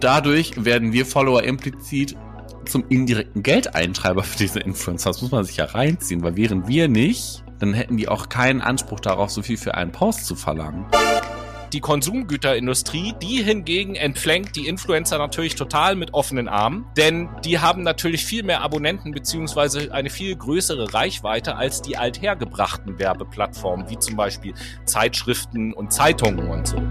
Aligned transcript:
Dadurch 0.00 0.64
werden 0.64 0.94
wir 0.94 1.04
Follower 1.04 1.42
implizit 1.42 2.16
zum 2.64 2.84
indirekten 2.88 3.42
Geldeintreiber 3.42 4.22
für 4.22 4.38
diese 4.38 4.60
Influencer. 4.60 5.10
Das 5.10 5.20
muss 5.20 5.30
man 5.30 5.44
sich 5.44 5.58
ja 5.58 5.66
reinziehen, 5.66 6.22
weil 6.22 6.36
wären 6.36 6.66
wir 6.66 6.88
nicht, 6.88 7.44
dann 7.58 7.74
hätten 7.74 7.98
die 7.98 8.08
auch 8.08 8.30
keinen 8.30 8.62
Anspruch 8.62 9.00
darauf, 9.00 9.30
so 9.30 9.42
viel 9.42 9.58
für 9.58 9.74
einen 9.74 9.92
Post 9.92 10.24
zu 10.24 10.36
verlangen. 10.36 10.86
Die 11.74 11.80
Konsumgüterindustrie, 11.80 13.14
die 13.22 13.42
hingegen 13.42 13.94
entflängt 13.94 14.56
die 14.56 14.66
Influencer 14.66 15.18
natürlich 15.18 15.54
total 15.54 15.94
mit 15.94 16.14
offenen 16.14 16.48
Armen, 16.48 16.86
denn 16.96 17.28
die 17.44 17.60
haben 17.60 17.82
natürlich 17.82 18.24
viel 18.24 18.42
mehr 18.42 18.62
Abonnenten 18.62 19.12
beziehungsweise 19.12 19.92
eine 19.92 20.10
viel 20.10 20.34
größere 20.34 20.92
Reichweite 20.94 21.56
als 21.56 21.80
die 21.80 21.96
althergebrachten 21.96 22.98
Werbeplattformen, 22.98 23.88
wie 23.88 23.98
zum 23.98 24.16
Beispiel 24.16 24.54
Zeitschriften 24.84 25.72
und 25.72 25.92
Zeitungen 25.92 26.48
und 26.48 26.66
so. 26.66 26.82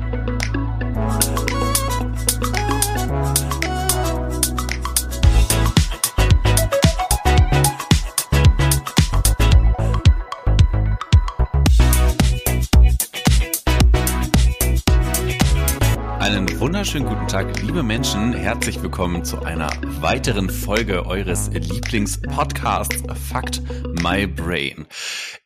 Wunderschönen 16.60 17.08
guten 17.08 17.28
Tag, 17.28 17.62
liebe 17.62 17.84
Menschen. 17.84 18.34
Herzlich 18.34 18.82
willkommen 18.84 19.24
zu 19.24 19.42
einer 19.42 19.70
weiteren 20.02 20.50
Folge 20.50 21.06
eures 21.06 21.50
Lieblingspodcasts 21.54 23.02
Fakt 23.30 23.62
My 24.02 24.28
Brain. 24.28 24.86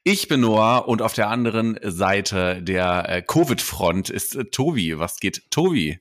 Ich 0.04 0.28
bin 0.28 0.42
Noah 0.42 0.88
und 0.88 1.04
auf 1.04 1.14
der 1.14 1.30
anderen 1.30 1.78
Seite 1.84 2.64
der 2.64 3.08
äh, 3.08 3.22
Covid-Front 3.22 4.10
ist 4.10 4.36
äh, 4.36 4.46
Tobi. 4.46 4.98
Was 4.98 5.20
geht, 5.20 5.52
Tobi? 5.52 6.00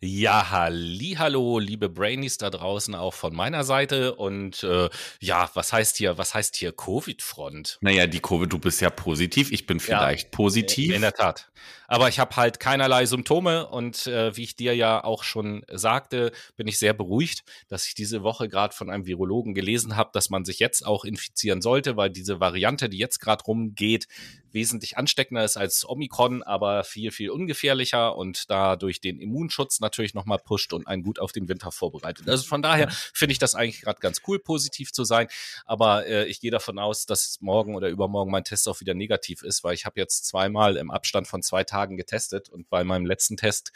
Ja, 0.00 0.50
halli, 0.50 1.16
hallo, 1.18 1.58
liebe 1.58 1.88
Brainies 1.88 2.38
da 2.38 2.50
draußen 2.50 2.94
auch 2.94 3.14
von 3.14 3.34
meiner 3.34 3.64
Seite 3.64 4.14
und 4.14 4.62
äh, 4.62 4.88
ja, 5.20 5.50
was 5.54 5.72
heißt 5.72 5.96
hier, 5.96 6.18
was 6.18 6.34
heißt 6.34 6.56
hier 6.56 6.72
Covid-Front? 6.72 7.78
Naja, 7.80 8.06
die 8.06 8.20
Covid, 8.20 8.52
du 8.52 8.58
bist 8.58 8.80
ja 8.80 8.90
positiv, 8.90 9.52
ich 9.52 9.66
bin 9.66 9.80
vielleicht 9.80 10.24
ja, 10.24 10.30
positiv. 10.36 10.94
In 10.94 11.02
der 11.02 11.12
Tat. 11.12 11.50
Aber 11.86 12.08
ich 12.08 12.18
habe 12.18 12.36
halt 12.36 12.60
keinerlei 12.60 13.06
Symptome 13.06 13.66
und 13.68 14.06
äh, 14.06 14.36
wie 14.36 14.42
ich 14.42 14.56
dir 14.56 14.74
ja 14.74 15.02
auch 15.04 15.22
schon 15.22 15.64
sagte, 15.70 16.32
bin 16.56 16.66
ich 16.66 16.78
sehr 16.78 16.94
beruhigt, 16.94 17.44
dass 17.68 17.86
ich 17.86 17.94
diese 17.94 18.22
Woche 18.22 18.48
gerade 18.48 18.74
von 18.74 18.90
einem 18.90 19.06
Virologen 19.06 19.54
gelesen 19.54 19.96
habe, 19.96 20.10
dass 20.12 20.30
man 20.30 20.44
sich 20.44 20.58
jetzt 20.58 20.84
auch 20.84 21.04
infizieren 21.04 21.62
sollte, 21.62 21.96
weil 21.96 22.10
diese 22.10 22.40
Variante, 22.40 22.88
die 22.88 22.98
jetzt 22.98 23.20
gerade 23.20 23.44
rumgeht, 23.44 24.06
wesentlich 24.54 24.96
ansteckender 24.96 25.44
ist 25.44 25.56
als 25.56 25.86
Omikron, 25.86 26.42
aber 26.42 26.84
viel, 26.84 27.10
viel 27.10 27.30
ungefährlicher 27.30 28.16
und 28.16 28.48
dadurch 28.50 29.00
den 29.00 29.20
Immunschutz 29.20 29.80
natürlich 29.80 30.14
nochmal 30.14 30.38
pusht 30.38 30.72
und 30.72 30.86
einen 30.86 31.02
gut 31.02 31.18
auf 31.18 31.32
den 31.32 31.48
Winter 31.48 31.72
vorbereitet. 31.72 32.28
Also 32.28 32.44
von 32.44 32.62
daher 32.62 32.88
finde 33.12 33.32
ich 33.32 33.38
das 33.38 33.54
eigentlich 33.54 33.82
gerade 33.82 34.00
ganz 34.00 34.22
cool, 34.26 34.38
positiv 34.38 34.92
zu 34.92 35.04
sein. 35.04 35.28
Aber 35.66 36.06
äh, 36.06 36.24
ich 36.26 36.40
gehe 36.40 36.50
davon 36.50 36.78
aus, 36.78 37.04
dass 37.04 37.38
morgen 37.40 37.74
oder 37.74 37.88
übermorgen 37.88 38.30
mein 38.30 38.44
Test 38.44 38.68
auch 38.68 38.80
wieder 38.80 38.94
negativ 38.94 39.42
ist, 39.42 39.64
weil 39.64 39.74
ich 39.74 39.84
habe 39.84 40.00
jetzt 40.00 40.26
zweimal 40.26 40.76
im 40.76 40.90
Abstand 40.90 41.26
von 41.26 41.42
zwei 41.42 41.64
Tagen 41.64 41.96
getestet 41.96 42.48
und 42.48 42.70
bei 42.70 42.84
meinem 42.84 43.06
letzten 43.06 43.36
Test 43.36 43.72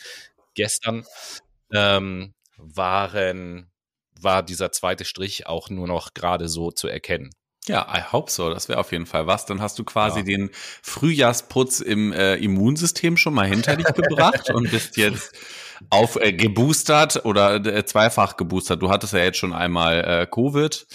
gestern 0.54 1.04
ähm, 1.72 2.34
waren 2.56 3.70
war 4.20 4.42
dieser 4.42 4.72
zweite 4.72 5.04
Strich 5.04 5.46
auch 5.46 5.70
nur 5.70 5.86
noch 5.86 6.14
gerade 6.14 6.48
so 6.48 6.70
zu 6.70 6.88
erkennen. 6.88 7.30
Ja, 7.68 7.86
I 7.94 8.02
hope 8.12 8.30
so. 8.30 8.50
Das 8.50 8.68
wäre 8.68 8.78
auf 8.78 8.92
jeden 8.92 9.06
Fall 9.06 9.26
was. 9.26 9.46
Dann 9.46 9.60
hast 9.60 9.78
du 9.78 9.84
quasi 9.84 10.20
ja. 10.20 10.24
den 10.24 10.50
Frühjahrsputz 10.82 11.80
im 11.80 12.12
äh, 12.12 12.36
Immunsystem 12.36 13.16
schon 13.16 13.34
mal 13.34 13.46
hinter 13.46 13.76
dich 13.76 13.86
gebracht 13.86 14.50
und 14.50 14.70
bist 14.70 14.96
jetzt 14.96 15.32
auf 15.90 16.16
äh, 16.16 16.32
geboostert 16.32 17.24
oder 17.24 17.54
äh, 17.64 17.84
zweifach 17.84 18.36
geboostert. 18.36 18.82
Du 18.82 18.90
hattest 18.90 19.12
ja 19.12 19.20
jetzt 19.20 19.38
schon 19.38 19.52
einmal 19.52 20.04
äh, 20.04 20.26
Covid. 20.26 20.86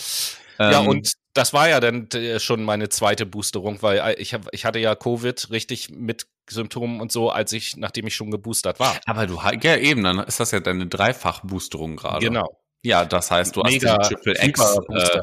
Ähm, 0.60 0.72
ja, 0.72 0.80
und 0.80 1.14
das 1.34 1.54
war 1.54 1.70
ja 1.70 1.80
dann 1.80 2.08
äh, 2.12 2.40
schon 2.40 2.64
meine 2.64 2.90
zweite 2.90 3.26
Boosterung, 3.26 3.82
weil 3.82 3.98
äh, 3.98 4.14
ich, 4.14 4.34
hab, 4.34 4.48
ich 4.52 4.66
hatte 4.66 4.80
ja 4.80 4.96
Covid 4.96 5.50
richtig 5.52 5.90
mit 5.90 6.28
Symptomen 6.50 7.02
und 7.02 7.12
so, 7.12 7.30
als 7.30 7.52
ich, 7.54 7.78
nachdem 7.78 8.08
ich 8.08 8.16
schon 8.16 8.30
geboostert 8.32 8.80
war. 8.80 9.00
Aber 9.06 9.26
du, 9.26 9.40
ja 9.62 9.78
eben, 9.78 10.04
dann 10.04 10.20
ist 10.20 10.40
das 10.40 10.52
ja 10.52 10.60
deine 10.60 10.88
Dreifach-Boosterung 10.88 11.96
gerade. 11.96 12.26
Genau. 12.26 12.60
Ja, 12.84 13.06
das 13.06 13.32
heißt, 13.32 13.56
du 13.56 13.62
Mega 13.64 13.98
hast 13.98 14.12
den 14.12 14.18
Triple 14.18 14.48
X 14.48 14.78
äh, 14.90 15.22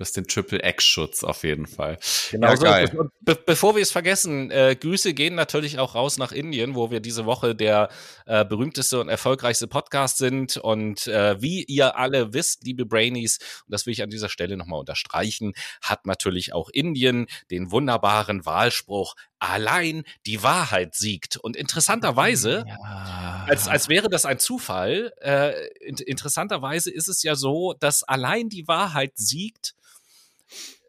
Du 0.00 0.04
hast 0.04 0.16
den 0.16 0.26
Triple 0.26 0.66
X-Schutz 0.66 1.24
auf 1.24 1.44
jeden 1.44 1.66
Fall. 1.66 1.98
Genau 2.30 2.48
ja, 2.48 2.56
so 2.56 2.64
geil. 2.64 3.10
Be 3.20 3.34
bevor 3.34 3.76
wir 3.76 3.82
es 3.82 3.90
vergessen, 3.90 4.50
äh, 4.50 4.74
Grüße 4.74 5.12
gehen 5.12 5.34
natürlich 5.34 5.78
auch 5.78 5.94
raus 5.94 6.16
nach 6.16 6.32
Indien, 6.32 6.74
wo 6.74 6.90
wir 6.90 7.00
diese 7.00 7.26
Woche 7.26 7.54
der 7.54 7.90
äh, 8.24 8.46
berühmteste 8.46 8.98
und 8.98 9.10
erfolgreichste 9.10 9.66
Podcast 9.66 10.16
sind. 10.16 10.56
Und 10.56 11.06
äh, 11.06 11.42
wie 11.42 11.64
ihr 11.64 11.98
alle 11.98 12.32
wisst, 12.32 12.64
liebe 12.64 12.86
Brainies, 12.86 13.40
und 13.66 13.74
das 13.74 13.84
will 13.84 13.92
ich 13.92 14.02
an 14.02 14.08
dieser 14.08 14.30
Stelle 14.30 14.56
nochmal 14.56 14.80
unterstreichen, 14.80 15.52
hat 15.82 16.06
natürlich 16.06 16.54
auch 16.54 16.70
Indien 16.70 17.26
den 17.50 17.70
wunderbaren 17.70 18.46
Wahlspruch, 18.46 19.16
allein 19.38 20.04
die 20.24 20.42
Wahrheit 20.42 20.94
siegt. 20.94 21.36
Und 21.36 21.56
interessanterweise, 21.56 22.64
ja. 22.66 23.44
als, 23.46 23.68
als 23.68 23.90
wäre 23.90 24.08
das 24.08 24.24
ein 24.24 24.38
Zufall, 24.38 25.12
äh, 25.20 25.52
interessanterweise 25.84 26.90
ist 26.90 27.08
es 27.08 27.22
ja 27.22 27.34
so, 27.34 27.74
dass 27.78 28.02
allein 28.02 28.48
die 28.48 28.66
Wahrheit 28.66 29.12
siegt 29.16 29.74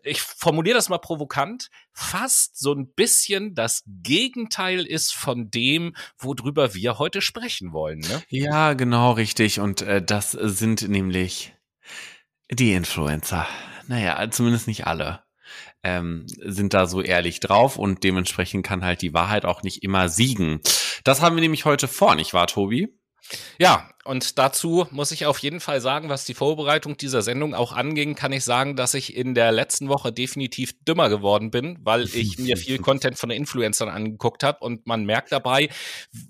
ich 0.03 0.21
formuliere 0.21 0.75
das 0.75 0.89
mal 0.89 0.97
provokant, 0.97 1.69
fast 1.93 2.57
so 2.57 2.73
ein 2.73 2.91
bisschen 2.93 3.55
das 3.55 3.83
Gegenteil 3.85 4.85
ist 4.85 5.13
von 5.13 5.49
dem, 5.49 5.95
worüber 6.17 6.73
wir 6.73 6.99
heute 6.99 7.21
sprechen 7.21 7.73
wollen. 7.73 7.99
Ne? 7.99 8.21
Ja, 8.29 8.73
genau 8.73 9.11
richtig. 9.11 9.59
Und 9.59 9.81
äh, 9.81 10.01
das 10.01 10.31
sind 10.31 10.87
nämlich 10.87 11.53
die 12.51 12.73
Influencer. 12.73 13.47
Naja, 13.87 14.29
zumindest 14.31 14.67
nicht 14.67 14.87
alle. 14.87 15.23
Ähm, 15.83 16.25
sind 16.27 16.73
da 16.73 16.85
so 16.85 17.01
ehrlich 17.01 17.39
drauf 17.39 17.77
und 17.77 18.03
dementsprechend 18.03 18.65
kann 18.65 18.85
halt 18.85 19.01
die 19.01 19.13
Wahrheit 19.13 19.45
auch 19.45 19.63
nicht 19.63 19.83
immer 19.83 20.09
siegen. 20.09 20.61
Das 21.03 21.21
haben 21.21 21.35
wir 21.35 21.41
nämlich 21.41 21.65
heute 21.65 21.87
vor, 21.87 22.15
nicht 22.15 22.33
wahr, 22.33 22.47
Tobi? 22.47 22.95
Ja, 23.59 23.89
und 24.03 24.39
dazu 24.39 24.87
muss 24.89 25.11
ich 25.11 25.27
auf 25.27 25.37
jeden 25.39 25.59
Fall 25.59 25.79
sagen, 25.79 26.09
was 26.09 26.25
die 26.25 26.33
Vorbereitung 26.33 26.97
dieser 26.97 27.21
Sendung 27.21 27.53
auch 27.53 27.71
anging, 27.71 28.15
kann 28.15 28.33
ich 28.33 28.43
sagen, 28.43 28.75
dass 28.75 28.95
ich 28.95 29.15
in 29.15 29.35
der 29.35 29.51
letzten 29.51 29.89
Woche 29.89 30.11
definitiv 30.11 30.73
dümmer 30.87 31.09
geworden 31.09 31.51
bin, 31.51 31.77
weil 31.83 32.03
ich 32.15 32.39
mir 32.39 32.57
viel 32.57 32.79
Content 32.79 33.17
von 33.19 33.29
den 33.29 33.37
Influencern 33.37 33.89
angeguckt 33.89 34.43
habe 34.43 34.59
und 34.61 34.87
man 34.87 35.05
merkt 35.05 35.31
dabei 35.31 35.69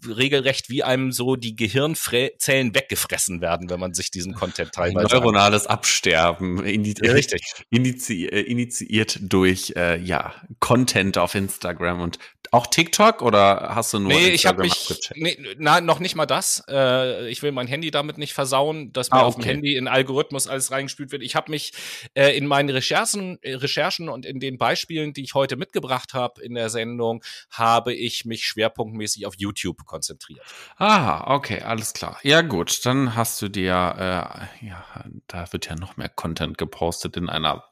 regelrecht, 0.06 0.69
wie 0.69 0.84
einem 0.84 1.12
so 1.13 1.38
die 1.38 1.56
Gehirnzellen 1.56 2.75
weggefressen 2.75 3.41
werden, 3.41 3.69
wenn 3.69 3.79
man 3.79 3.94
sich 3.94 4.12
diesen 4.12 4.33
Content 4.33 4.73
teilweise. 4.73 5.16
Neuronales 5.16 5.68
Absterben, 5.68 6.63
inizi 6.66 7.06
ja, 7.06 7.13
richtig. 7.13 7.41
Äh, 8.12 8.41
initiiert 8.41 9.19
durch 9.22 9.73
äh, 9.75 9.97
ja 9.97 10.33
Content 10.59 11.18
auf 11.18 11.35
Instagram 11.35 12.01
und 12.01 12.19
auch 12.51 12.67
TikTok 12.67 13.22
oder 13.22 13.72
hast 13.73 13.94
du 13.94 14.00
nur 14.00 14.12
nee, 14.12 14.31
Instagram 14.31 14.66
ich 14.66 14.85
habe 14.85 14.91
mich 15.22 15.38
nee, 15.39 15.56
na, 15.57 15.79
noch 15.79 16.00
nicht 16.00 16.16
mal 16.16 16.25
das. 16.25 16.62
Äh, 16.69 17.29
ich 17.29 17.41
will 17.41 17.53
mein 17.53 17.67
Handy 17.67 17.91
damit 17.91 18.17
nicht 18.17 18.34
versauen, 18.34 18.91
dass 18.91 19.09
mir 19.09 19.17
ah, 19.17 19.19
okay. 19.22 19.28
auf 19.28 19.35
dem 19.35 19.44
Handy 19.45 19.78
in 19.78 19.88
Algorithmus 19.88 20.47
alles 20.47 20.69
reingespült 20.69 21.13
wird. 21.13 21.23
Ich 21.23 21.38
habe 21.38 21.50
mich 21.50 21.72
äh, 22.13 22.35
in 22.38 22.47
meinen 22.47 22.69
Recherchen, 22.69 23.39
äh, 23.41 23.56
Recherchen 23.56 24.09
und 24.09 24.25
in 24.25 24.41
den 24.41 24.57
Beispielen, 24.57 25.13
die 25.13 25.23
ich 25.23 25.34
heute 25.34 25.56
mitgebracht 25.56 26.13
habe 26.13 26.41
in 26.41 26.53
der 26.53 26.69
Sendung, 26.69 27.23
habe 27.50 27.94
ich 27.94 28.25
mich 28.25 28.44
schwerpunktmäßig 28.44 29.25
auf 29.25 29.35
YouTube 29.38 29.85
konzentriert. 29.85 30.45
Ah, 30.75 31.33
okay, 31.33 31.62
alles 31.62 31.94
klar. 31.94 32.19
Ja 32.23 32.41
gut, 32.41 32.85
dann 32.85 33.16
hast 33.16 33.41
du 33.41 33.47
dir, 33.47 33.72
äh, 33.72 34.66
ja, 34.66 34.85
da 35.28 35.53
wird 35.53 35.68
ja 35.68 35.75
noch 35.75 35.95
mehr 35.95 36.09
Content 36.09 36.57
gepostet 36.57 37.16
in 37.16 37.29
einer 37.29 37.63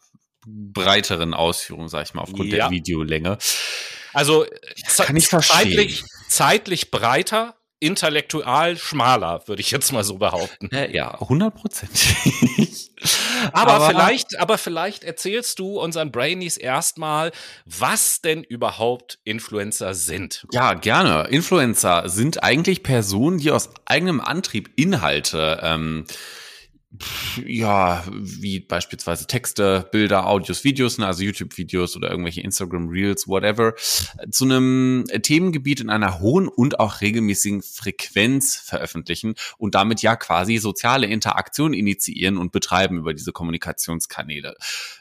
breiteren 0.47 1.33
Ausführung, 1.33 1.89
sag 1.89 2.03
ich 2.03 2.13
mal, 2.13 2.21
aufgrund 2.21 2.49
ja. 2.49 2.69
der 2.69 2.71
Videolänge. 2.71 3.37
Also 4.13 4.45
ich 4.75 4.85
zeitlich, 4.87 6.03
zeitlich 6.27 6.91
breiter, 6.91 7.55
intellektual 7.79 8.77
schmaler, 8.77 9.41
würde 9.47 9.61
ich 9.61 9.71
jetzt 9.71 9.91
mal 9.91 10.03
so 10.03 10.17
behaupten. 10.17 10.69
Äh, 10.71 10.93
ja, 10.93 11.17
hundertprozentig. 11.19 12.91
aber, 13.53 13.73
aber, 13.73 13.87
vielleicht, 13.87 14.39
aber 14.39 14.57
vielleicht 14.57 15.03
erzählst 15.03 15.59
du 15.59 15.79
unseren 15.79 16.11
Brainies 16.11 16.57
erstmal, 16.57 17.31
was 17.65 18.21
denn 18.21 18.43
überhaupt 18.43 19.19
Influencer 19.23 19.93
sind. 19.93 20.45
Ja, 20.51 20.73
gerne. 20.73 21.29
Influencer 21.29 22.09
sind 22.09 22.43
eigentlich 22.43 22.83
Personen, 22.83 23.37
die 23.37 23.51
aus 23.51 23.69
eigenem 23.85 24.19
Antrieb 24.19 24.71
Inhalte 24.75 25.59
ähm, 25.63 26.05
ja, 27.45 28.03
wie 28.11 28.59
beispielsweise 28.59 29.27
Texte, 29.27 29.87
Bilder, 29.91 30.25
Audios, 30.25 30.63
Videos, 30.63 30.97
ne, 30.97 31.05
also 31.05 31.23
YouTube-Videos 31.23 31.95
oder 31.95 32.09
irgendwelche 32.09 32.41
Instagram-Reels, 32.41 33.27
whatever, 33.27 33.75
zu 34.31 34.45
einem 34.45 35.05
Themengebiet 35.21 35.81
in 35.81 35.91
einer 35.91 36.19
hohen 36.19 36.47
und 36.47 36.79
auch 36.79 37.01
regelmäßigen 37.01 37.61
Frequenz 37.61 38.55
veröffentlichen 38.55 39.35
und 39.59 39.75
damit 39.75 40.01
ja 40.01 40.15
quasi 40.15 40.57
soziale 40.57 41.05
Interaktion 41.05 41.73
initiieren 41.73 42.37
und 42.37 42.51
betreiben 42.51 42.97
über 42.97 43.13
diese 43.13 43.33
Kommunikationskanäle. 43.33 44.55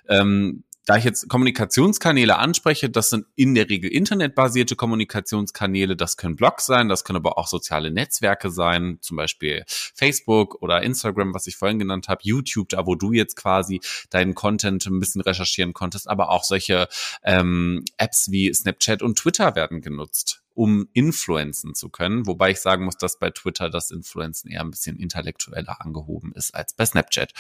Ähm, 0.09 0.65
da 0.89 0.97
ich 0.97 1.05
jetzt 1.05 1.29
Kommunikationskanäle 1.29 2.39
anspreche, 2.39 2.89
das 2.89 3.11
sind 3.11 3.27
in 3.35 3.55
der 3.55 3.69
Regel 3.69 3.93
internetbasierte 3.93 4.75
Kommunikationskanäle. 4.75 5.97
Das 5.97 6.17
können 6.17 6.35
Blogs 6.35 6.65
sein, 6.65 6.89
das 6.89 7.05
können 7.05 7.19
aber 7.19 7.37
auch 7.37 7.47
soziale 7.47 7.91
Netzwerke 7.91 8.51
sein, 8.51 8.97
zum 9.03 9.19
Beispiel 9.19 9.65
Facebook 9.69 10.63
oder 10.63 10.83
Instagram, 10.83 11.35
was 11.35 11.47
ich 11.47 11.57
vorhin 11.57 11.79
genannt 11.79 12.09
habe, 12.09 12.23
YouTube, 12.25 12.71
da 12.71 12.87
wo 12.87 12.95
du 12.95 13.13
jetzt 13.13 13.37
quasi 13.37 13.83
deinen 14.09 14.35
Content 14.35 14.87
ein 14.87 14.99
bisschen 14.99 15.21
recherchieren 15.21 15.75
konntest, 15.75 16.09
aber 16.09 16.31
auch 16.31 16.43
solche 16.43 16.89
ähm, 17.23 17.85
Apps 17.99 18.31
wie 18.31 18.51
Snapchat 18.51 19.03
und 19.03 19.19
Twitter 19.19 19.55
werden 19.55 19.83
genutzt 19.83 20.43
um 20.55 20.89
influenzen 20.93 21.77
zu 21.77 21.89
können. 21.89 22.27
Wobei 22.27 22.51
ich 22.51 22.61
sagen 22.61 22.85
muss, 22.85 22.97
dass 22.97 23.21
bei 23.21 23.31
Twitter 23.31 23.71
das 23.71 23.93
Influenzen 23.93 24.51
eher 24.51 24.63
ein 24.63 24.73
bisschen 24.73 24.97
intellektueller 24.97 25.81
angehoben 25.81 26.33
ist 26.33 26.53
als 26.53 26.75
bei 26.75 26.85
Snapchat. 26.85 27.33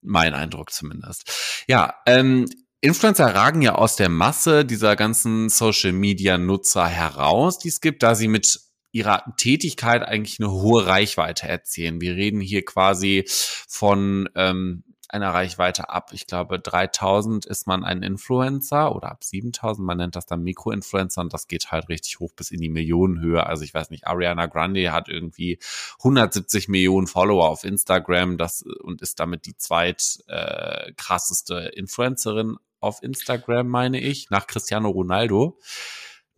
Mein 0.00 0.34
Eindruck 0.34 0.72
zumindest. 0.72 1.64
Ja, 1.68 1.94
ähm, 2.04 2.46
Influencer 2.80 3.34
ragen 3.34 3.60
ja 3.60 3.74
aus 3.74 3.96
der 3.96 4.08
Masse 4.08 4.64
dieser 4.64 4.94
ganzen 4.94 5.48
Social 5.48 5.92
Media 5.92 6.38
Nutzer 6.38 6.86
heraus, 6.86 7.58
die 7.58 7.68
es 7.68 7.80
gibt, 7.80 8.04
da 8.04 8.14
sie 8.14 8.28
mit 8.28 8.60
ihrer 8.92 9.24
Tätigkeit 9.36 10.02
eigentlich 10.02 10.38
eine 10.38 10.52
hohe 10.52 10.86
Reichweite 10.86 11.48
erzielen. 11.48 12.00
Wir 12.00 12.14
reden 12.14 12.40
hier 12.40 12.64
quasi 12.64 13.24
von 13.26 14.28
ähm, 14.36 14.84
einer 15.08 15.30
Reichweite 15.32 15.88
ab, 15.88 16.10
ich 16.12 16.26
glaube, 16.26 16.58
3000 16.60 17.46
ist 17.46 17.66
man 17.66 17.82
ein 17.82 18.02
Influencer 18.02 18.94
oder 18.94 19.10
ab 19.10 19.24
7000, 19.24 19.86
man 19.86 19.96
nennt 19.96 20.16
das 20.16 20.26
dann 20.26 20.42
Mikroinfluencer 20.42 21.22
und 21.22 21.32
das 21.32 21.48
geht 21.48 21.70
halt 21.70 21.88
richtig 21.88 22.20
hoch 22.20 22.32
bis 22.36 22.50
in 22.50 22.60
die 22.60 22.68
Millionenhöhe. 22.68 23.44
Also 23.46 23.64
ich 23.64 23.72
weiß 23.72 23.90
nicht, 23.90 24.06
Ariana 24.06 24.46
Grande 24.46 24.92
hat 24.92 25.08
irgendwie 25.08 25.58
170 25.98 26.68
Millionen 26.68 27.06
Follower 27.06 27.48
auf 27.48 27.64
Instagram 27.64 28.36
das, 28.36 28.62
und 28.62 29.00
ist 29.00 29.18
damit 29.18 29.46
die 29.46 29.56
zweit 29.56 30.18
äh, 30.28 30.92
krasseste 30.92 31.72
Influencerin 31.74 32.58
auf 32.80 33.02
Instagram, 33.02 33.68
meine 33.68 34.00
ich, 34.00 34.30
nach 34.30 34.46
Cristiano 34.46 34.88
Ronaldo. 34.88 35.58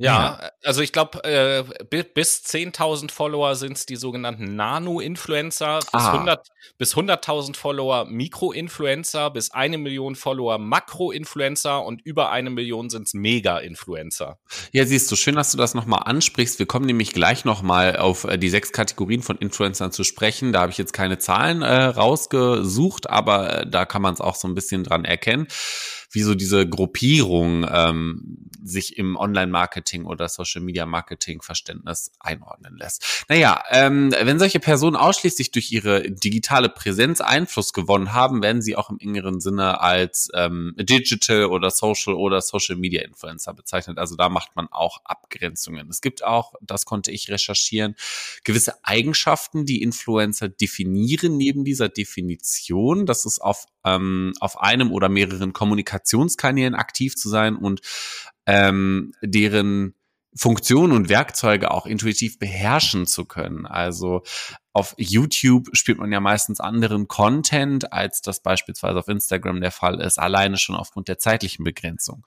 Ja, 0.01 0.39
ja, 0.41 0.51
also 0.65 0.81
ich 0.81 0.93
glaube, 0.93 1.23
äh, 1.25 1.63
bis 2.15 2.43
10.000 2.43 3.11
Follower 3.11 3.55
sind 3.55 3.77
es 3.77 3.85
die 3.85 3.97
sogenannten 3.97 4.57
Nano-Influencer, 4.57 5.81
bis, 5.81 5.89
ah. 5.93 6.13
100, 6.13 6.49
bis 6.79 6.97
100.000 6.97 7.55
Follower 7.55 8.07
Mikro-Influencer, 8.07 9.29
bis 9.29 9.51
eine 9.51 9.77
Million 9.77 10.15
Follower 10.15 10.57
Makro-Influencer 10.57 11.85
und 11.85 12.01
über 12.01 12.31
eine 12.31 12.49
Million 12.49 12.89
sind 12.89 13.09
es 13.09 13.13
Mega-Influencer. 13.13 14.39
Ja, 14.73 14.87
siehst 14.87 15.13
du, 15.13 15.17
schön, 15.17 15.35
dass 15.35 15.53
du 15.53 15.59
das 15.59 15.75
nochmal 15.75 16.05
ansprichst. 16.07 16.59
Wir 16.59 16.67
kommen 16.67 16.87
nämlich 16.87 17.13
gleich 17.13 17.45
nochmal 17.45 17.99
auf 17.99 18.25
äh, 18.25 18.39
die 18.39 18.49
sechs 18.49 18.73
Kategorien 18.73 19.21
von 19.21 19.37
Influencern 19.37 19.93
zu 19.93 20.03
sprechen. 20.03 20.55
Da 20.55 20.63
habe 20.63 20.73
ich 20.73 20.79
jetzt 20.79 20.95
keine 20.95 21.19
Zahlen 21.19 21.61
äh, 21.61 21.75
rausgesucht, 21.75 23.11
aber 23.11 23.59
äh, 23.61 23.67
da 23.71 23.85
kann 23.85 24.01
man 24.01 24.15
es 24.15 24.23
auch 24.23 24.37
so 24.37 24.49
ein 24.49 24.55
bisschen 24.55 24.83
dran 24.83 25.05
erkennen 25.05 25.47
wie 26.11 26.23
so 26.23 26.35
diese 26.35 26.69
Gruppierung 26.69 27.67
ähm, 27.71 28.49
sich 28.63 28.99
im 28.99 29.17
Online-Marketing 29.17 30.05
oder 30.05 30.29
Social-Media-Marketing-Verständnis 30.29 32.13
einordnen 32.21 32.77
lässt. 32.77 33.25
Naja, 33.29 33.63
ähm, 33.71 34.13
wenn 34.21 34.39
solche 34.39 34.61
Personen 34.61 34.97
ausschließlich 34.97 35.51
durch 35.51 35.73
ihre 35.73 36.11
digitale 36.11 36.69
Präsenz 36.69 37.21
Einfluss 37.21 37.73
gewonnen 37.73 38.13
haben, 38.13 38.43
werden 38.43 38.63
sie 38.63 38.77
auch 38.77 38.91
im 38.91 38.99
engeren 38.99 39.41
Sinne 39.41 39.81
als 39.81 40.31
ähm, 40.35 40.75
Digital 40.77 41.47
oder 41.47 41.71
Social 41.71 42.15
oder 42.15 42.41
Social-Media-Influencer 42.41 43.55
bezeichnet. 43.55 43.99
Also 43.99 44.17
da 44.17 44.29
macht 44.29 44.57
man 44.57 44.69
auch 44.71 45.01
Abgrenzungen. 45.05 45.89
Es 45.89 46.01
gibt 46.01 46.25
auch, 46.25 46.55
das 46.61 46.85
konnte 46.85 47.11
ich 47.11 47.31
recherchieren, 47.31 47.95
gewisse 48.45 48.85
Eigenschaften, 48.85 49.65
die 49.65 49.83
Influencer 49.83 50.49
definieren 50.49 51.37
neben 51.37 51.65
dieser 51.65 51.89
Definition. 51.89 53.07
Das 53.07 53.25
ist 53.25 53.41
auf, 53.41 53.67
ähm, 53.85 54.33
auf 54.41 54.61
einem 54.61 54.93
oder 54.93 55.09
mehreren 55.09 55.53
Kommunikationskanälen 56.01 56.75
aktiv 56.75 57.17
zu 57.17 57.29
sein 57.29 57.57
und 57.57 57.81
ähm, 58.47 59.13
deren 59.23 59.95
Funktionen 60.37 60.93
und 60.93 61.09
Werkzeuge 61.09 61.73
auch 61.73 61.87
intuitiv 61.87 62.39
beherrschen 62.39 63.07
zu 63.07 63.25
können. 63.25 63.67
Also 63.67 64.23
auf 64.73 64.95
YouTube 64.97 65.71
spielt 65.73 65.99
man 65.99 66.13
ja 66.13 66.21
meistens 66.21 66.61
anderen 66.61 67.09
Content, 67.09 67.93
als 67.93 68.23
das 68.23 68.41
beispielsweise 68.41 69.01
auf 69.01 69.09
Instagram 69.09 69.61
der 69.61 69.73
Fall 69.73 70.01
ist, 70.01 70.21
alleine 70.21 70.57
schon 70.57 70.77
aufgrund 70.77 71.09
der 71.09 71.19
zeitlichen 71.19 71.65
Begrenzung. 71.65 72.25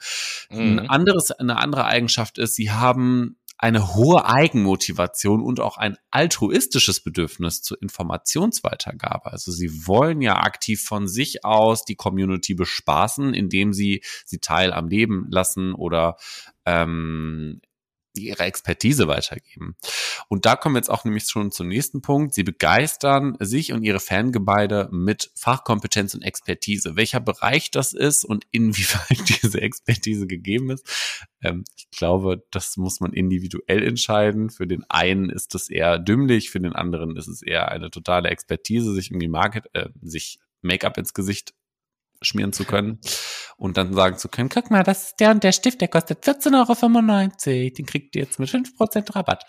Mhm. 0.50 0.80
Ein 0.80 0.90
anderes, 0.90 1.32
eine 1.32 1.58
andere 1.58 1.86
Eigenschaft 1.86 2.38
ist, 2.38 2.56
sie 2.56 2.72
haben 2.72 3.38
eine 3.64 3.96
hohe 3.96 4.26
Eigenmotivation 4.26 5.42
und 5.42 5.62
auch 5.62 5.78
ein 5.78 5.96
altruistisches 6.12 7.02
Bedürfnis 7.02 7.62
zur 7.62 7.82
Informationsweitergabe. 7.82 9.32
Also 9.32 9.54
sie 9.54 9.88
wollen 9.88 10.22
ja 10.22 10.36
aktiv 10.36 10.84
von 10.84 11.08
sich 11.08 11.46
aus 11.46 11.86
die 11.86 11.96
Community 11.96 12.56
bespaßen, 12.56 13.34
indem 13.34 13.72
sie 13.72 14.04
sie 14.26 14.40
teil 14.40 14.74
am 14.74 14.90
Leben 14.90 15.28
lassen 15.30 15.74
oder 15.74 16.18
ähm, 16.66 17.62
ihre 18.14 18.44
Expertise 18.44 19.08
weitergeben. 19.08 19.76
Und 20.28 20.46
da 20.46 20.56
kommen 20.56 20.76
wir 20.76 20.80
jetzt 20.80 20.90
auch 20.90 21.04
nämlich 21.04 21.26
schon 21.26 21.52
zum 21.52 21.68
nächsten 21.68 22.02
Punkt. 22.02 22.34
Sie 22.34 22.44
begeistern 22.44 23.38
sich 23.40 23.74
und 23.74 23.84
ihre 23.84 24.00
Fangebeide 24.00 24.90
mit 24.92 25.32
Fachkompetenz 25.36 26.14
und 26.14 26.22
Expertise. 26.22 26.96
Welcher 26.96 27.20
Bereich 27.20 27.72
das 27.72 27.94
ist 27.94 28.26
und 28.26 28.46
inwieweit 28.52 29.30
diese 29.44 29.62
Expertise 29.62 30.28
gegeben 30.28 30.70
ist, 30.70 30.88
ähm, 31.42 31.64
ich 31.76 31.90
glaube, 31.92 32.44
das 32.52 32.78
muss 32.78 33.00
man 33.00 33.14
individuell 33.14 33.84
entscheiden. 33.84 34.50
Für 34.50 34.68
den 34.68 34.84
einen 34.90 35.30
ist 35.30 35.56
es 35.56 35.70
eher 35.70 36.00
dümmlich, 36.00 36.50
für 36.50 36.60
den 36.60 36.74
anderen 36.74 37.18
ist 37.18 37.28
es 37.28 37.42
eher 37.42 37.70
eine 37.70 37.90
totale 37.90 38.30
Expertise, 38.30 38.94
sich 38.94 39.12
irgendwie 39.12 39.28
Market, 39.28 39.66
äh, 39.74 39.90
sich 40.02 40.40
Make-up 40.62 40.98
ins 40.98 41.14
Gesicht 41.14 41.54
schmieren 42.24 42.54
zu 42.54 42.66
können 42.66 43.00
und 43.58 43.78
dann 43.78 43.94
sagen 43.94 44.18
zu 44.18 44.30
können, 44.30 44.50
guck 44.50 44.72
mal, 44.72 44.84
das 44.84 45.08
ist 45.08 45.20
der 45.20 45.32
und 45.32 45.44
der 45.44 45.52
Stift, 45.52 45.82
der 45.82 45.88
kostet 45.88 46.24
14,95 46.24 47.48
Euro, 47.64 47.74
den 47.76 47.86
kriegt 47.86 48.16
ihr 48.16 48.24
jetzt 48.24 48.40
mit 48.40 48.50
5% 48.50 49.16
Rabatt. 49.16 49.46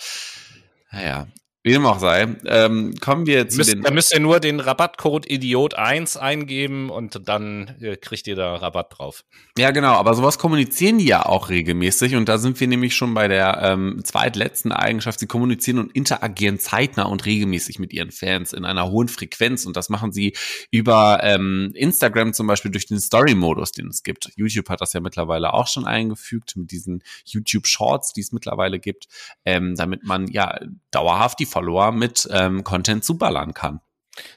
Naja, 0.90 1.26
wie 1.64 1.72
dem 1.72 1.86
auch 1.86 1.98
sei, 1.98 2.28
ähm, 2.44 2.94
kommen 3.00 3.24
wir 3.24 3.48
zu 3.48 3.56
müsst, 3.56 3.72
den. 3.72 3.80
Da 3.80 3.90
müsst 3.90 4.12
ihr 4.12 4.20
nur 4.20 4.38
den 4.38 4.60
Rabattcode 4.60 5.26
Idiot1 5.26 6.18
eingeben 6.18 6.90
und 6.90 7.26
dann 7.26 7.74
äh, 7.80 7.96
kriegt 7.96 8.26
ihr 8.26 8.36
da 8.36 8.56
Rabatt 8.56 8.98
drauf. 8.98 9.24
Ja, 9.56 9.70
genau, 9.70 9.94
aber 9.94 10.12
sowas 10.12 10.38
kommunizieren 10.38 10.98
die 10.98 11.06
ja 11.06 11.24
auch 11.24 11.48
regelmäßig 11.48 12.16
und 12.16 12.28
da 12.28 12.36
sind 12.36 12.60
wir 12.60 12.68
nämlich 12.68 12.94
schon 12.94 13.14
bei 13.14 13.28
der 13.28 13.62
ähm, 13.62 14.02
zweitletzten 14.04 14.72
Eigenschaft. 14.72 15.18
Sie 15.18 15.26
kommunizieren 15.26 15.78
und 15.78 15.92
interagieren 15.92 16.58
zeitnah 16.58 17.04
und 17.04 17.24
regelmäßig 17.24 17.78
mit 17.78 17.94
ihren 17.94 18.10
Fans 18.10 18.52
in 18.52 18.66
einer 18.66 18.90
hohen 18.90 19.08
Frequenz 19.08 19.64
und 19.64 19.74
das 19.74 19.88
machen 19.88 20.12
sie 20.12 20.34
über 20.70 21.20
ähm, 21.22 21.70
Instagram 21.74 22.34
zum 22.34 22.46
Beispiel 22.46 22.72
durch 22.72 22.84
den 22.84 23.00
Story-Modus, 23.00 23.72
den 23.72 23.88
es 23.88 24.02
gibt. 24.02 24.30
YouTube 24.36 24.68
hat 24.68 24.82
das 24.82 24.92
ja 24.92 25.00
mittlerweile 25.00 25.54
auch 25.54 25.68
schon 25.68 25.86
eingefügt 25.86 26.56
mit 26.56 26.70
diesen 26.70 27.02
YouTube 27.24 27.66
Shorts, 27.66 28.12
die 28.12 28.20
es 28.20 28.32
mittlerweile 28.32 28.78
gibt, 28.78 29.06
ähm, 29.46 29.76
damit 29.76 30.04
man 30.04 30.28
ja 30.28 30.60
dauerhaft 30.90 31.38
die 31.38 31.53
Follower 31.54 31.92
mit 31.92 32.28
ähm, 32.32 32.64
Content 32.64 33.04
zuballern 33.04 33.54
kann. 33.54 33.80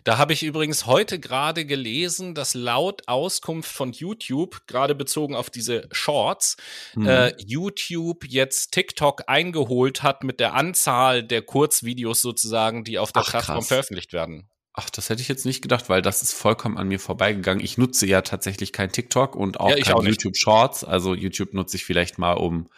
Da 0.04 0.18
habe 0.18 0.34
ich 0.34 0.44
übrigens 0.44 0.86
heute 0.86 1.20
gerade 1.20 1.66
gelesen, 1.66 2.36
dass 2.36 2.54
laut 2.54 3.04
Auskunft 3.08 3.72
von 3.72 3.92
YouTube, 3.92 4.66
gerade 4.68 4.94
bezogen 4.94 5.36
auf 5.36 5.50
diese 5.50 5.88
Shorts, 5.92 6.58
mhm. 6.96 7.08
äh, 7.08 7.34
YouTube 7.38 8.26
jetzt 8.28 8.72
TikTok 8.72 9.24
eingeholt 9.28 10.04
hat 10.04 10.24
mit 10.24 10.40
der 10.40 10.54
Anzahl 10.54 11.24
der 11.24 11.42
Kurzvideos 11.42 12.22
sozusagen, 12.22 12.84
die 12.84 13.00
auf 13.00 13.12
der 13.12 13.24
Ach, 13.24 13.30
Plattform 13.30 13.58
krass. 13.58 13.68
veröffentlicht 13.68 14.14
werden. 14.14 14.48
Ach, 14.74 14.92
das 14.92 15.10
hätte 15.10 15.24
ich 15.24 15.28
jetzt 15.28 15.46
nicht 15.46 15.64
gedacht, 15.64 15.90
weil 15.90 16.04
das 16.04 16.22
ist 16.22 16.34
vollkommen 16.34 16.78
an 16.78 16.88
mir 16.88 17.00
vorbeigegangen. 17.00 17.64
Ich 17.64 17.80
nutze 17.80 18.06
ja 18.06 18.22
tatsächlich 18.22 18.72
kein 18.74 18.92
TikTok 18.92 19.36
und 19.36 19.60
auch 19.60 19.72
ja, 19.72 19.84
kein 19.84 20.06
YouTube 20.06 20.38
Shorts. 20.38 20.84
Also 20.84 21.16
YouTube 21.16 21.56
nutze 21.56 21.78
ich 21.78 21.86
vielleicht 21.86 22.20
mal, 22.20 22.34
um 22.34 22.70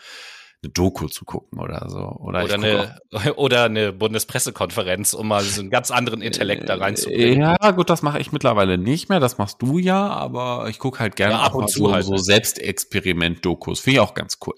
eine 0.61 0.71
Doku 0.71 1.07
zu 1.07 1.25
gucken 1.25 1.59
oder 1.59 1.87
so. 1.89 1.99
Oder, 1.99 2.43
oder, 2.43 2.53
eine, 2.53 2.99
oder 3.37 3.63
eine 3.63 3.93
Bundespressekonferenz, 3.93 5.13
um 5.13 5.29
mal 5.29 5.41
so 5.41 5.61
einen 5.61 5.69
ganz 5.69 5.89
anderen 5.89 6.21
Intellekt 6.21 6.67
da 6.67 6.75
reinzubringen. 6.75 7.41
Ja, 7.41 7.71
gut, 7.71 7.89
das 7.89 8.01
mache 8.01 8.19
ich 8.19 8.31
mittlerweile 8.31 8.77
nicht 8.77 9.09
mehr. 9.09 9.19
Das 9.19 9.37
machst 9.37 9.61
du 9.61 9.77
ja, 9.77 10.07
aber 10.07 10.67
ich 10.69 10.79
gucke 10.79 10.99
halt 10.99 11.15
gerne 11.15 11.35
ja, 11.35 11.41
ab 11.41 11.55
und 11.55 11.69
zu 11.69 11.85
so, 11.85 11.91
halt. 11.93 12.05
so 12.05 12.17
Selbstexperiment-Dokus. 12.17 13.79
Finde 13.79 13.95
ich 13.95 13.99
auch 14.01 14.13
ganz 14.13 14.37
cool. 14.45 14.55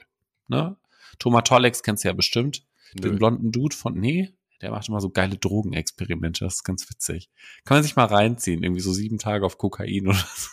Ne? 0.48 0.75
Thomas 1.20 1.43
Tollex 1.43 1.84
kennst 1.84 2.03
du 2.03 2.08
ja 2.08 2.13
bestimmt. 2.13 2.63
Nö. 2.96 3.10
Den 3.10 3.17
blonden 3.17 3.51
Dude 3.51 3.75
von, 3.75 3.93
nee, 3.93 4.34
der 4.62 4.72
macht 4.72 4.89
immer 4.89 5.01
so 5.01 5.10
geile 5.10 5.38
Drogenexperimente. 5.38 6.43
Das 6.43 6.55
ist 6.55 6.63
ganz 6.63 6.89
witzig. 6.89 7.29
Kann 7.63 7.77
man 7.77 7.84
sich 7.84 7.96
mal 7.96 8.05
reinziehen. 8.05 8.63
Irgendwie 8.63 8.81
so 8.81 8.91
sieben 8.91 9.20
Tage 9.20 9.46
auf 9.46 9.58
Kokain 9.58 10.08
oder 10.08 10.17
so 10.36 10.50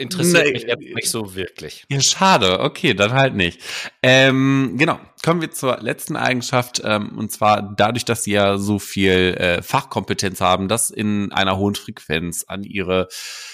interessiert 0.00 0.46
nee, 0.46 0.52
mich 0.52 0.62
jetzt 0.62 0.80
nicht 0.80 1.10
so 1.10 1.34
wirklich. 1.34 1.84
Ja, 1.88 2.00
schade. 2.00 2.60
Okay, 2.60 2.94
dann 2.94 3.12
halt 3.12 3.34
nicht. 3.34 3.60
Ähm, 4.02 4.74
genau. 4.78 4.98
Kommen 5.22 5.42
wir 5.42 5.50
zur 5.50 5.78
letzten 5.80 6.16
Eigenschaft, 6.16 6.80
ähm, 6.82 7.18
und 7.18 7.30
zwar 7.30 7.74
dadurch, 7.76 8.06
dass 8.06 8.24
sie 8.24 8.32
ja 8.32 8.56
so 8.56 8.78
viel 8.78 9.34
äh, 9.36 9.62
Fachkompetenz 9.62 10.40
haben, 10.40 10.66
das 10.66 10.88
in 10.88 11.30
einer 11.30 11.58
hohen 11.58 11.74
Frequenz 11.74 12.44
an 12.48 12.62
ihre 12.62 13.08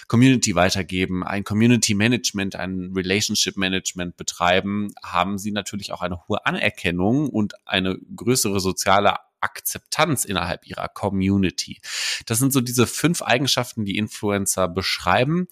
Community 0.07 0.55
weitergeben, 0.55 1.25
ein 1.25 1.43
Community 1.43 1.95
Management, 1.95 2.55
ein 2.55 2.93
Relationship 2.95 3.57
Management 3.57 4.17
betreiben, 4.17 4.93
haben 5.03 5.39
sie 5.39 5.51
natürlich 5.51 5.91
auch 5.93 6.03
eine 6.03 6.29
hohe 6.29 6.47
Anerkennung 6.47 7.29
und 7.29 7.55
eine 7.67 7.99
größere 8.15 8.61
soziale 8.61 9.15
Akzeptanz 9.41 10.25
innerhalb 10.25 10.67
ihrer 10.67 10.89
Community. 10.89 11.81
Das 12.27 12.39
sind 12.39 12.53
so 12.53 12.61
diese 12.61 12.87
fünf 12.87 13.23
Eigenschaften, 13.23 13.85
die 13.85 13.97
Influencer 13.97 14.69
beschreiben. 14.69 15.47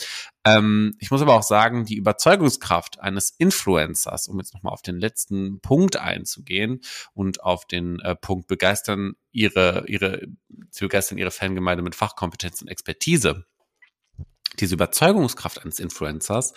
Ähm, 0.45 0.97
ich 0.99 1.11
muss 1.11 1.23
aber 1.23 1.35
auch 1.35 1.43
sagen, 1.43 1.85
die 1.85 1.97
Überzeugungskraft 1.97 3.01
eines 3.01 3.31
Influencers, 3.31 4.29
um 4.29 4.39
jetzt 4.39 4.55
nochmal 4.55 4.73
auf 4.73 4.83
den 4.83 4.99
letzten 4.99 5.61
Punkt 5.61 5.97
einzugehen 5.97 6.81
und 7.15 7.43
auf 7.43 7.67
den 7.67 8.01
äh, 8.01 8.15
Punkt 8.15 8.47
begeistern 8.47 9.15
ihre, 9.33 9.85
ihre, 9.89 10.27
zu 10.71 10.85
begeistern 10.85 11.19
ihre 11.19 11.31
Fangemeinde 11.31 11.83
mit 11.83 11.95
Fachkompetenz 11.95 12.63
und 12.63 12.69
Expertise. 12.69 13.45
Diese 14.61 14.75
Überzeugungskraft 14.75 15.63
eines 15.63 15.81
Influencers 15.81 16.53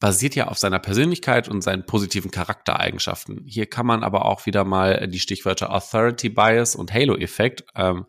basiert 0.00 0.34
ja 0.34 0.48
auf 0.48 0.58
seiner 0.58 0.78
Persönlichkeit 0.78 1.48
und 1.48 1.62
seinen 1.62 1.84
positiven 1.84 2.30
Charaktereigenschaften. 2.30 3.44
Hier 3.46 3.66
kann 3.66 3.86
man 3.86 4.02
aber 4.02 4.24
auch 4.24 4.46
wieder 4.46 4.64
mal 4.64 5.06
die 5.06 5.20
Stichwörter 5.20 5.72
Authority 5.72 6.30
Bias 6.30 6.74
und 6.74 6.92
Halo-Effekt 6.92 7.64
ähm, 7.76 8.06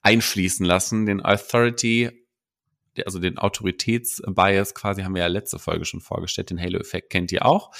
einfließen 0.00 0.64
lassen. 0.64 1.06
Den 1.06 1.20
Authority, 1.20 2.26
also 3.04 3.18
den 3.18 3.36
Autoritätsbias 3.36 4.74
quasi 4.74 5.02
haben 5.02 5.14
wir 5.14 5.22
ja 5.22 5.28
letzte 5.28 5.58
Folge 5.58 5.84
schon 5.84 6.00
vorgestellt. 6.00 6.50
Den 6.50 6.60
Halo-Effekt 6.60 7.10
kennt 7.10 7.32
ihr 7.32 7.44
auch. 7.44 7.72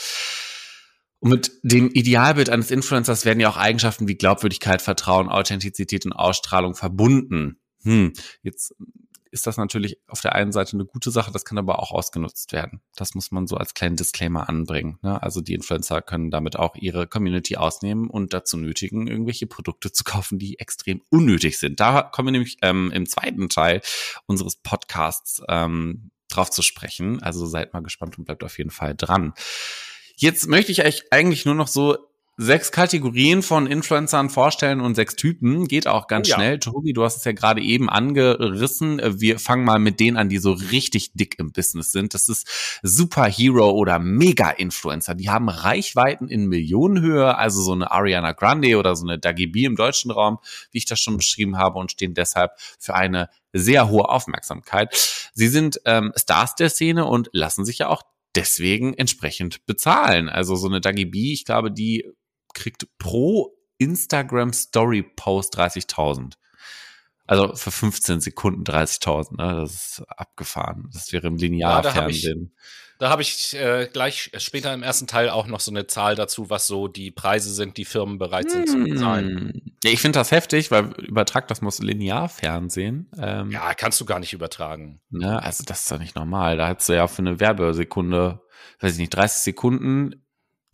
Und 1.21 1.31
mit 1.31 1.53
dem 1.63 1.91
Idealbild 1.91 2.51
eines 2.51 2.73
Influencers 2.73 3.25
werden 3.25 3.41
ja 3.41 3.49
auch 3.49 3.57
Eigenschaften 3.57 4.09
wie 4.09 4.17
Glaubwürdigkeit, 4.17 4.83
Vertrauen, 4.83 5.29
Authentizität 5.29 6.05
und 6.05 6.13
Ausstrahlung 6.13 6.75
verbunden. 6.75 7.61
Hm, 7.85 8.13
jetzt 8.43 8.75
ist 9.35 9.49
das 9.49 9.57
natürlich 9.57 9.99
auf 10.07 10.21
der 10.21 10.35
einen 10.37 10.53
Seite 10.53 10.75
eine 10.75 10.87
gute 10.87 11.11
Sache, 11.11 11.33
das 11.33 11.45
kann 11.45 11.59
aber 11.59 11.81
auch 11.81 11.91
ausgenutzt 11.91 12.53
werden. 12.53 12.81
Das 12.95 13.15
muss 13.17 13.33
man 13.33 13.49
so 13.49 13.57
als 13.57 13.75
kleinen 13.75 13.97
Disclaimer 13.97 14.49
anbringen. 14.49 14.99
Ne? 15.03 15.21
Also 15.21 15.41
die 15.41 15.55
Influencer 15.55 16.01
können 16.03 16.31
damit 16.31 16.57
auch 16.57 16.77
ihre 16.77 17.09
Community 17.09 17.57
ausnehmen 17.57 18.09
und 18.09 18.33
dazu 18.33 18.57
nötigen, 18.57 19.09
irgendwelche 19.09 19.49
Produkte 19.49 19.91
zu 19.91 20.05
kaufen, 20.05 20.39
die 20.39 20.61
extrem 20.61 21.03
unnötig 21.11 21.59
sind. 21.59 21.81
Da 21.81 22.03
kommen 22.03 22.29
wir 22.29 22.33
nämlich 22.33 22.59
ähm, 22.63 22.93
im 22.93 23.07
zweiten 23.07 23.49
Teil 23.49 23.83
unseres 24.27 24.55
Podcasts 24.55 25.43
ähm, 25.49 26.13
drauf 26.29 26.51
zu 26.51 26.63
sprechen. 26.63 27.21
Also 27.21 27.45
seid 27.45 27.75
mal 27.75 27.83
gespannt 27.83 28.17
und 28.17 28.27
bleibt 28.27 28.45
auf 28.45 28.57
jeden 28.57 28.71
Fall 28.71 28.95
dran. 28.95 29.35
Jetzt 30.17 30.47
möchte 30.47 30.71
ich 30.71 30.85
euch 30.85 31.03
eigentlich 31.11 31.45
nur 31.45 31.57
noch 31.57 31.69
so 31.69 31.99
sechs 32.37 32.73
Kategorien 32.73 33.43
von 33.43 33.67
Influencern 33.67 34.29
vorstellen 34.29 34.81
und 34.81 34.95
sechs 34.95 35.15
Typen. 35.15 35.69
Geht 35.69 35.87
auch 35.87 36.09
ganz 36.09 36.29
oh, 36.29 36.31
ja. 36.31 36.37
schnell. 36.37 36.59
Tobi, 36.59 36.93
du 36.93 37.05
hast 37.05 37.19
es 37.19 37.25
ja 37.25 37.33
gerade 37.33 37.61
eben 37.61 37.89
angerissen. 37.89 39.01
Wir 39.21 39.39
fangen 39.39 39.65
mal 39.65 39.79
mit 39.79 40.01
denen 40.01 40.17
an, 40.17 40.29
die 40.29 40.39
so 40.39 40.53
richtig 40.53 41.13
dick 41.13 41.39
im 41.39 41.53
Business 41.53 41.93
sind. 41.93 42.15
Das 42.15 42.29
ist 42.29 42.81
Superhero 42.83 43.71
oder 43.71 43.99
Mega-Influencer. 43.99 45.15
Die 45.15 45.31
haben 45.31 45.49
Reichweiten 45.49 46.29
in 46.29 46.47
Millionenhöhe, 46.47 47.37
also 47.37 47.63
so 47.63 47.73
eine 47.73 47.91
Ariana 47.91 48.33
Grande 48.33 48.77
oder 48.79 48.97
so 48.97 49.07
eine 49.07 49.19
Dagi 49.19 49.47
B 49.47 49.65
im 49.65 49.77
deutschen 49.77 50.11
Raum, 50.11 50.39
wie 50.73 50.79
ich 50.79 50.87
das 50.87 51.01
schon 51.01 51.17
beschrieben 51.17 51.57
habe, 51.57 51.79
und 51.79 51.93
stehen 51.93 52.15
deshalb 52.15 52.53
für 52.79 52.95
eine 52.95 53.29
sehr 53.53 53.89
hohe 53.89 54.09
Aufmerksamkeit. 54.09 54.93
Sie 55.35 55.49
sind 55.49 55.81
ähm, 55.85 56.13
Stars 56.17 56.57
der 56.57 56.71
Szene 56.71 57.05
und 57.05 57.31
lassen 57.33 57.65
sich 57.65 57.79
ja 57.79 57.89
auch 57.89 58.03
deswegen 58.35 58.95
entsprechend 58.95 59.65
bezahlen. 59.67 60.29
Also 60.29 60.57
so 60.57 60.67
eine 60.67 60.81
Dagi 60.81 61.05
B, 61.05 61.33
ich 61.33 61.45
glaube, 61.45 61.71
die 61.71 62.05
kriegt 62.55 62.87
pro 62.99 63.57
Instagram 63.79 64.53
Story 64.53 65.03
Post 65.03 65.59
30.000. 65.59 66.35
Also 67.27 67.55
für 67.55 67.71
15 67.71 68.21
Sekunden 68.21 68.65
30.000, 68.65 69.37
ne? 69.37 69.61
Das 69.61 69.75
ist 69.75 70.03
abgefahren. 70.09 70.91
Das 70.93 71.13
wäre 71.13 71.27
im 71.27 71.37
Linearfernsehen. 71.37 72.53
Ja, 72.55 72.63
da 72.99 73.11
habe 73.11 73.23
ich, 73.23 73.55
äh, 73.55 73.89
gleich 73.93 74.31
später 74.37 74.73
im 74.73 74.83
ersten 74.83 75.07
Teil 75.07 75.31
auch 75.31 75.47
noch 75.47 75.61
so 75.61 75.71
eine 75.71 75.87
Zahl 75.87 76.17
dazu, 76.17 76.51
was 76.51 76.67
so 76.67 76.87
die 76.87 77.11
Preise 77.11 77.53
sind, 77.53 77.77
die 77.77 77.85
Firmen 77.85 78.19
bereit 78.19 78.51
sind 78.51 78.69
hm. 78.69 78.85
zu 78.85 78.91
bezahlen. 78.91 79.73
Ja, 79.83 79.91
ich 79.91 80.01
finde 80.01 80.19
das 80.19 80.31
heftig, 80.31 80.71
weil 80.71 80.93
übertragt 81.03 81.51
das 81.51 81.61
muss 81.61 81.81
Linearfernsehen. 81.81 83.11
Ähm, 83.19 83.51
ja, 83.51 83.75
kannst 83.75 84.01
du 84.01 84.05
gar 84.05 84.21
nicht 84.21 84.33
übertragen. 84.33 85.01
Ne? 85.11 85.43
Also 85.43 85.65
das 85.65 85.83
ist 85.83 85.91
doch 85.91 85.99
nicht 85.99 86.15
normal. 86.15 86.57
Da 86.57 86.69
hättest 86.69 86.91
du 86.91 86.95
ja 86.95 87.07
für 87.09 87.23
eine 87.23 87.41
Werbesekunde, 87.41 88.43
weiß 88.81 88.93
ich 88.93 88.99
nicht, 88.99 89.15
30 89.15 89.43
Sekunden 89.43 90.24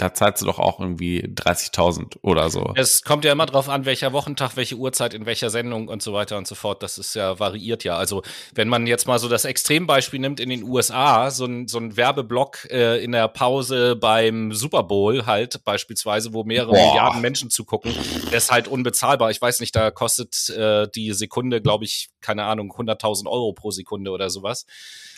da 0.01 0.15
zahlst 0.15 0.41
du 0.41 0.47
doch 0.47 0.59
auch 0.59 0.81
irgendwie 0.81 1.23
30.000 1.23 2.17
oder 2.23 2.49
so. 2.49 2.73
Es 2.75 3.03
kommt 3.03 3.25
ja 3.27 3.33
immer 3.33 3.45
drauf 3.45 3.69
an, 3.69 3.85
welcher 3.85 4.15
Wochentag, 4.15 4.57
welche 4.57 4.77
Uhrzeit, 4.77 5.13
in 5.13 5.27
welcher 5.27 5.51
Sendung 5.51 5.89
und 5.89 6.03
so 6.03 6.15
weiter 6.15 6.39
und 6.39 6.47
so 6.47 6.55
fort. 6.55 6.83
Das 6.83 6.97
ist 6.97 7.15
ja 7.15 7.39
variiert 7.39 7.85
ja. 7.85 7.97
Also 7.97 8.23
wenn 8.55 8.69
man 8.69 8.87
jetzt 8.87 9.07
mal 9.07 9.19
so 9.19 9.29
das 9.29 9.45
Extrembeispiel 9.45 10.19
nimmt 10.19 10.41
in 10.41 10.49
den 10.49 10.63
USA, 10.63 11.31
so 11.31 11.45
ein, 11.45 11.69
so 11.69 11.79
ein 11.79 11.99
Werbeblock 11.99 12.71
äh, 12.71 13.05
in 13.05 13.13
der 13.13 13.29
Pause 13.29 13.95
beim 13.95 14.55
Super 14.55 14.85
Bowl 14.85 15.27
halt 15.27 15.63
beispielsweise, 15.65 16.33
wo 16.33 16.45
mehrere 16.45 16.73
Boah. 16.73 16.87
Milliarden 16.89 17.21
Menschen 17.21 17.51
zugucken, 17.51 17.95
der 18.31 18.39
ist 18.39 18.51
halt 18.51 18.69
unbezahlbar. 18.69 19.31
Ich 19.31 19.43
weiß 19.43 19.61
nicht, 19.61 19.77
da 19.77 19.91
kostet 19.91 20.49
äh, 20.49 20.89
die 20.95 21.13
Sekunde, 21.13 21.61
glaube 21.61 21.85
ich, 21.85 22.09
keine 22.23 22.45
Ahnung, 22.45 22.73
100.000 22.73 23.27
Euro 23.27 23.53
pro 23.53 23.71
Sekunde 23.71 24.13
oder 24.13 24.31
sowas. 24.31 24.65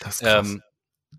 Das 0.01 0.15
ist 0.15 0.27
krass. 0.27 0.49
Ähm, 0.49 0.61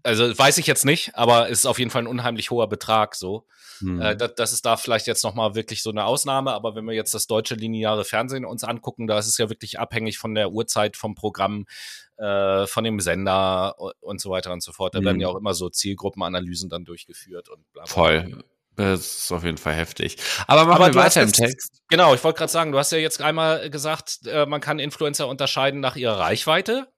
also 0.02 0.36
weiß 0.36 0.58
ich 0.58 0.66
jetzt 0.66 0.84
nicht, 0.84 1.14
aber 1.14 1.50
es 1.50 1.60
ist 1.60 1.66
auf 1.66 1.78
jeden 1.78 1.90
Fall 1.90 2.02
ein 2.02 2.06
unheimlich 2.06 2.50
hoher 2.50 2.68
Betrag 2.68 3.14
so. 3.14 3.46
Mhm. 3.80 4.00
Äh, 4.00 4.16
das, 4.16 4.34
das, 4.34 4.52
ist 4.52 4.66
da 4.66 4.76
vielleicht 4.76 5.06
jetzt 5.06 5.24
nochmal 5.24 5.54
wirklich 5.54 5.82
so 5.82 5.90
eine 5.90 6.04
Ausnahme, 6.04 6.52
aber 6.52 6.74
wenn 6.74 6.84
wir 6.84 6.94
jetzt 6.94 7.14
das 7.14 7.26
deutsche 7.26 7.54
lineare 7.54 8.04
Fernsehen 8.04 8.44
uns 8.44 8.64
angucken, 8.64 9.06
da 9.06 9.18
ist 9.18 9.26
es 9.26 9.38
ja 9.38 9.48
wirklich 9.48 9.78
abhängig 9.78 10.18
von 10.18 10.34
der 10.34 10.50
Uhrzeit 10.50 10.96
vom 10.96 11.14
Programm, 11.14 11.66
äh, 12.16 12.66
von 12.66 12.84
dem 12.84 13.00
Sender 13.00 13.76
und 14.00 14.20
so 14.20 14.30
weiter 14.30 14.52
und 14.52 14.62
so 14.62 14.72
fort. 14.72 14.94
Da 14.94 15.00
mhm. 15.00 15.04
werden 15.04 15.20
ja 15.20 15.28
auch 15.28 15.36
immer 15.36 15.54
so 15.54 15.68
Zielgruppenanalysen 15.68 16.68
dann 16.68 16.84
durchgeführt 16.84 17.48
und 17.48 17.70
bla 17.72 17.84
bla. 17.84 17.92
Voll. 17.92 18.44
Das 18.76 19.00
ist 19.00 19.32
auf 19.32 19.44
jeden 19.44 19.58
Fall 19.58 19.74
heftig. 19.74 20.16
Aber 20.48 20.64
machen 20.64 20.82
Aber 20.82 20.94
wir 20.94 21.00
weiter 21.00 21.22
im 21.22 21.32
Text. 21.32 21.80
Genau, 21.88 22.12
ich 22.12 22.24
wollte 22.24 22.38
gerade 22.38 22.50
sagen, 22.50 22.72
du 22.72 22.78
hast 22.78 22.90
ja 22.90 22.98
jetzt 22.98 23.22
einmal 23.22 23.70
gesagt, 23.70 24.26
äh, 24.26 24.46
man 24.46 24.60
kann 24.60 24.80
Influencer 24.80 25.28
unterscheiden 25.28 25.78
nach 25.78 25.94
ihrer 25.94 26.18
Reichweite 26.18 26.88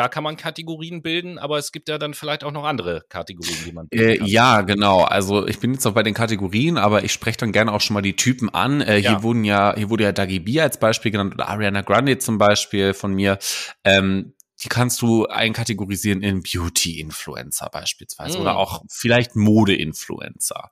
da 0.00 0.08
kann 0.08 0.24
man 0.24 0.38
Kategorien 0.38 1.02
bilden, 1.02 1.38
aber 1.38 1.58
es 1.58 1.72
gibt 1.72 1.90
ja 1.90 1.98
dann 1.98 2.14
vielleicht 2.14 2.42
auch 2.42 2.52
noch 2.52 2.64
andere 2.64 3.04
Kategorien, 3.10 3.58
die 3.66 3.72
man 3.72 3.86
bilden 3.86 4.20
kann. 4.20 4.26
Äh, 4.26 4.30
ja, 4.30 4.62
genau. 4.62 5.02
Also 5.02 5.46
ich 5.46 5.58
bin 5.58 5.74
jetzt 5.74 5.84
noch 5.84 5.92
bei 5.92 6.02
den 6.02 6.14
Kategorien, 6.14 6.78
aber 6.78 7.04
ich 7.04 7.12
spreche 7.12 7.36
dann 7.36 7.52
gerne 7.52 7.70
auch 7.70 7.82
schon 7.82 7.92
mal 7.92 8.00
die 8.00 8.16
Typen 8.16 8.48
an. 8.48 8.80
Äh, 8.80 8.96
ja. 8.96 9.10
Hier 9.10 9.22
wurden 9.22 9.44
ja, 9.44 9.74
hier 9.76 9.90
wurde 9.90 10.04
ja 10.04 10.12
Dagi 10.12 10.40
B 10.40 10.58
als 10.58 10.80
Beispiel 10.80 11.10
genannt 11.10 11.34
oder 11.34 11.50
Ariana 11.50 11.82
Grande 11.82 12.16
zum 12.16 12.38
Beispiel 12.38 12.94
von 12.94 13.12
mir. 13.12 13.38
Ähm, 13.84 14.32
die 14.62 14.68
kannst 14.68 15.02
du 15.02 15.26
einkategorisieren 15.26 16.22
in 16.22 16.42
Beauty-Influencer 16.42 17.68
beispielsweise 17.70 18.38
mm. 18.38 18.40
oder 18.40 18.56
auch 18.56 18.82
vielleicht 18.88 19.36
Mode-Influencer. 19.36 20.70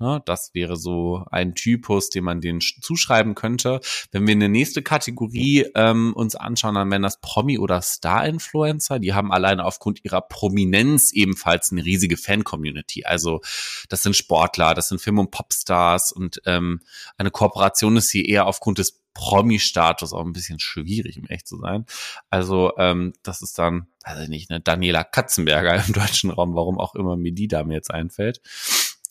Ne, 0.00 0.22
das 0.24 0.54
wäre 0.54 0.76
so 0.76 1.26
ein 1.30 1.54
Typus, 1.54 2.08
den 2.08 2.24
man 2.24 2.40
den 2.40 2.60
zuschreiben 2.60 3.34
könnte. 3.34 3.80
Wenn 4.10 4.26
wir 4.26 4.32
eine 4.32 4.48
nächste 4.48 4.80
Kategorie 4.82 5.66
ähm, 5.74 6.14
uns 6.14 6.36
anschauen, 6.36 6.74
dann 6.74 6.90
wären 6.90 7.02
das 7.02 7.20
Promi- 7.20 7.58
oder 7.58 7.82
Star-Influencer. 7.82 8.98
Die 8.98 9.12
haben 9.12 9.30
alleine 9.30 9.62
aufgrund 9.62 10.02
ihrer 10.02 10.22
Prominenz 10.22 11.12
ebenfalls 11.12 11.70
eine 11.70 11.84
riesige 11.84 12.16
Fan-Community. 12.16 13.04
Also 13.04 13.42
das 13.90 14.02
sind 14.02 14.16
Sportler, 14.16 14.72
das 14.72 14.88
sind 14.88 15.02
Film- 15.02 15.18
und 15.18 15.32
Popstars 15.32 16.12
und 16.12 16.40
ähm, 16.46 16.80
eine 17.18 17.30
Kooperation 17.30 17.98
ist 17.98 18.10
hier 18.10 18.26
eher 18.26 18.46
aufgrund 18.46 18.78
des 18.78 19.02
Promi-Status 19.12 20.14
auch 20.14 20.24
ein 20.24 20.32
bisschen 20.32 20.60
schwierig, 20.60 21.18
um 21.18 21.26
echt 21.26 21.46
zu 21.46 21.58
sein. 21.58 21.84
Also 22.30 22.72
ähm, 22.78 23.12
das 23.22 23.42
ist 23.42 23.58
dann, 23.58 23.88
weiß 24.06 24.20
ich 24.22 24.28
nicht, 24.30 24.50
eine 24.50 24.60
Daniela 24.60 25.04
Katzenberger 25.04 25.84
im 25.86 25.92
deutschen 25.92 26.30
Raum, 26.30 26.54
warum 26.54 26.80
auch 26.80 26.94
immer 26.94 27.18
mir 27.18 27.32
die 27.32 27.48
Dame 27.48 27.74
jetzt 27.74 27.90
einfällt 27.90 28.40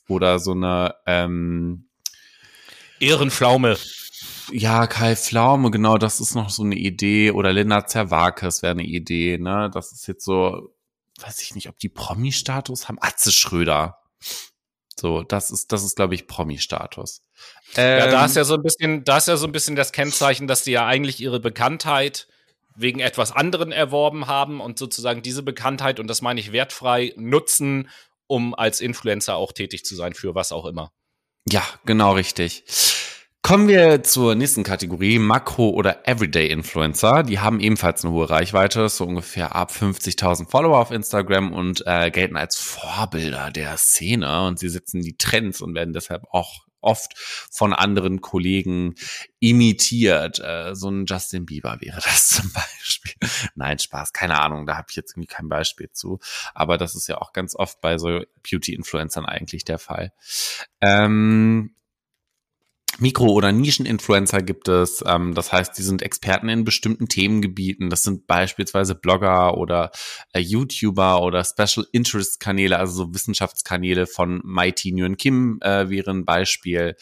oder 0.10 0.40
so 0.40 0.52
eine 0.52 0.96
ähm, 1.06 1.90
Ehrenpflaume. 3.00 3.78
Ja, 4.52 4.88
Kai 4.88 5.16
Pflaume, 5.16 5.72
genau, 5.72 5.98
das 5.98 6.20
ist 6.20 6.36
noch 6.36 6.50
so 6.50 6.64
eine 6.64 6.76
Idee. 6.76 7.32
Oder 7.32 7.54
Linda 7.54 7.86
Zerwakis 7.86 8.62
wäre 8.62 8.72
eine 8.72 8.84
Idee, 8.84 9.38
ne? 9.38 9.70
Das 9.74 9.92
ist 9.92 10.08
jetzt 10.08 10.26
so, 10.26 10.74
weiß 11.22 11.42
ich 11.42 11.56
nicht, 11.56 11.70
ob 11.70 11.78
die 11.78 11.90
Promi-Status 11.90 12.88
haben. 12.88 12.98
Atze 13.00 13.32
Schröder. 13.32 14.00
So, 15.00 15.24
das 15.24 15.52
ist, 15.52 15.72
das 15.72 15.84
ist, 15.84 15.96
glaube 15.96 16.16
ich, 16.16 16.28
Promi-Status. 16.28 17.22
Ähm, 17.76 18.00
ja, 18.00 18.08
da 18.08 18.26
ist 18.26 18.36
ja 18.36 18.44
so 18.44 18.56
ein 18.56 18.64
bisschen, 18.64 19.04
da 19.04 19.18
ist 19.18 19.28
ja 19.28 19.38
so 19.38 19.46
ein 19.46 19.52
bisschen 19.52 19.76
das 19.76 19.92
Kennzeichen, 19.92 20.48
dass 20.48 20.64
die 20.64 20.72
ja 20.72 20.86
eigentlich 20.86 21.22
ihre 21.22 21.40
Bekanntheit 21.40 22.28
wegen 22.76 23.00
etwas 23.00 23.32
anderen 23.32 23.72
erworben 23.72 24.28
haben 24.28 24.62
und 24.62 24.80
sozusagen 24.80 25.22
diese 25.22 25.44
Bekanntheit, 25.44 26.00
und 26.00 26.08
das 26.08 26.22
meine 26.22 26.40
ich 26.40 26.52
wertfrei, 26.52 27.14
nutzen, 27.18 27.90
um 28.30 28.54
als 28.54 28.80
Influencer 28.80 29.36
auch 29.36 29.52
tätig 29.52 29.84
zu 29.84 29.96
sein 29.96 30.14
für 30.14 30.36
was 30.36 30.52
auch 30.52 30.66
immer. 30.66 30.94
Ja, 31.50 31.64
genau 31.86 32.14
richtig. 32.14 32.64
Kommen 33.42 33.68
wir 33.68 34.04
zur 34.04 34.36
nächsten 34.36 34.64
Kategorie, 34.64 35.18
Makro- 35.18 35.72
oder 35.72 36.08
Everyday-Influencer. 36.08 37.24
Die 37.24 37.40
haben 37.40 37.60
ebenfalls 37.60 38.04
eine 38.04 38.14
hohe 38.14 38.30
Reichweite, 38.30 38.88
so 38.90 39.06
ungefähr 39.06 39.56
ab 39.56 39.72
50.000 39.72 40.48
Follower 40.48 40.78
auf 40.78 40.92
Instagram 40.92 41.52
und 41.54 41.82
äh, 41.88 42.12
gelten 42.12 42.38
als 42.38 42.58
Vorbilder 42.58 43.50
der 43.50 43.78
Szene 43.78 44.46
und 44.46 44.60
sie 44.60 44.70
setzen 44.70 45.02
die 45.02 45.18
Trends 45.18 45.62
und 45.62 45.74
werden 45.74 45.94
deshalb 45.94 46.26
auch 46.30 46.66
oft 46.82 47.18
von 47.18 47.74
anderen 47.74 48.22
Kollegen 48.22 48.96
imitiert. 49.40 50.40
Äh, 50.40 50.76
so 50.76 50.90
ein 50.90 51.06
Justin 51.06 51.46
Bieber 51.46 51.78
wäre 51.80 52.02
das 52.04 52.28
zum 52.28 52.52
Beispiel. 52.52 53.30
Nein, 53.56 53.80
Spaß, 53.80 54.14
keine 54.14 54.40
Ahnung, 54.42 54.66
da 54.66 54.78
habe 54.78 54.88
ich 54.90 54.96
jetzt 54.96 55.14
irgendwie 55.14 55.28
kein 55.28 55.50
Beispiel 55.50 55.90
zu. 55.92 56.20
Aber 56.54 56.78
das 56.78 56.96
ist 56.96 57.08
ja 57.08 57.18
auch 57.18 57.34
ganz 57.34 57.56
oft 57.56 57.82
bei 57.82 57.98
so 57.98 58.22
Beauty-Influencern 58.50 59.26
eigentlich 59.26 59.66
der 59.66 59.80
Fall. 59.80 60.12
Ähm, 60.82 61.76
Mikro- 63.00 63.32
oder 63.32 63.52
Nischeninfluencer 63.52 64.42
gibt 64.42 64.68
es. 64.68 65.04
Ähm, 65.06 65.34
das 65.34 65.52
heißt, 65.52 65.78
die 65.78 65.82
sind 65.82 66.02
Experten 66.02 66.50
in 66.50 66.64
bestimmten 66.64 67.08
Themengebieten. 67.08 67.90
Das 67.90 68.04
sind 68.04 68.28
beispielsweise 68.28 68.96
Blogger 68.96 69.58
oder 69.58 69.92
äh, 70.34 70.40
YouTuber 70.40 71.22
oder 71.22 71.44
Special 71.44 71.86
Interest 71.92 72.40
Kanäle, 72.40 72.78
also 72.78 73.06
so 73.06 73.14
Wissenschaftskanäle 73.14 74.08
von 74.08 74.42
Mighty 74.44 74.92
Nguyen 74.92 75.18
Kim 75.18 75.60
äh, 75.62 75.90
wäre 75.90 76.12
ein 76.12 76.26
Beispiel. 76.26 76.96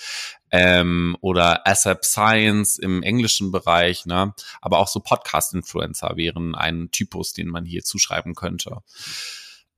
Ähm, 0.49 1.17
oder 1.19 1.67
ASAP 1.67 2.05
Science 2.05 2.77
im 2.77 3.03
englischen 3.03 3.51
Bereich, 3.51 4.05
ne? 4.05 4.33
Aber 4.61 4.79
auch 4.79 4.87
so 4.87 5.01
Podcast-Influencer 5.01 6.15
wären 6.15 6.55
ein 6.55 6.89
Typus, 6.91 7.33
den 7.33 7.47
man 7.47 7.65
hier 7.65 7.83
zuschreiben 7.83 8.33
könnte. 8.33 8.77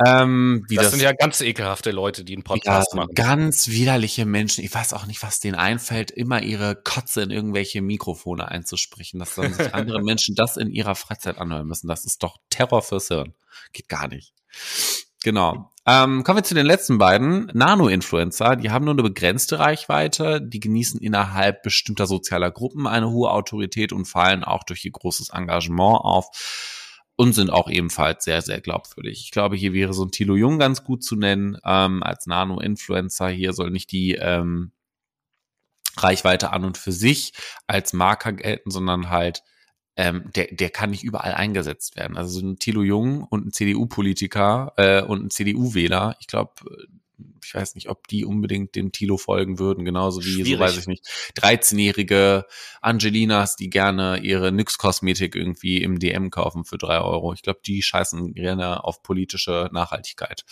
Ähm, 0.05 0.65
das, 0.69 0.83
das, 0.83 0.91
sind 0.91 1.01
ja 1.01 1.11
ganz 1.11 1.41
ekelhafte 1.41 1.91
Leute, 1.91 2.23
die 2.23 2.33
einen 2.33 2.43
Podcast 2.43 2.93
ja, 2.93 2.97
machen. 2.97 3.15
Ganz 3.15 3.67
widerliche 3.67 4.25
Menschen. 4.25 4.63
Ich 4.63 4.73
weiß 4.73 4.93
auch 4.93 5.05
nicht, 5.05 5.21
was 5.23 5.41
denen 5.41 5.55
einfällt, 5.55 6.11
immer 6.11 6.41
ihre 6.41 6.75
Kotze 6.75 7.21
in 7.21 7.31
irgendwelche 7.31 7.81
Mikrofone 7.81 8.47
einzusprechen, 8.47 9.19
dass 9.19 9.35
dann 9.35 9.53
sich 9.53 9.73
andere 9.73 10.01
Menschen 10.01 10.35
das 10.35 10.55
in 10.55 10.71
ihrer 10.71 10.95
Freizeit 10.95 11.37
anhören 11.37 11.67
müssen. 11.67 11.87
Das 11.87 12.05
ist 12.05 12.23
doch 12.23 12.37
Terror 12.49 12.81
fürs 12.81 13.09
Hirn. 13.09 13.33
Geht 13.73 13.89
gar 13.89 14.07
nicht. 14.07 14.33
Genau. 15.21 15.69
Ähm, 15.85 16.23
kommen 16.23 16.37
wir 16.37 16.43
zu 16.43 16.53
den 16.53 16.65
letzten 16.65 16.97
beiden. 16.97 17.51
Nano-Influencer, 17.53 18.55
die 18.55 18.69
haben 18.69 18.85
nur 18.85 18.93
eine 18.93 19.03
begrenzte 19.03 19.59
Reichweite, 19.59 20.41
die 20.41 20.61
genießen 20.61 21.01
innerhalb 21.01 21.61
bestimmter 21.61 22.07
sozialer 22.07 22.51
Gruppen 22.51 22.87
eine 22.87 23.09
hohe 23.09 23.31
Autorität 23.31 23.91
und 23.91 24.05
fallen 24.05 24.45
auch 24.45 24.63
durch 24.63 24.85
ihr 24.85 24.91
großes 24.91 25.29
Engagement 25.31 25.99
auf 26.01 26.27
und 27.19 27.33
sind 27.33 27.49
auch 27.49 27.69
ebenfalls 27.69 28.23
sehr, 28.23 28.41
sehr 28.41 28.61
glaubwürdig. 28.61 29.19
Ich 29.25 29.31
glaube, 29.31 29.57
hier 29.57 29.73
wäre 29.73 29.93
so 29.93 30.05
ein 30.05 30.11
Tilo 30.11 30.37
Jung 30.37 30.57
ganz 30.57 30.85
gut 30.85 31.03
zu 31.03 31.17
nennen 31.17 31.57
ähm, 31.65 32.01
als 32.01 32.27
Nano-Influencer. 32.27 33.27
Hier 33.27 33.51
soll 33.51 33.71
nicht 33.71 33.91
die 33.91 34.13
ähm, 34.13 34.71
Reichweite 35.97 36.53
an 36.53 36.63
und 36.63 36.77
für 36.77 36.93
sich 36.93 37.33
als 37.67 37.91
Marker 37.91 38.31
gelten, 38.31 38.71
sondern 38.71 39.09
halt 39.09 39.43
ähm, 39.97 40.31
der, 40.33 40.47
der 40.51 40.69
kann 40.69 40.91
nicht 40.91 41.03
überall 41.03 41.33
eingesetzt 41.33 41.97
werden. 41.97 42.15
Also 42.15 42.39
so 42.39 42.45
ein 42.45 42.57
Thilo 42.57 42.83
Jung 42.83 43.23
und 43.23 43.47
ein 43.47 43.51
CDU-Politiker 43.51 44.71
äh, 44.77 45.01
und 45.01 45.25
ein 45.25 45.29
CDU-Wähler, 45.29 46.15
ich 46.21 46.27
glaube, 46.27 46.53
ich 47.43 47.53
weiß 47.53 47.75
nicht, 47.75 47.89
ob 47.89 48.07
die 48.07 48.25
unbedingt 48.25 48.75
dem 48.75 48.91
Tilo 48.91 49.17
folgen 49.17 49.59
würden, 49.59 49.85
genauso 49.85 50.21
wie, 50.21 50.33
Schwierig. 50.33 50.53
so 50.53 50.59
weiß 50.59 50.77
ich 50.77 50.87
nicht, 50.87 51.05
13-jährige 51.35 52.45
Angelinas, 52.81 53.55
die 53.55 53.69
gerne 53.69 54.19
ihre 54.19 54.51
Nyx-Kosmetik 54.51 55.35
irgendwie 55.35 55.81
im 55.81 55.99
DM 55.99 56.29
kaufen 56.29 56.65
für 56.65 56.77
drei 56.77 56.99
Euro. 56.99 57.33
Ich 57.33 57.41
glaube, 57.41 57.59
die 57.65 57.81
scheißen 57.81 58.33
gerne 58.33 58.83
auf 58.83 59.03
politische 59.03 59.69
Nachhaltigkeit, 59.71 60.45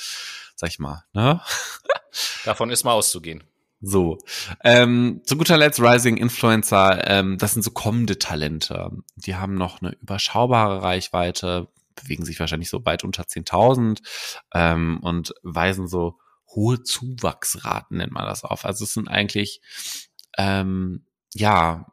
sag 0.56 0.70
ich 0.70 0.80
mal. 0.80 1.04
Ne? 1.14 1.42
Davon 2.46 2.70
ist 2.70 2.84
mal 2.84 2.94
auszugehen. 2.94 3.44
So, 3.80 4.18
ähm, 4.64 5.22
zu 5.24 5.38
guter 5.38 5.56
Letzt 5.56 5.80
Rising 5.80 6.18
Influencer, 6.18 7.08
ähm, 7.08 7.38
das 7.38 7.54
sind 7.54 7.62
so 7.62 7.70
kommende 7.70 8.18
Talente. 8.18 8.90
Die 9.16 9.36
haben 9.36 9.54
noch 9.54 9.82
eine 9.82 9.92
überschaubare 10.02 10.82
Reichweite, 10.82 11.68
bewegen 11.96 12.26
sich 12.26 12.40
wahrscheinlich 12.40 12.70
so 12.70 12.84
weit 12.86 13.04
unter 13.04 13.24
10.000 13.24 14.02
ähm, 14.54 15.00
und 15.02 15.34
weisen 15.44 15.88
so 15.88 16.18
hohe 16.58 16.84
Zuwachsraten, 16.84 17.98
nennt 17.98 18.12
man 18.12 18.26
das 18.26 18.44
auf. 18.44 18.66
Also 18.66 18.84
es 18.84 18.94
sind 18.94 19.08
eigentlich, 19.08 19.62
ähm, 20.38 21.06
ja, 21.34 21.86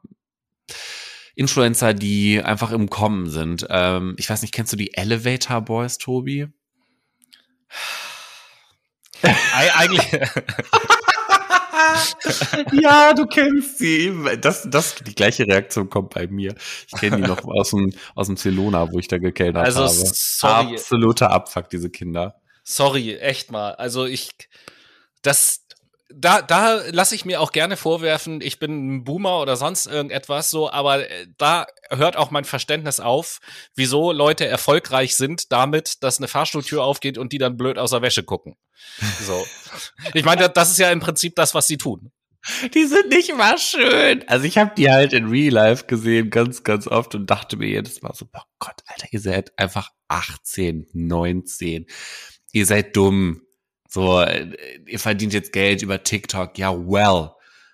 Influencer, 1.37 1.95
die 1.95 2.43
einfach 2.43 2.73
im 2.73 2.89
Kommen 2.89 3.29
sind. 3.29 3.67
Ähm, 3.69 4.15
ich 4.19 4.31
weiß 4.31 4.43
nicht, 4.43 4.55
kennst 4.55 4.73
du 4.73 4.77
die 4.77 4.95
Elevator 4.95 5.61
Boys, 5.61 5.99
Tobi? 5.99 6.49
Eigentlich. 9.23 10.13
ja, 12.73 13.15
du 13.15 13.27
kennst 13.27 13.79
sie. 13.79 14.13
Das, 14.41 14.69
das, 14.71 14.97
die 14.97 15.15
gleiche 15.15 15.47
Reaktion 15.47 15.91
kommt 15.91 16.15
bei 16.15 16.27
mir. 16.27 16.55
Ich 16.87 17.01
kenne 17.01 17.17
die 17.17 17.23
noch 17.23 17.45
aus 17.45 17.71
dem, 17.71 17.93
aus 18.15 18.29
dem 18.29 18.37
Celona, 18.37 18.93
wo 18.93 18.99
ich 18.99 19.09
da 19.09 19.19
gekellnert 19.19 19.67
also, 19.67 19.81
habe. 19.81 19.93
Sorry. 19.93 20.75
Absoluter 20.75 21.31
Abfuck, 21.31 21.69
diese 21.69 21.91
Kinder. 21.91 22.41
Sorry, 22.65 23.17
echt 23.17 23.53
mal. 23.53 23.75
Also 23.75 24.07
ich, 24.07 24.31
das, 25.23 25.67
da, 26.09 26.43
da 26.43 26.83
lasse 26.91 27.15
ich 27.15 27.25
mir 27.25 27.41
auch 27.41 27.53
gerne 27.53 27.77
vorwerfen, 27.77 28.41
ich 28.41 28.59
bin 28.59 28.97
ein 28.97 29.05
Boomer 29.05 29.41
oder 29.41 29.57
sonst 29.57 29.87
irgendetwas 29.87 30.51
so, 30.51 30.71
aber 30.71 31.09
äh, 31.09 31.27
da 31.37 31.67
hört 31.91 32.17
auch 32.17 32.31
mein 32.31 32.45
Verständnis 32.45 33.01
auf, 33.01 33.41
wieso 33.75 34.13
Leute 34.13 34.47
erfolgreich 34.47 35.17
sind 35.17 35.53
damit, 35.53 36.03
dass 36.03 36.19
eine 36.19 36.29
Fahrstuhltür 36.29 36.83
aufgeht 36.83 37.19
und 37.19 37.33
die 37.33 37.39
dann 37.39 37.57
blöd 37.57 37.79
aus 37.79 37.91
der 37.91 38.03
Wäsche 38.03 38.23
gucken. 38.23 38.57
So. 39.21 39.47
Ich 40.15 40.25
meine, 40.25 40.49
das 40.49 40.71
ist 40.71 40.79
ja 40.79 40.91
im 40.91 41.01
Prinzip 41.01 41.35
das, 41.37 41.55
was 41.55 41.67
sie 41.67 41.79
tun. 41.79 42.13
Die 42.75 42.85
sind 42.85 43.09
nicht 43.09 43.35
mal 43.35 43.57
schön. 43.59 44.23
Also 44.29 44.45
ich 44.45 44.59
habe 44.59 44.73
die 44.77 44.91
halt 44.91 45.15
in 45.15 45.29
Real 45.29 45.53
Life 45.53 45.87
gesehen, 45.87 46.29
ganz, 46.29 46.63
ganz 46.63 46.87
oft 46.87 47.15
und 47.15 47.29
dachte 47.31 47.57
mir 47.57 47.69
jedes 47.69 48.03
Mal 48.03 48.13
so, 48.15 48.27
oh 48.33 48.43
Gott, 48.59 48.83
Alter, 48.87 49.07
ihr 49.11 49.21
seid 49.21 49.59
einfach 49.59 49.91
18, 50.09 50.87
19 50.93 51.87
ihr 52.55 52.67
seid 52.67 52.97
dumm. 52.97 53.43
So, 53.89 54.21
äh, 54.21 54.49
ihr 54.87 54.99
verdient 54.99 55.35
jetzt 55.35 55.53
Geld 55.53 55.83
über 55.83 56.03
TikTok. 56.03 56.57
Ja, 56.59 56.75
well, 56.75 57.33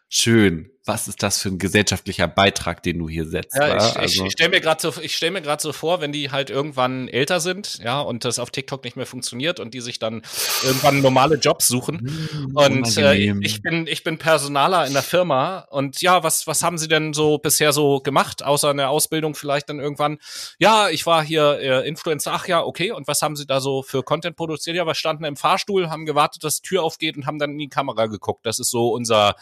schön 0.08 0.70
was 0.90 1.06
ist 1.06 1.22
das 1.22 1.40
für 1.40 1.50
ein 1.50 1.58
gesellschaftlicher 1.58 2.26
Beitrag, 2.26 2.82
den 2.82 2.98
du 2.98 3.08
hier 3.08 3.24
setzt? 3.24 3.56
Ja, 3.56 3.76
ich, 3.76 3.96
also. 3.96 4.24
ich 4.24 4.32
stelle 4.32 4.50
mir 4.50 4.60
gerade 4.60 4.82
so, 4.82 5.00
ich 5.00 5.16
stelle 5.16 5.30
mir 5.30 5.40
gerade 5.40 5.62
so 5.62 5.72
vor, 5.72 6.00
wenn 6.00 6.10
die 6.10 6.32
halt 6.32 6.50
irgendwann 6.50 7.06
älter 7.06 7.38
sind, 7.38 7.78
ja, 7.78 8.00
und 8.00 8.24
das 8.24 8.40
auf 8.40 8.50
TikTok 8.50 8.82
nicht 8.82 8.96
mehr 8.96 9.06
funktioniert 9.06 9.60
und 9.60 9.72
die 9.72 9.80
sich 9.80 10.00
dann 10.00 10.22
irgendwann 10.64 11.00
normale 11.00 11.36
Jobs 11.36 11.68
suchen. 11.68 12.00
Hm, 12.00 12.56
und 12.56 12.96
äh, 12.96 13.14
ich 13.14 13.62
bin, 13.62 13.86
ich 13.86 14.02
bin 14.02 14.18
Personaler 14.18 14.84
in 14.88 14.92
der 14.92 15.04
Firma 15.04 15.60
und 15.70 16.02
ja, 16.02 16.24
was, 16.24 16.48
was 16.48 16.64
haben 16.64 16.76
sie 16.76 16.88
denn 16.88 17.14
so 17.14 17.38
bisher 17.38 17.72
so 17.72 18.00
gemacht, 18.00 18.42
außer 18.42 18.70
eine 18.70 18.88
Ausbildung 18.88 19.36
vielleicht 19.36 19.68
dann 19.68 19.78
irgendwann? 19.78 20.18
Ja, 20.58 20.88
ich 20.88 21.06
war 21.06 21.22
hier 21.22 21.60
äh, 21.60 21.88
Influencer. 21.88 22.32
Ach 22.32 22.48
ja, 22.48 22.64
okay. 22.64 22.90
Und 22.90 23.06
was 23.06 23.22
haben 23.22 23.36
sie 23.36 23.46
da 23.46 23.60
so 23.60 23.84
für 23.84 24.02
Content 24.02 24.34
produziert? 24.34 24.76
Ja, 24.76 24.86
wir 24.86 24.96
standen 24.96 25.22
im 25.22 25.36
Fahrstuhl, 25.36 25.88
haben 25.88 26.04
gewartet, 26.04 26.42
dass 26.42 26.60
die 26.60 26.68
Tür 26.68 26.82
aufgeht 26.82 27.16
und 27.16 27.26
haben 27.26 27.38
dann 27.38 27.52
in 27.52 27.58
die 27.58 27.68
Kamera 27.68 28.06
geguckt. 28.06 28.44
Das 28.44 28.58
ist 28.58 28.70
so 28.70 28.88
unser 28.92 29.36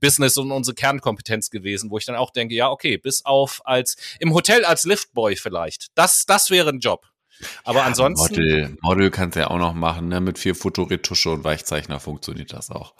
Business 0.00 0.36
und 0.36 0.52
unsere 0.52 0.76
Kern 0.76 0.91
Kernkompetenz 0.92 1.50
gewesen, 1.50 1.90
wo 1.90 1.98
ich 1.98 2.04
dann 2.04 2.16
auch 2.16 2.30
denke, 2.30 2.54
ja, 2.54 2.70
okay, 2.70 2.98
bis 2.98 3.24
auf 3.24 3.62
als 3.64 3.96
im 4.20 4.34
Hotel 4.34 4.64
als 4.64 4.84
Liftboy 4.84 5.36
vielleicht. 5.36 5.88
Das, 5.94 6.26
das 6.26 6.50
wäre 6.50 6.70
ein 6.70 6.80
Job. 6.80 7.06
Aber 7.64 7.80
ja, 7.80 7.86
ansonsten. 7.86 8.34
Model, 8.34 8.76
Model 8.82 9.10
kannst 9.10 9.36
du 9.36 9.40
ja 9.40 9.50
auch 9.50 9.58
noch 9.58 9.74
machen, 9.74 10.08
ne? 10.08 10.20
Mit 10.20 10.38
viel 10.38 10.54
Fotoretusche 10.54 11.30
und 11.30 11.44
Weichzeichner 11.44 11.98
funktioniert 11.98 12.52
das 12.52 12.70
auch. 12.70 12.94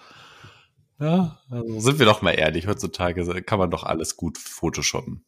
Ja, 0.98 1.38
also 1.50 1.80
sind 1.80 1.98
wir 1.98 2.06
doch 2.06 2.22
mal 2.22 2.32
ehrlich, 2.32 2.66
heutzutage 2.66 3.42
kann 3.42 3.58
man 3.58 3.70
doch 3.70 3.82
alles 3.82 4.16
gut 4.16 4.38
photoshoppen. 4.38 5.24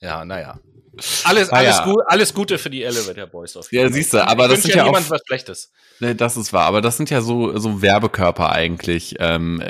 Ja, 0.00 0.24
naja. 0.24 0.60
Alles, 1.24 1.50
ah, 1.50 1.56
alles, 1.56 1.76
ja. 1.76 1.84
gut, 1.84 2.02
alles 2.06 2.32
Gute 2.32 2.58
für 2.58 2.70
die 2.70 2.82
Elevator 2.82 3.26
Boys 3.26 3.56
auf 3.56 3.70
jeden 3.70 3.88
Ja, 3.88 3.92
siehst 3.92 4.14
du, 4.14 4.26
aber 4.26 4.48
das 4.48 4.62
sind 4.62 4.70
ja, 4.70 4.78
ja 4.78 4.84
niemand 4.84 5.10
was 5.10 5.20
Schlechtes. 5.26 5.72
Ne, 6.00 6.14
das 6.14 6.36
ist 6.36 6.52
wahr, 6.52 6.66
aber 6.66 6.80
das 6.80 6.96
sind 6.96 7.10
ja 7.10 7.20
so, 7.20 7.56
so 7.58 7.82
Werbekörper 7.82 8.50
eigentlich. 8.50 9.16
Ähm, 9.18 9.62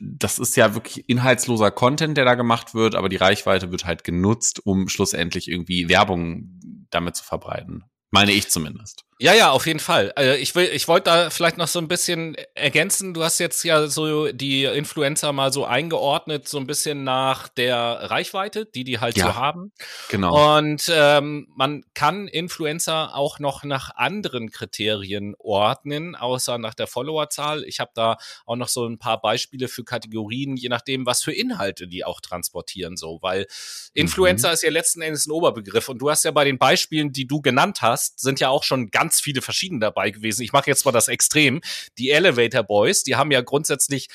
das 0.00 0.38
ist 0.38 0.56
ja 0.56 0.74
wirklich 0.74 1.08
inhaltsloser 1.08 1.70
Content, 1.70 2.16
der 2.16 2.24
da 2.24 2.34
gemacht 2.34 2.74
wird, 2.74 2.94
aber 2.94 3.08
die 3.08 3.16
Reichweite 3.16 3.70
wird 3.70 3.84
halt 3.84 4.04
genutzt, 4.04 4.60
um 4.64 4.88
schlussendlich 4.88 5.50
irgendwie 5.50 5.88
Werbung 5.88 6.60
damit 6.90 7.16
zu 7.16 7.24
verbreiten. 7.24 7.84
Meine 8.10 8.32
ich 8.32 8.48
zumindest. 8.48 9.04
Ja, 9.20 9.34
ja, 9.34 9.50
auf 9.50 9.66
jeden 9.66 9.80
Fall. 9.80 10.12
Also 10.12 10.34
ich 10.34 10.54
will, 10.54 10.70
ich 10.72 10.86
wollte 10.86 11.10
da 11.10 11.30
vielleicht 11.30 11.58
noch 11.58 11.66
so 11.66 11.80
ein 11.80 11.88
bisschen 11.88 12.36
ergänzen. 12.54 13.14
Du 13.14 13.24
hast 13.24 13.40
jetzt 13.40 13.64
ja 13.64 13.88
so 13.88 14.30
die 14.30 14.62
Influencer 14.62 15.32
mal 15.32 15.52
so 15.52 15.64
eingeordnet, 15.64 16.46
so 16.46 16.58
ein 16.58 16.68
bisschen 16.68 17.02
nach 17.02 17.48
der 17.48 17.76
Reichweite, 17.76 18.64
die 18.66 18.84
die 18.84 19.00
halt 19.00 19.16
ja, 19.16 19.26
so 19.26 19.34
haben. 19.34 19.72
Genau. 20.08 20.58
Und 20.58 20.88
ähm, 20.94 21.48
man 21.56 21.82
kann 21.94 22.28
Influencer 22.28 23.16
auch 23.16 23.40
noch 23.40 23.64
nach 23.64 23.90
anderen 23.96 24.52
Kriterien 24.52 25.34
ordnen, 25.38 26.14
außer 26.14 26.58
nach 26.58 26.74
der 26.74 26.86
Followerzahl. 26.86 27.64
Ich 27.64 27.80
habe 27.80 27.90
da 27.94 28.18
auch 28.46 28.56
noch 28.56 28.68
so 28.68 28.86
ein 28.86 28.98
paar 28.98 29.20
Beispiele 29.20 29.66
für 29.66 29.82
Kategorien, 29.82 30.56
je 30.56 30.68
nachdem, 30.68 31.06
was 31.06 31.24
für 31.24 31.32
Inhalte 31.32 31.88
die 31.88 32.04
auch 32.04 32.20
transportieren, 32.20 32.96
so, 32.96 33.18
weil 33.20 33.46
Influencer 33.94 34.48
mhm. 34.48 34.54
ist 34.54 34.62
ja 34.62 34.70
letzten 34.70 35.02
Endes 35.02 35.26
ein 35.26 35.32
Oberbegriff. 35.32 35.88
Und 35.88 35.98
du 35.98 36.08
hast 36.08 36.24
ja 36.24 36.30
bei 36.30 36.44
den 36.44 36.58
Beispielen, 36.58 37.12
die 37.12 37.26
du 37.26 37.40
genannt 37.40 37.82
hast, 37.82 38.20
sind 38.20 38.38
ja 38.38 38.48
auch 38.48 38.62
schon 38.62 38.92
ganz 38.92 39.07
ganz 39.08 39.20
viele 39.20 39.40
verschiedene 39.40 39.80
dabei 39.80 40.10
gewesen. 40.10 40.42
Ich 40.42 40.52
mache 40.52 40.68
jetzt 40.68 40.84
mal 40.84 40.92
das 40.92 41.08
Extrem. 41.08 41.62
Die 41.96 42.10
Elevator 42.10 42.62
Boys, 42.62 43.04
die 43.04 43.16
haben 43.16 43.30
ja 43.30 43.40
grundsätzlich 43.40 44.08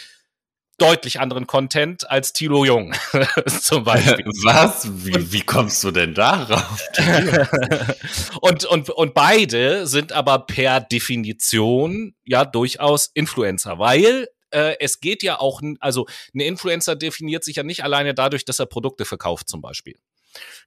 deutlich 0.77 1.19
anderen 1.19 1.47
Content 1.47 2.09
als 2.09 2.31
Tilo 2.33 2.63
Jung 2.63 2.93
zum 3.61 3.83
Beispiel. 3.83 4.25
Was? 4.43 4.87
Wie, 5.03 5.31
wie 5.31 5.41
kommst 5.41 5.83
du 5.83 5.89
denn 5.89 6.13
darauf? 6.13 6.79
und, 8.41 8.65
und, 8.65 8.89
und 8.91 9.13
beide 9.15 9.87
sind 9.87 10.11
aber 10.11 10.45
per 10.45 10.79
Definition 10.79 12.13
ja 12.23 12.45
durchaus 12.45 13.09
Influencer, 13.15 13.79
weil 13.79 14.27
äh, 14.51 14.75
es 14.79 14.99
geht 14.99 15.23
ja 15.23 15.39
auch, 15.39 15.61
also 15.79 16.05
ein 16.35 16.39
Influencer 16.39 16.95
definiert 16.95 17.43
sich 17.43 17.55
ja 17.55 17.63
nicht 17.63 17.83
alleine 17.83 18.13
dadurch, 18.13 18.45
dass 18.45 18.59
er 18.59 18.67
Produkte 18.67 19.05
verkauft 19.05 19.49
zum 19.49 19.61
Beispiel. 19.61 19.97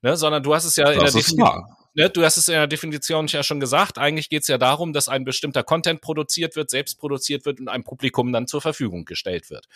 Ne, 0.02 0.16
sondern 0.16 0.42
du 0.42 0.54
hast 0.54 0.64
es 0.64 0.76
ja 0.76 0.84
das 0.84 0.94
in 0.94 1.00
der 1.00 1.12
Definition. 1.12 1.64
Ne, 1.96 2.10
du 2.10 2.22
hast 2.22 2.36
es 2.36 2.48
in 2.48 2.54
der 2.54 2.66
Definition 2.66 3.26
ja 3.26 3.42
schon 3.42 3.58
gesagt, 3.58 3.98
eigentlich 3.98 4.28
geht 4.28 4.42
es 4.42 4.48
ja 4.48 4.58
darum, 4.58 4.92
dass 4.92 5.08
ein 5.08 5.24
bestimmter 5.24 5.64
Content 5.64 6.00
produziert 6.00 6.54
wird, 6.54 6.70
selbst 6.70 6.98
produziert 6.98 7.44
wird 7.44 7.58
und 7.58 7.68
einem 7.68 7.84
Publikum 7.84 8.32
dann 8.32 8.46
zur 8.46 8.60
Verfügung 8.60 9.04
gestellt 9.04 9.50
wird. 9.50 9.66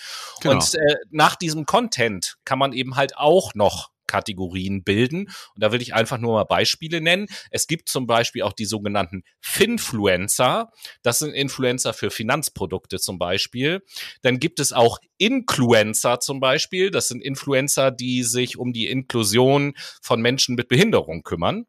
Genau. 0.41 0.55
Und 0.55 0.75
äh, 0.75 0.95
nach 1.11 1.35
diesem 1.35 1.67
Content 1.67 2.37
kann 2.45 2.59
man 2.59 2.73
eben 2.73 2.97
halt 2.97 3.17
auch 3.17 3.55
noch 3.55 3.91
Kategorien 4.11 4.83
bilden. 4.83 5.27
Und 5.27 5.63
da 5.63 5.71
will 5.71 5.81
ich 5.81 5.95
einfach 5.95 6.19
nur 6.19 6.33
mal 6.33 6.45
Beispiele 6.45 7.01
nennen. 7.01 7.29
Es 7.53 7.69
gibt 7.69 7.89
zum 7.89 8.09
Beispiel 8.09 8.43
auch 8.43 8.53
die 8.53 8.65
sogenannten 8.65 9.23
Finfluencer. 9.41 10.73
Das 11.03 11.21
sind 11.21 11.33
Influencer 11.33 11.93
für 11.93 12.11
Finanzprodukte 12.11 12.99
zum 12.99 13.21
Beispiel. 13.21 13.85
Dann 14.23 14.41
gibt 14.41 14.59
es 14.59 14.73
auch 14.73 14.99
Influencer 15.19 16.19
zum 16.19 16.41
Beispiel. 16.41 16.91
Das 16.91 17.07
sind 17.07 17.23
Influencer, 17.23 17.93
die 17.93 18.25
sich 18.25 18.59
um 18.59 18.73
die 18.73 18.89
Inklusion 18.89 19.75
von 20.03 20.21
Menschen 20.21 20.57
mit 20.57 20.67
Behinderung 20.67 21.23
kümmern. 21.23 21.67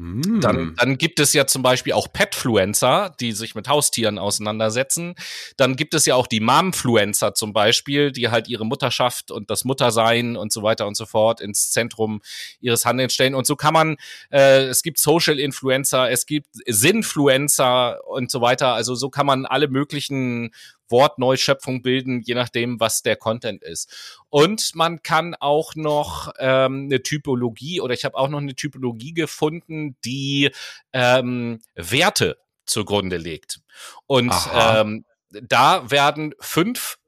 Dann, 0.00 0.56
hm. 0.56 0.74
dann 0.78 0.96
gibt 0.96 1.18
es 1.18 1.32
ja 1.32 1.48
zum 1.48 1.62
Beispiel 1.62 1.92
auch 1.92 2.12
Petfluencer, 2.12 3.16
die 3.18 3.32
sich 3.32 3.56
mit 3.56 3.66
Haustieren 3.66 4.18
auseinandersetzen. 4.18 5.16
Dann 5.56 5.74
gibt 5.74 5.92
es 5.92 6.06
ja 6.06 6.14
auch 6.14 6.28
die 6.28 6.38
Momfluencer 6.38 7.34
zum 7.34 7.52
Beispiel, 7.52 8.12
die 8.12 8.28
halt 8.28 8.46
ihre 8.46 8.64
Mutterschaft 8.64 9.32
und 9.32 9.50
das 9.50 9.64
Muttersein 9.64 10.36
und 10.36 10.52
so 10.52 10.62
weiter 10.62 10.86
und 10.86 10.96
so 10.96 11.04
fort 11.04 11.40
ins 11.40 11.72
Zentrum 11.72 12.20
ihres 12.60 12.84
Handelns 12.84 13.12
stellen. 13.12 13.34
Und 13.34 13.48
so 13.48 13.56
kann 13.56 13.74
man, 13.74 13.96
äh, 14.30 14.66
es 14.66 14.82
gibt 14.82 15.00
Social 15.00 15.40
Influencer, 15.40 16.08
es 16.10 16.26
gibt 16.26 16.46
Sinnfluencer 16.66 17.98
und 18.06 18.30
so 18.30 18.40
weiter. 18.40 18.74
Also 18.74 18.94
so 18.94 19.10
kann 19.10 19.26
man 19.26 19.46
alle 19.46 19.66
möglichen 19.66 20.52
Wortneuschöpfung 20.88 21.82
bilden, 21.82 22.22
je 22.22 22.34
nachdem, 22.34 22.80
was 22.80 23.02
der 23.02 23.16
Content 23.16 23.62
ist. 23.62 24.20
Und 24.28 24.74
man 24.74 25.02
kann 25.02 25.34
auch 25.34 25.74
noch 25.74 26.32
ähm, 26.38 26.84
eine 26.84 27.02
Typologie 27.02 27.80
oder 27.80 27.94
ich 27.94 28.04
habe 28.04 28.16
auch 28.16 28.28
noch 28.28 28.38
eine 28.38 28.54
Typologie 28.54 29.14
gefunden, 29.14 29.96
die 30.04 30.50
ähm, 30.92 31.60
Werte 31.74 32.38
zugrunde 32.66 33.16
legt. 33.16 33.60
Und 34.06 34.34
ähm, 34.54 35.04
da 35.30 35.90
werden 35.90 36.34
fünf 36.40 36.98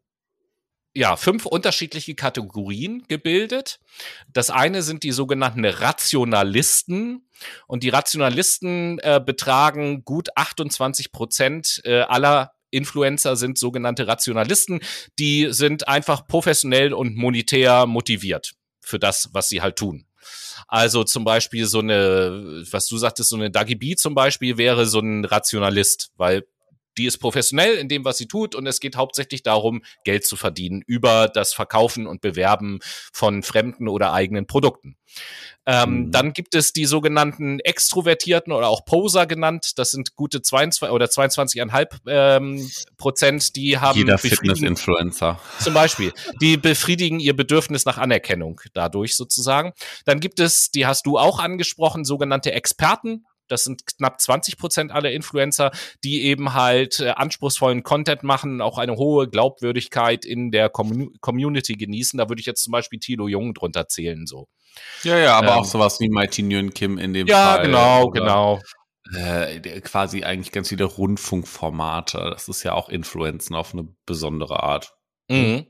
ja, 0.92 1.16
fünf 1.16 1.46
unterschiedliche 1.46 2.14
Kategorien 2.14 3.04
gebildet. 3.06 3.78
Das 4.32 4.50
eine 4.50 4.82
sind 4.82 5.04
die 5.04 5.12
sogenannten 5.12 5.64
Rationalisten. 5.64 7.28
Und 7.66 7.84
die 7.84 7.90
Rationalisten 7.90 8.98
äh, 8.98 9.20
betragen 9.24 10.04
gut 10.04 10.30
28 10.36 11.12
Prozent 11.12 11.80
äh, 11.84 12.00
aller 12.00 12.52
Influencer 12.70 13.36
sind 13.36 13.58
sogenannte 13.58 14.06
Rationalisten, 14.06 14.80
die 15.18 15.48
sind 15.50 15.88
einfach 15.88 16.26
professionell 16.26 16.92
und 16.92 17.16
monetär 17.16 17.86
motiviert 17.86 18.52
für 18.80 18.98
das, 18.98 19.30
was 19.32 19.48
sie 19.48 19.62
halt 19.62 19.76
tun. 19.76 20.06
Also 20.68 21.04
zum 21.04 21.24
Beispiel 21.24 21.66
so 21.66 21.80
eine, 21.80 22.64
was 22.70 22.86
du 22.86 22.98
sagtest, 22.98 23.30
so 23.30 23.36
eine 23.36 23.50
Dagi 23.50 23.74
B 23.74 23.96
zum 23.96 24.14
Beispiel 24.14 24.56
wäre 24.58 24.86
so 24.86 25.00
ein 25.00 25.24
Rationalist, 25.24 26.12
weil 26.16 26.46
die 26.98 27.06
ist 27.06 27.18
professionell 27.18 27.74
in 27.76 27.88
dem, 27.88 28.04
was 28.04 28.18
sie 28.18 28.26
tut 28.26 28.54
und 28.54 28.66
es 28.66 28.80
geht 28.80 28.96
hauptsächlich 28.96 29.42
darum, 29.42 29.82
Geld 30.04 30.24
zu 30.24 30.36
verdienen 30.36 30.82
über 30.86 31.28
das 31.28 31.52
Verkaufen 31.52 32.06
und 32.06 32.20
Bewerben 32.20 32.80
von 33.12 33.42
fremden 33.42 33.88
oder 33.88 34.12
eigenen 34.12 34.46
Produkten. 34.46 34.96
Ähm, 35.66 36.06
mhm. 36.06 36.10
Dann 36.10 36.32
gibt 36.32 36.54
es 36.54 36.72
die 36.72 36.86
sogenannten 36.86 37.60
Extrovertierten 37.60 38.52
oder 38.52 38.68
auch 38.68 38.84
Poser 38.84 39.26
genannt. 39.26 39.78
Das 39.78 39.90
sind 39.90 40.16
gute 40.16 40.40
22 40.40 40.90
oder 40.90 41.06
22,5 41.06 41.88
ähm, 42.06 42.70
Prozent, 42.96 43.56
die 43.56 43.78
haben 43.78 43.98
jeder 43.98 44.18
Fitness-Influencer 44.18 45.38
zum 45.58 45.74
Beispiel. 45.74 46.12
Die 46.40 46.56
befriedigen 46.56 47.20
ihr 47.20 47.36
Bedürfnis 47.36 47.84
nach 47.84 47.98
Anerkennung 47.98 48.60
dadurch 48.72 49.16
sozusagen. 49.16 49.72
Dann 50.06 50.20
gibt 50.20 50.40
es, 50.40 50.70
die 50.70 50.86
hast 50.86 51.06
du 51.06 51.18
auch 51.18 51.38
angesprochen, 51.38 52.04
sogenannte 52.04 52.52
Experten. 52.52 53.26
Das 53.50 53.64
sind 53.64 53.86
knapp 53.86 54.20
20 54.20 54.56
Prozent 54.58 54.92
aller 54.92 55.12
Influencer, 55.12 55.70
die 56.04 56.24
eben 56.24 56.54
halt 56.54 57.00
äh, 57.00 57.10
anspruchsvollen 57.10 57.82
Content 57.82 58.22
machen, 58.22 58.60
auch 58.60 58.78
eine 58.78 58.96
hohe 58.96 59.28
Glaubwürdigkeit 59.28 60.24
in 60.24 60.50
der 60.50 60.68
Com 60.68 61.12
Community 61.20 61.74
genießen. 61.74 62.18
Da 62.18 62.28
würde 62.28 62.40
ich 62.40 62.46
jetzt 62.46 62.62
zum 62.62 62.72
Beispiel 62.72 62.98
Tilo 62.98 63.28
Jung 63.28 63.54
drunter 63.54 63.88
zählen, 63.88 64.26
so. 64.26 64.48
Ja, 65.02 65.18
ja, 65.18 65.36
aber 65.36 65.48
ähm, 65.48 65.58
auch 65.60 65.64
sowas 65.64 66.00
wie 66.00 66.08
Mighty 66.08 66.42
Nguyen 66.42 66.72
Kim 66.72 66.98
in 66.98 67.12
dem 67.12 67.26
ja, 67.26 67.54
Fall. 67.54 67.56
Ja, 67.58 67.62
genau, 67.62 68.04
oder, 68.04 68.20
genau. 68.20 68.60
Äh, 69.14 69.80
quasi 69.80 70.22
eigentlich 70.22 70.52
ganz 70.52 70.68
viele 70.68 70.84
Rundfunkformate. 70.84 72.30
Das 72.32 72.48
ist 72.48 72.62
ja 72.62 72.74
auch 72.74 72.88
Influenzen 72.88 73.54
auf 73.56 73.72
eine 73.72 73.88
besondere 74.06 74.62
Art. 74.62 74.94
Mhm. 75.28 75.66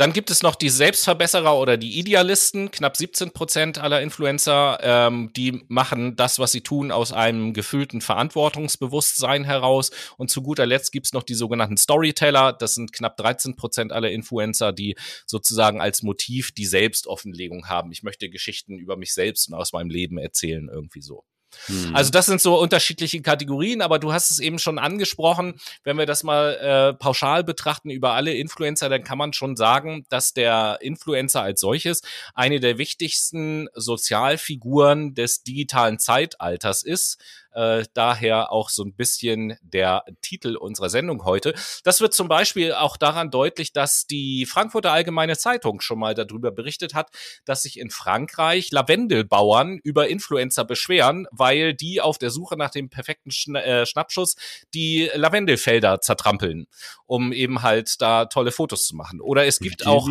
Dann 0.00 0.14
gibt 0.14 0.30
es 0.30 0.42
noch 0.42 0.54
die 0.54 0.70
Selbstverbesserer 0.70 1.58
oder 1.58 1.76
die 1.76 1.98
Idealisten, 1.98 2.70
knapp 2.70 2.96
17 2.96 3.32
Prozent 3.32 3.76
aller 3.76 4.00
Influencer, 4.00 4.78
ähm, 4.80 5.30
die 5.36 5.62
machen 5.68 6.16
das, 6.16 6.38
was 6.38 6.52
sie 6.52 6.62
tun, 6.62 6.90
aus 6.90 7.12
einem 7.12 7.52
gefühlten 7.52 8.00
Verantwortungsbewusstsein 8.00 9.44
heraus. 9.44 9.90
Und 10.16 10.30
zu 10.30 10.40
guter 10.40 10.64
Letzt 10.64 10.92
gibt 10.92 11.04
es 11.04 11.12
noch 11.12 11.22
die 11.22 11.34
sogenannten 11.34 11.76
Storyteller, 11.76 12.54
das 12.54 12.76
sind 12.76 12.94
knapp 12.94 13.18
13 13.18 13.56
Prozent 13.56 13.92
aller 13.92 14.10
Influencer, 14.10 14.72
die 14.72 14.96
sozusagen 15.26 15.82
als 15.82 16.02
Motiv 16.02 16.50
die 16.52 16.64
Selbstoffenlegung 16.64 17.68
haben. 17.68 17.92
Ich 17.92 18.02
möchte 18.02 18.30
Geschichten 18.30 18.78
über 18.78 18.96
mich 18.96 19.12
selbst 19.12 19.48
und 19.48 19.54
aus 19.54 19.74
meinem 19.74 19.90
Leben 19.90 20.16
erzählen, 20.16 20.70
irgendwie 20.72 21.02
so. 21.02 21.26
Mhm. 21.68 21.94
Also 21.94 22.10
das 22.10 22.26
sind 22.26 22.40
so 22.40 22.58
unterschiedliche 22.58 23.22
Kategorien, 23.22 23.82
aber 23.82 23.98
du 23.98 24.12
hast 24.12 24.30
es 24.30 24.38
eben 24.38 24.58
schon 24.58 24.78
angesprochen. 24.78 25.54
Wenn 25.84 25.98
wir 25.98 26.06
das 26.06 26.22
mal 26.22 26.54
äh, 26.56 26.94
pauschal 26.94 27.44
betrachten 27.44 27.90
über 27.90 28.12
alle 28.12 28.34
Influencer, 28.34 28.88
dann 28.88 29.04
kann 29.04 29.18
man 29.18 29.32
schon 29.32 29.56
sagen, 29.56 30.04
dass 30.08 30.32
der 30.32 30.78
Influencer 30.80 31.42
als 31.42 31.60
solches 31.60 32.02
eine 32.34 32.60
der 32.60 32.78
wichtigsten 32.78 33.68
Sozialfiguren 33.74 35.14
des 35.14 35.42
digitalen 35.42 35.98
Zeitalters 35.98 36.82
ist. 36.82 37.18
Äh, 37.52 37.84
daher 37.94 38.52
auch 38.52 38.70
so 38.70 38.84
ein 38.84 38.94
bisschen 38.94 39.56
der 39.62 40.04
Titel 40.22 40.56
unserer 40.56 40.90
Sendung 40.90 41.24
heute. 41.24 41.54
Das 41.84 42.00
wird 42.00 42.14
zum 42.14 42.28
Beispiel 42.28 42.72
auch 42.72 42.96
daran 42.96 43.30
deutlich, 43.30 43.72
dass 43.72 44.06
die 44.06 44.46
Frankfurter 44.46 44.92
Allgemeine 44.92 45.36
Zeitung 45.36 45.80
schon 45.80 45.98
mal 45.98 46.14
darüber 46.14 46.50
berichtet 46.50 46.94
hat, 46.94 47.10
dass 47.44 47.62
sich 47.62 47.78
in 47.78 47.90
Frankreich 47.90 48.70
Lavendelbauern 48.70 49.78
über 49.82 50.08
Influencer 50.08 50.64
beschweren, 50.64 51.26
weil 51.30 51.74
die 51.74 52.00
auf 52.00 52.18
der 52.18 52.30
Suche 52.30 52.56
nach 52.56 52.70
dem 52.70 52.90
perfekten 52.90 53.30
Schna 53.30 53.60
äh, 53.62 53.86
Schnappschuss 53.86 54.36
die 54.74 55.10
Lavendelfelder 55.14 56.00
zertrampeln, 56.00 56.66
um 57.06 57.32
eben 57.32 57.62
halt 57.62 58.00
da 58.00 58.26
tolle 58.26 58.52
Fotos 58.52 58.84
zu 58.84 58.96
machen. 58.96 59.20
Oder 59.20 59.46
es 59.46 59.58
gibt 59.58 59.86
auch 59.86 60.08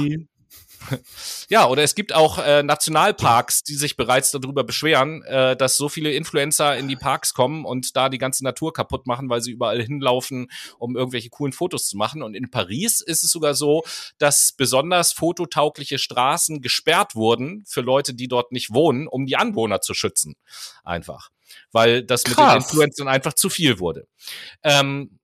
ja, 1.49 1.67
oder 1.67 1.83
es 1.83 1.95
gibt 1.95 2.13
auch 2.13 2.37
äh, 2.37 2.63
Nationalparks, 2.63 3.63
die 3.63 3.75
sich 3.75 3.97
bereits 3.97 4.31
darüber 4.31 4.63
beschweren, 4.63 5.23
äh, 5.23 5.55
dass 5.55 5.77
so 5.77 5.89
viele 5.89 6.11
Influencer 6.13 6.77
in 6.77 6.87
die 6.87 6.95
Parks 6.95 7.33
kommen 7.33 7.65
und 7.65 7.95
da 7.95 8.09
die 8.09 8.17
ganze 8.17 8.43
Natur 8.43 8.73
kaputt 8.73 9.07
machen, 9.07 9.29
weil 9.29 9.41
sie 9.41 9.51
überall 9.51 9.81
hinlaufen, 9.81 10.47
um 10.77 10.95
irgendwelche 10.95 11.29
coolen 11.29 11.53
Fotos 11.53 11.87
zu 11.87 11.97
machen. 11.97 12.23
Und 12.23 12.35
in 12.35 12.49
Paris 12.49 13.01
ist 13.01 13.23
es 13.23 13.31
sogar 13.31 13.53
so, 13.53 13.83
dass 14.17 14.53
besonders 14.53 15.13
fototaugliche 15.13 15.99
Straßen 15.99 16.61
gesperrt 16.61 17.15
wurden 17.15 17.63
für 17.67 17.81
Leute, 17.81 18.13
die 18.13 18.27
dort 18.27 18.51
nicht 18.51 18.73
wohnen, 18.73 19.07
um 19.07 19.25
die 19.25 19.37
Anwohner 19.37 19.81
zu 19.81 19.93
schützen. 19.93 20.35
Einfach. 20.83 21.29
Weil 21.71 22.03
das 22.03 22.23
Krass. 22.23 22.37
mit 22.37 22.47
den 22.47 22.57
Influencern 22.57 23.07
einfach 23.07 23.33
zu 23.33 23.49
viel 23.49 23.79
wurde. 23.79 24.07
Ähm, 24.63 25.18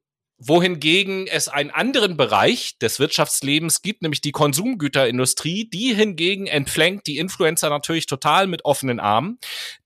wohingegen 0.47 1.25
es 1.27 1.47
einen 1.47 1.71
anderen 1.71 2.17
Bereich 2.17 2.77
des 2.77 2.99
Wirtschaftslebens 2.99 3.81
gibt, 3.81 4.03
nämlich 4.03 4.21
die 4.21 4.31
Konsumgüterindustrie, 4.31 5.69
die 5.69 5.93
hingegen 5.93 6.45
entflängt 6.45 7.07
die 7.07 7.17
Influencer 7.17 7.69
natürlich 7.69 8.05
total 8.05 8.45
mit 8.45 8.63
offenen 8.63 8.99
Armen, 8.99 9.39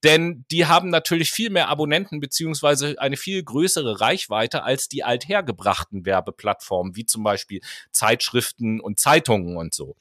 denn 0.04 0.45
die 0.52 0.65
haben 0.65 0.89
natürlich 0.89 1.32
viel 1.32 1.50
mehr 1.50 1.69
Abonnenten 1.69 2.19
beziehungsweise 2.19 2.95
eine 3.00 3.15
viel 3.15 3.41
größere 3.41 4.02
Reichweite 4.02 4.63
als 4.63 4.89
die 4.89 5.04
althergebrachten 5.04 6.06
Werbeplattformen, 6.06 6.95
wie 6.95 7.06
zum 7.06 7.24
Beispiel 7.24 7.62
Zeitschriften 7.91 8.82
und 8.82 9.00
Zeitungen 9.00 9.56
und 9.56 9.74
so. 9.74 9.95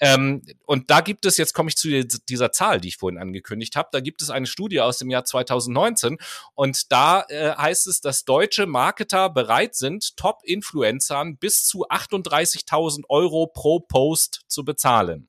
Ähm, 0.00 0.42
und 0.66 0.90
da 0.90 1.00
gibt 1.00 1.26
es, 1.26 1.36
jetzt 1.36 1.52
komme 1.52 1.68
ich 1.68 1.76
zu 1.76 2.04
dieser 2.28 2.50
Zahl, 2.50 2.80
die 2.80 2.88
ich 2.88 2.96
vorhin 2.96 3.20
angekündigt 3.20 3.76
habe, 3.76 3.88
da 3.92 4.00
gibt 4.00 4.20
es 4.22 4.30
eine 4.30 4.46
Studie 4.46 4.80
aus 4.80 4.98
dem 4.98 5.10
Jahr 5.10 5.24
2019 5.24 6.18
und 6.54 6.90
da 6.90 7.24
äh, 7.28 7.54
heißt 7.54 7.86
es, 7.86 8.00
dass 8.00 8.24
deutsche 8.24 8.66
Marketer 8.66 9.30
bereit 9.30 9.76
sind, 9.76 9.91
Top-Influencern 10.00 11.36
bis 11.36 11.64
zu 11.64 11.88
38.000 11.88 13.02
Euro 13.08 13.46
pro 13.46 13.80
Post 13.80 14.42
zu 14.48 14.64
bezahlen. 14.64 15.28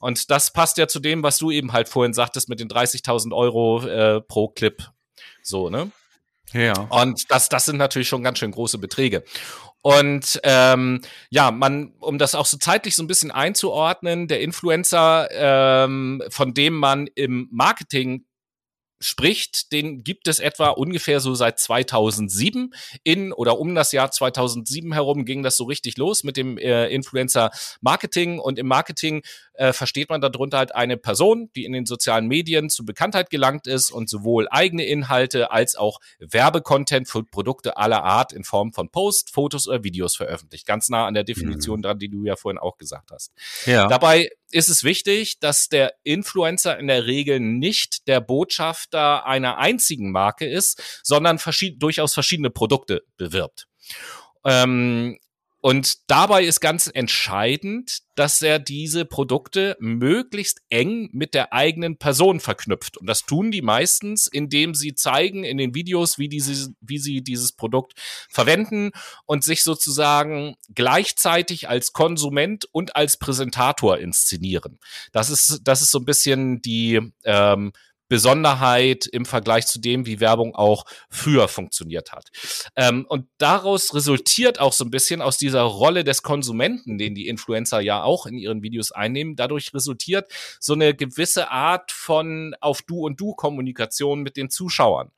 Und 0.00 0.30
das 0.30 0.52
passt 0.52 0.78
ja 0.78 0.88
zu 0.88 1.00
dem, 1.00 1.22
was 1.22 1.38
du 1.38 1.50
eben 1.50 1.72
halt 1.72 1.88
vorhin 1.88 2.12
sagtest 2.12 2.48
mit 2.48 2.60
den 2.60 2.68
30.000 2.68 3.34
Euro 3.34 3.86
äh, 3.86 4.20
pro 4.20 4.48
Clip. 4.48 4.82
So, 5.42 5.70
ne? 5.70 5.90
Ja. 6.52 6.74
Und 6.90 7.30
das, 7.30 7.48
das 7.48 7.64
sind 7.64 7.76
natürlich 7.76 8.08
schon 8.08 8.22
ganz 8.22 8.38
schön 8.38 8.50
große 8.50 8.78
Beträge. 8.78 9.24
Und 9.82 10.40
ähm, 10.44 11.02
ja, 11.28 11.50
man, 11.50 11.92
um 12.00 12.16
das 12.16 12.34
auch 12.34 12.46
so 12.46 12.56
zeitlich 12.56 12.96
so 12.96 13.02
ein 13.02 13.06
bisschen 13.06 13.30
einzuordnen, 13.30 14.28
der 14.28 14.40
Influencer, 14.40 15.28
ähm, 15.30 16.22
von 16.30 16.54
dem 16.54 16.74
man 16.74 17.06
im 17.14 17.48
Marketing 17.50 18.24
spricht, 19.04 19.72
den 19.72 20.02
gibt 20.02 20.28
es 20.28 20.38
etwa 20.38 20.70
ungefähr 20.70 21.20
so 21.20 21.34
seit 21.34 21.58
2007. 21.58 22.74
In 23.02 23.32
oder 23.32 23.58
um 23.58 23.74
das 23.74 23.92
Jahr 23.92 24.10
2007 24.10 24.92
herum 24.92 25.24
ging 25.24 25.42
das 25.42 25.56
so 25.56 25.64
richtig 25.64 25.96
los 25.96 26.24
mit 26.24 26.36
dem 26.36 26.58
äh, 26.58 26.86
Influencer 26.88 27.50
Marketing 27.80 28.38
und 28.38 28.58
im 28.58 28.66
Marketing 28.66 29.22
äh, 29.54 29.72
versteht 29.72 30.08
man 30.10 30.20
darunter 30.20 30.58
halt 30.58 30.74
eine 30.74 30.96
Person, 30.96 31.50
die 31.54 31.64
in 31.64 31.72
den 31.72 31.86
sozialen 31.86 32.26
Medien 32.26 32.68
zu 32.68 32.84
Bekanntheit 32.84 33.30
gelangt 33.30 33.66
ist 33.66 33.90
und 33.90 34.08
sowohl 34.08 34.48
eigene 34.50 34.84
Inhalte 34.84 35.50
als 35.50 35.76
auch 35.76 36.00
Werbecontent 36.18 37.08
für 37.08 37.24
Produkte 37.24 37.76
aller 37.76 38.04
Art 38.04 38.32
in 38.32 38.44
Form 38.44 38.72
von 38.72 38.90
Posts, 38.90 39.30
Fotos 39.30 39.68
oder 39.68 39.84
Videos 39.84 40.16
veröffentlicht. 40.16 40.66
Ganz 40.66 40.88
nah 40.88 41.06
an 41.06 41.14
der 41.14 41.24
Definition 41.24 41.78
mhm. 41.78 41.82
dran, 41.82 41.98
die 41.98 42.08
du 42.08 42.24
ja 42.24 42.36
vorhin 42.36 42.58
auch 42.58 42.76
gesagt 42.76 43.10
hast. 43.10 43.32
Ja. 43.66 43.88
Dabei 43.88 44.30
ist 44.50 44.68
es 44.68 44.84
wichtig, 44.84 45.40
dass 45.40 45.68
der 45.68 45.94
Influencer 46.02 46.78
in 46.78 46.86
der 46.86 47.06
Regel 47.06 47.40
nicht 47.40 48.06
der 48.06 48.20
Botschafter 48.20 49.26
einer 49.26 49.58
einzigen 49.58 50.12
Marke 50.12 50.46
ist, 50.46 51.00
sondern 51.02 51.38
verschied 51.38 51.82
durchaus 51.82 52.14
verschiedene 52.14 52.50
Produkte 52.50 53.02
bewirbt. 53.16 53.66
Ähm, 54.44 55.18
und 55.64 56.10
dabei 56.10 56.44
ist 56.44 56.60
ganz 56.60 56.90
entscheidend, 56.92 58.00
dass 58.16 58.42
er 58.42 58.58
diese 58.58 59.06
Produkte 59.06 59.78
möglichst 59.80 60.60
eng 60.68 61.08
mit 61.14 61.32
der 61.32 61.54
eigenen 61.54 61.96
Person 61.96 62.38
verknüpft. 62.38 62.98
Und 62.98 63.06
das 63.06 63.24
tun 63.24 63.50
die 63.50 63.62
meistens, 63.62 64.26
indem 64.26 64.74
sie 64.74 64.94
zeigen 64.94 65.42
in 65.42 65.56
den 65.56 65.74
Videos, 65.74 66.18
wie, 66.18 66.28
diese, 66.28 66.74
wie 66.82 66.98
sie 66.98 67.22
dieses 67.22 67.52
Produkt 67.52 67.94
verwenden 68.28 68.90
und 69.24 69.42
sich 69.42 69.62
sozusagen 69.62 70.54
gleichzeitig 70.74 71.66
als 71.66 71.94
Konsument 71.94 72.66
und 72.70 72.94
als 72.94 73.16
Präsentator 73.16 73.96
inszenieren. 73.96 74.78
Das 75.12 75.30
ist, 75.30 75.62
das 75.64 75.80
ist 75.80 75.92
so 75.92 75.98
ein 75.98 76.04
bisschen 76.04 76.60
die 76.60 77.00
ähm, 77.24 77.72
Besonderheit 78.14 79.06
im 79.06 79.24
Vergleich 79.24 79.66
zu 79.66 79.80
dem, 79.80 80.06
wie 80.06 80.20
Werbung 80.20 80.54
auch 80.54 80.84
früher 81.10 81.48
funktioniert 81.48 82.12
hat. 82.12 82.28
Ähm, 82.76 83.06
und 83.08 83.26
daraus 83.38 83.92
resultiert 83.92 84.60
auch 84.60 84.72
so 84.72 84.84
ein 84.84 84.92
bisschen 84.92 85.20
aus 85.20 85.36
dieser 85.36 85.62
Rolle 85.62 86.04
des 86.04 86.22
Konsumenten, 86.22 86.96
den 86.96 87.16
die 87.16 87.26
Influencer 87.26 87.80
ja 87.80 88.04
auch 88.04 88.26
in 88.26 88.38
ihren 88.38 88.62
Videos 88.62 88.92
einnehmen, 88.92 89.34
dadurch 89.34 89.74
resultiert 89.74 90.28
so 90.60 90.74
eine 90.74 90.94
gewisse 90.94 91.50
Art 91.50 91.90
von 91.90 92.54
auf 92.60 92.82
Du 92.82 93.04
und 93.04 93.18
Du 93.20 93.34
Kommunikation 93.34 94.22
mit 94.22 94.36
den 94.36 94.48
Zuschauern. 94.48 95.10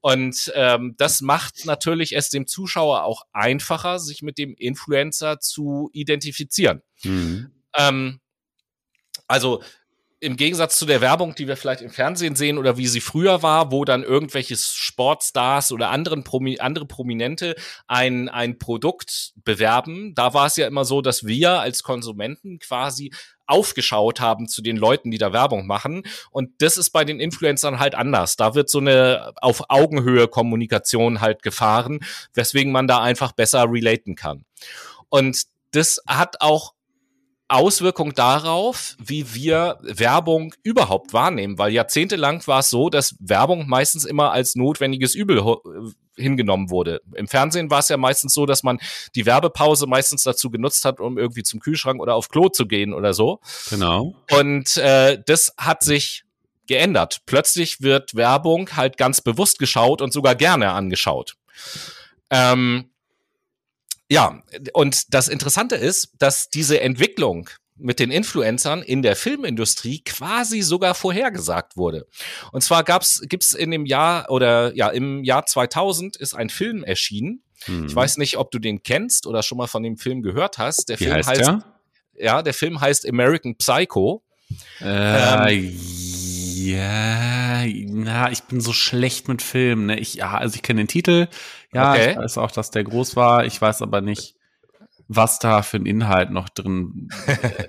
Und 0.00 0.50
ähm, 0.56 0.96
das 0.98 1.20
macht 1.20 1.66
natürlich 1.66 2.16
es 2.16 2.30
dem 2.30 2.48
Zuschauer 2.48 3.04
auch 3.04 3.26
einfacher, 3.32 4.00
sich 4.00 4.22
mit 4.22 4.38
dem 4.38 4.56
Influencer 4.56 5.38
zu 5.38 5.88
identifizieren. 5.92 6.82
Mhm. 7.04 7.52
Ähm, 7.76 8.20
also 9.28 9.62
im 10.20 10.36
Gegensatz 10.36 10.78
zu 10.78 10.84
der 10.84 11.00
Werbung, 11.00 11.34
die 11.34 11.48
wir 11.48 11.56
vielleicht 11.56 11.80
im 11.80 11.90
Fernsehen 11.90 12.36
sehen 12.36 12.58
oder 12.58 12.76
wie 12.76 12.86
sie 12.86 13.00
früher 13.00 13.42
war, 13.42 13.72
wo 13.72 13.86
dann 13.86 14.02
irgendwelche 14.02 14.54
Sportstars 14.56 15.72
oder 15.72 15.90
anderen 15.90 16.24
Promi 16.24 16.58
andere 16.60 16.84
Prominente 16.84 17.56
ein, 17.86 18.28
ein 18.28 18.58
Produkt 18.58 19.32
bewerben, 19.36 20.14
da 20.14 20.34
war 20.34 20.46
es 20.46 20.56
ja 20.56 20.66
immer 20.66 20.84
so, 20.84 21.00
dass 21.00 21.26
wir 21.26 21.60
als 21.60 21.82
Konsumenten 21.82 22.58
quasi 22.58 23.12
aufgeschaut 23.46 24.20
haben 24.20 24.46
zu 24.46 24.62
den 24.62 24.76
Leuten, 24.76 25.10
die 25.10 25.18
da 25.18 25.32
Werbung 25.32 25.66
machen. 25.66 26.04
Und 26.30 26.50
das 26.62 26.76
ist 26.76 26.90
bei 26.90 27.04
den 27.04 27.18
Influencern 27.18 27.80
halt 27.80 27.94
anders. 27.94 28.36
Da 28.36 28.54
wird 28.54 28.68
so 28.68 28.78
eine 28.78 29.32
auf 29.40 29.64
Augenhöhe 29.70 30.28
Kommunikation 30.28 31.20
halt 31.20 31.42
gefahren, 31.42 32.00
weswegen 32.34 32.70
man 32.72 32.86
da 32.86 33.00
einfach 33.00 33.32
besser 33.32 33.64
relaten 33.68 34.14
kann. 34.14 34.44
Und 35.08 35.44
das 35.72 36.00
hat 36.06 36.40
auch 36.40 36.74
Auswirkung 37.50 38.14
darauf, 38.14 38.96
wie 38.98 39.34
wir 39.34 39.78
Werbung 39.82 40.54
überhaupt 40.62 41.12
wahrnehmen, 41.12 41.58
weil 41.58 41.72
jahrzehntelang 41.72 42.46
war 42.46 42.60
es 42.60 42.70
so, 42.70 42.90
dass 42.90 43.16
Werbung 43.18 43.68
meistens 43.68 44.04
immer 44.04 44.32
als 44.32 44.54
notwendiges 44.54 45.14
Übel 45.14 45.38
äh, 45.38 46.20
hingenommen 46.20 46.70
wurde. 46.70 47.00
Im 47.14 47.28
Fernsehen 47.28 47.70
war 47.70 47.80
es 47.80 47.88
ja 47.88 47.96
meistens 47.96 48.34
so, 48.34 48.46
dass 48.46 48.62
man 48.62 48.78
die 49.14 49.26
Werbepause 49.26 49.86
meistens 49.86 50.22
dazu 50.22 50.50
genutzt 50.50 50.84
hat, 50.84 51.00
um 51.00 51.18
irgendwie 51.18 51.42
zum 51.42 51.60
Kühlschrank 51.60 52.00
oder 52.00 52.14
auf 52.14 52.28
Klo 52.28 52.48
zu 52.48 52.66
gehen 52.66 52.92
oder 52.92 53.14
so. 53.14 53.40
Genau. 53.70 54.14
Und 54.30 54.76
äh, 54.76 55.18
das 55.26 55.52
hat 55.56 55.82
sich 55.82 56.24
geändert. 56.66 57.22
Plötzlich 57.26 57.80
wird 57.80 58.14
Werbung 58.14 58.76
halt 58.76 58.96
ganz 58.96 59.20
bewusst 59.20 59.58
geschaut 59.58 60.00
und 60.02 60.12
sogar 60.12 60.36
gerne 60.36 60.70
angeschaut. 60.70 61.36
Ähm, 62.30 62.89
ja, 64.10 64.42
und 64.72 65.14
das 65.14 65.28
Interessante 65.28 65.76
ist, 65.76 66.14
dass 66.18 66.50
diese 66.50 66.80
Entwicklung 66.80 67.48
mit 67.76 67.98
den 67.98 68.10
Influencern 68.10 68.82
in 68.82 69.02
der 69.02 69.16
Filmindustrie 69.16 70.02
quasi 70.04 70.60
sogar 70.60 70.94
vorhergesagt 70.94 71.76
wurde. 71.76 72.06
Und 72.52 72.62
zwar 72.62 72.84
gab's, 72.84 73.22
gibt's 73.26 73.52
in 73.52 73.70
dem 73.70 73.86
Jahr 73.86 74.30
oder 74.30 74.74
ja, 74.74 74.88
im 74.88 75.24
Jahr 75.24 75.46
2000 75.46 76.16
ist 76.16 76.34
ein 76.34 76.50
Film 76.50 76.84
erschienen. 76.84 77.42
Mhm. 77.66 77.86
Ich 77.86 77.94
weiß 77.94 78.18
nicht, 78.18 78.36
ob 78.36 78.50
du 78.50 78.58
den 78.58 78.82
kennst 78.82 79.26
oder 79.26 79.42
schon 79.42 79.58
mal 79.58 79.66
von 79.66 79.82
dem 79.82 79.96
Film 79.96 80.22
gehört 80.22 80.58
hast. 80.58 80.88
Der 80.88 81.00
Wie 81.00 81.04
Film 81.04 81.16
heißt, 81.16 81.28
heißt 81.28 81.40
der? 81.40 81.64
ja, 82.18 82.42
der 82.42 82.54
Film 82.54 82.80
heißt 82.80 83.08
American 83.08 83.56
Psycho. 83.56 84.22
Äh, 84.80 85.54
ähm, 85.54 86.09
ja, 86.66 87.64
na, 87.86 88.30
ich 88.30 88.42
bin 88.44 88.60
so 88.60 88.72
schlecht 88.72 89.28
mit 89.28 89.42
Filmen. 89.42 89.86
Ne? 89.86 89.98
Ich, 89.98 90.14
ja, 90.14 90.36
also 90.36 90.54
ich 90.54 90.62
kenne 90.62 90.82
den 90.82 90.88
Titel. 90.88 91.28
Ja, 91.72 91.92
okay. 91.92 92.12
ich 92.12 92.16
weiß 92.16 92.38
auch, 92.38 92.50
dass 92.50 92.70
der 92.70 92.84
groß 92.84 93.16
war. 93.16 93.44
Ich 93.44 93.60
weiß 93.60 93.82
aber 93.82 94.00
nicht, 94.00 94.34
was 95.08 95.38
da 95.38 95.62
für 95.62 95.76
ein 95.76 95.86
Inhalt 95.86 96.30
noch 96.30 96.48
drin. 96.48 97.08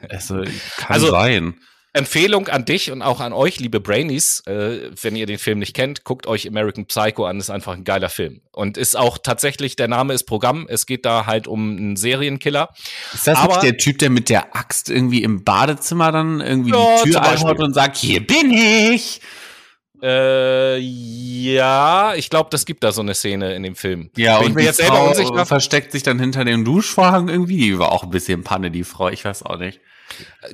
also 0.09 0.43
kann 0.77 0.87
also, 0.87 1.11
sein. 1.11 1.55
Empfehlung 1.93 2.47
an 2.47 2.63
dich 2.63 2.89
und 2.89 3.01
auch 3.01 3.19
an 3.19 3.33
euch, 3.33 3.59
liebe 3.59 3.81
Brainies, 3.81 4.43
äh, 4.47 4.91
wenn 5.01 5.17
ihr 5.17 5.25
den 5.25 5.37
Film 5.37 5.59
nicht 5.59 5.75
kennt, 5.75 6.05
guckt 6.05 6.25
euch 6.25 6.47
American 6.47 6.85
Psycho 6.85 7.25
an, 7.25 7.37
ist 7.37 7.49
einfach 7.49 7.73
ein 7.73 7.83
geiler 7.83 8.07
Film. 8.07 8.39
Und 8.53 8.77
ist 8.77 8.97
auch 8.97 9.17
tatsächlich, 9.17 9.75
der 9.75 9.89
Name 9.89 10.13
ist 10.13 10.23
Programm, 10.23 10.67
es 10.69 10.85
geht 10.85 11.05
da 11.05 11.25
halt 11.25 11.47
um 11.47 11.75
einen 11.75 11.95
Serienkiller. 11.97 12.69
Ist 13.13 13.27
das 13.27 13.37
Aber, 13.37 13.55
nicht 13.55 13.63
der 13.63 13.77
Typ, 13.77 13.99
der 13.99 14.09
mit 14.09 14.29
der 14.29 14.55
Axt 14.55 14.89
irgendwie 14.89 15.21
im 15.21 15.43
Badezimmer 15.43 16.13
dann 16.13 16.39
irgendwie 16.39 16.71
ja, 16.71 17.03
die 17.03 17.11
Tür 17.11 17.23
einhaut 17.23 17.59
und 17.59 17.73
sagt, 17.73 17.97
hier 17.97 18.25
bin 18.25 18.51
ich? 18.51 19.19
Äh, 20.01 20.77
ja, 20.77 22.13
ich 22.15 22.29
glaube, 22.29 22.49
das 22.51 22.65
gibt 22.65 22.83
da 22.83 22.91
so 22.91 23.01
eine 23.01 23.13
Szene 23.13 23.53
in 23.53 23.63
dem 23.63 23.75
Film. 23.75 24.09
Ja, 24.15 24.39
Bin 24.39 24.47
und 24.47 24.55
mir 24.55 24.63
jetzt 24.63 24.77
selber 24.77 25.09
unsicher. 25.09 25.45
versteckt 25.45 25.91
sich 25.91 26.03
dann 26.03 26.19
hinter 26.19 26.45
dem 26.45 26.63
Duschvorhang 26.65 27.27
irgendwie. 27.27 27.57
Die 27.57 27.79
war 27.79 27.91
auch 27.91 28.03
ein 28.03 28.09
bisschen 28.09 28.43
Panne, 28.43 28.71
die 28.71 28.83
Frau. 28.83 29.09
Ich 29.09 29.25
weiß 29.25 29.43
auch 29.43 29.57
nicht. 29.57 29.79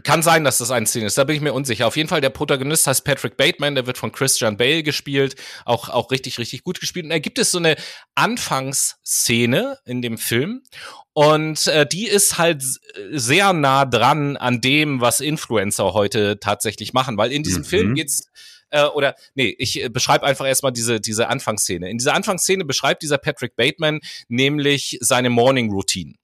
Kann 0.03 0.21
sein, 0.21 0.43
dass 0.43 0.57
das 0.57 0.71
eine 0.71 0.85
Szene 0.85 1.07
ist, 1.07 1.17
da 1.17 1.23
bin 1.23 1.35
ich 1.35 1.41
mir 1.41 1.53
unsicher. 1.53 1.87
Auf 1.87 1.97
jeden 1.97 2.09
Fall, 2.09 2.21
der 2.21 2.29
Protagonist 2.29 2.87
heißt 2.87 3.03
Patrick 3.03 3.37
Bateman, 3.37 3.75
der 3.75 3.87
wird 3.87 3.97
von 3.97 4.11
Christian 4.11 4.57
Bale 4.57 4.83
gespielt, 4.83 5.35
auch, 5.65 5.89
auch 5.89 6.11
richtig, 6.11 6.39
richtig 6.39 6.63
gut 6.63 6.79
gespielt. 6.79 7.05
Und 7.05 7.11
da 7.11 7.19
gibt 7.19 7.39
es 7.39 7.51
so 7.51 7.57
eine 7.57 7.75
Anfangsszene 8.15 9.77
in 9.85 10.01
dem 10.01 10.17
Film. 10.17 10.63
Und 11.13 11.67
äh, 11.67 11.87
die 11.87 12.07
ist 12.07 12.37
halt 12.37 12.63
sehr 13.11 13.53
nah 13.53 13.85
dran 13.85 14.37
an 14.37 14.61
dem, 14.61 15.01
was 15.01 15.19
Influencer 15.19 15.93
heute 15.93 16.39
tatsächlich 16.39 16.93
machen, 16.93 17.17
weil 17.17 17.31
in 17.31 17.43
diesem 17.43 17.63
mhm. 17.63 17.67
Film 17.67 17.95
geht's 17.95 18.27
äh, 18.69 18.83
oder 18.83 19.15
nee, 19.35 19.55
ich 19.57 19.81
äh, 19.83 19.89
beschreibe 19.89 20.25
einfach 20.25 20.45
erstmal 20.45 20.71
diese, 20.71 20.99
diese 20.99 21.29
Anfangsszene. 21.29 21.89
In 21.89 21.97
dieser 21.97 22.13
Anfangsszene 22.13 22.65
beschreibt 22.65 23.01
dieser 23.01 23.17
Patrick 23.17 23.55
Bateman 23.55 23.99
nämlich 24.27 24.97
seine 25.01 25.29
Morning 25.29 25.71
Routine. 25.71 26.15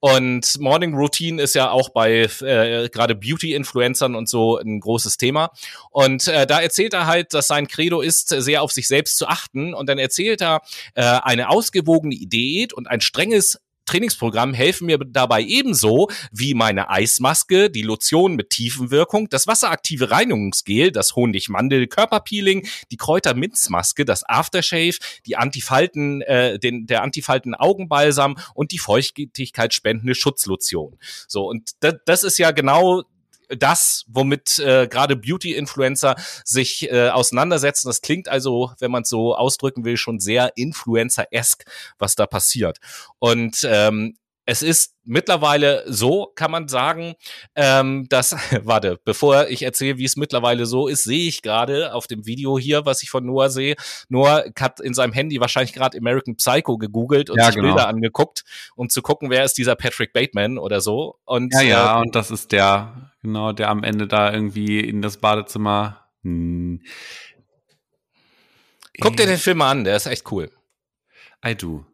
Und 0.00 0.58
Morning 0.60 0.94
Routine 0.94 1.42
ist 1.42 1.54
ja 1.54 1.70
auch 1.70 1.88
bei 1.90 2.28
äh, 2.40 2.88
gerade 2.88 3.14
Beauty-Influencern 3.14 4.14
und 4.14 4.28
so 4.28 4.58
ein 4.58 4.80
großes 4.80 5.16
Thema. 5.16 5.50
Und 5.90 6.28
äh, 6.28 6.46
da 6.46 6.60
erzählt 6.60 6.94
er 6.94 7.06
halt, 7.06 7.34
dass 7.34 7.48
sein 7.48 7.66
Credo 7.66 8.00
ist, 8.00 8.28
sehr 8.28 8.62
auf 8.62 8.72
sich 8.72 8.88
selbst 8.88 9.18
zu 9.18 9.26
achten. 9.26 9.74
Und 9.74 9.88
dann 9.88 9.98
erzählt 9.98 10.40
er 10.40 10.62
äh, 10.94 11.02
eine 11.02 11.48
ausgewogene 11.48 12.16
Diät 12.16 12.72
und 12.72 12.88
ein 12.88 13.00
strenges 13.00 13.58
Trainingsprogramm 13.88 14.54
helfen 14.54 14.86
mir 14.86 14.98
dabei 14.98 15.42
ebenso 15.42 16.08
wie 16.30 16.54
meine 16.54 16.90
Eismaske, 16.90 17.70
die 17.70 17.82
Lotion 17.82 18.36
mit 18.36 18.50
Tiefenwirkung, 18.50 19.28
das 19.28 19.46
wasseraktive 19.46 20.10
Reinigungsgel, 20.10 20.92
das 20.92 21.16
Honig-Mandel-Körperpeeling, 21.16 22.66
die 22.90 22.96
Kräuter-Minzmaske, 22.96 24.04
das 24.04 24.28
Aftershave, 24.28 24.98
die 25.26 25.36
Antifalten, 25.36 26.22
äh, 26.22 26.58
den, 26.58 26.86
der 26.86 27.02
Antifalten-Augenbalsam 27.02 28.36
und 28.54 28.72
die 28.72 28.78
feuchtigkeitsspendende 28.78 30.14
Schutzlotion. 30.14 30.98
So, 31.26 31.48
und 31.48 31.72
das 31.80 32.22
ist 32.22 32.38
ja 32.38 32.50
genau 32.50 33.04
das, 33.48 34.04
womit 34.08 34.58
äh, 34.58 34.86
gerade 34.88 35.16
Beauty-Influencer 35.16 36.16
sich 36.44 36.90
äh, 36.90 37.08
auseinandersetzen. 37.08 37.88
Das 37.88 38.00
klingt 38.00 38.28
also, 38.28 38.72
wenn 38.78 38.90
man 38.90 39.02
es 39.02 39.08
so 39.08 39.34
ausdrücken 39.34 39.84
will, 39.84 39.96
schon 39.96 40.20
sehr 40.20 40.52
Influencer-esk, 40.56 41.64
was 41.98 42.14
da 42.14 42.26
passiert. 42.26 42.78
Und 43.18 43.66
ähm, 43.68 44.16
es 44.48 44.62
ist 44.62 44.94
mittlerweile 45.04 45.84
so, 45.86 46.32
kann 46.34 46.50
man 46.50 46.68
sagen, 46.68 47.12
ähm, 47.54 48.06
dass, 48.08 48.32
warte, 48.64 48.98
bevor 49.04 49.48
ich 49.48 49.62
erzähle, 49.62 49.98
wie 49.98 50.06
es 50.06 50.16
mittlerweile 50.16 50.64
so 50.64 50.88
ist, 50.88 51.04
sehe 51.04 51.28
ich 51.28 51.42
gerade 51.42 51.92
auf 51.92 52.06
dem 52.06 52.24
Video 52.24 52.58
hier, 52.58 52.86
was 52.86 53.02
ich 53.02 53.10
von 53.10 53.26
Noah 53.26 53.50
sehe. 53.50 53.76
Noah 54.08 54.46
hat 54.58 54.80
in 54.80 54.94
seinem 54.94 55.12
Handy 55.12 55.38
wahrscheinlich 55.38 55.74
gerade 55.74 55.98
American 55.98 56.36
Psycho 56.36 56.78
gegoogelt 56.78 57.28
und 57.28 57.36
ja, 57.36 57.44
sich 57.44 57.56
genau. 57.56 57.74
Bilder 57.74 57.88
angeguckt, 57.88 58.44
um 58.74 58.88
zu 58.88 59.02
gucken, 59.02 59.28
wer 59.28 59.44
ist 59.44 59.58
dieser 59.58 59.76
Patrick 59.76 60.14
Bateman 60.14 60.56
oder 60.56 60.80
so. 60.80 61.18
Und, 61.26 61.52
ja, 61.52 61.60
ja, 61.60 61.98
äh, 61.98 62.00
und 62.00 62.14
das 62.14 62.30
ist 62.30 62.50
der, 62.50 63.12
genau, 63.20 63.52
der 63.52 63.68
am 63.68 63.84
Ende 63.84 64.08
da 64.08 64.32
irgendwie 64.32 64.80
in 64.80 65.02
das 65.02 65.18
Badezimmer. 65.18 66.06
Hm. 66.22 66.80
Guck 68.98 69.14
dir 69.18 69.26
den 69.26 69.36
Film 69.36 69.58
mal 69.58 69.72
an, 69.72 69.84
der 69.84 69.96
ist 69.96 70.06
echt 70.06 70.32
cool. 70.32 70.50
I 71.46 71.54
do. 71.54 71.84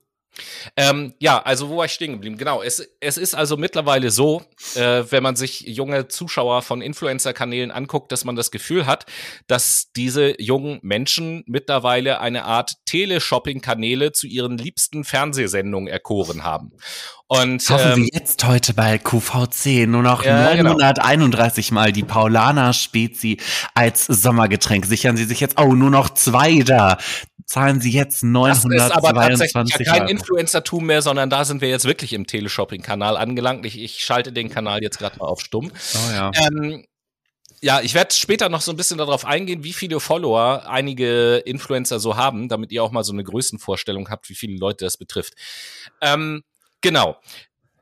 Ähm, 0.76 1.14
ja, 1.20 1.40
also 1.42 1.68
wo 1.68 1.76
war 1.76 1.84
ich 1.84 1.92
stehen 1.92 2.12
geblieben? 2.12 2.36
Genau, 2.36 2.62
es, 2.62 2.86
es 3.00 3.16
ist 3.16 3.34
also 3.34 3.56
mittlerweile 3.56 4.10
so, 4.10 4.42
äh, 4.74 5.04
wenn 5.10 5.22
man 5.22 5.36
sich 5.36 5.60
junge 5.60 6.08
Zuschauer 6.08 6.62
von 6.62 6.82
Influencer-Kanälen 6.82 7.70
anguckt, 7.70 8.12
dass 8.12 8.24
man 8.24 8.36
das 8.36 8.50
Gefühl 8.50 8.86
hat, 8.86 9.06
dass 9.46 9.92
diese 9.96 10.40
jungen 10.40 10.80
Menschen 10.82 11.44
mittlerweile 11.46 12.20
eine 12.20 12.44
Art 12.44 12.72
Teleshopping-Kanäle 12.86 14.12
zu 14.12 14.26
ihren 14.26 14.58
liebsten 14.58 15.04
Fernsehsendungen 15.04 15.88
erkoren 15.88 16.44
haben. 16.44 16.72
Und 17.42 17.66
Kaufen 17.66 17.92
ähm, 17.92 18.04
Sie 18.04 18.10
jetzt 18.12 18.44
heute 18.44 18.74
bei 18.74 18.98
QVC 18.98 19.86
nur 19.88 20.02
noch 20.02 20.24
Ja, 20.24 20.54
genau. 20.54 20.72
931 20.72 21.72
Mal 21.72 21.92
die 21.92 22.02
Paulaner 22.02 22.72
Spezi 22.72 23.38
als 23.74 24.06
Sommergetränk. 24.06 24.86
Sichern 24.86 25.16
Sie 25.16 25.24
sich 25.24 25.40
jetzt, 25.40 25.58
oh, 25.58 25.74
nur 25.74 25.90
noch 25.90 26.10
zwei 26.10 26.60
da. 26.60 26.98
Zahlen 27.46 27.80
Sie 27.80 27.90
jetzt 27.90 28.22
das 28.22 28.64
ist 28.64 28.90
aber 28.92 29.12
tatsächlich 29.12 29.54
922 29.54 29.86
ja 29.86 29.92
kein 29.92 30.02
Euro. 30.02 30.10
Influencertum 30.10 30.86
mehr, 30.86 31.02
sondern 31.02 31.28
da 31.28 31.44
sind 31.44 31.60
wir 31.60 31.68
jetzt 31.68 31.84
wirklich 31.84 32.12
im 32.14 32.26
Teleshopping-Kanal 32.26 33.16
angelangt. 33.16 33.66
Ich, 33.66 33.78
ich 33.78 33.98
schalte 33.98 34.32
den 34.32 34.48
Kanal 34.48 34.82
jetzt 34.82 34.98
gerade 34.98 35.18
mal 35.18 35.26
auf 35.26 35.40
stumm. 35.40 35.70
Oh 35.94 36.12
ja. 36.12 36.30
Ähm, 36.34 36.84
ja, 37.60 37.80
ich 37.80 37.94
werde 37.94 38.14
später 38.14 38.48
noch 38.48 38.60
so 38.60 38.72
ein 38.72 38.76
bisschen 38.76 38.98
darauf 38.98 39.24
eingehen, 39.24 39.64
wie 39.64 39.72
viele 39.72 39.98
Follower 39.98 40.68
einige 40.68 41.36
Influencer 41.36 41.98
so 41.98 42.16
haben, 42.16 42.48
damit 42.48 42.72
ihr 42.72 42.82
auch 42.82 42.90
mal 42.90 43.04
so 43.04 43.12
eine 43.12 43.24
Größenvorstellung 43.24 44.10
habt, 44.10 44.28
wie 44.28 44.34
viele 44.34 44.58
Leute 44.58 44.84
das 44.84 44.98
betrifft. 44.98 45.34
Ähm, 46.02 46.42
genau. 46.84 47.18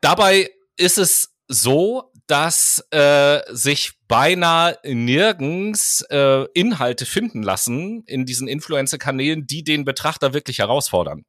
Dabei 0.01 0.49
ist 0.77 0.97
es 0.97 1.35
so, 1.47 2.11
dass 2.25 2.83
äh, 2.89 3.41
sich 3.49 3.91
beinahe 4.07 4.77
nirgends 4.83 6.01
äh, 6.09 6.45
Inhalte 6.53 7.05
finden 7.05 7.41
lassen 7.41 8.03
in 8.05 8.25
diesen 8.25 8.47
Influencer-Kanälen, 8.47 9.47
die 9.47 9.63
den 9.63 9.85
Betrachter 9.85 10.33
wirklich 10.33 10.59
herausfordern. 10.59 11.25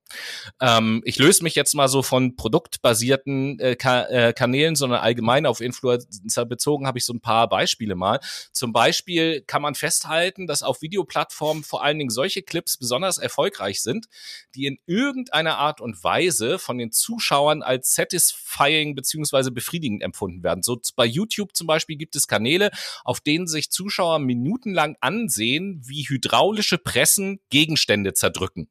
Ähm, 0.61 1.01
ich 1.05 1.19
löse 1.19 1.43
mich 1.43 1.55
jetzt 1.55 1.75
mal 1.75 1.89
so 1.89 2.03
von 2.03 2.37
produktbasierten 2.37 3.59
äh, 3.61 3.77
Ka 3.77 4.05
äh, 4.07 4.33
Kanälen, 4.33 4.77
sondern 4.77 5.01
allgemein 5.01 5.47
auf 5.47 5.61
Influencer 5.61 6.45
bezogen 6.45 6.87
habe 6.87 6.99
ich 6.99 7.05
so 7.05 7.13
ein 7.13 7.21
paar 7.21 7.49
Beispiele 7.49 7.95
mal. 7.95 8.21
Zum 8.53 8.73
Beispiel 8.73 9.43
kann 9.43 9.63
man 9.63 9.75
festhalten, 9.75 10.47
dass 10.47 10.63
auf 10.63 10.83
Videoplattformen 10.83 11.65
vor 11.65 11.85
allen 11.85 11.99
Dingen 11.99 12.11
solche 12.11 12.43
Clips 12.43 12.77
besonders 12.77 13.19
erfolgreich 13.19 13.83
sind, 13.83 14.07
die 14.55 14.67
in 14.67 14.79
irgendeiner 14.87 15.59
Art 15.59 15.81
und 15.81 16.03
Weise 16.03 16.59
von 16.59 16.79
den 16.79 16.93
Zuschauern 16.93 17.63
als 17.63 17.95
satisfying 17.95 18.95
beziehungsweise 18.95 19.51
befriedigend 19.51 20.03
empfunden 20.03 20.43
werden. 20.43 20.63
So 20.63 20.81
bei 20.97 21.07
YouTube 21.07 21.55
zum 21.55 21.67
Beispiel 21.67 21.97
gibt 21.97 22.17
es 22.17 22.27
Kanäle, 22.27 22.64
auf 23.05 23.21
denen 23.21 23.47
sich 23.47 23.71
Zuschauer 23.71 24.19
minutenlang 24.19 24.97
ansehen, 25.01 25.83
wie 25.85 26.09
hydraulische 26.09 26.79
Pressen 26.79 27.41
Gegenstände 27.51 28.13
zerdrücken. 28.13 28.69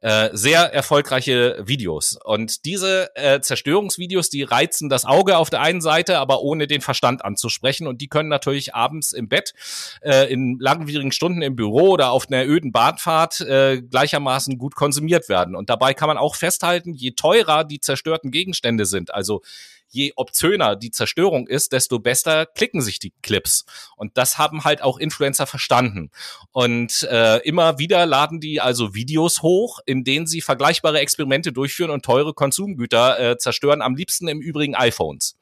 Äh, 0.00 0.30
sehr 0.32 0.72
erfolgreiche 0.72 1.56
Videos. 1.66 2.16
Und 2.22 2.64
diese 2.64 3.10
äh, 3.16 3.40
Zerstörungsvideos, 3.40 4.30
die 4.30 4.44
reizen 4.44 4.88
das 4.88 5.04
Auge 5.04 5.36
auf 5.36 5.50
der 5.50 5.60
einen 5.60 5.80
Seite, 5.80 6.18
aber 6.18 6.40
ohne 6.42 6.68
den 6.68 6.80
Verstand 6.80 7.24
anzusprechen. 7.24 7.88
Und 7.88 8.00
die 8.00 8.06
können 8.06 8.28
natürlich 8.28 8.76
abends 8.76 9.12
im 9.12 9.28
Bett, 9.28 9.54
äh, 10.02 10.32
in 10.32 10.56
langwierigen 10.60 11.10
Stunden 11.10 11.42
im 11.42 11.56
Büro 11.56 11.88
oder 11.88 12.12
auf 12.12 12.28
einer 12.28 12.46
öden 12.46 12.70
Bahnfahrt 12.70 13.40
äh, 13.40 13.82
gleichermaßen 13.82 14.56
gut 14.56 14.76
konsumiert 14.76 15.28
werden. 15.28 15.56
Und 15.56 15.68
dabei 15.68 15.94
kann 15.94 16.06
man 16.06 16.16
auch 16.16 16.36
festhalten, 16.36 16.94
je 16.94 17.10
teurer 17.12 17.64
die 17.64 17.80
zerstörten 17.80 18.30
Gegenstände 18.30 18.86
sind, 18.86 19.12
also 19.12 19.42
je 19.88 20.12
obszöner 20.16 20.76
die 20.76 20.90
Zerstörung 20.90 21.46
ist, 21.46 21.72
desto 21.72 21.98
besser 21.98 22.46
klicken 22.46 22.80
sich 22.80 22.98
die 22.98 23.12
Clips. 23.22 23.64
Und 23.96 24.16
das 24.16 24.38
haben 24.38 24.64
halt 24.64 24.82
auch 24.82 24.98
Influencer 24.98 25.46
verstanden. 25.46 26.10
Und 26.52 27.02
äh, 27.04 27.38
immer 27.38 27.78
wieder 27.78 28.06
laden 28.06 28.40
die 28.40 28.60
also 28.60 28.94
Videos 28.94 29.42
hoch, 29.42 29.80
in 29.86 30.04
denen 30.04 30.26
sie 30.26 30.40
vergleichbare 30.40 31.00
Experimente 31.00 31.52
durchführen 31.52 31.90
und 31.90 32.04
teure 32.04 32.34
Konsumgüter 32.34 33.18
äh, 33.18 33.38
zerstören, 33.38 33.82
am 33.82 33.96
liebsten 33.96 34.28
im 34.28 34.40
Übrigen 34.40 34.74
iPhones. 34.74 35.36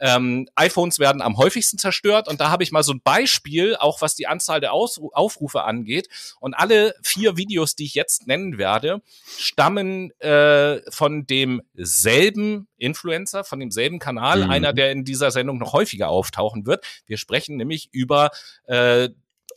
Ähm, 0.00 0.48
iPhones 0.54 0.98
werden 0.98 1.22
am 1.22 1.36
häufigsten 1.36 1.78
zerstört 1.78 2.28
und 2.28 2.40
da 2.40 2.50
habe 2.50 2.62
ich 2.62 2.72
mal 2.72 2.82
so 2.82 2.92
ein 2.92 3.00
Beispiel, 3.02 3.76
auch 3.76 4.00
was 4.02 4.14
die 4.14 4.26
Anzahl 4.26 4.60
der 4.60 4.72
Ausru 4.72 5.10
Aufrufe 5.12 5.64
angeht. 5.64 6.08
Und 6.40 6.54
alle 6.54 6.94
vier 7.02 7.36
Videos, 7.36 7.74
die 7.74 7.84
ich 7.84 7.94
jetzt 7.94 8.26
nennen 8.26 8.58
werde, 8.58 9.02
stammen 9.38 10.10
äh, 10.20 10.80
von 10.90 11.26
demselben 11.26 12.68
Influencer, 12.76 13.44
von 13.44 13.60
demselben 13.60 13.98
Kanal, 13.98 14.44
Mhm. 14.44 14.50
einer, 14.50 14.72
der 14.72 14.92
in 14.92 15.04
dieser 15.04 15.30
Sendung 15.30 15.58
noch 15.58 15.72
häufiger 15.72 16.08
auftauchen 16.08 16.66
wird. 16.66 16.84
Wir 17.06 17.18
sprechen 17.18 17.56
nämlich 17.56 17.88
über 17.92 18.30
äh, 18.66 19.08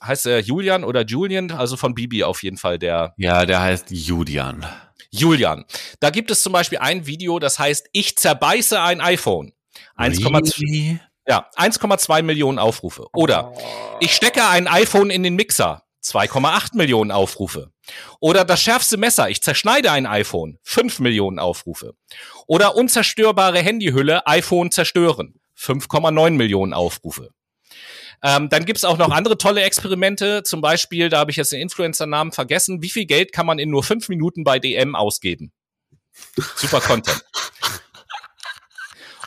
heißt 0.04 0.26
er 0.26 0.40
Julian 0.40 0.84
oder 0.84 1.06
Julian, 1.06 1.52
also 1.52 1.78
von 1.78 1.94
Bibi 1.94 2.24
auf 2.24 2.42
jeden 2.42 2.58
Fall 2.58 2.80
der 2.80 3.14
Ja, 3.18 3.46
der 3.46 3.62
heißt 3.62 3.92
Julian. 3.92 4.66
Julian. 5.12 5.66
Da 6.00 6.10
gibt 6.10 6.32
es 6.32 6.42
zum 6.42 6.54
Beispiel 6.54 6.80
ein 6.80 7.06
Video, 7.06 7.38
das 7.38 7.60
heißt, 7.60 7.88
ich 7.92 8.18
zerbeiße 8.18 8.82
ein 8.82 9.02
iPhone. 9.02 9.52
1,2 9.98 10.60
Really? 10.62 11.00
ja, 11.28 11.50
1,2 11.56 12.22
Millionen 12.24 12.60
Aufrufe. 12.60 13.08
Oder 13.14 13.54
ich 14.00 14.14
stecke 14.14 14.48
ein 14.48 14.68
iPhone 14.68 15.10
in 15.10 15.24
den 15.24 15.36
Mixer. 15.36 15.84
2,8 16.04 16.76
Millionen 16.76 17.12
Aufrufe. 17.12 17.72
Oder 18.20 18.44
das 18.44 18.62
schärfste 18.62 18.98
Messer, 18.98 19.30
ich 19.30 19.44
zerschneide 19.44 19.92
ein 19.92 20.08
iPhone. 20.08 20.58
5 20.64 21.00
Millionen 21.00 21.38
Aufrufe. 21.38 21.94
Oder 22.48 22.76
unzerstörbare 22.76 23.60
Handyhülle, 23.60 24.26
iPhone 24.26 24.72
zerstören. 24.72 25.36
5,9 25.58 26.32
Millionen 26.32 26.74
Aufrufe. 26.74 27.30
Ähm, 28.24 28.50
dann 28.50 28.66
gibt's 28.66 28.84
auch 28.84 28.98
noch 28.98 29.12
andere 29.12 29.38
tolle 29.38 29.62
Experimente. 29.62 30.44
Zum 30.44 30.62
Beispiel, 30.62 31.10
da 31.10 31.20
habe 31.20 31.32
ich 31.32 31.38
jetzt 31.38 31.52
den 31.52 31.62
Influencer-Namen 31.62 32.32
vergessen. 32.32 32.82
Wie 32.82 32.90
viel 32.90 33.06
Geld 33.06 33.32
kann 33.32 33.46
man 33.46 33.60
in 33.60 33.70
nur 33.70 33.84
fünf 33.84 34.10
Minuten 34.10 34.44
bei 34.44 34.60
DM 34.60 34.96
ausgeben? 34.96 35.52
Super 36.56 36.82
Content. 36.82 37.24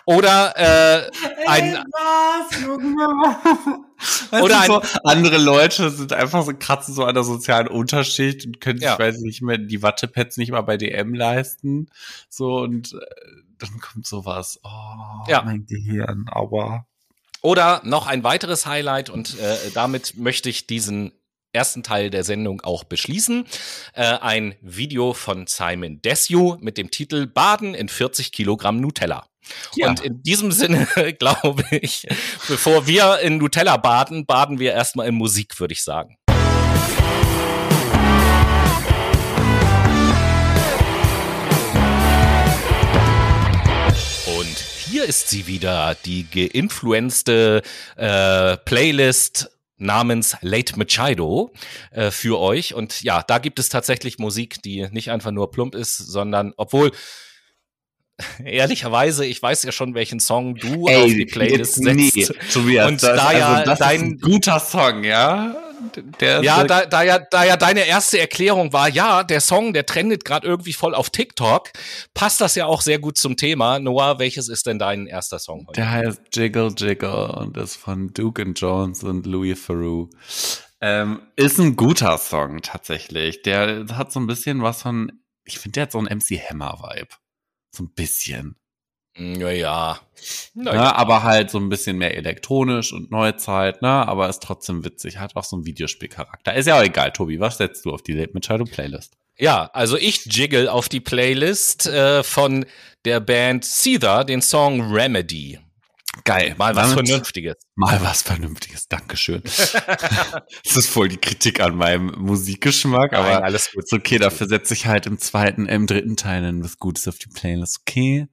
Oder 0.07 0.55
äh, 0.57 1.11
ein, 1.47 1.75
Weißt 4.31 4.43
Oder 4.43 4.61
du, 4.61 4.67
so, 4.67 4.83
andere 5.05 5.38
Leute 5.38 5.90
sind 5.90 6.12
einfach 6.12 6.45
so 6.45 6.53
kratzen 6.59 6.95
so 6.95 7.05
an 7.05 7.14
der 7.14 7.25
sozialen 7.25 7.69
Unterschicht 7.69 8.45
und 8.45 8.61
können 8.61 8.79
sich, 8.79 8.87
Ja. 8.88 8.99
weiß 8.99 9.17
ich 9.17 9.23
nicht 9.23 9.43
mehr, 9.43 9.57
die 9.59 9.83
Wattepads 9.83 10.37
nicht 10.37 10.51
mal 10.51 10.61
bei 10.62 10.77
DM 10.77 11.14
leisten. 11.14 11.88
So 12.29 12.59
und 12.59 12.93
äh, 12.93 12.99
dann 13.59 13.81
kommt 13.81 14.07
sowas. 14.07 14.61
Oh, 14.62 14.69
Ja. 15.29 15.43
mein 15.43 15.64
Gehirn, 15.67 16.27
aber. 16.31 16.87
Oder 17.40 17.81
noch 17.85 18.07
ein 18.07 18.25
weiteres 18.25 18.67
Highlight 18.67 19.11
und 19.11 19.38
äh, 19.38 19.57
damit 19.75 20.17
möchte 20.17 20.49
ich 20.49 20.67
diesen 20.67 21.12
ersten 21.53 21.83
Teil 21.83 22.11
der 22.11 22.25
Sendung 22.25 22.61
auch 22.62 22.85
beschließen. 22.85 23.47
Äh, 23.95 24.03
ein 24.19 24.57
Video 24.61 25.12
von 25.14 25.47
Simon 25.47 26.03
Desue 26.03 26.59
mit 26.61 26.77
dem 26.79 26.90
Titel 26.90 27.27
Baden 27.27 27.75
in 27.75 27.88
40 27.88 28.33
Kilogramm 28.33 28.81
Nutella. 28.81 29.27
Ja. 29.74 29.88
Und 29.88 30.00
in 30.00 30.22
diesem 30.22 30.52
Sinne 30.52 30.87
glaube 31.18 31.64
ich, 31.70 32.07
bevor 32.48 32.87
wir 32.87 33.20
in 33.20 33.38
Nutella 33.38 33.76
baden, 33.76 34.26
baden 34.26 34.59
wir 34.59 34.72
erstmal 34.72 35.09
in 35.09 35.14
Musik, 35.14 35.59
würde 35.61 35.72
ich 35.72 35.83
sagen. 35.83 36.16
Und 44.26 44.59
hier 44.87 45.04
ist 45.04 45.28
sie 45.28 45.46
wieder, 45.46 45.96
die 46.04 46.26
geinfluenste 46.30 47.62
äh, 47.96 48.57
Playlist 48.59 49.50
namens 49.76 50.37
Late 50.40 50.78
Machado 50.78 51.52
äh, 51.90 52.11
für 52.11 52.38
euch. 52.38 52.74
Und 52.74 53.02
ja, 53.02 53.22
da 53.22 53.38
gibt 53.38 53.59
es 53.59 53.68
tatsächlich 53.68 54.18
Musik, 54.18 54.62
die 54.62 54.88
nicht 54.90 55.11
einfach 55.11 55.30
nur 55.30 55.50
plump 55.50 55.74
ist, 55.74 55.96
sondern 55.96 56.52
obwohl 56.57 56.92
ehrlicherweise, 58.44 59.27
ich 59.27 59.42
weiß 59.42 59.62
ja 59.64 59.72
schon, 59.72 59.94
welchen 59.94 60.20
Song 60.20 60.55
du 60.55 60.87
auf 60.87 61.07
die 61.07 61.27
Playlist 61.27 61.74
setzt. 61.74 61.96
Nee, 61.96 62.27
Tobias, 62.53 62.88
Und 62.88 63.03
das, 63.03 63.16
da 63.16 63.33
ja 63.33 63.48
also, 63.55 63.64
das 63.70 63.79
dein- 63.81 63.96
ist 63.96 64.03
ein 64.03 64.18
guter 64.20 64.61
Song, 64.61 65.05
ja? 65.05 65.57
Der 66.20 66.42
Ja, 66.42 66.62
ist, 66.62 66.70
da, 66.70 66.87
da, 66.87 67.03
ja, 67.03 67.18
da 67.18 67.44
ja 67.44 67.57
deine 67.57 67.85
erste 67.87 68.18
Erklärung 68.18 68.72
war, 68.72 68.88
ja, 68.88 69.22
der 69.22 69.40
Song, 69.40 69.72
der 69.74 69.85
trendet 69.85 70.24
gerade 70.24 70.46
irgendwie 70.46 70.72
voll 70.72 70.94
auf 70.94 71.11
TikTok, 71.11 71.70
passt 72.14 72.40
das 72.40 72.55
ja 72.55 72.66
auch 72.66 72.81
sehr 72.81 72.98
gut 72.98 73.18
zum 73.18 73.37
Thema. 73.37 73.79
Noah, 73.81 74.18
welches 74.18 74.48
ist 74.48 74.66
denn 74.66 74.79
dein 74.79 75.07
erster 75.07 75.38
Song 75.38 75.66
heute? 75.68 75.81
Der 75.81 75.90
heißt 75.90 76.20
Jiggle 76.33 76.72
Jiggle 76.77 77.33
und 77.33 77.57
ist 77.59 77.77
von 77.77 78.12
Duke 78.14 78.40
and 78.42 78.59
Jones 78.59 79.03
und 79.03 79.27
Louis 79.27 79.66
Theroux. 79.66 80.09
Ähm, 80.81 81.20
ist 81.37 81.59
ein 81.59 81.77
guter 81.77 82.16
Song 82.18 82.62
tatsächlich. 82.62 83.42
Der 83.42 83.85
hat 83.92 84.11
so 84.12 84.20
ein 84.20 84.27
bisschen 84.27 84.62
was 84.62 84.83
von, 84.83 85.12
ich 85.44 85.59
finde, 85.59 85.72
der 85.74 85.83
hat 85.85 85.92
so 85.92 85.98
einen 85.98 86.07
MC 86.18 86.38
Hammer 86.48 86.79
Vibe. 86.81 87.09
So 87.75 87.83
ein 87.83 87.91
bisschen. 87.95 88.57
Naja. 89.17 90.01
Ne? 90.55 90.73
Aber 90.73 91.23
halt 91.23 91.51
so 91.51 91.59
ein 91.59 91.69
bisschen 91.69 91.99
mehr 91.99 92.17
elektronisch 92.17 92.93
und 92.93 93.11
Neuzeit, 93.11 93.83
ne? 93.83 93.89
Aber 93.89 94.29
ist 94.29 94.43
trotzdem 94.43 94.85
witzig. 94.85 95.19
Hat 95.19 95.37
auch 95.37 95.45
so 95.45 95.57
einen 95.57 95.67
Videospielcharakter. 95.67 96.55
Ist 96.55 96.67
ja 96.67 96.79
auch 96.79 96.83
egal, 96.83 97.13
Tobi. 97.13 97.39
Was 97.39 97.59
setzt 97.59 97.85
du 97.85 97.93
auf 97.93 98.03
die 98.03 98.13
Late 98.13 98.33
Machado 98.35 98.65
Playlist? 98.65 99.17
Ja, 99.37 99.71
also 99.73 99.97
ich 99.97 100.27
jiggle 100.27 100.71
auf 100.71 100.89
die 100.89 101.01
Playlist 101.01 101.87
äh, 101.87 102.23
von 102.23 102.65
der 103.05 103.21
Band 103.21 103.65
Seether 103.65 104.25
den 104.25 104.41
Song 104.41 104.93
Remedy. 104.93 105.59
Geil. 106.23 106.55
Mal 106.59 106.77
was 106.77 106.91
Damit- 106.91 107.09
Vernünftiges. 107.09 107.57
Mal 107.75 108.01
was 108.03 108.23
Vernünftiges. 108.23 108.89
Dankeschön. 108.89 109.43
das 109.45 110.77
ist 110.77 110.89
voll 110.89 111.09
die 111.09 111.17
Kritik 111.17 111.61
an 111.61 111.77
meinem 111.77 112.07
Musikgeschmack, 112.19 113.12
Nein, 113.12 113.21
aber 113.21 113.45
alles 113.45 113.71
gut. 113.73 113.85
ist 113.85 113.93
okay. 113.93 114.19
Dafür 114.19 114.47
setze 114.49 114.75
ich 114.75 114.87
halt 114.87 115.07
im 115.07 115.19
zweiten, 115.19 115.67
im 115.67 115.87
dritten 115.87 116.17
Teil 116.17 116.43
dann 116.43 116.62
was 116.62 116.79
Gutes 116.79 117.09
auf 117.09 117.19
die 117.19 117.29
Playlist. 117.29 117.81
Okay. 117.81 118.29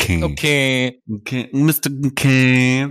Okay. 0.00 0.22
Okay. 0.22 1.02
Okay, 1.12 1.48
Mr. 1.52 1.90
Okay. 2.06 2.88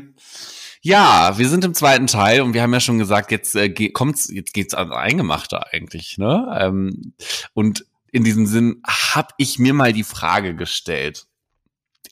Ja, 0.82 1.38
wir 1.38 1.50
sind 1.50 1.66
im 1.66 1.74
zweiten 1.74 2.08
Teil 2.08 2.42
und 2.42 2.54
wir 2.54 2.62
haben 2.62 2.74
ja 2.74 2.80
schon 2.80 2.98
gesagt, 3.00 3.32
jetzt 3.32 3.56
äh, 3.56 3.70
ge- 3.70 3.92
kommt's, 3.92 4.30
jetzt 4.32 4.54
geht's 4.54 4.74
ans 4.74 4.94
Eingemachte 4.94 5.66
eigentlich, 5.74 6.18
ne? 6.18 6.58
Ähm, 6.60 7.14
und 7.54 7.86
in 8.12 8.24
diesem 8.24 8.46
Sinn 8.46 8.82
habe 8.88 9.30
ich 9.38 9.60
mir 9.60 9.74
mal 9.74 9.92
die 9.94 10.04
Frage 10.04 10.56
gestellt. 10.56 11.26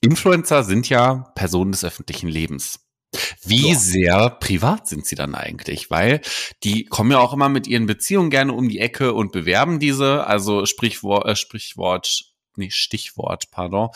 Influencer 0.02 0.64
sind 0.64 0.90
ja 0.90 1.32
Personen 1.36 1.72
des 1.72 1.84
öffentlichen 1.84 2.28
Lebens. 2.30 2.80
Wie 3.44 3.70
Ja. 3.70 3.76
sehr 3.80 4.30
privat 4.30 4.88
sind 4.88 5.06
sie 5.06 5.16
dann 5.16 5.36
eigentlich? 5.36 5.90
Weil 5.90 6.22
die 6.64 6.86
kommen 6.86 7.12
ja 7.12 7.20
auch 7.20 7.34
immer 7.34 7.48
mit 7.50 7.66
ihren 7.68 7.86
Beziehungen 7.86 8.30
gerne 8.30 8.54
um 8.54 8.68
die 8.68 8.80
Ecke 8.80 9.14
und 9.14 9.32
bewerben 9.32 9.80
diese. 9.80 10.28
Also 10.28 10.66
Sprichwort, 10.66 11.26
äh, 11.26 11.36
Sprichwort, 11.36 12.26
nee, 12.58 12.70
Stichwort, 12.72 13.52
pardon. 13.52 13.90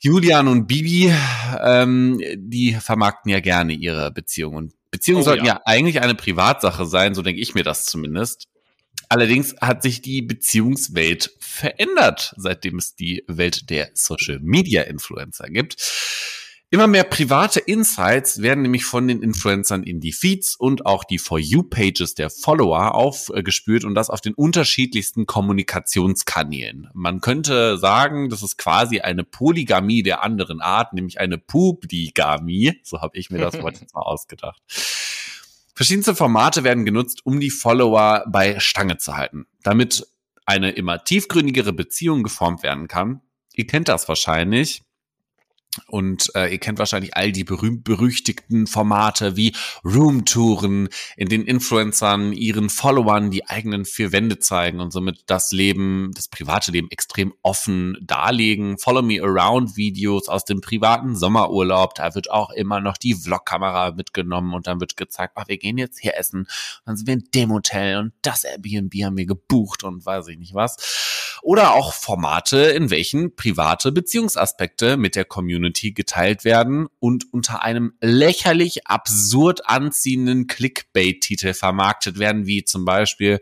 Julian 0.00 0.48
und 0.48 0.66
Bibi, 0.66 1.14
ähm, 1.62 2.20
die 2.34 2.74
vermarkten 2.74 3.30
ja 3.30 3.38
gerne 3.38 3.72
ihre 3.74 4.10
Beziehungen. 4.10 4.56
Und 4.56 4.74
Beziehungen 4.90 5.22
Oh, 5.22 5.26
sollten 5.26 5.44
ja. 5.46 5.54
ja 5.54 5.60
eigentlich 5.64 6.00
eine 6.00 6.16
Privatsache 6.16 6.84
sein, 6.86 7.14
so 7.14 7.22
denke 7.22 7.40
ich 7.40 7.54
mir 7.54 7.62
das 7.62 7.84
zumindest. 7.84 8.48
Allerdings 9.12 9.54
hat 9.60 9.82
sich 9.82 10.00
die 10.00 10.22
Beziehungswelt 10.22 11.36
verändert, 11.38 12.32
seitdem 12.38 12.78
es 12.78 12.96
die 12.96 13.22
Welt 13.26 13.68
der 13.68 13.90
Social 13.92 14.38
Media 14.40 14.84
Influencer 14.84 15.50
gibt. 15.50 15.76
Immer 16.70 16.86
mehr 16.86 17.04
private 17.04 17.60
Insights 17.60 18.40
werden 18.40 18.62
nämlich 18.62 18.86
von 18.86 19.06
den 19.06 19.20
Influencern 19.22 19.82
in 19.82 20.00
die 20.00 20.12
Feeds 20.12 20.56
und 20.56 20.86
auch 20.86 21.04
die 21.04 21.18
For 21.18 21.38
You-Pages 21.38 22.14
der 22.14 22.30
Follower 22.30 22.94
aufgespürt 22.94 23.84
und 23.84 23.94
das 23.94 24.08
auf 24.08 24.22
den 24.22 24.32
unterschiedlichsten 24.32 25.26
Kommunikationskanälen. 25.26 26.88
Man 26.94 27.20
könnte 27.20 27.76
sagen, 27.76 28.30
das 28.30 28.42
ist 28.42 28.56
quasi 28.56 29.00
eine 29.00 29.24
Polygamie 29.24 30.02
der 30.02 30.24
anderen 30.24 30.62
Art, 30.62 30.94
nämlich 30.94 31.20
eine 31.20 31.36
Publigamie. 31.36 32.80
So 32.82 33.02
habe 33.02 33.18
ich 33.18 33.28
mir 33.28 33.40
das 33.40 33.60
Wort 33.60 33.78
jetzt 33.78 33.94
mal 33.94 34.00
ausgedacht. 34.00 34.62
Verschiedenste 35.74 36.14
Formate 36.14 36.64
werden 36.64 36.84
genutzt, 36.84 37.24
um 37.24 37.40
die 37.40 37.50
Follower 37.50 38.24
bei 38.28 38.60
Stange 38.60 38.98
zu 38.98 39.16
halten, 39.16 39.46
damit 39.62 40.06
eine 40.44 40.72
immer 40.72 41.04
tiefgründigere 41.04 41.72
Beziehung 41.72 42.22
geformt 42.22 42.62
werden 42.62 42.88
kann. 42.88 43.22
Ihr 43.54 43.66
kennt 43.66 43.88
das 43.88 44.08
wahrscheinlich. 44.08 44.82
Und 45.86 46.30
äh, 46.34 46.52
ihr 46.52 46.58
kennt 46.58 46.78
wahrscheinlich 46.78 47.16
all 47.16 47.32
die 47.32 47.44
berühmt-berüchtigten 47.44 48.66
Formate 48.66 49.36
wie 49.36 49.54
Roomtouren, 49.82 50.90
in 51.16 51.28
denen 51.28 51.46
Influencern 51.46 52.34
ihren 52.34 52.68
Followern 52.68 53.30
die 53.30 53.48
eigenen 53.48 53.86
vier 53.86 54.12
Wände 54.12 54.38
zeigen 54.38 54.80
und 54.80 54.92
somit 54.92 55.22
das 55.26 55.50
Leben, 55.50 56.10
das 56.14 56.28
private 56.28 56.72
Leben 56.72 56.90
extrem 56.90 57.32
offen 57.42 57.96
darlegen. 58.02 58.76
Follow 58.76 59.00
Me 59.00 59.22
Around 59.22 59.76
Videos 59.76 60.28
aus 60.28 60.44
dem 60.44 60.60
privaten 60.60 61.16
Sommerurlaub, 61.16 61.94
da 61.94 62.14
wird 62.14 62.30
auch 62.30 62.50
immer 62.50 62.80
noch 62.80 62.98
die 62.98 63.14
Vlogkamera 63.14 63.92
mitgenommen 63.92 64.52
und 64.52 64.66
dann 64.66 64.78
wird 64.78 64.98
gezeigt, 64.98 65.32
ach, 65.36 65.48
wir 65.48 65.56
gehen 65.56 65.78
jetzt 65.78 65.98
hier 66.00 66.18
essen, 66.18 66.48
dann 66.84 66.98
sind 66.98 67.06
wir 67.06 67.14
in 67.14 67.28
dem 67.34 67.50
Hotel 67.50 67.96
und 67.96 68.12
das 68.20 68.44
Airbnb 68.44 68.92
haben 69.04 69.16
wir 69.16 69.26
gebucht 69.26 69.84
und 69.84 70.04
weiß 70.04 70.28
ich 70.28 70.38
nicht 70.38 70.52
was. 70.52 71.21
Oder 71.42 71.74
auch 71.74 71.92
Formate, 71.92 72.56
in 72.56 72.90
welchen 72.90 73.34
private 73.34 73.90
Beziehungsaspekte 73.90 74.96
mit 74.96 75.16
der 75.16 75.24
Community 75.24 75.90
geteilt 75.90 76.44
werden 76.44 76.86
und 77.00 77.32
unter 77.32 77.62
einem 77.62 77.94
lächerlich 78.00 78.86
absurd 78.86 79.68
anziehenden 79.68 80.46
Clickbait-Titel 80.46 81.52
vermarktet 81.52 82.20
werden, 82.20 82.46
wie 82.46 82.62
zum 82.62 82.84
Beispiel 82.84 83.40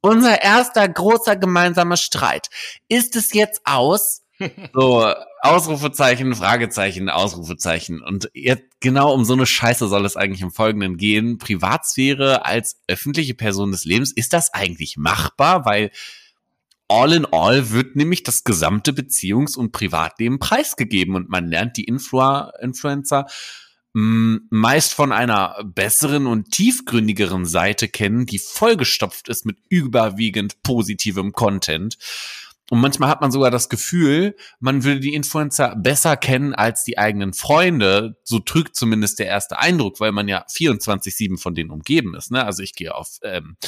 unser 0.00 0.40
erster 0.40 0.88
großer 0.88 1.34
gemeinsamer 1.34 1.96
Streit. 1.96 2.48
Ist 2.88 3.16
es 3.16 3.32
jetzt 3.32 3.62
aus? 3.64 4.22
So, 4.74 5.12
Ausrufezeichen, 5.40 6.34
Fragezeichen, 6.34 7.08
Ausrufezeichen. 7.08 8.02
Und 8.02 8.28
jetzt 8.34 8.64
genau 8.80 9.12
um 9.14 9.24
so 9.24 9.34
eine 9.34 9.46
Scheiße 9.46 9.86
soll 9.86 10.04
es 10.04 10.16
eigentlich 10.16 10.42
im 10.42 10.50
Folgenden 10.50 10.96
gehen. 10.96 11.38
Privatsphäre 11.38 12.44
als 12.44 12.80
öffentliche 12.88 13.34
Person 13.34 13.70
des 13.70 13.84
Lebens, 13.84 14.10
ist 14.10 14.32
das 14.32 14.52
eigentlich 14.52 14.96
machbar? 14.96 15.64
Weil 15.64 15.92
all 16.92 17.12
in 17.14 17.26
all 17.32 17.70
wird 17.70 17.96
nämlich 17.96 18.22
das 18.22 18.44
gesamte 18.44 18.92
Beziehungs- 18.92 19.56
und 19.56 19.72
Privatleben 19.72 20.38
preisgegeben 20.38 21.14
und 21.14 21.30
man 21.30 21.48
lernt 21.48 21.78
die 21.78 21.84
Influ 21.84 22.50
Influencer 22.60 23.26
mh, 23.94 24.40
meist 24.50 24.92
von 24.92 25.10
einer 25.10 25.56
besseren 25.64 26.26
und 26.26 26.50
tiefgründigeren 26.50 27.46
Seite 27.46 27.88
kennen, 27.88 28.26
die 28.26 28.38
vollgestopft 28.38 29.28
ist 29.28 29.46
mit 29.46 29.56
überwiegend 29.70 30.62
positivem 30.62 31.32
Content. 31.32 31.96
Und 32.72 32.80
manchmal 32.80 33.10
hat 33.10 33.20
man 33.20 33.30
sogar 33.30 33.50
das 33.50 33.68
Gefühl, 33.68 34.34
man 34.58 34.82
würde 34.82 35.00
die 35.00 35.12
Influencer 35.12 35.76
besser 35.76 36.16
kennen 36.16 36.54
als 36.54 36.84
die 36.84 36.96
eigenen 36.96 37.34
Freunde. 37.34 38.16
So 38.24 38.38
trügt 38.38 38.76
zumindest 38.76 39.18
der 39.18 39.26
erste 39.26 39.58
Eindruck, 39.58 40.00
weil 40.00 40.10
man 40.10 40.26
ja 40.26 40.46
24-7 40.46 41.38
von 41.38 41.54
denen 41.54 41.70
umgeben 41.70 42.14
ist. 42.14 42.30
Ne? 42.30 42.42
Also 42.42 42.62
ich 42.62 42.72
gehe 42.72 42.94
auf 42.94 43.18
ähm, 43.24 43.58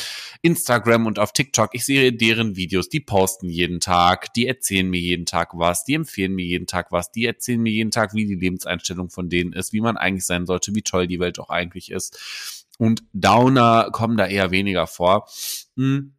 Instagram 0.40 1.04
und 1.04 1.18
auf 1.18 1.34
TikTok, 1.34 1.74
ich 1.74 1.84
sehe 1.84 2.14
deren 2.14 2.56
Videos, 2.56 2.88
die 2.88 3.00
posten 3.00 3.50
jeden 3.50 3.78
Tag, 3.78 4.32
die 4.32 4.46
erzählen 4.46 4.88
mir 4.88 5.00
jeden 5.00 5.26
Tag 5.26 5.50
was, 5.52 5.84
die 5.84 5.92
empfehlen 5.92 6.34
mir 6.34 6.46
jeden 6.46 6.66
Tag 6.66 6.90
was, 6.90 7.12
die 7.12 7.26
erzählen 7.26 7.60
mir 7.60 7.74
jeden 7.74 7.90
Tag, 7.90 8.14
wie 8.14 8.24
die 8.24 8.36
Lebenseinstellung 8.36 9.10
von 9.10 9.28
denen 9.28 9.52
ist, 9.52 9.74
wie 9.74 9.82
man 9.82 9.98
eigentlich 9.98 10.24
sein 10.24 10.46
sollte, 10.46 10.74
wie 10.74 10.80
toll 10.80 11.08
die 11.08 11.20
Welt 11.20 11.38
auch 11.38 11.50
eigentlich 11.50 11.90
ist. 11.90 12.64
Und 12.78 13.02
Downer 13.12 13.90
kommen 13.92 14.16
da 14.16 14.26
eher 14.26 14.50
weniger 14.50 14.86
vor. 14.86 15.28
Hm 15.76 16.14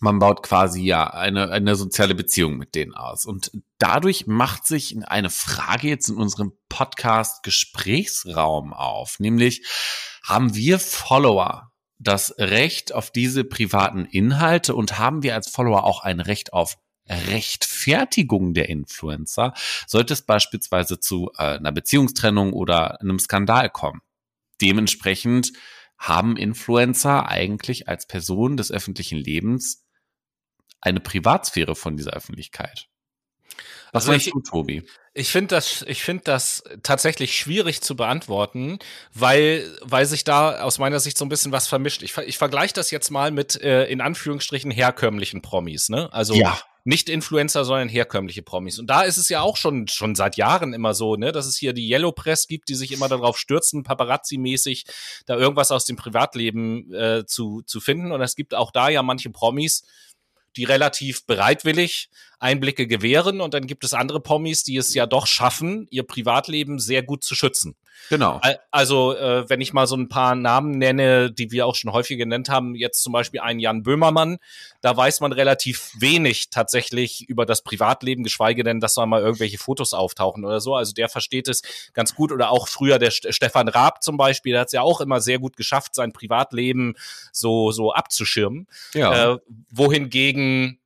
man 0.00 0.18
baut 0.18 0.42
quasi 0.42 0.82
ja 0.82 1.08
eine, 1.08 1.50
eine 1.50 1.74
soziale 1.74 2.14
Beziehung 2.14 2.56
mit 2.56 2.74
denen 2.74 2.94
aus. 2.94 3.26
Und 3.26 3.50
dadurch 3.78 4.26
macht 4.26 4.66
sich 4.66 4.96
eine 5.06 5.30
Frage 5.30 5.88
jetzt 5.88 6.08
in 6.08 6.16
unserem 6.16 6.52
Podcast 6.68 7.42
Gesprächsraum 7.42 8.72
auf, 8.72 9.18
nämlich 9.18 9.66
haben 10.22 10.54
wir 10.54 10.78
Follower 10.78 11.72
das 11.98 12.34
Recht 12.38 12.94
auf 12.94 13.10
diese 13.10 13.44
privaten 13.44 14.06
Inhalte 14.06 14.74
und 14.74 14.98
haben 14.98 15.22
wir 15.22 15.34
als 15.34 15.50
Follower 15.50 15.84
auch 15.84 16.02
ein 16.02 16.20
Recht 16.20 16.52
auf 16.52 16.78
Rechtfertigung 17.08 18.54
der 18.54 18.68
Influencer, 18.68 19.52
sollte 19.86 20.14
es 20.14 20.22
beispielsweise 20.22 21.00
zu 21.00 21.30
äh, 21.36 21.56
einer 21.58 21.72
Beziehungstrennung 21.72 22.52
oder 22.52 23.00
einem 23.00 23.18
Skandal 23.18 23.68
kommen. 23.68 24.00
Dementsprechend 24.60 25.52
haben 26.00 26.36
Influencer 26.36 27.28
eigentlich 27.28 27.86
als 27.88 28.06
Person 28.06 28.56
des 28.56 28.72
öffentlichen 28.72 29.18
Lebens 29.18 29.84
eine 30.80 30.98
Privatsphäre 30.98 31.76
von 31.76 31.96
dieser 31.96 32.12
Öffentlichkeit. 32.12 32.86
Was 33.92 34.08
Also 34.08 34.12
ich- 34.14 34.32
du, 34.32 34.40
Tobi? 34.40 34.82
Ich 35.12 35.30
finde 35.30 35.56
das, 35.56 35.82
ich 35.88 36.02
finde 36.02 36.22
das 36.24 36.62
tatsächlich 36.84 37.36
schwierig 37.36 37.82
zu 37.82 37.96
beantworten, 37.96 38.78
weil, 39.12 39.68
weil 39.82 40.06
sich 40.06 40.22
da 40.24 40.62
aus 40.62 40.78
meiner 40.78 41.00
Sicht 41.00 41.18
so 41.18 41.24
ein 41.24 41.28
bisschen 41.28 41.50
was 41.52 41.66
vermischt. 41.66 42.02
Ich, 42.02 42.16
ich 42.16 42.38
vergleiche 42.38 42.72
das 42.74 42.90
jetzt 42.92 43.10
mal 43.10 43.30
mit 43.32 43.60
äh, 43.60 43.86
in 43.86 44.00
Anführungsstrichen 44.00 44.70
herkömmlichen 44.70 45.42
Promis, 45.42 45.88
ne? 45.88 46.08
Also 46.12 46.34
Ja. 46.34 46.58
Nicht 46.84 47.08
Influencer, 47.08 47.64
sondern 47.64 47.88
herkömmliche 47.88 48.42
Promis. 48.42 48.78
Und 48.78 48.88
da 48.88 49.02
ist 49.02 49.16
es 49.16 49.28
ja 49.28 49.40
auch 49.40 49.56
schon 49.56 49.88
schon 49.88 50.14
seit 50.14 50.36
Jahren 50.36 50.72
immer 50.72 50.94
so, 50.94 51.16
ne, 51.16 51.32
dass 51.32 51.46
es 51.46 51.56
hier 51.56 51.72
die 51.72 51.88
Yellow 51.90 52.12
Press 52.12 52.46
gibt, 52.46 52.68
die 52.68 52.74
sich 52.74 52.92
immer 52.92 53.08
darauf 53.08 53.38
stürzen, 53.38 53.84
Paparazzi-mäßig 53.84 54.84
da 55.26 55.36
irgendwas 55.36 55.70
aus 55.70 55.84
dem 55.84 55.96
Privatleben 55.96 56.92
äh, 56.94 57.24
zu 57.26 57.62
zu 57.62 57.80
finden. 57.80 58.12
Und 58.12 58.22
es 58.22 58.36
gibt 58.36 58.54
auch 58.54 58.70
da 58.70 58.88
ja 58.88 59.02
manche 59.02 59.30
Promis, 59.30 59.84
die 60.56 60.64
relativ 60.64 61.26
bereitwillig 61.26 62.08
Einblicke 62.40 62.86
gewähren 62.86 63.40
und 63.40 63.54
dann 63.54 63.66
gibt 63.66 63.84
es 63.84 63.94
andere 63.94 64.20
Promis, 64.20 64.64
die 64.64 64.76
es 64.76 64.92
ja 64.94 65.06
doch 65.06 65.26
schaffen, 65.26 65.86
ihr 65.90 66.02
Privatleben 66.02 66.78
sehr 66.78 67.02
gut 67.02 67.22
zu 67.22 67.34
schützen. 67.34 67.76
Genau. 68.08 68.38
Al- 68.40 68.58
Also, 68.70 69.14
äh, 69.14 69.48
wenn 69.50 69.60
ich 69.60 69.74
mal 69.74 69.86
so 69.86 69.94
ein 69.94 70.08
paar 70.08 70.34
Namen 70.34 70.78
nenne, 70.78 71.30
die 71.30 71.52
wir 71.52 71.66
auch 71.66 71.74
schon 71.74 71.92
häufig 71.92 72.16
genannt 72.16 72.48
haben, 72.48 72.74
jetzt 72.74 73.02
zum 73.02 73.12
Beispiel 73.12 73.40
einen 73.40 73.60
Jan 73.60 73.82
Böhmermann, 73.82 74.38
da 74.80 74.96
weiß 74.96 75.20
man 75.20 75.32
relativ 75.32 75.92
wenig 75.98 76.48
tatsächlich 76.48 77.28
über 77.28 77.44
das 77.44 77.62
Privatleben, 77.62 78.24
geschweige 78.24 78.64
denn, 78.64 78.80
dass 78.80 78.94
da 78.94 79.04
mal 79.04 79.20
irgendwelche 79.20 79.58
Fotos 79.58 79.92
auftauchen 79.92 80.46
oder 80.46 80.60
so. 80.60 80.74
Also 80.74 80.94
der 80.94 81.10
versteht 81.10 81.46
es 81.46 81.60
ganz 81.92 82.14
gut. 82.14 82.32
Oder 82.32 82.50
auch 82.50 82.68
früher 82.68 82.98
der 82.98 83.10
St 83.10 83.26
Stefan 83.34 83.68
Raab 83.68 84.02
zum 84.02 84.16
Beispiel, 84.16 84.52
der 84.52 84.62
hat 84.62 84.68
es 84.68 84.72
ja 84.72 84.80
auch 84.80 85.02
immer 85.02 85.20
sehr 85.20 85.38
gut 85.38 85.56
geschafft, 85.56 85.94
sein 85.94 86.12
Privatleben 86.14 86.94
so, 87.32 87.70
so 87.70 87.92
abzuschirmen. 87.92 88.66
Ja. 88.94 89.34
Äh, 89.34 89.38
wohingegen, 89.70 90.78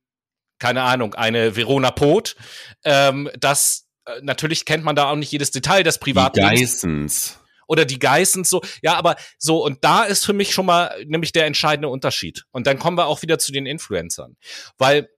keine 0.59 0.83
Ahnung, 0.83 1.13
eine 1.15 1.55
Verona 1.55 1.91
Pot, 1.91 2.35
ähm, 2.83 3.29
das 3.39 3.85
äh, 4.05 4.19
natürlich 4.21 4.65
kennt 4.65 4.83
man 4.83 4.95
da 4.95 5.09
auch 5.09 5.15
nicht 5.15 5.31
jedes 5.31 5.51
Detail 5.51 5.83
des 5.83 5.95
die 5.95 5.99
Privatlebens 5.99 6.59
Geissens. 6.59 7.39
oder 7.67 7.85
die 7.85 7.99
Geissens 7.99 8.49
so. 8.49 8.61
Ja, 8.81 8.95
aber 8.95 9.15
so, 9.37 9.63
und 9.63 9.83
da 9.83 10.03
ist 10.03 10.25
für 10.25 10.33
mich 10.33 10.53
schon 10.53 10.65
mal 10.65 10.95
nämlich 11.05 11.31
der 11.31 11.45
entscheidende 11.45 11.89
Unterschied. 11.89 12.43
Und 12.51 12.67
dann 12.67 12.79
kommen 12.79 12.97
wir 12.97 13.07
auch 13.07 13.21
wieder 13.21 13.39
zu 13.39 13.51
den 13.51 13.65
Influencern. 13.65 14.37
Weil 14.77 15.09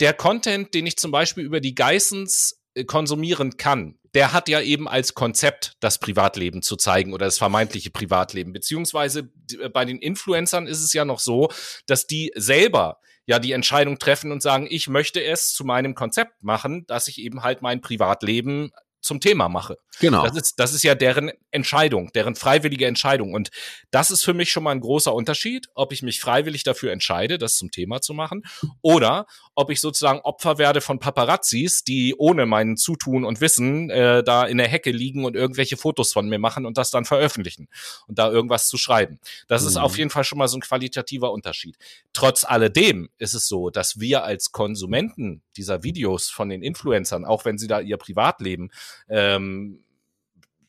der 0.00 0.14
Content, 0.14 0.74
den 0.74 0.86
ich 0.86 0.96
zum 0.96 1.10
Beispiel 1.10 1.44
über 1.44 1.60
die 1.60 1.74
Geissens 1.74 2.60
äh, 2.74 2.84
konsumieren 2.84 3.56
kann, 3.56 3.96
der 4.14 4.32
hat 4.32 4.48
ja 4.48 4.60
eben 4.60 4.88
als 4.88 5.14
Konzept 5.14 5.74
das 5.80 5.98
Privatleben 5.98 6.62
zu 6.62 6.76
zeigen 6.76 7.12
oder 7.12 7.26
das 7.26 7.38
vermeintliche 7.38 7.90
Privatleben. 7.90 8.52
Beziehungsweise 8.52 9.30
äh, 9.60 9.68
bei 9.68 9.84
den 9.84 9.98
Influencern 9.98 10.66
ist 10.66 10.82
es 10.82 10.92
ja 10.92 11.04
noch 11.04 11.20
so, 11.20 11.50
dass 11.86 12.06
die 12.06 12.32
selber 12.34 12.98
ja 13.26 13.38
die 13.38 13.52
Entscheidung 13.52 13.98
treffen 13.98 14.32
und 14.32 14.42
sagen, 14.42 14.66
ich 14.68 14.88
möchte 14.88 15.22
es 15.22 15.52
zu 15.52 15.64
meinem 15.64 15.94
Konzept 15.94 16.42
machen, 16.42 16.84
dass 16.86 17.08
ich 17.08 17.18
eben 17.18 17.42
halt 17.42 17.62
mein 17.62 17.80
Privatleben 17.80 18.70
zum 19.10 19.18
Thema 19.18 19.48
mache. 19.48 19.76
Genau. 19.98 20.24
Das 20.24 20.36
ist, 20.36 20.60
das 20.60 20.72
ist 20.72 20.84
ja 20.84 20.94
deren 20.94 21.32
Entscheidung, 21.50 22.12
deren 22.14 22.36
freiwillige 22.36 22.86
Entscheidung. 22.86 23.34
Und 23.34 23.50
das 23.90 24.12
ist 24.12 24.24
für 24.24 24.34
mich 24.34 24.52
schon 24.52 24.62
mal 24.62 24.70
ein 24.70 24.80
großer 24.80 25.12
Unterschied, 25.12 25.66
ob 25.74 25.92
ich 25.92 26.02
mich 26.02 26.20
freiwillig 26.20 26.62
dafür 26.62 26.92
entscheide, 26.92 27.36
das 27.36 27.56
zum 27.56 27.72
Thema 27.72 28.00
zu 28.00 28.14
machen, 28.14 28.44
oder 28.82 29.26
ob 29.56 29.70
ich 29.70 29.80
sozusagen 29.80 30.20
Opfer 30.20 30.58
werde 30.58 30.80
von 30.80 31.00
Paparazzis, 31.00 31.82
die 31.82 32.14
ohne 32.16 32.46
mein 32.46 32.76
Zutun 32.76 33.24
und 33.24 33.40
Wissen 33.40 33.90
äh, 33.90 34.22
da 34.22 34.44
in 34.44 34.58
der 34.58 34.68
Hecke 34.68 34.92
liegen 34.92 35.24
und 35.24 35.34
irgendwelche 35.34 35.76
Fotos 35.76 36.12
von 36.12 36.28
mir 36.28 36.38
machen 36.38 36.66
und 36.66 36.78
das 36.78 36.92
dann 36.92 37.04
veröffentlichen 37.04 37.68
und 38.06 38.16
da 38.20 38.30
irgendwas 38.30 38.68
zu 38.68 38.78
schreiben. 38.78 39.18
Das 39.48 39.62
mhm. 39.62 39.68
ist 39.68 39.76
auf 39.76 39.98
jeden 39.98 40.10
Fall 40.10 40.22
schon 40.22 40.38
mal 40.38 40.46
so 40.46 40.56
ein 40.56 40.62
qualitativer 40.62 41.32
Unterschied. 41.32 41.76
Trotz 42.12 42.44
alledem 42.44 43.10
ist 43.18 43.34
es 43.34 43.48
so, 43.48 43.70
dass 43.70 43.98
wir 43.98 44.22
als 44.22 44.52
Konsumenten 44.52 45.42
dieser 45.56 45.82
Videos 45.82 46.30
von 46.30 46.48
den 46.48 46.62
Influencern, 46.62 47.24
auch 47.24 47.44
wenn 47.44 47.58
sie 47.58 47.66
da 47.66 47.80
ihr 47.80 47.96
Privatleben 47.96 48.70
ähm, 49.08 49.84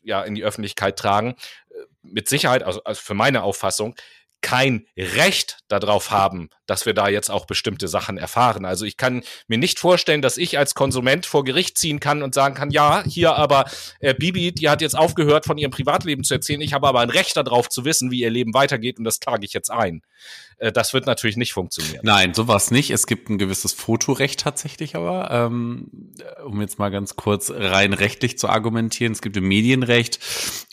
ja 0.03 0.23
in 0.23 0.36
die 0.36 0.43
Öffentlichkeit 0.43 0.97
tragen, 0.97 1.36
äh, 1.69 1.73
mit 2.01 2.27
Sicherheit, 2.27 2.63
also, 2.63 2.84
also 2.84 3.01
für 3.01 3.13
meine 3.13 3.43
Auffassung, 3.43 3.95
kein 4.41 4.88
Recht 4.97 5.59
darauf 5.67 6.09
haben, 6.09 6.49
dass 6.72 6.86
wir 6.86 6.93
da 6.93 7.09
jetzt 7.09 7.30
auch 7.30 7.45
bestimmte 7.45 7.89
Sachen 7.89 8.17
erfahren. 8.17 8.63
Also 8.63 8.86
ich 8.86 8.95
kann 8.95 9.24
mir 9.49 9.57
nicht 9.57 9.78
vorstellen, 9.78 10.22
dass 10.22 10.38
ich 10.38 10.57
als 10.57 10.74
Konsument 10.74 11.26
vor 11.26 11.43
Gericht 11.43 11.78
ziehen 11.78 11.99
kann 11.99 12.24
und 12.24 12.34
sagen 12.34 12.55
kann, 12.55 12.72
ja, 12.72 13.03
hier 13.05 13.36
aber 13.36 13.65
äh, 13.99 14.13
Bibi, 14.13 14.53
die 14.53 14.69
hat 14.69 14.82
jetzt 14.82 14.97
aufgehört, 14.97 15.45
von 15.45 15.57
ihrem 15.57 15.72
Privatleben 15.72 16.24
zu 16.24 16.34
erzählen. 16.34 16.61
Ich 16.61 16.72
habe 16.72 16.88
aber 16.88 17.01
ein 17.01 17.09
Recht 17.09 17.36
darauf 17.36 17.67
zu 17.67 17.84
wissen, 17.84 18.09
wie 18.09 18.22
ihr 18.22 18.30
Leben 18.30 18.53
weitergeht 18.53 18.99
und 18.99 19.03
das 19.03 19.19
trage 19.19 19.43
ich 19.45 19.51
jetzt 19.51 19.69
ein. 19.69 20.01
Äh, 20.59 20.72
das 20.72 20.93
wird 20.93 21.07
natürlich 21.07 21.36
nicht 21.36 21.51
funktionieren. 21.51 21.99
Nein, 22.03 22.34
sowas 22.34 22.72
nicht. 22.72 22.89
Es 22.91 23.05
gibt 23.05 23.30
ein 23.30 23.38
gewisses 23.38 23.74
Fotorecht 23.74 24.39
tatsächlich 24.39 24.95
aber, 24.95 25.30
ähm, 25.30 26.13
um 26.45 26.61
jetzt 26.61 26.80
mal 26.80 26.89
ganz 26.89 27.17
kurz 27.17 27.51
rein 27.53 27.91
rechtlich 27.91 28.38
zu 28.38 28.47
argumentieren. 28.47 29.11
Es 29.11 29.22
gibt 29.22 29.36
im 29.36 29.45
Medienrecht 29.45 30.19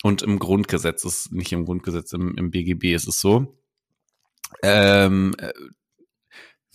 und 0.05 0.23
im 0.23 0.39
Grundgesetz, 0.39 1.05
ist 1.05 1.33
nicht 1.33 1.53
im 1.53 1.65
Grundgesetz, 1.65 2.13
im, 2.13 2.37
im 2.37 2.53
BGB 2.53 2.95
ist 2.95 3.09
es 3.09 3.19
so, 3.19 3.59
ähm, 4.63 5.35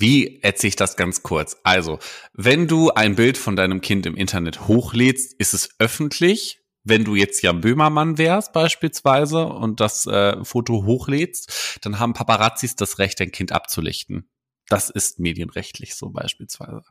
wie 0.03 0.41
erzähle 0.41 0.67
ich 0.67 0.75
das 0.75 0.97
ganz 0.97 1.23
kurz? 1.23 1.55
Also, 1.63 1.97
wenn 2.33 2.67
du 2.67 2.89
ein 2.89 3.15
Bild 3.15 3.37
von 3.37 3.55
deinem 3.55 3.79
Kind 3.79 4.05
im 4.05 4.17
Internet 4.17 4.67
hochlädst, 4.67 5.33
ist 5.39 5.53
es 5.53 5.69
öffentlich. 5.79 6.59
Wenn 6.83 7.05
du 7.05 7.15
jetzt 7.15 7.41
Jan 7.41 7.61
Böhmermann 7.61 8.17
wärst 8.17 8.51
beispielsweise 8.51 9.45
und 9.45 9.79
das 9.79 10.05
äh, 10.05 10.43
Foto 10.43 10.83
hochlädst, 10.83 11.79
dann 11.83 11.99
haben 11.99 12.11
Paparazzis 12.11 12.75
das 12.75 12.99
Recht, 12.99 13.21
dein 13.21 13.31
Kind 13.31 13.53
abzulichten. 13.53 14.27
Das 14.67 14.89
ist 14.89 15.19
medienrechtlich 15.19 15.95
so 15.95 16.09
beispielsweise. 16.09 16.83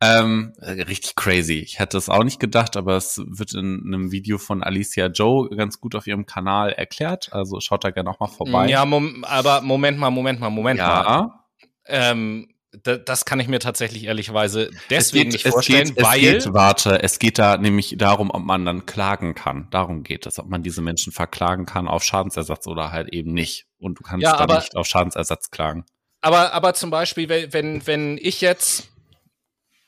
Ähm, 0.00 0.52
richtig 0.60 1.16
crazy. 1.16 1.58
Ich 1.58 1.80
hätte 1.80 1.98
es 1.98 2.08
auch 2.08 2.22
nicht 2.22 2.38
gedacht, 2.38 2.76
aber 2.76 2.96
es 2.96 3.20
wird 3.26 3.54
in 3.54 3.82
einem 3.84 4.12
Video 4.12 4.38
von 4.38 4.62
Alicia 4.62 5.06
Joe 5.06 5.48
ganz 5.50 5.80
gut 5.80 5.96
auf 5.96 6.06
ihrem 6.06 6.26
Kanal 6.26 6.70
erklärt. 6.70 7.32
Also 7.32 7.58
schaut 7.58 7.82
da 7.82 7.90
gerne 7.90 8.10
auch 8.10 8.20
mal 8.20 8.28
vorbei. 8.28 8.68
Ja, 8.68 8.84
mom 8.84 9.24
aber 9.24 9.62
Moment 9.62 9.98
mal, 9.98 10.10
Moment 10.10 10.38
mal, 10.38 10.50
Moment 10.50 10.78
ja. 10.78 11.02
mal. 11.02 11.45
Ähm, 11.86 12.52
das 12.82 13.24
kann 13.24 13.40
ich 13.40 13.48
mir 13.48 13.58
tatsächlich 13.58 14.04
ehrlicherweise 14.04 14.70
deswegen 14.90 15.30
geht, 15.30 15.44
nicht 15.44 15.48
vorstellen, 15.48 15.94
geht, 15.94 16.02
weil. 16.02 16.24
Es 16.24 16.44
geht, 16.44 16.52
warte, 16.52 17.02
es 17.02 17.18
geht 17.18 17.38
da 17.38 17.56
nämlich 17.56 17.94
darum, 17.96 18.30
ob 18.30 18.42
man 18.42 18.66
dann 18.66 18.84
klagen 18.84 19.34
kann. 19.34 19.68
Darum 19.70 20.02
geht 20.02 20.26
es, 20.26 20.38
ob 20.38 20.48
man 20.48 20.62
diese 20.62 20.82
Menschen 20.82 21.12
verklagen 21.12 21.64
kann 21.64 21.88
auf 21.88 22.04
Schadensersatz 22.04 22.66
oder 22.66 22.92
halt 22.92 23.12
eben 23.12 23.32
nicht. 23.32 23.66
Und 23.78 23.98
du 23.98 24.02
kannst 24.02 24.24
ja, 24.24 24.44
dann 24.44 24.58
nicht 24.58 24.76
auf 24.76 24.86
Schadensersatz 24.86 25.50
klagen 25.50 25.86
aber, 26.26 26.52
aber 26.52 26.74
zum 26.74 26.90
Beispiel, 26.90 27.28
wenn, 27.52 27.86
wenn 27.86 28.18
ich 28.20 28.40
jetzt 28.40 28.88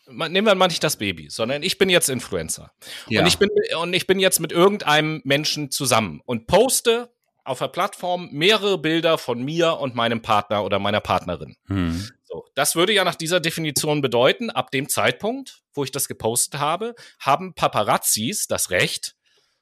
nehmen 0.08 0.46
wir 0.46 0.54
mal 0.54 0.68
nicht 0.68 0.82
das 0.82 0.96
Baby, 0.96 1.28
sondern 1.28 1.62
ich 1.62 1.76
bin 1.76 1.90
jetzt 1.90 2.08
Influencer. 2.08 2.72
Ja. 3.08 3.20
Und, 3.20 3.26
ich 3.26 3.38
bin, 3.38 3.50
und 3.82 3.92
ich 3.92 4.06
bin 4.06 4.20
jetzt 4.20 4.40
mit 4.40 4.52
irgendeinem 4.52 5.20
Menschen 5.24 5.70
zusammen 5.70 6.22
und 6.24 6.46
poste 6.46 7.12
auf 7.48 7.58
der 7.58 7.68
Plattform 7.68 8.28
mehrere 8.32 8.78
Bilder 8.78 9.18
von 9.18 9.42
mir 9.42 9.78
und 9.78 9.94
meinem 9.94 10.22
Partner 10.22 10.64
oder 10.64 10.78
meiner 10.78 11.00
Partnerin. 11.00 11.56
Hm. 11.66 12.08
So, 12.24 12.44
das 12.54 12.76
würde 12.76 12.92
ja 12.92 13.04
nach 13.04 13.14
dieser 13.14 13.40
Definition 13.40 14.02
bedeuten, 14.02 14.50
ab 14.50 14.70
dem 14.70 14.88
Zeitpunkt, 14.88 15.62
wo 15.72 15.84
ich 15.84 15.90
das 15.90 16.08
gepostet 16.08 16.60
habe, 16.60 16.94
haben 17.18 17.54
Paparazzis 17.54 18.46
das 18.46 18.70
Recht, 18.70 19.14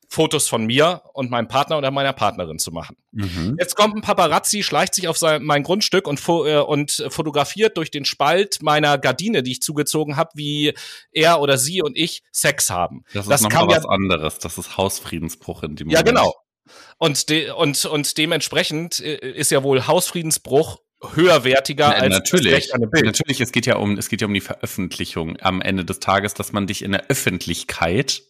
Fotos 0.08 0.48
von 0.48 0.64
mir 0.66 1.02
und 1.14 1.30
meinem 1.30 1.48
Partner 1.48 1.78
oder 1.78 1.90
meiner 1.90 2.12
Partnerin 2.12 2.58
zu 2.58 2.70
machen. 2.70 2.96
Mhm. 3.12 3.56
Jetzt 3.58 3.74
kommt 3.74 3.96
ein 3.96 4.02
Paparazzi, 4.02 4.62
schleicht 4.62 4.94
sich 4.94 5.08
auf 5.08 5.18
sein, 5.18 5.42
mein 5.42 5.62
Grundstück 5.62 6.06
und, 6.06 6.20
fo 6.20 6.46
äh, 6.46 6.58
und 6.58 7.06
fotografiert 7.08 7.76
durch 7.76 7.90
den 7.90 8.04
Spalt 8.04 8.62
meiner 8.62 8.98
Gardine, 8.98 9.42
die 9.42 9.52
ich 9.52 9.62
zugezogen 9.62 10.16
habe, 10.16 10.30
wie 10.34 10.74
er 11.10 11.40
oder 11.40 11.58
sie 11.58 11.82
und 11.82 11.96
ich 11.96 12.22
Sex 12.30 12.70
haben. 12.70 13.02
Das 13.12 13.24
ist 13.24 13.30
das 13.30 13.40
noch 13.42 13.68
was 13.68 13.84
ja, 13.84 13.90
anderes. 13.90 14.38
Das 14.38 14.58
ist 14.58 14.76
Hausfriedensbruch 14.76 15.64
in 15.64 15.76
dem 15.76 15.88
Moment. 15.88 16.06
Ja, 16.06 16.12
genau. 16.12 16.34
Und, 16.98 17.28
de 17.28 17.50
und, 17.50 17.84
und 17.84 18.18
dementsprechend 18.18 19.00
äh, 19.00 19.16
ist 19.16 19.50
ja 19.50 19.62
wohl 19.62 19.86
Hausfriedensbruch 19.86 20.80
höherwertiger 21.14 21.88
Nein, 21.90 22.02
als 22.02 22.14
natürlich. 22.14 22.46
das 22.46 22.54
Recht 22.54 22.74
an 22.74 22.90
Bild. 22.90 23.04
Natürlich, 23.04 23.40
es 23.40 23.52
geht 23.52 23.66
ja 23.66 23.76
um 23.76 23.98
es 23.98 24.08
geht 24.08 24.20
ja 24.20 24.26
um 24.26 24.34
die 24.34 24.40
Veröffentlichung 24.40 25.36
am 25.40 25.60
Ende 25.60 25.84
des 25.84 26.00
Tages, 26.00 26.34
dass 26.34 26.52
man 26.52 26.66
dich 26.66 26.82
in 26.82 26.92
der 26.92 27.08
Öffentlichkeit 27.08 28.22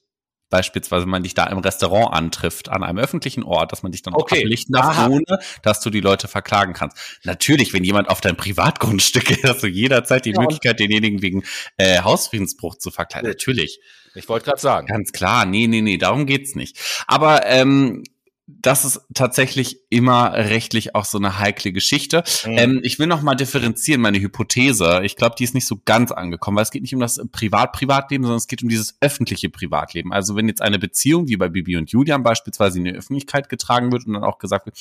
beispielsweise 0.49 1.07
man 1.07 1.22
dich 1.22 1.34
da 1.34 1.45
im 1.47 1.59
Restaurant 1.59 2.12
antrifft, 2.12 2.68
an 2.68 2.82
einem 2.82 2.99
öffentlichen 2.99 3.43
Ort, 3.43 3.72
dass 3.72 3.82
man 3.82 3.93
dich 3.93 4.03
dann 4.03 4.14
okay. 4.14 4.37
auch 4.37 4.43
ablichten 4.43 4.74
darf, 4.74 5.09
ohne 5.09 5.39
dass 5.62 5.80
du 5.80 5.91
die 5.91 6.01
Leute 6.01 6.28
verklagen 6.28 6.72
kannst. 6.72 6.97
Natürlich, 7.24 7.72
wenn 7.72 7.84
jemand 7.84 8.09
auf 8.09 8.20
dein 8.20 8.37
Privatgrundstück 8.37 9.43
hast 9.45 9.62
du 9.62 9.66
jederzeit 9.66 10.24
die 10.24 10.32
ja, 10.32 10.41
Möglichkeit, 10.41 10.78
denjenigen 10.78 11.22
wegen 11.22 11.43
äh, 11.78 12.01
Hausfriedensbruch 12.01 12.76
zu 12.76 12.91
verklagen. 12.91 13.26
Natürlich. 13.26 13.80
Ich 14.14 14.28
wollte 14.28 14.47
gerade 14.47 14.61
sagen. 14.61 14.87
Ganz 14.87 15.12
klar, 15.12 15.45
nee, 15.45 15.66
nee, 15.66 15.82
nee, 15.82 15.99
darum 15.99 16.26
geht's 16.26 16.55
nicht. 16.55 16.78
Aber 17.07 17.45
ähm, 17.47 18.05
das 18.49 18.84
ist 18.84 19.01
tatsächlich 19.12 19.80
immer 19.90 20.32
rechtlich 20.32 20.94
auch 20.94 21.05
so 21.05 21.18
eine 21.18 21.40
heikle 21.40 21.72
Geschichte. 21.72 22.22
Mhm. 22.44 22.59
Ähm, 22.59 22.80
ich 22.84 23.01
will 23.01 23.09
noch 23.09 23.20
mal 23.20 23.34
differenzieren, 23.34 24.01
meine 24.01 24.20
Hypothese. 24.20 25.01
Ich 25.03 25.16
glaube, 25.16 25.34
die 25.36 25.42
ist 25.42 25.55
nicht 25.55 25.66
so 25.66 25.80
ganz 25.84 26.12
angekommen, 26.12 26.57
weil 26.57 26.62
es 26.62 26.70
geht 26.70 26.82
nicht 26.82 26.94
um 26.94 27.01
das 27.01 27.20
Privat-Privatleben, 27.32 28.22
sondern 28.22 28.38
es 28.38 28.47
geht 28.47 28.62
um 28.62 28.68
dieses 28.68 28.97
öffentliche 29.01 29.51
Privatleben. 29.51 30.12
Also 30.12 30.36
wenn 30.36 30.47
jetzt 30.47 30.62
eine 30.62 30.78
Beziehung, 30.78 31.26
wie 31.26 31.36
bei 31.36 31.49
Bibi 31.49 31.76
und 31.76 31.90
Julian 31.90 32.22
beispielsweise 32.22 32.78
in 32.78 32.84
die 32.84 32.92
Öffentlichkeit 32.92 33.49
getragen 33.49 33.90
wird 33.90 34.07
und 34.07 34.14
dann 34.14 34.24
auch 34.24 34.38
gesagt 34.38 34.66
wird, 34.66 34.78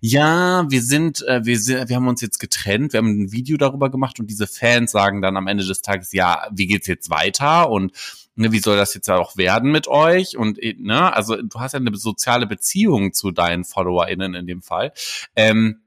ja, 0.00 0.64
wir 0.68 0.82
sind, 0.82 1.22
äh, 1.28 1.44
wir, 1.44 1.60
sind, 1.60 1.88
wir 1.88 1.94
haben 1.94 2.08
uns 2.08 2.20
jetzt 2.20 2.40
getrennt, 2.40 2.94
wir 2.94 2.98
haben 2.98 3.22
ein 3.22 3.32
Video 3.32 3.56
darüber 3.56 3.90
gemacht 3.90 4.18
und 4.18 4.28
diese 4.28 4.48
Fans 4.48 4.90
sagen 4.90 5.22
dann 5.22 5.36
am 5.36 5.46
Ende 5.46 5.64
des 5.64 5.82
Tages, 5.82 6.12
ja, 6.12 6.48
wie 6.50 6.66
geht's 6.66 6.88
jetzt 6.88 7.10
weiter? 7.10 7.70
Und 7.70 7.92
ne, 8.36 8.52
wie 8.52 8.58
soll 8.58 8.76
das 8.76 8.94
jetzt 8.94 9.10
auch 9.10 9.36
werden 9.36 9.70
mit 9.70 9.88
euch? 9.88 10.36
Und 10.36 10.62
äh, 10.62 10.74
ne, 10.78 11.12
also 11.14 11.36
du 11.36 11.60
hast 11.60 11.72
ja 11.72 11.80
eine 11.80 11.94
soziale 11.96 12.46
Beziehung 12.46 13.12
zu 13.12 13.30
deinen 13.30 13.64
FollowerInnen 13.64 14.34
in 14.34 14.46
dem 14.46 14.62
Fall. 14.62 14.92
Ähm, 15.36 15.80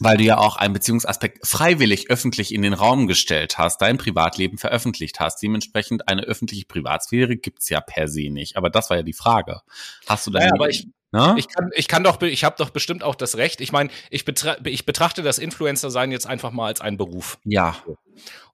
weil 0.00 0.16
du 0.16 0.24
ja 0.24 0.38
auch 0.38 0.56
einen 0.56 0.74
Beziehungsaspekt 0.74 1.46
freiwillig 1.46 2.10
öffentlich 2.10 2.52
in 2.52 2.62
den 2.62 2.72
Raum 2.72 3.06
gestellt 3.06 3.58
hast, 3.58 3.80
dein 3.80 3.96
Privatleben 3.96 4.58
veröffentlicht 4.58 5.20
hast. 5.20 5.40
Dementsprechend 5.40 6.08
eine 6.08 6.22
öffentliche 6.22 6.66
Privatsphäre 6.66 7.36
gibt's 7.36 7.68
ja 7.68 7.80
per 7.80 8.08
se 8.08 8.30
nicht. 8.30 8.56
Aber 8.56 8.70
das 8.70 8.90
war 8.90 8.96
ja 8.96 9.02
die 9.04 9.12
Frage. 9.12 9.60
Hast 10.06 10.26
du 10.26 10.32
da? 10.32 10.40
Ja, 10.40 10.50
aber 10.52 10.68
ich, 10.68 10.88
ne? 11.12 11.36
ich 11.38 11.48
kann, 11.48 11.70
ich 11.74 11.86
kann 11.86 12.02
doch, 12.02 12.20
ich 12.22 12.42
habe 12.42 12.56
doch 12.58 12.70
bestimmt 12.70 13.04
auch 13.04 13.14
das 13.14 13.36
Recht. 13.36 13.60
Ich 13.60 13.70
meine, 13.70 13.90
ich, 14.10 14.24
betra 14.24 14.56
ich 14.64 14.84
betrachte 14.84 15.22
das 15.22 15.38
Influencer-Sein 15.38 16.10
jetzt 16.10 16.26
einfach 16.26 16.50
mal 16.50 16.66
als 16.66 16.80
einen 16.80 16.96
Beruf. 16.96 17.38
Ja. 17.44 17.76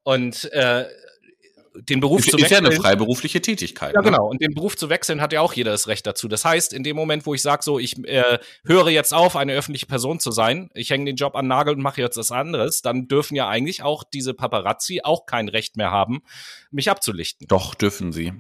Und 0.02 0.52
äh, 0.52 0.86
den 1.74 2.00
Beruf 2.00 2.20
ist, 2.20 2.30
zu 2.30 2.38
wechseln. 2.38 2.44
Ist 2.44 2.50
ja 2.50 2.58
eine 2.58 2.72
freiberufliche 2.72 3.40
Tätigkeit. 3.40 3.94
Ja, 3.94 4.00
ne? 4.00 4.10
genau. 4.10 4.28
Und 4.28 4.42
den 4.42 4.54
Beruf 4.54 4.76
zu 4.76 4.88
wechseln 4.88 5.20
hat 5.20 5.32
ja 5.32 5.40
auch 5.40 5.52
jeder 5.52 5.70
das 5.70 5.88
Recht 5.88 6.06
dazu. 6.06 6.28
Das 6.28 6.44
heißt, 6.44 6.72
in 6.72 6.82
dem 6.82 6.96
Moment, 6.96 7.26
wo 7.26 7.34
ich 7.34 7.42
sage, 7.42 7.62
so, 7.62 7.78
ich 7.78 7.96
äh, 8.06 8.38
höre 8.64 8.88
jetzt 8.88 9.14
auf, 9.14 9.36
eine 9.36 9.52
öffentliche 9.54 9.86
Person 9.86 10.20
zu 10.20 10.30
sein, 10.30 10.70
ich 10.74 10.90
hänge 10.90 11.04
den 11.04 11.16
Job 11.16 11.36
an 11.36 11.46
Nagel 11.46 11.74
und 11.74 11.82
mache 11.82 12.00
jetzt 12.00 12.16
was 12.16 12.32
anderes, 12.32 12.82
dann 12.82 13.08
dürfen 13.08 13.36
ja 13.36 13.48
eigentlich 13.48 13.82
auch 13.82 14.04
diese 14.04 14.34
Paparazzi 14.34 15.00
auch 15.04 15.26
kein 15.26 15.48
Recht 15.48 15.76
mehr 15.76 15.90
haben, 15.90 16.22
mich 16.70 16.90
abzulichten. 16.90 17.46
Doch, 17.48 17.74
dürfen 17.74 18.12
sie. 18.12 18.32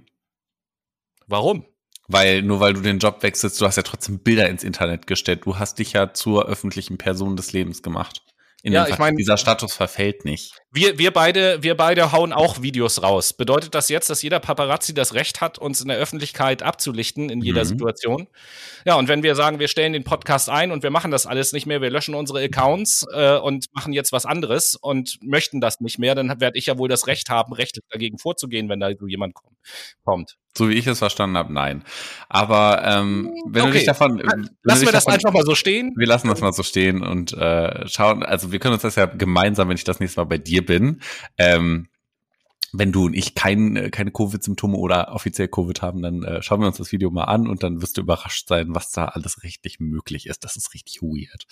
Warum? 1.26 1.64
Weil 2.08 2.42
nur 2.42 2.58
weil 2.58 2.74
du 2.74 2.80
den 2.80 2.98
Job 2.98 3.22
wechselst, 3.22 3.60
du 3.60 3.66
hast 3.66 3.76
ja 3.76 3.84
trotzdem 3.84 4.18
Bilder 4.18 4.48
ins 4.48 4.64
Internet 4.64 5.06
gestellt. 5.06 5.42
Du 5.44 5.60
hast 5.60 5.78
dich 5.78 5.92
ja 5.92 6.12
zur 6.12 6.46
öffentlichen 6.46 6.98
Person 6.98 7.36
des 7.36 7.52
Lebens 7.52 7.84
gemacht. 7.84 8.24
In 8.62 8.72
ja, 8.72 8.88
ich 8.88 8.98
meine, 8.98 9.16
dieser 9.16 9.36
Status 9.36 9.72
verfällt 9.72 10.24
nicht. 10.24 10.59
Wir, 10.72 10.98
wir, 10.98 11.10
beide, 11.10 11.64
wir 11.64 11.76
beide 11.76 12.12
hauen 12.12 12.32
auch 12.32 12.62
Videos 12.62 13.02
raus. 13.02 13.32
Bedeutet 13.32 13.74
das 13.74 13.88
jetzt, 13.88 14.08
dass 14.08 14.22
jeder 14.22 14.38
Paparazzi 14.38 14.94
das 14.94 15.14
Recht 15.14 15.40
hat, 15.40 15.58
uns 15.58 15.80
in 15.80 15.88
der 15.88 15.96
Öffentlichkeit 15.96 16.62
abzulichten 16.62 17.28
in 17.28 17.40
jeder 17.40 17.64
mhm. 17.64 17.68
Situation? 17.68 18.28
Ja, 18.84 18.94
und 18.94 19.08
wenn 19.08 19.24
wir 19.24 19.34
sagen, 19.34 19.58
wir 19.58 19.66
stellen 19.66 19.92
den 19.92 20.04
Podcast 20.04 20.48
ein 20.48 20.70
und 20.70 20.84
wir 20.84 20.90
machen 20.90 21.10
das 21.10 21.26
alles 21.26 21.52
nicht 21.52 21.66
mehr, 21.66 21.82
wir 21.82 21.90
löschen 21.90 22.14
unsere 22.14 22.40
Accounts 22.44 23.04
äh, 23.12 23.36
und 23.36 23.66
machen 23.72 23.92
jetzt 23.92 24.12
was 24.12 24.26
anderes 24.26 24.76
und 24.76 25.18
möchten 25.22 25.60
das 25.60 25.80
nicht 25.80 25.98
mehr, 25.98 26.14
dann 26.14 26.40
werde 26.40 26.56
ich 26.56 26.66
ja 26.66 26.78
wohl 26.78 26.88
das 26.88 27.08
Recht 27.08 27.30
haben, 27.30 27.52
rechtlich 27.52 27.84
dagegen 27.90 28.18
vorzugehen, 28.18 28.68
wenn 28.68 28.78
da 28.78 28.90
so 28.96 29.08
jemand 29.08 29.34
kommt. 30.04 30.36
So 30.56 30.68
wie 30.68 30.74
ich 30.74 30.86
es 30.86 30.98
verstanden 30.98 31.36
habe, 31.36 31.52
nein. 31.52 31.84
Aber 32.28 32.82
ähm, 32.84 33.32
wenn 33.46 33.62
okay. 33.62 33.70
du 33.70 33.78
dich 33.78 33.86
davon. 33.86 34.18
Lassen 34.64 34.84
wir 34.84 34.92
das 34.92 35.04
davon, 35.04 35.14
einfach 35.14 35.32
mal 35.32 35.44
so 35.44 35.54
stehen. 35.54 35.94
Wir 35.96 36.08
lassen 36.08 36.28
das 36.28 36.40
mal 36.40 36.52
so 36.52 36.64
stehen 36.64 37.02
und 37.02 37.32
äh, 37.34 37.86
schauen. 37.86 38.24
Also 38.24 38.50
wir 38.50 38.58
können 38.58 38.74
uns 38.74 38.82
das 38.82 38.96
ja 38.96 39.06
gemeinsam, 39.06 39.68
wenn 39.68 39.76
ich 39.76 39.84
das 39.84 40.00
nächste 40.00 40.20
Mal 40.20 40.24
bei 40.24 40.38
dir 40.38 40.59
bin, 40.62 41.00
ähm, 41.38 41.88
wenn 42.72 42.92
du 42.92 43.06
und 43.06 43.14
ich 43.14 43.34
kein, 43.34 43.76
äh, 43.76 43.90
keine 43.90 44.12
Covid-Symptome 44.12 44.76
oder 44.76 45.12
offiziell 45.12 45.48
Covid 45.48 45.82
haben, 45.82 46.02
dann 46.02 46.22
äh, 46.22 46.42
schauen 46.42 46.60
wir 46.60 46.68
uns 46.68 46.76
das 46.76 46.92
Video 46.92 47.10
mal 47.10 47.24
an 47.24 47.48
und 47.48 47.62
dann 47.62 47.82
wirst 47.82 47.96
du 47.96 48.02
überrascht 48.02 48.48
sein, 48.48 48.74
was 48.74 48.90
da 48.92 49.06
alles 49.06 49.42
richtig 49.42 49.80
möglich 49.80 50.26
ist. 50.26 50.44
Das 50.44 50.56
ist 50.56 50.74
richtig 50.74 51.02
weird. 51.02 51.46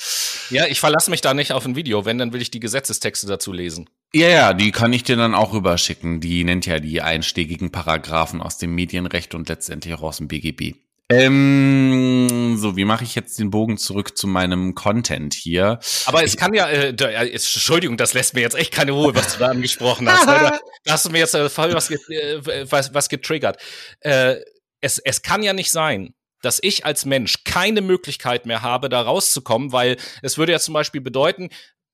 Ja, 0.50 0.66
ich 0.66 0.80
verlasse 0.80 1.10
mich 1.10 1.20
da 1.20 1.34
nicht 1.34 1.52
auf 1.52 1.64
ein 1.64 1.76
Video. 1.76 2.04
Wenn, 2.04 2.18
dann 2.18 2.32
will 2.32 2.42
ich 2.42 2.50
die 2.50 2.60
Gesetzestexte 2.60 3.26
dazu 3.26 3.52
lesen. 3.52 3.90
Ja, 4.12 4.28
ja, 4.28 4.54
die 4.54 4.70
kann 4.70 4.92
ich 4.92 5.02
dir 5.02 5.16
dann 5.16 5.34
auch 5.34 5.52
rüberschicken. 5.52 6.20
Die 6.20 6.44
nennt 6.44 6.66
ja 6.66 6.78
die 6.78 7.02
einschlägigen 7.02 7.70
Paragraphen 7.70 8.40
aus 8.40 8.58
dem 8.58 8.74
Medienrecht 8.74 9.34
und 9.34 9.48
letztendlich 9.48 9.94
auch 9.94 10.02
aus 10.02 10.18
dem 10.18 10.28
BGB. 10.28 10.76
Ähm, 11.10 12.56
so, 12.58 12.76
wie 12.76 12.84
mache 12.84 13.04
ich 13.04 13.14
jetzt 13.14 13.38
den 13.38 13.50
Bogen 13.50 13.78
zurück 13.78 14.18
zu 14.18 14.26
meinem 14.26 14.74
Content 14.74 15.32
hier? 15.32 15.78
Aber 16.04 16.22
es 16.22 16.36
kann 16.36 16.52
ja, 16.52 16.68
äh, 16.68 16.92
da, 16.92 17.08
Entschuldigung, 17.08 17.96
das 17.96 18.12
lässt 18.12 18.34
mir 18.34 18.42
jetzt 18.42 18.54
echt 18.54 18.72
keine 18.72 18.92
Ruhe, 18.92 19.14
was 19.14 19.34
du 19.34 19.38
da 19.38 19.46
angesprochen 19.48 20.08
hast. 20.08 20.26
da, 20.26 20.58
hast 20.88 21.06
du 21.06 21.10
mir 21.10 21.18
jetzt 21.18 21.34
äh, 21.34 21.48
was, 21.56 21.90
äh, 21.90 22.70
was, 22.70 22.92
was 22.92 23.08
getriggert. 23.08 23.56
Äh, 24.00 24.36
es, 24.82 24.98
es 24.98 25.22
kann 25.22 25.42
ja 25.42 25.54
nicht 25.54 25.70
sein, 25.70 26.14
dass 26.42 26.58
ich 26.62 26.84
als 26.84 27.06
Mensch 27.06 27.42
keine 27.44 27.80
Möglichkeit 27.80 28.44
mehr 28.44 28.62
habe, 28.62 28.90
da 28.90 29.00
rauszukommen, 29.00 29.72
weil 29.72 29.96
es 30.22 30.36
würde 30.36 30.52
ja 30.52 30.58
zum 30.58 30.74
Beispiel 30.74 31.00
bedeuten, 31.00 31.48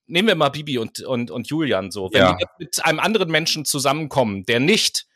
nehmen 0.07 0.29
wir 0.29 0.35
mal 0.35 0.51
Bibi 0.51 0.79
und, 0.79 1.01
und, 1.01 1.31
und 1.31 1.49
Julian 1.49 1.93
so, 1.93 2.11
wenn 2.13 2.21
ja. 2.21 2.37
die 2.37 2.45
mit 2.59 2.85
einem 2.85 2.99
anderen 2.99 3.31
Menschen 3.31 3.65
zusammenkommen, 3.65 4.45
der 4.45 4.59
nicht 4.59 5.07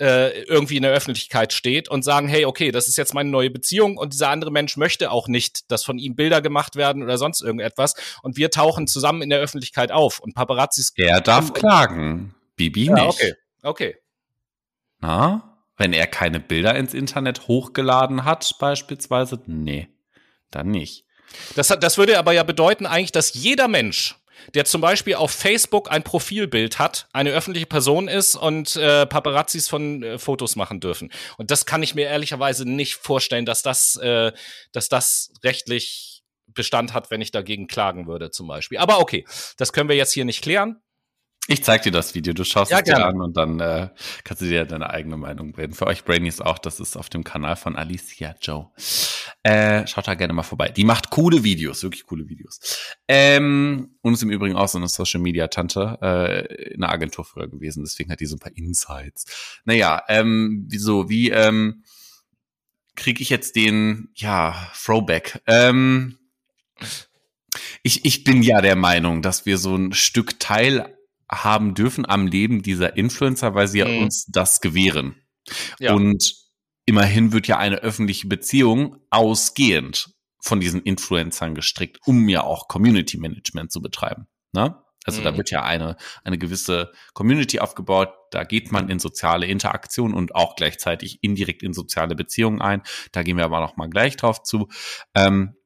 äh, 0.00 0.42
irgendwie 0.42 0.76
in 0.76 0.82
der 0.82 0.92
Öffentlichkeit 0.92 1.52
steht 1.52 1.88
und 1.88 2.02
sagen, 2.02 2.28
hey, 2.28 2.44
okay, 2.44 2.70
das 2.70 2.88
ist 2.88 2.96
jetzt 2.96 3.14
meine 3.14 3.30
neue 3.30 3.50
Beziehung 3.50 3.96
und 3.96 4.12
dieser 4.12 4.30
andere 4.30 4.50
Mensch 4.50 4.76
möchte 4.76 5.10
auch 5.10 5.28
nicht, 5.28 5.70
dass 5.70 5.84
von 5.84 5.98
ihm 5.98 6.14
Bilder 6.14 6.42
gemacht 6.42 6.76
werden 6.76 7.02
oder 7.02 7.18
sonst 7.18 7.42
irgendetwas 7.42 7.94
und 8.22 8.36
wir 8.36 8.50
tauchen 8.50 8.86
zusammen 8.86 9.22
in 9.22 9.30
der 9.30 9.40
Öffentlichkeit 9.40 9.92
auf 9.92 10.20
und 10.20 10.34
Paparazzis. 10.34 10.92
Er 10.96 11.20
darf 11.20 11.52
klagen, 11.52 12.34
Bibi 12.56 12.86
ja, 12.86 12.94
nicht. 12.94 13.06
Okay, 13.06 13.34
okay. 13.62 13.96
Na, 14.98 15.56
wenn 15.76 15.92
er 15.92 16.06
keine 16.06 16.40
Bilder 16.40 16.74
ins 16.74 16.94
Internet 16.94 17.48
hochgeladen 17.48 18.24
hat, 18.24 18.54
beispielsweise, 18.58 19.40
nee, 19.46 19.88
dann 20.50 20.70
nicht. 20.70 21.04
Das, 21.54 21.68
das 21.68 21.98
würde 21.98 22.18
aber 22.18 22.32
ja 22.32 22.42
bedeuten 22.42 22.86
eigentlich, 22.86 23.12
dass 23.12 23.34
jeder 23.34 23.68
Mensch 23.68 24.16
der 24.54 24.64
zum 24.64 24.80
Beispiel 24.80 25.14
auf 25.14 25.30
Facebook 25.30 25.90
ein 25.90 26.02
Profilbild 26.02 26.78
hat, 26.78 27.08
eine 27.12 27.30
öffentliche 27.30 27.66
Person 27.66 28.08
ist 28.08 28.34
und 28.34 28.76
äh, 28.76 29.06
Paparazzis 29.06 29.68
von 29.68 30.02
äh, 30.02 30.18
Fotos 30.18 30.56
machen 30.56 30.80
dürfen. 30.80 31.10
Und 31.36 31.50
das 31.50 31.66
kann 31.66 31.82
ich 31.82 31.94
mir 31.94 32.06
ehrlicherweise 32.06 32.68
nicht 32.68 32.94
vorstellen, 32.94 33.46
dass 33.46 33.62
das, 33.62 33.96
äh, 33.96 34.32
dass 34.72 34.88
das 34.88 35.32
rechtlich 35.44 36.22
Bestand 36.46 36.94
hat, 36.94 37.10
wenn 37.10 37.20
ich 37.20 37.30
dagegen 37.30 37.66
klagen 37.66 38.06
würde, 38.06 38.30
zum 38.30 38.48
Beispiel. 38.48 38.78
Aber 38.78 39.00
okay, 39.00 39.24
das 39.56 39.72
können 39.72 39.88
wir 39.88 39.96
jetzt 39.96 40.12
hier 40.12 40.24
nicht 40.24 40.42
klären. 40.42 40.80
Ich 41.48 41.62
zeig 41.62 41.82
dir 41.82 41.92
das 41.92 42.14
Video, 42.16 42.32
du 42.32 42.42
schaust 42.42 42.72
ja, 42.72 42.78
es 42.78 42.84
dir 42.84 43.04
an 43.04 43.20
und 43.20 43.36
dann 43.36 43.60
äh, 43.60 43.90
kannst 44.24 44.42
du 44.42 44.46
dir 44.46 44.64
deine 44.64 44.90
eigene 44.90 45.16
Meinung 45.16 45.52
bilden. 45.52 45.74
Für 45.74 45.86
euch 45.86 46.04
Brainies 46.04 46.40
auch, 46.40 46.58
das 46.58 46.80
ist 46.80 46.96
auf 46.96 47.08
dem 47.08 47.22
Kanal 47.22 47.54
von 47.54 47.76
Alicia 47.76 48.34
Joe. 48.40 48.70
Äh, 49.44 49.86
schaut 49.86 50.08
da 50.08 50.14
gerne 50.14 50.32
mal 50.32 50.42
vorbei. 50.42 50.70
Die 50.70 50.82
macht 50.82 51.10
coole 51.10 51.44
Videos, 51.44 51.84
wirklich 51.84 52.04
coole 52.04 52.28
Videos. 52.28 52.58
Ähm, 53.06 53.96
und 54.02 54.14
ist 54.14 54.24
im 54.24 54.30
Übrigen 54.30 54.56
auch 54.56 54.66
so 54.66 54.78
eine 54.78 54.88
Social 54.88 55.20
Media 55.20 55.46
Tante 55.46 55.98
äh, 56.02 56.72
in 56.74 56.82
einer 56.82 56.92
Agentur 56.92 57.24
früher 57.24 57.48
gewesen, 57.48 57.84
deswegen 57.84 58.10
hat 58.10 58.18
die 58.18 58.26
so 58.26 58.34
ein 58.34 58.40
paar 58.40 58.56
Insights. 58.56 59.60
Naja, 59.64 60.02
ähm, 60.08 60.66
wieso, 60.68 61.08
wie 61.08 61.30
ähm, 61.30 61.84
kriege 62.96 63.22
ich 63.22 63.30
jetzt 63.30 63.54
den, 63.54 64.08
ja, 64.16 64.68
Throwback? 64.74 65.40
Ähm, 65.46 66.18
ich, 67.84 68.04
ich 68.04 68.24
bin 68.24 68.42
ja 68.42 68.60
der 68.60 68.74
Meinung, 68.74 69.22
dass 69.22 69.46
wir 69.46 69.58
so 69.58 69.76
ein 69.76 69.92
Stück 69.92 70.40
Teil 70.40 70.95
haben 71.30 71.74
dürfen 71.74 72.06
am 72.08 72.26
Leben 72.26 72.62
dieser 72.62 72.96
Influencer, 72.96 73.54
weil 73.54 73.68
sie 73.68 73.78
ja 73.78 73.88
mhm. 73.88 74.04
uns 74.04 74.26
das 74.26 74.60
gewähren. 74.60 75.16
Ja. 75.78 75.94
Und 75.94 76.34
immerhin 76.86 77.32
wird 77.32 77.48
ja 77.48 77.58
eine 77.58 77.78
öffentliche 77.78 78.28
Beziehung 78.28 78.98
ausgehend 79.10 80.10
von 80.40 80.60
diesen 80.60 80.82
Influencern 80.82 81.54
gestrickt, 81.54 81.98
um 82.06 82.28
ja 82.28 82.42
auch 82.42 82.68
Community 82.68 83.18
Management 83.18 83.72
zu 83.72 83.82
betreiben. 83.82 84.28
Ne? 84.52 84.76
Also 85.04 85.20
mhm. 85.20 85.24
da 85.24 85.36
wird 85.36 85.50
ja 85.50 85.62
eine, 85.62 85.96
eine 86.24 86.38
gewisse 86.38 86.92
Community 87.14 87.60
aufgebaut, 87.60 88.12
da 88.30 88.44
geht 88.44 88.72
man 88.72 88.88
in 88.88 88.98
soziale 88.98 89.46
Interaktion 89.46 90.14
und 90.14 90.34
auch 90.34 90.56
gleichzeitig 90.56 91.22
indirekt 91.22 91.62
in 91.62 91.72
soziale 91.72 92.14
Beziehungen 92.14 92.60
ein. 92.60 92.82
Da 93.12 93.22
gehen 93.22 93.36
wir 93.36 93.44
aber 93.44 93.60
noch 93.60 93.76
mal 93.76 93.88
gleich 93.88 94.16
drauf 94.16 94.42
zu. 94.42 94.68
Ähm, 95.14 95.56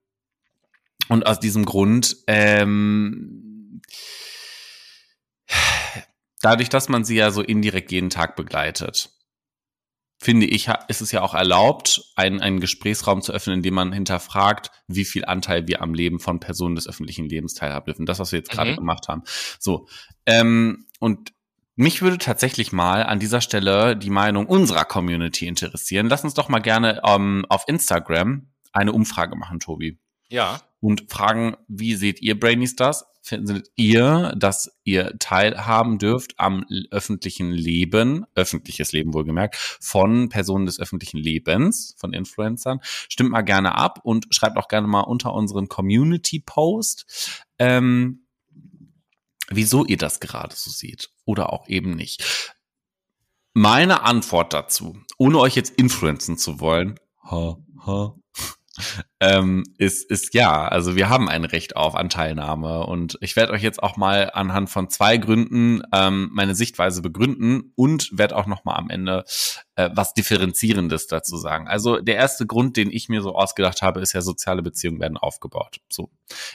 und 1.09 1.27
aus 1.27 1.41
diesem 1.41 1.65
Grund 1.65 2.17
ähm, 2.27 3.81
dadurch, 6.41 6.69
dass 6.69 6.89
man 6.89 7.05
sie 7.05 7.17
ja 7.17 7.31
so 7.31 7.43
indirekt 7.43 7.93
jeden 7.93 8.11
Tag 8.11 8.37
begleitet, 8.37 9.11
finde 10.23 10.47
ich, 10.47 10.69
ist 10.89 11.01
es 11.01 11.13
ja 11.13 11.23
auch 11.23 11.35
erlaubt, 11.35 12.03
einen, 12.15 12.41
einen 12.41 12.61
Gesprächsraum 12.61 13.23
zu 13.23 13.33
öffnen, 13.33 13.57
in 13.57 13.63
dem 13.63 13.75
man 13.75 13.93
hinterfragt, 13.93 14.71
wie 14.87 15.07
viel 15.07 15.25
Anteil 15.25 15.67
wir 15.67 15.81
am 15.81 15.95
Leben 15.95 16.21
von 16.21 16.41
Personen 16.41 16.75
des 16.75 16.87
öffentlichen 16.87 17.27
Lebens 17.27 17.55
teilhaben 17.55 17.87
dürfen. 17.87 18.07
Das, 18.07 18.19
was 18.19 18.33
wir 18.33 18.39
jetzt 18.39 18.51
gerade 18.51 18.73
mhm. 18.73 18.77
gemacht 18.77 19.09
haben. 19.09 19.23
So. 19.59 19.89
Ähm, 20.27 20.87
und 20.99 21.33
mich 21.75 22.03
würde 22.03 22.19
tatsächlich 22.19 22.73
mal 22.73 23.03
an 23.05 23.19
dieser 23.19 23.41
Stelle 23.41 23.97
die 23.97 24.11
Meinung 24.11 24.47
unserer 24.47 24.85
Community 24.85 25.47
interessieren. 25.47 26.11
Lass 26.11 26.25
uns 26.25 26.35
doch 26.35 26.51
mal 26.51 26.59
gerne 26.59 27.01
ähm, 27.07 27.47
auf 27.49 27.65
Instagram 27.67 28.51
eine 28.73 28.93
Umfrage 28.93 29.37
machen, 29.37 29.59
Tobi. 29.59 29.99
Ja. 30.31 30.61
Und 30.81 31.11
fragen, 31.11 31.57
wie 31.69 31.95
seht 31.95 32.23
ihr 32.23 32.39
Brainies 32.39 32.77
das? 32.77 33.05
findet 33.23 33.71
ihr, 33.77 34.33
dass 34.37 34.73
ihr 34.85 35.19
teilhaben 35.19 35.99
dürft 35.99 36.39
am 36.39 36.65
öffentlichen 36.91 37.53
Leben, 37.53 38.27
öffentliches 38.35 38.93
Leben 38.93 39.15
wohlgemerkt, 39.15 39.57
von 39.57 40.29
Personen 40.29 40.67
des 40.67 40.81
öffentlichen 40.81 41.19
Lebens, 41.19 41.95
von 41.99 42.13
Influencern. 42.13 42.81
Stimmt 42.83 43.31
mal 43.31 43.43
gerne 43.43 43.75
ab 43.75 44.01
und 44.03 44.27
schreibt 44.31 44.57
auch 44.57 44.69
gerne 44.69 44.87
mal 44.87 45.03
unter 45.03 45.35
unseren 45.35 45.69
Community-Post, 45.69 47.47
ähm, 47.59 48.25
wieso 49.49 49.85
ihr 49.85 49.99
das 49.99 50.21
gerade 50.21 50.55
so 50.55 50.71
seht 50.71 51.11
oder 51.25 51.53
auch 51.53 51.69
eben 51.69 51.91
nicht. 51.91 52.55
Meine 53.53 54.03
Antwort 54.03 54.53
dazu, 54.53 54.97
ohne 55.19 55.39
euch 55.39 55.57
jetzt 55.57 55.75
influenzen 55.77 56.39
zu 56.39 56.61
wollen, 56.61 56.99
ha, 57.25 57.59
ha, 57.85 58.15
ähm, 59.21 59.65
ist, 59.79 60.11
ist 60.11 60.35
ja, 60.35 60.67
also 60.67 60.97
wir 60.97 61.09
haben 61.09 61.29
ein 61.29 61.45
Recht 61.45 61.77
auf 61.77 61.95
Anteilnahme 61.95 62.87
und 62.87 63.19
ich 63.21 63.37
werde 63.37 63.53
euch 63.53 63.63
jetzt 63.63 63.83
auch 63.83 63.97
mal 63.97 64.31
anhand 64.33 64.71
von 64.71 64.89
zwei 64.89 65.17
Gründen 65.17 65.83
ähm, 65.93 66.31
meine 66.33 66.55
Sichtweise 66.55 67.03
begründen 67.03 67.73
und 67.77 68.11
werde 68.17 68.37
auch 68.37 68.47
noch 68.47 68.65
mal 68.65 68.77
am 68.77 68.91
Ende 68.91 69.25
äh, 69.77 69.91
was 69.95 70.15
Differenzierendes 70.15 71.07
dazu 71.07 71.37
sagen. 71.37 71.69
Also 71.69 72.01
der 72.01 72.17
erste 72.17 72.47
Grund, 72.47 72.77
den 72.77 72.91
ich 72.91 73.09
mir 73.09 73.23
so 73.23 73.35
ausgedacht 73.35 73.83
habe, 73.83 74.01
ist 74.01 74.13
ja 74.13 74.21
soziale 74.21 74.63
Beziehungen 74.63 75.01
werden 75.01 75.17
aufgebaut. 75.17 75.81
So 75.89 76.11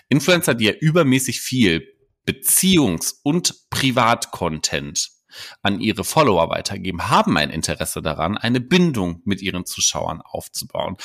Influencer, 0.09 0.55
die 0.55 0.65
ja 0.65 0.73
übermäßig 0.73 1.41
viel 1.41 1.87
Beziehungs- 2.25 3.15
und 3.23 3.69
Privatcontent 3.69 5.11
an 5.61 5.79
ihre 5.79 6.03
Follower 6.03 6.49
weitergeben, 6.49 7.09
haben 7.09 7.37
ein 7.37 7.49
Interesse 7.49 8.01
daran, 8.01 8.37
eine 8.37 8.61
Bindung 8.61 9.21
mit 9.25 9.41
ihren 9.41 9.65
Zuschauern 9.65 10.21
aufzubauen. 10.21 10.97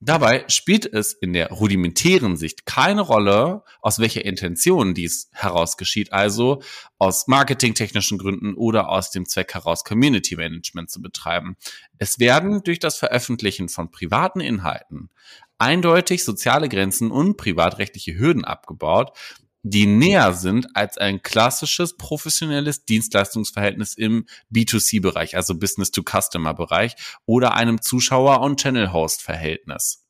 Dabei 0.00 0.44
spielt 0.48 0.86
es 0.86 1.12
in 1.12 1.32
der 1.32 1.50
rudimentären 1.50 2.36
Sicht 2.36 2.66
keine 2.66 3.00
Rolle, 3.00 3.64
aus 3.80 3.98
welcher 3.98 4.24
Intention 4.24 4.94
dies 4.94 5.28
heraus 5.32 5.76
geschieht, 5.76 6.12
also 6.12 6.62
aus 6.98 7.26
marketingtechnischen 7.26 8.16
Gründen 8.16 8.54
oder 8.54 8.90
aus 8.90 9.10
dem 9.10 9.26
Zweck 9.26 9.54
heraus 9.54 9.82
Community 9.82 10.36
Management 10.36 10.90
zu 10.90 11.02
betreiben. 11.02 11.56
Es 11.98 12.20
werden 12.20 12.62
durch 12.62 12.78
das 12.78 12.96
Veröffentlichen 12.96 13.68
von 13.68 13.90
privaten 13.90 14.40
Inhalten 14.40 15.10
eindeutig 15.58 16.22
soziale 16.22 16.68
Grenzen 16.68 17.10
und 17.10 17.36
privatrechtliche 17.36 18.16
Hürden 18.16 18.44
abgebaut, 18.44 19.18
die 19.62 19.86
näher 19.86 20.34
sind 20.34 20.68
als 20.74 20.98
ein 20.98 21.22
klassisches 21.22 21.96
professionelles 21.96 22.84
Dienstleistungsverhältnis 22.84 23.94
im 23.94 24.26
B2C-Bereich, 24.54 25.36
also 25.36 25.58
Business-to-Customer-Bereich 25.58 26.94
oder 27.26 27.54
einem 27.54 27.82
Zuschauer- 27.82 28.40
und 28.40 28.60
Channel-Host-Verhältnis. 28.60 30.04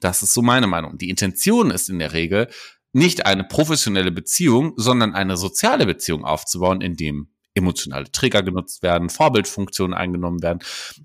Das 0.00 0.22
ist 0.22 0.32
so 0.32 0.42
meine 0.42 0.66
Meinung. 0.66 0.98
Die 0.98 1.10
Intention 1.10 1.70
ist 1.70 1.88
in 1.88 1.98
der 1.98 2.12
Regel, 2.12 2.48
nicht 2.92 3.26
eine 3.26 3.44
professionelle 3.44 4.12
Beziehung, 4.12 4.74
sondern 4.76 5.14
eine 5.14 5.36
soziale 5.36 5.86
Beziehung 5.86 6.24
aufzubauen, 6.24 6.80
in 6.80 6.96
dem 6.96 7.28
emotionale 7.54 8.10
Trigger 8.10 8.42
genutzt 8.42 8.82
werden, 8.82 9.10
Vorbildfunktionen 9.10 9.94
eingenommen 9.94 10.42
werden 10.42 10.60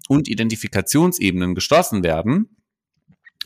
und 0.07 0.27
Identifikationsebenen 0.27 1.55
geschlossen 1.55 2.03
werden, 2.03 2.56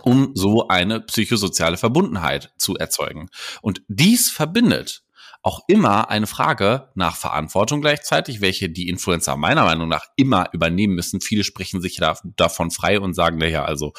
um 0.04 0.32
so 0.36 0.68
eine 0.68 1.02
psychosoziale 1.02 1.78
Verbundenheit 1.78 2.54
zu 2.58 2.76
erzeugen. 2.76 3.30
Und 3.62 3.82
dies 3.88 4.30
verbindet 4.30 5.04
auch 5.44 5.62
immer 5.68 6.10
eine 6.10 6.28
Frage 6.28 6.90
nach 6.94 7.16
Verantwortung 7.16 7.82
gleichzeitig, 7.82 8.42
welche 8.42 8.70
die 8.70 8.88
Influencer 8.88 9.36
meiner 9.38 9.64
Meinung 9.64 9.90
nach 9.90 10.06
immer 10.16 10.50
übernehmen 10.54 10.94
müssen. 10.94 11.20
Viele 11.20 11.44
sprechen 11.44 11.82
sich 11.82 11.96
da, 11.96 12.16
davon 12.36 12.70
frei 12.70 13.00
und 13.00 13.16
sagen, 13.16 13.38
naja, 13.40 13.66
also 13.66 13.94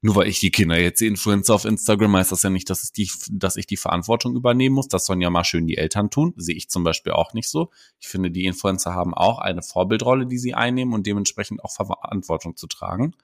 nur 0.00 0.16
weil 0.16 0.28
ich 0.28 0.40
die 0.40 0.50
Kinder 0.50 0.80
jetzt 0.80 1.02
Influencer 1.02 1.54
auf 1.54 1.66
Instagram 1.66 2.16
heißt 2.16 2.32
das 2.32 2.42
ja 2.42 2.50
nicht, 2.50 2.70
dass 2.70 2.82
ich 2.82 2.92
die, 2.92 3.10
dass 3.30 3.56
ich 3.56 3.66
die 3.66 3.76
Verantwortung 3.76 4.36
übernehmen 4.36 4.74
muss. 4.74 4.88
Das 4.88 5.04
sollen 5.04 5.20
ja 5.20 5.28
mal 5.28 5.44
schön 5.44 5.66
die 5.66 5.76
Eltern 5.76 6.10
tun. 6.10 6.32
Sehe 6.36 6.56
ich 6.56 6.70
zum 6.70 6.82
Beispiel 6.82 7.12
auch 7.12 7.34
nicht 7.34 7.50
so. 7.50 7.70
Ich 8.00 8.08
finde, 8.08 8.30
die 8.30 8.44
Influencer 8.44 8.94
haben 8.94 9.12
auch 9.12 9.38
eine 9.38 9.62
Vorbildrolle, 9.62 10.26
die 10.26 10.38
sie 10.38 10.54
einnehmen 10.54 10.94
und 10.94 11.06
dementsprechend 11.06 11.62
auch 11.62 11.72
Verantwortung 11.72 12.56
zu 12.56 12.68
tragen. 12.68 13.14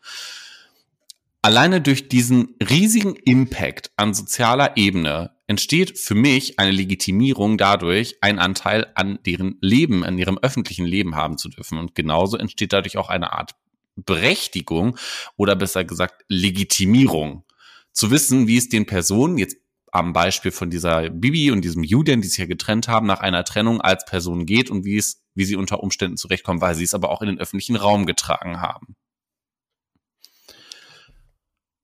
Alleine 1.44 1.80
durch 1.80 2.08
diesen 2.08 2.54
riesigen 2.62 3.16
Impact 3.16 3.90
an 3.96 4.14
sozialer 4.14 4.76
Ebene 4.76 5.32
entsteht 5.48 5.98
für 5.98 6.14
mich 6.14 6.60
eine 6.60 6.70
Legitimierung 6.70 7.58
dadurch, 7.58 8.16
einen 8.20 8.38
Anteil 8.38 8.92
an 8.94 9.18
deren 9.26 9.58
Leben, 9.60 10.04
an 10.04 10.16
ihrem 10.18 10.38
öffentlichen 10.38 10.86
Leben 10.86 11.16
haben 11.16 11.38
zu 11.38 11.48
dürfen. 11.48 11.78
Und 11.78 11.96
genauso 11.96 12.36
entsteht 12.36 12.72
dadurch 12.72 12.96
auch 12.96 13.08
eine 13.08 13.32
Art 13.32 13.56
Berechtigung 13.96 14.96
oder 15.36 15.56
besser 15.56 15.84
gesagt 15.84 16.24
Legitimierung. 16.28 17.44
Zu 17.92 18.12
wissen, 18.12 18.46
wie 18.46 18.56
es 18.56 18.68
den 18.68 18.86
Personen 18.86 19.36
jetzt 19.36 19.56
am 19.90 20.12
Beispiel 20.12 20.52
von 20.52 20.70
dieser 20.70 21.10
Bibi 21.10 21.50
und 21.50 21.62
diesem 21.62 21.82
Julian, 21.82 22.22
die 22.22 22.28
sich 22.28 22.38
ja 22.38 22.46
getrennt 22.46 22.86
haben, 22.86 23.08
nach 23.08 23.20
einer 23.20 23.42
Trennung 23.42 23.80
als 23.80 24.04
Person 24.04 24.46
geht 24.46 24.70
und 24.70 24.84
wie 24.84 24.96
es, 24.96 25.20
wie 25.34 25.44
sie 25.44 25.56
unter 25.56 25.82
Umständen 25.82 26.16
zurechtkommen, 26.16 26.60
weil 26.60 26.76
sie 26.76 26.84
es 26.84 26.94
aber 26.94 27.10
auch 27.10 27.20
in 27.20 27.26
den 27.26 27.40
öffentlichen 27.40 27.74
Raum 27.74 28.06
getragen 28.06 28.60
haben. 28.60 28.94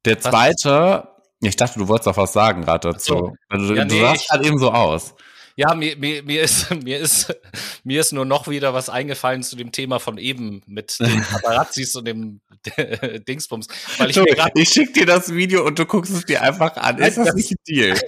Der 0.04 0.18
zweite, 0.20 1.08
ich 1.40 1.56
dachte, 1.56 1.78
du 1.78 1.88
wolltest 1.88 2.08
auch 2.08 2.16
was 2.16 2.32
sagen 2.32 2.62
gerade 2.62 2.92
dazu. 2.92 3.14
So. 3.14 3.32
Also, 3.48 3.74
ja, 3.74 3.84
du 3.84 3.94
nee, 3.94 4.00
sahst 4.00 4.30
halt 4.30 4.46
eben 4.46 4.58
so 4.58 4.70
aus. 4.70 5.14
Ja, 5.58 5.74
mir, 5.74 5.96
mir, 5.96 6.22
mir, 6.22 6.42
ist, 6.42 6.70
mir, 6.84 6.98
ist, 6.98 7.34
mir 7.82 8.00
ist 8.00 8.12
nur 8.12 8.24
noch 8.24 8.46
wieder 8.46 8.74
was 8.74 8.88
eingefallen 8.88 9.42
zu 9.42 9.56
dem 9.56 9.72
Thema 9.72 9.98
von 9.98 10.16
eben 10.16 10.62
mit 10.66 11.00
den 11.00 11.20
Paparazzis 11.30 11.96
und 11.96 12.06
dem 12.06 12.40
Dingsbums. 13.28 13.66
Weil 13.98 14.10
ich, 14.10 14.14
so, 14.14 14.24
ich 14.54 14.68
schick 14.68 14.94
dir 14.94 15.04
das 15.04 15.34
Video 15.34 15.66
und 15.66 15.78
du 15.78 15.84
guckst 15.84 16.12
es 16.12 16.24
dir 16.24 16.42
einfach 16.42 16.76
an. 16.76 16.98
Ist 16.98 17.18
das, 17.18 17.26
das 17.26 17.34
nicht 17.34 17.50
ein 17.50 17.56
Deal? 17.66 18.00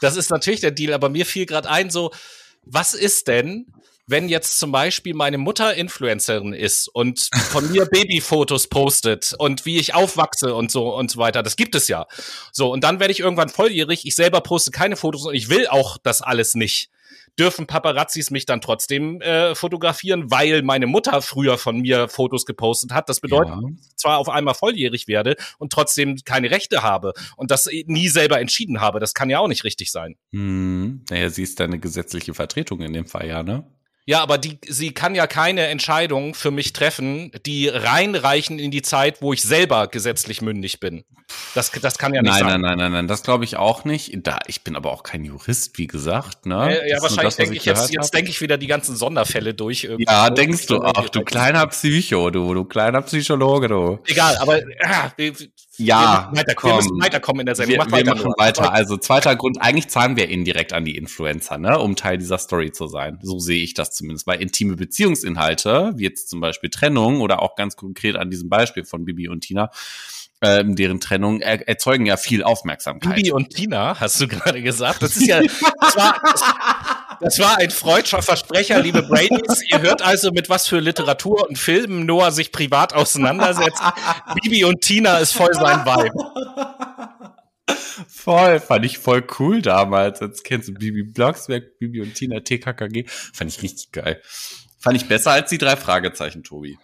das 0.00 0.16
ist 0.16 0.30
natürlich 0.30 0.60
der 0.60 0.72
Deal, 0.72 0.92
aber 0.92 1.08
mir 1.08 1.24
fiel 1.24 1.46
gerade 1.46 1.70
ein, 1.70 1.88
so, 1.88 2.10
was 2.64 2.94
ist 2.94 3.28
denn, 3.28 3.72
wenn 4.12 4.28
jetzt 4.28 4.60
zum 4.60 4.70
Beispiel 4.70 5.14
meine 5.14 5.38
Mutter 5.38 5.74
Influencerin 5.74 6.52
ist 6.52 6.86
und 6.86 7.30
von 7.32 7.72
mir 7.72 7.86
Babyfotos 7.86 8.68
postet 8.68 9.34
und 9.38 9.66
wie 9.66 9.78
ich 9.78 9.94
aufwachse 9.94 10.54
und 10.54 10.70
so 10.70 10.94
und 10.94 11.10
so 11.10 11.18
weiter, 11.18 11.42
das 11.42 11.56
gibt 11.56 11.74
es 11.74 11.88
ja. 11.88 12.06
So, 12.52 12.70
und 12.70 12.84
dann 12.84 13.00
werde 13.00 13.10
ich 13.10 13.20
irgendwann 13.20 13.48
volljährig, 13.48 14.06
ich 14.06 14.14
selber 14.14 14.42
poste 14.42 14.70
keine 14.70 14.96
Fotos 14.96 15.26
und 15.26 15.34
ich 15.34 15.48
will 15.48 15.66
auch 15.66 15.98
das 15.98 16.22
alles 16.22 16.54
nicht. 16.54 16.90
Dürfen 17.38 17.66
Paparazzis 17.66 18.30
mich 18.30 18.44
dann 18.44 18.60
trotzdem 18.60 19.22
äh, 19.22 19.54
fotografieren, 19.54 20.30
weil 20.30 20.60
meine 20.60 20.86
Mutter 20.86 21.22
früher 21.22 21.56
von 21.56 21.80
mir 21.80 22.08
Fotos 22.08 22.44
gepostet 22.44 22.92
hat? 22.92 23.08
Das 23.08 23.20
bedeutet, 23.20 23.54
ja. 23.54 23.60
ich 23.70 23.96
zwar 23.96 24.18
auf 24.18 24.28
einmal 24.28 24.52
volljährig 24.52 25.08
werde 25.08 25.36
und 25.58 25.72
trotzdem 25.72 26.18
keine 26.26 26.50
Rechte 26.50 26.82
habe 26.82 27.14
und 27.36 27.50
das 27.50 27.70
nie 27.86 28.08
selber 28.08 28.38
entschieden 28.38 28.82
habe. 28.82 29.00
Das 29.00 29.14
kann 29.14 29.30
ja 29.30 29.38
auch 29.38 29.48
nicht 29.48 29.64
richtig 29.64 29.90
sein. 29.90 30.16
Hm. 30.32 31.06
Naja, 31.08 31.30
sie 31.30 31.44
ist 31.44 31.58
deine 31.58 31.78
gesetzliche 31.78 32.34
Vertretung 32.34 32.82
in 32.82 32.92
dem 32.92 33.06
Fall, 33.06 33.26
ja, 33.26 33.42
ne? 33.42 33.64
Ja, 34.04 34.20
aber 34.20 34.36
die, 34.38 34.58
sie 34.66 34.92
kann 34.92 35.14
ja 35.14 35.26
keine 35.26 35.66
Entscheidung 35.68 36.34
für 36.34 36.50
mich 36.50 36.72
treffen, 36.72 37.30
die 37.46 37.68
reinreichen 37.68 38.58
in 38.58 38.70
die 38.70 38.82
Zeit, 38.82 39.22
wo 39.22 39.32
ich 39.32 39.42
selber 39.42 39.86
gesetzlich 39.86 40.42
mündig 40.42 40.80
bin. 40.80 41.04
Das, 41.54 41.70
das 41.70 41.98
kann 41.98 42.12
ja 42.14 42.22
nicht 42.22 42.30
nein, 42.30 42.40
sein. 42.40 42.60
Nein, 42.60 42.60
nein, 42.60 42.78
nein, 42.78 42.92
nein, 42.92 43.08
das 43.08 43.22
glaube 43.22 43.44
ich 43.44 43.56
auch 43.56 43.84
nicht. 43.84 44.10
Da, 44.26 44.38
ich 44.46 44.62
bin 44.62 44.76
aber 44.76 44.90
auch 44.92 45.02
kein 45.02 45.24
Jurist, 45.24 45.78
wie 45.78 45.86
gesagt. 45.86 46.46
Ne? 46.46 46.54
Ja, 46.54 46.96
ja 46.96 47.02
wahrscheinlich 47.02 47.36
denke 47.36 47.56
ich 47.56 47.64
jetzt, 47.64 47.92
jetzt 47.92 48.12
denke 48.12 48.30
ich 48.30 48.40
wieder 48.40 48.58
die 48.58 48.66
ganzen 48.66 48.96
Sonderfälle 48.96 49.54
durch. 49.54 49.84
Irgendwie. 49.84 50.04
Ja, 50.06 50.30
denkst 50.30 50.66
du 50.66 50.82
auch, 50.82 51.08
du 51.08 51.22
kleiner 51.22 51.66
Psycho, 51.68 52.30
du, 52.30 52.54
du 52.54 52.64
kleiner 52.64 53.02
Psychologe, 53.02 53.68
du. 53.68 53.98
Egal, 54.06 54.36
aber 54.38 54.58
äh, 54.58 55.32
ja, 55.78 56.28
wir, 56.32 56.40
weiter, 56.40 56.62
wir 56.62 56.74
müssen 56.74 57.00
weiterkommen 57.00 57.40
in 57.40 57.46
der 57.46 57.54
Sendung. 57.54 57.76
Wir, 57.76 58.04
wir 58.04 58.14
machen 58.14 58.32
weiter. 58.36 58.72
Also 58.72 58.96
zweiter 58.98 59.36
Grund, 59.36 59.60
eigentlich 59.60 59.88
zahlen 59.88 60.16
wir 60.16 60.28
indirekt 60.28 60.72
an 60.72 60.84
die 60.84 60.96
Influencer, 60.96 61.56
ne, 61.58 61.78
um 61.78 61.96
Teil 61.96 62.18
dieser 62.18 62.38
Story 62.38 62.72
zu 62.72 62.88
sein. 62.88 63.18
So 63.22 63.38
sehe 63.38 63.62
ich 63.62 63.72
das 63.72 63.92
zumindest. 63.92 64.26
Weil 64.26 64.42
intime 64.42 64.76
Beziehungsinhalte, 64.76 65.92
wie 65.96 66.04
jetzt 66.04 66.28
zum 66.28 66.40
Beispiel 66.40 66.68
Trennung 66.68 67.20
oder 67.20 67.40
auch 67.40 67.56
ganz 67.56 67.76
konkret 67.76 68.16
an 68.16 68.30
diesem 68.30 68.50
Beispiel 68.50 68.84
von 68.84 69.04
Bibi 69.04 69.28
und 69.28 69.40
Tina, 69.40 69.70
ähm, 70.42 70.74
deren 70.76 71.00
Trennung 71.00 71.40
er 71.40 71.66
erzeugen 71.66 72.04
ja 72.04 72.16
viel 72.16 72.42
Aufmerksamkeit. 72.42 73.14
Bibi 73.14 73.32
und 73.32 73.50
Tina, 73.50 73.98
hast 73.98 74.20
du 74.20 74.28
gerade 74.28 74.60
gesagt. 74.60 75.02
Das 75.02 75.16
ist 75.16 75.26
ja, 75.26 75.40
das 75.80 75.96
war, 75.96 76.20
das 76.22 76.42
war 77.38 77.58
ein 77.58 77.70
freudscher 77.70 78.22
Versprecher, 78.22 78.80
liebe 78.80 79.02
Bradys. 79.02 79.62
Ihr 79.70 79.80
hört 79.80 80.02
also, 80.02 80.30
mit 80.32 80.48
was 80.48 80.66
für 80.66 80.80
Literatur 80.80 81.48
und 81.48 81.58
Filmen 81.58 82.06
Noah 82.06 82.32
sich 82.32 82.52
privat 82.52 82.94
auseinandersetzt. 82.94 83.82
Bibi 84.42 84.64
und 84.64 84.80
Tina 84.80 85.18
ist 85.18 85.32
voll 85.32 85.54
sein 85.54 85.84
Vibe. 85.84 86.10
Voll, 88.08 88.60
fand 88.60 88.84
ich 88.84 88.98
voll 88.98 89.24
cool 89.38 89.62
damals. 89.62 90.20
Jetzt 90.20 90.44
kennst 90.44 90.68
du 90.68 90.74
Bibi 90.74 91.02
Blocksberg, 91.02 91.78
Bibi 91.78 92.02
und 92.02 92.14
Tina 92.14 92.40
TKKG. 92.40 93.04
Fand 93.06 93.50
ich 93.50 93.62
richtig 93.62 93.92
geil. 93.92 94.20
Fand 94.78 94.96
ich 94.96 95.06
besser 95.08 95.32
als 95.32 95.50
die 95.50 95.58
drei 95.58 95.76
Fragezeichen, 95.76 96.42
Tobi. 96.42 96.78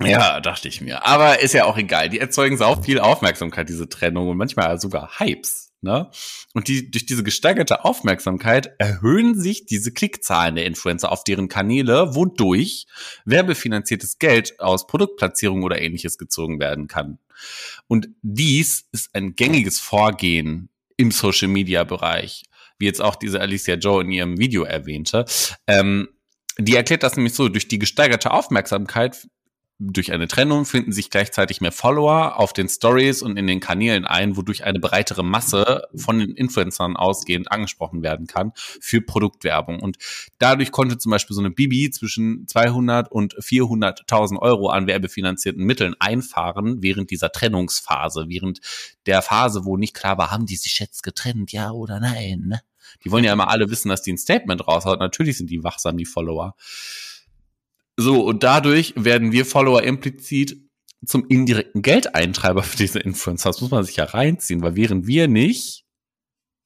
Ja, 0.00 0.40
dachte 0.40 0.68
ich 0.68 0.80
mir. 0.80 1.06
Aber 1.06 1.40
ist 1.40 1.54
ja 1.54 1.64
auch 1.64 1.78
egal. 1.78 2.08
Die 2.08 2.20
erzeugen 2.20 2.56
sau 2.56 2.80
viel 2.82 3.00
Aufmerksamkeit, 3.00 3.68
diese 3.68 3.88
Trennung 3.88 4.28
und 4.28 4.36
manchmal 4.36 4.78
sogar 4.78 5.18
Hypes. 5.18 5.65
Ne? 5.82 6.10
Und 6.54 6.68
die, 6.68 6.90
durch 6.90 7.06
diese 7.06 7.22
gesteigerte 7.22 7.84
Aufmerksamkeit 7.84 8.74
erhöhen 8.78 9.38
sich 9.38 9.66
diese 9.66 9.92
Klickzahlen 9.92 10.56
der 10.56 10.66
Influencer 10.66 11.12
auf 11.12 11.22
deren 11.22 11.48
Kanäle, 11.48 12.14
wodurch 12.14 12.86
werbefinanziertes 13.24 14.18
Geld 14.18 14.58
aus 14.58 14.86
Produktplatzierung 14.86 15.62
oder 15.62 15.80
ähnliches 15.80 16.18
gezogen 16.18 16.58
werden 16.58 16.88
kann. 16.88 17.18
Und 17.86 18.08
dies 18.22 18.88
ist 18.92 19.14
ein 19.14 19.36
gängiges 19.36 19.78
Vorgehen 19.78 20.70
im 20.96 21.10
Social 21.10 21.48
Media 21.48 21.84
Bereich, 21.84 22.44
wie 22.78 22.86
jetzt 22.86 23.02
auch 23.02 23.16
diese 23.16 23.40
Alicia 23.40 23.74
Joe 23.74 24.02
in 24.02 24.10
ihrem 24.10 24.38
Video 24.38 24.64
erwähnte. 24.64 25.26
Ähm, 25.66 26.08
die 26.58 26.74
erklärt 26.74 27.02
das 27.02 27.16
nämlich 27.16 27.34
so, 27.34 27.48
durch 27.48 27.68
die 27.68 27.78
gesteigerte 27.78 28.30
Aufmerksamkeit 28.30 29.28
durch 29.78 30.12
eine 30.12 30.26
Trennung 30.26 30.64
finden 30.64 30.92
sich 30.92 31.10
gleichzeitig 31.10 31.60
mehr 31.60 31.72
Follower 31.72 32.38
auf 32.38 32.54
den 32.54 32.68
Stories 32.68 33.20
und 33.20 33.36
in 33.36 33.46
den 33.46 33.60
Kanälen 33.60 34.06
ein, 34.06 34.36
wodurch 34.36 34.64
eine 34.64 34.80
breitere 34.80 35.22
Masse 35.22 35.82
von 35.94 36.18
den 36.18 36.30
Influencern 36.30 36.96
ausgehend 36.96 37.52
angesprochen 37.52 38.02
werden 38.02 38.26
kann 38.26 38.52
für 38.54 39.02
Produktwerbung. 39.02 39.80
Und 39.80 39.98
dadurch 40.38 40.72
konnte 40.72 40.96
zum 40.96 41.10
Beispiel 41.10 41.34
so 41.34 41.42
eine 41.42 41.50
Bibi 41.50 41.90
zwischen 41.90 42.48
200 42.48 43.12
und 43.12 43.34
400.000 43.34 44.38
Euro 44.38 44.70
an 44.70 44.86
werbefinanzierten 44.86 45.62
Mitteln 45.62 45.94
einfahren 45.98 46.82
während 46.82 47.10
dieser 47.10 47.30
Trennungsphase, 47.30 48.26
während 48.28 48.60
der 49.04 49.20
Phase, 49.20 49.66
wo 49.66 49.76
nicht 49.76 49.94
klar 49.94 50.16
war, 50.16 50.30
haben 50.30 50.46
die 50.46 50.56
sich 50.56 50.78
jetzt 50.78 51.02
getrennt, 51.02 51.52
ja 51.52 51.70
oder 51.70 52.00
nein. 52.00 52.44
Ne? 52.46 52.60
Die 53.04 53.10
wollen 53.10 53.24
ja 53.24 53.32
immer 53.34 53.48
alle 53.48 53.68
wissen, 53.68 53.90
dass 53.90 54.00
die 54.00 54.12
ein 54.12 54.18
Statement 54.18 54.66
raushaut. 54.66 55.00
Natürlich 55.00 55.36
sind 55.36 55.50
die 55.50 55.62
wachsam, 55.62 55.98
die 55.98 56.06
Follower. 56.06 56.54
So, 57.96 58.24
und 58.24 58.42
dadurch 58.42 58.92
werden 58.96 59.32
wir 59.32 59.46
Follower 59.46 59.82
implizit 59.82 60.56
zum 61.04 61.26
indirekten 61.28 61.82
Geldeintreiber 61.82 62.62
für 62.62 62.76
diese 62.76 62.98
Influencer. 62.98 63.50
Das 63.50 63.60
muss 63.60 63.70
man 63.70 63.84
sich 63.84 63.96
ja 63.96 64.04
reinziehen, 64.04 64.62
weil 64.62 64.76
wären 64.76 65.06
wir 65.06 65.28
nicht, 65.28 65.84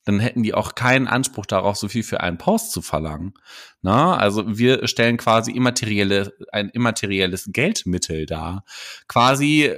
dann 0.05 0.18
hätten 0.18 0.43
die 0.43 0.55
auch 0.55 0.74
keinen 0.74 1.07
Anspruch 1.07 1.47
darauf, 1.47 1.76
so 1.76 1.89
viel 1.89 2.03
für 2.03 2.20
einen 2.20 2.39
Post 2.39 2.72
zu 2.72 2.83
verlangen. 2.83 3.35
Na, 3.83 4.16
also 4.16 4.59
wir 4.59 4.89
stellen 4.89 5.18
quasi 5.18 5.53
immaterielle, 5.53 6.33
ein 6.53 6.70
immaterielles 6.70 7.51
Geldmittel 7.53 8.26
dar. 8.26 8.64
Quasi 9.09 9.76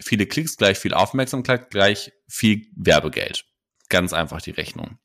viele 0.00 0.26
Klicks 0.26 0.56
gleich 0.56 0.78
viel 0.78 0.94
Aufmerksamkeit 0.94 1.70
gleich 1.70 2.12
viel 2.28 2.66
Werbegeld. 2.76 3.46
Ganz 3.88 4.12
einfach 4.12 4.42
die 4.42 4.50
Rechnung. 4.50 4.98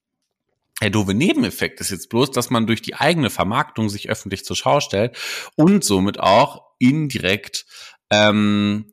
Der 0.83 0.89
doofe 0.89 1.13
Nebeneffekt 1.13 1.79
ist 1.79 1.91
jetzt 1.91 2.09
bloß, 2.09 2.31
dass 2.31 2.49
man 2.49 2.67
durch 2.67 2.81
die 2.81 2.95
eigene 2.95 3.29
Vermarktung 3.29 3.87
sich 3.87 4.09
öffentlich 4.09 4.43
zur 4.43 4.57
Schau 4.57 4.81
stellt 4.81 5.17
und 5.55 5.81
somit 5.85 6.19
auch 6.19 6.61
indirekt 6.77 7.65
ähm, 8.09 8.91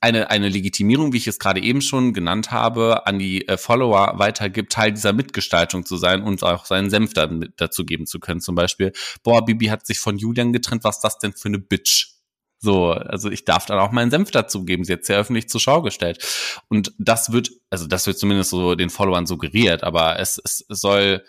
eine, 0.00 0.30
eine 0.30 0.48
Legitimierung, 0.48 1.12
wie 1.12 1.16
ich 1.16 1.26
es 1.26 1.40
gerade 1.40 1.60
eben 1.60 1.80
schon 1.80 2.12
genannt 2.12 2.52
habe, 2.52 3.08
an 3.08 3.18
die 3.18 3.48
äh, 3.48 3.58
Follower 3.58 4.20
weitergibt, 4.20 4.70
Teil 4.70 4.92
dieser 4.92 5.12
Mitgestaltung 5.12 5.84
zu 5.84 5.96
sein 5.96 6.22
und 6.22 6.44
auch 6.44 6.64
seinen 6.64 6.90
Senf 6.90 7.12
dann 7.12 7.52
dazu 7.56 7.84
geben 7.84 8.06
zu 8.06 8.20
können. 8.20 8.40
Zum 8.40 8.54
Beispiel, 8.54 8.92
boah, 9.24 9.44
Bibi 9.44 9.66
hat 9.66 9.84
sich 9.84 9.98
von 9.98 10.16
Julian 10.16 10.52
getrennt, 10.52 10.84
was 10.84 10.98
ist 10.98 11.02
das 11.02 11.18
denn 11.18 11.32
für 11.32 11.48
eine 11.48 11.58
Bitch? 11.58 12.19
So, 12.62 12.92
also 12.92 13.30
ich 13.30 13.44
darf 13.46 13.64
dann 13.66 13.78
auch 13.78 13.90
meinen 13.90 14.10
Senf 14.10 14.30
dazugeben. 14.30 14.84
Sie 14.84 14.92
hat 14.92 15.04
sehr 15.04 15.18
öffentlich 15.18 15.48
zur 15.48 15.60
Schau 15.60 15.80
gestellt. 15.82 16.22
Und 16.68 16.92
das 16.98 17.32
wird, 17.32 17.50
also 17.70 17.86
das 17.86 18.06
wird 18.06 18.18
zumindest 18.18 18.50
so 18.50 18.74
den 18.74 18.90
Followern 18.90 19.26
suggeriert, 19.26 19.82
aber 19.82 20.18
es, 20.18 20.40
es, 20.44 20.64
soll, 20.68 21.24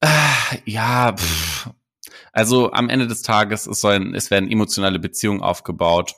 äh, 0.00 0.08
ja, 0.64 1.14
pff, 1.16 1.70
also 2.32 2.70
am 2.72 2.88
Ende 2.88 3.08
des 3.08 3.22
Tages, 3.22 3.66
es 3.66 3.80
sollen, 3.80 4.14
es 4.14 4.30
werden 4.30 4.50
emotionale 4.50 4.98
Beziehungen 4.98 5.42
aufgebaut 5.42 6.14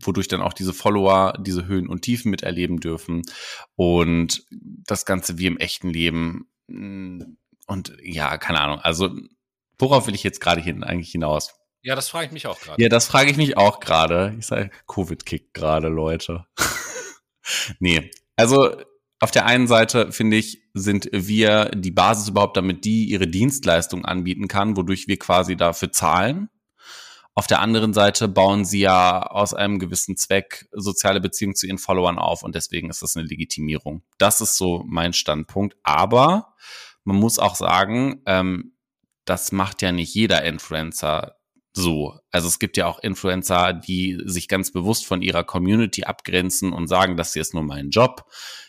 wodurch 0.00 0.28
dann 0.28 0.42
auch 0.42 0.52
diese 0.52 0.74
Follower 0.74 1.34
diese 1.38 1.66
Höhen 1.66 1.88
und 1.88 2.02
Tiefen 2.02 2.30
miterleben 2.30 2.80
dürfen 2.80 3.22
und 3.76 4.44
das 4.50 5.06
Ganze 5.06 5.38
wie 5.38 5.46
im 5.46 5.56
echten 5.56 5.88
Leben. 5.88 6.48
Und 6.66 7.96
ja, 8.02 8.36
keine 8.38 8.60
Ahnung. 8.60 8.80
Also, 8.80 9.10
worauf 9.78 10.06
will 10.06 10.14
ich 10.14 10.22
jetzt 10.22 10.40
gerade 10.40 10.60
hin, 10.60 10.84
eigentlich 10.84 11.10
hinaus? 11.10 11.54
Ja, 11.84 11.94
das 11.94 12.08
frage 12.08 12.26
ich 12.26 12.32
mich 12.32 12.46
auch 12.46 12.58
gerade. 12.58 12.82
Ja, 12.82 12.88
das 12.88 13.06
frage 13.06 13.30
ich 13.30 13.36
mich 13.36 13.58
auch 13.58 13.78
gerade. 13.78 14.34
Ich 14.38 14.46
sage, 14.46 14.70
Covid 14.88 15.26
kickt 15.26 15.52
gerade, 15.52 15.88
Leute. 15.88 16.46
nee, 17.78 18.10
also 18.36 18.74
auf 19.20 19.30
der 19.30 19.44
einen 19.44 19.66
Seite 19.66 20.10
finde 20.10 20.38
ich, 20.38 20.62
sind 20.72 21.10
wir 21.12 21.66
die 21.74 21.90
Basis 21.90 22.28
überhaupt, 22.28 22.56
damit 22.56 22.86
die 22.86 23.04
ihre 23.04 23.28
Dienstleistung 23.28 24.06
anbieten 24.06 24.48
kann, 24.48 24.78
wodurch 24.78 25.08
wir 25.08 25.18
quasi 25.18 25.56
dafür 25.56 25.92
zahlen. 25.92 26.48
Auf 27.34 27.46
der 27.46 27.60
anderen 27.60 27.92
Seite 27.92 28.28
bauen 28.28 28.64
sie 28.64 28.80
ja 28.80 29.22
aus 29.22 29.52
einem 29.52 29.78
gewissen 29.78 30.16
Zweck 30.16 30.66
soziale 30.72 31.20
Beziehungen 31.20 31.54
zu 31.54 31.66
ihren 31.66 31.78
Followern 31.78 32.18
auf 32.18 32.42
und 32.42 32.54
deswegen 32.54 32.88
ist 32.88 33.02
das 33.02 33.14
eine 33.14 33.26
Legitimierung. 33.26 34.02
Das 34.16 34.40
ist 34.40 34.56
so 34.56 34.84
mein 34.86 35.12
Standpunkt. 35.12 35.76
Aber 35.82 36.54
man 37.02 37.16
muss 37.16 37.38
auch 37.38 37.56
sagen, 37.56 38.22
ähm, 38.24 38.76
das 39.26 39.52
macht 39.52 39.82
ja 39.82 39.92
nicht 39.92 40.14
jeder 40.14 40.44
Influencer 40.44 41.36
so. 41.74 42.18
Also 42.30 42.48
es 42.48 42.58
gibt 42.58 42.76
ja 42.76 42.86
auch 42.86 43.00
Influencer, 43.00 43.72
die 43.72 44.18
sich 44.24 44.48
ganz 44.48 44.72
bewusst 44.72 45.06
von 45.06 45.22
ihrer 45.22 45.44
Community 45.44 46.04
abgrenzen 46.04 46.72
und 46.72 46.86
sagen, 46.86 47.16
das 47.16 47.32
hier 47.32 47.42
ist 47.42 47.52
nur 47.52 47.64
mein 47.64 47.90
Job. 47.90 48.24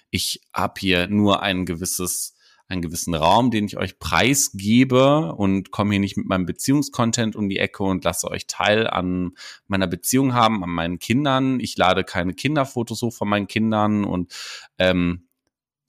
Ich 0.09 0.41
habe 0.53 0.73
hier 0.79 1.07
nur 1.07 1.41
ein 1.41 1.65
gewisses 1.65 2.35
einen 2.67 2.81
gewissen 2.81 3.13
Raum, 3.13 3.51
den 3.51 3.65
ich 3.65 3.77
euch 3.77 3.99
preisgebe 3.99 5.35
und 5.35 5.69
komme 5.69 5.91
hier 5.91 5.99
nicht 5.99 6.17
mit 6.17 6.25
meinem 6.25 6.47
Beziehungskontent 6.47 7.35
um 7.35 7.47
die 7.47 7.59
Ecke 7.59 7.83
und 7.83 8.03
lasse 8.03 8.27
euch 8.29 8.47
Teil 8.47 8.87
an 8.87 9.33
meiner 9.67 9.85
Beziehung 9.85 10.33
haben, 10.33 10.63
an 10.63 10.71
meinen 10.71 10.97
Kindern. 10.97 11.59
Ich 11.59 11.77
lade 11.77 12.03
keine 12.03 12.33
Kinderfotos 12.33 13.03
hoch 13.03 13.13
von 13.13 13.29
meinen 13.29 13.47
Kindern 13.47 14.03
und 14.03 14.33
ähm, 14.79 15.27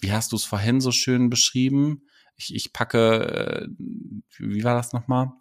wie 0.00 0.12
hast 0.12 0.32
du 0.32 0.36
es 0.36 0.44
vorhin 0.44 0.82
so 0.82 0.92
schön 0.92 1.30
beschrieben? 1.30 2.02
Ich, 2.36 2.54
ich 2.54 2.74
packe, 2.74 3.68
äh, 3.68 3.68
wie 4.38 4.64
war 4.64 4.74
das 4.74 4.92
nochmal? 4.92 5.32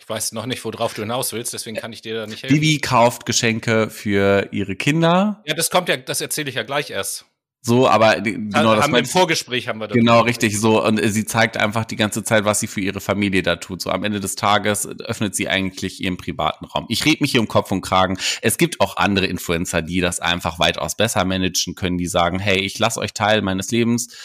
Ich 0.00 0.08
weiß 0.08 0.32
noch 0.32 0.46
nicht, 0.46 0.64
worauf 0.64 0.94
du 0.94 1.02
hinaus 1.02 1.32
willst, 1.34 1.52
deswegen 1.52 1.76
kann 1.76 1.92
ich 1.92 2.00
dir 2.00 2.14
da 2.14 2.26
nicht 2.26 2.42
helfen. 2.42 2.58
Bibi 2.58 2.78
kauft 2.78 3.26
Geschenke 3.26 3.90
für 3.90 4.48
ihre 4.50 4.74
Kinder. 4.74 5.42
Ja, 5.44 5.54
das 5.54 5.70
kommt 5.70 5.90
ja, 5.90 5.98
das 5.98 6.22
erzähle 6.22 6.48
ich 6.48 6.56
ja 6.56 6.62
gleich 6.62 6.88
erst. 6.88 7.26
So, 7.62 7.86
aber 7.86 8.22
genau 8.22 8.74
das 8.74 8.84
haben 8.84 8.92
wir 8.92 9.00
im 9.00 9.04
Vorgespräch 9.04 9.68
haben 9.68 9.78
wir 9.78 9.88
das. 9.88 9.94
Genau, 9.94 10.22
richtig 10.22 10.58
so 10.58 10.82
und 10.82 10.98
sie 11.04 11.26
zeigt 11.26 11.58
einfach 11.58 11.84
die 11.84 11.96
ganze 11.96 12.24
Zeit, 12.24 12.46
was 12.46 12.60
sie 12.60 12.66
für 12.66 12.80
ihre 12.80 13.00
Familie 13.02 13.42
da 13.42 13.56
tut. 13.56 13.82
So 13.82 13.90
am 13.90 14.02
Ende 14.02 14.18
des 14.18 14.34
Tages 14.34 14.86
öffnet 14.86 15.36
sie 15.36 15.48
eigentlich 15.48 16.02
ihren 16.02 16.16
privaten 16.16 16.64
Raum. 16.64 16.86
Ich 16.88 17.04
rede 17.04 17.18
mich 17.20 17.32
hier 17.32 17.40
um 17.40 17.48
Kopf 17.48 17.70
und 17.70 17.82
Kragen. 17.82 18.18
Es 18.40 18.56
gibt 18.56 18.80
auch 18.80 18.96
andere 18.96 19.26
Influencer, 19.26 19.82
die 19.82 20.00
das 20.00 20.20
einfach 20.20 20.58
weitaus 20.58 20.96
besser 20.96 21.26
managen 21.26 21.74
können, 21.74 21.98
die 21.98 22.06
sagen, 22.06 22.38
hey, 22.38 22.60
ich 22.60 22.78
lasse 22.78 22.98
euch 22.98 23.12
Teil 23.12 23.42
meines 23.42 23.70
Lebens 23.70 24.16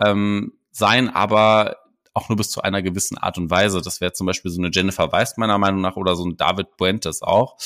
ähm, 0.00 0.52
sein, 0.70 1.08
aber 1.08 1.78
auch 2.14 2.28
nur 2.28 2.36
bis 2.36 2.50
zu 2.50 2.62
einer 2.62 2.80
gewissen 2.80 3.18
Art 3.18 3.36
und 3.38 3.50
Weise. 3.50 3.82
Das 3.82 4.00
wäre 4.00 4.12
zum 4.12 4.26
Beispiel 4.26 4.50
so 4.50 4.60
eine 4.60 4.70
Jennifer 4.72 5.12
Weiss 5.12 5.36
meiner 5.36 5.58
Meinung 5.58 5.80
nach 5.80 5.96
oder 5.96 6.16
so 6.16 6.24
ein 6.24 6.36
David 6.36 6.76
Buentes 6.76 7.22
auch. 7.22 7.58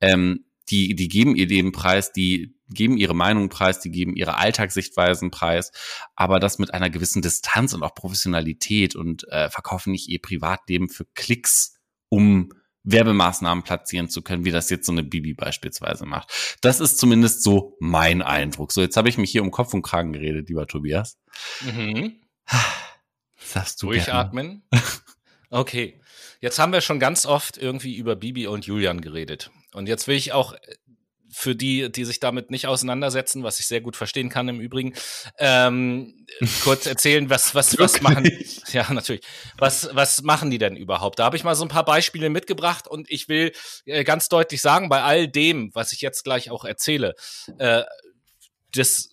Ähm, 0.00 0.44
die, 0.70 0.94
die 0.94 1.08
geben 1.08 1.34
ihr 1.34 1.46
Leben 1.46 1.72
preis, 1.72 2.12
die 2.12 2.54
geben 2.70 2.98
ihre 2.98 3.14
Meinung 3.14 3.48
preis, 3.48 3.80
die 3.80 3.90
geben 3.90 4.14
ihre 4.14 4.36
Alltagssichtweisen 4.36 5.30
preis, 5.30 5.72
aber 6.14 6.40
das 6.40 6.58
mit 6.58 6.74
einer 6.74 6.90
gewissen 6.90 7.22
Distanz 7.22 7.72
und 7.72 7.82
auch 7.82 7.94
Professionalität 7.94 8.94
und 8.94 9.26
äh, 9.28 9.48
verkaufen 9.48 9.92
nicht 9.92 10.08
ihr 10.08 10.20
Privatleben 10.20 10.90
für 10.90 11.06
Klicks, 11.14 11.78
um 12.10 12.52
Werbemaßnahmen 12.84 13.64
platzieren 13.64 14.08
zu 14.08 14.22
können, 14.22 14.44
wie 14.44 14.50
das 14.50 14.70
jetzt 14.70 14.86
so 14.86 14.92
eine 14.92 15.02
Bibi 15.02 15.34
beispielsweise 15.34 16.06
macht. 16.06 16.58
Das 16.60 16.80
ist 16.80 16.98
zumindest 16.98 17.42
so 17.42 17.76
mein 17.80 18.22
Eindruck. 18.22 18.72
So, 18.72 18.80
jetzt 18.80 18.96
habe 18.96 19.08
ich 19.08 19.18
mich 19.18 19.30
hier 19.30 19.42
um 19.42 19.50
Kopf 19.50 19.74
und 19.74 19.82
Kragen 19.82 20.12
geredet, 20.12 20.48
lieber 20.48 20.66
Tobias. 20.66 21.18
Mhm. 21.62 22.20
Sagst 23.48 23.82
du 23.82 23.88
Durchatmen. 23.88 24.62
Okay. 25.50 25.98
Jetzt 26.40 26.58
haben 26.58 26.74
wir 26.74 26.82
schon 26.82 27.00
ganz 27.00 27.24
oft 27.24 27.56
irgendwie 27.56 27.96
über 27.96 28.16
Bibi 28.16 28.46
und 28.46 28.66
Julian 28.66 29.00
geredet. 29.00 29.50
Und 29.72 29.88
jetzt 29.88 30.06
will 30.06 30.14
ich 30.14 30.32
auch 30.32 30.52
äh, 30.52 30.58
für 31.30 31.54
die, 31.54 31.90
die 31.90 32.04
sich 32.04 32.20
damit 32.20 32.50
nicht 32.50 32.66
auseinandersetzen, 32.66 33.42
was 33.42 33.58
ich 33.58 33.66
sehr 33.66 33.80
gut 33.80 33.96
verstehen 33.96 34.28
kann 34.28 34.48
im 34.48 34.60
Übrigen, 34.60 34.94
ähm, 35.38 36.26
kurz 36.62 36.86
erzählen, 36.86 37.30
was, 37.30 37.54
was, 37.54 37.78
was 37.78 38.00
machen, 38.00 38.30
ja, 38.72 38.92
natürlich, 38.92 39.24
was, 39.56 39.88
was 39.92 40.22
machen 40.22 40.50
die 40.50 40.58
denn 40.58 40.76
überhaupt? 40.76 41.18
Da 41.18 41.24
habe 41.24 41.36
ich 41.36 41.44
mal 41.44 41.54
so 41.54 41.64
ein 41.64 41.68
paar 41.68 41.84
Beispiele 41.84 42.30
mitgebracht 42.30 42.88
und 42.88 43.10
ich 43.10 43.28
will 43.28 43.52
äh, 43.84 44.04
ganz 44.04 44.28
deutlich 44.28 44.60
sagen, 44.60 44.88
bei 44.88 45.02
all 45.02 45.28
dem, 45.28 45.74
was 45.74 45.92
ich 45.92 46.00
jetzt 46.00 46.24
gleich 46.24 46.50
auch 46.50 46.64
erzähle, 46.64 47.14
äh, 47.58 47.84
das 48.74 49.10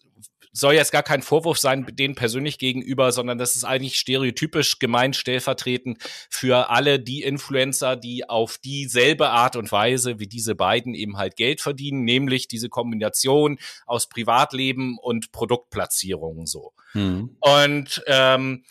soll 0.55 0.73
jetzt 0.73 0.91
gar 0.91 1.03
kein 1.03 1.21
Vorwurf 1.21 1.57
sein 1.57 1.85
denen 1.91 2.15
persönlich 2.15 2.57
gegenüber, 2.57 3.11
sondern 3.11 3.37
das 3.37 3.55
ist 3.55 3.65
eigentlich 3.65 3.97
stereotypisch 3.97 4.79
gemeint 4.79 5.15
stellvertretend 5.17 5.97
für 6.29 6.69
alle 6.69 6.99
die 6.99 7.23
Influencer, 7.23 7.97
die 7.97 8.29
auf 8.29 8.57
dieselbe 8.57 9.29
Art 9.29 9.57
und 9.57 9.71
Weise 9.71 10.17
wie 10.19 10.27
diese 10.27 10.55
beiden 10.55 10.93
eben 10.93 11.17
halt 11.17 11.35
Geld 11.35 11.59
verdienen, 11.59 12.03
nämlich 12.03 12.47
diese 12.47 12.69
Kombination 12.69 13.59
aus 13.85 14.07
Privatleben 14.07 14.97
und 14.97 15.33
Produktplatzierungen 15.33 16.45
so. 16.45 16.71
Mhm. 16.93 17.35
Und 17.41 18.03
ähm, 18.07 18.63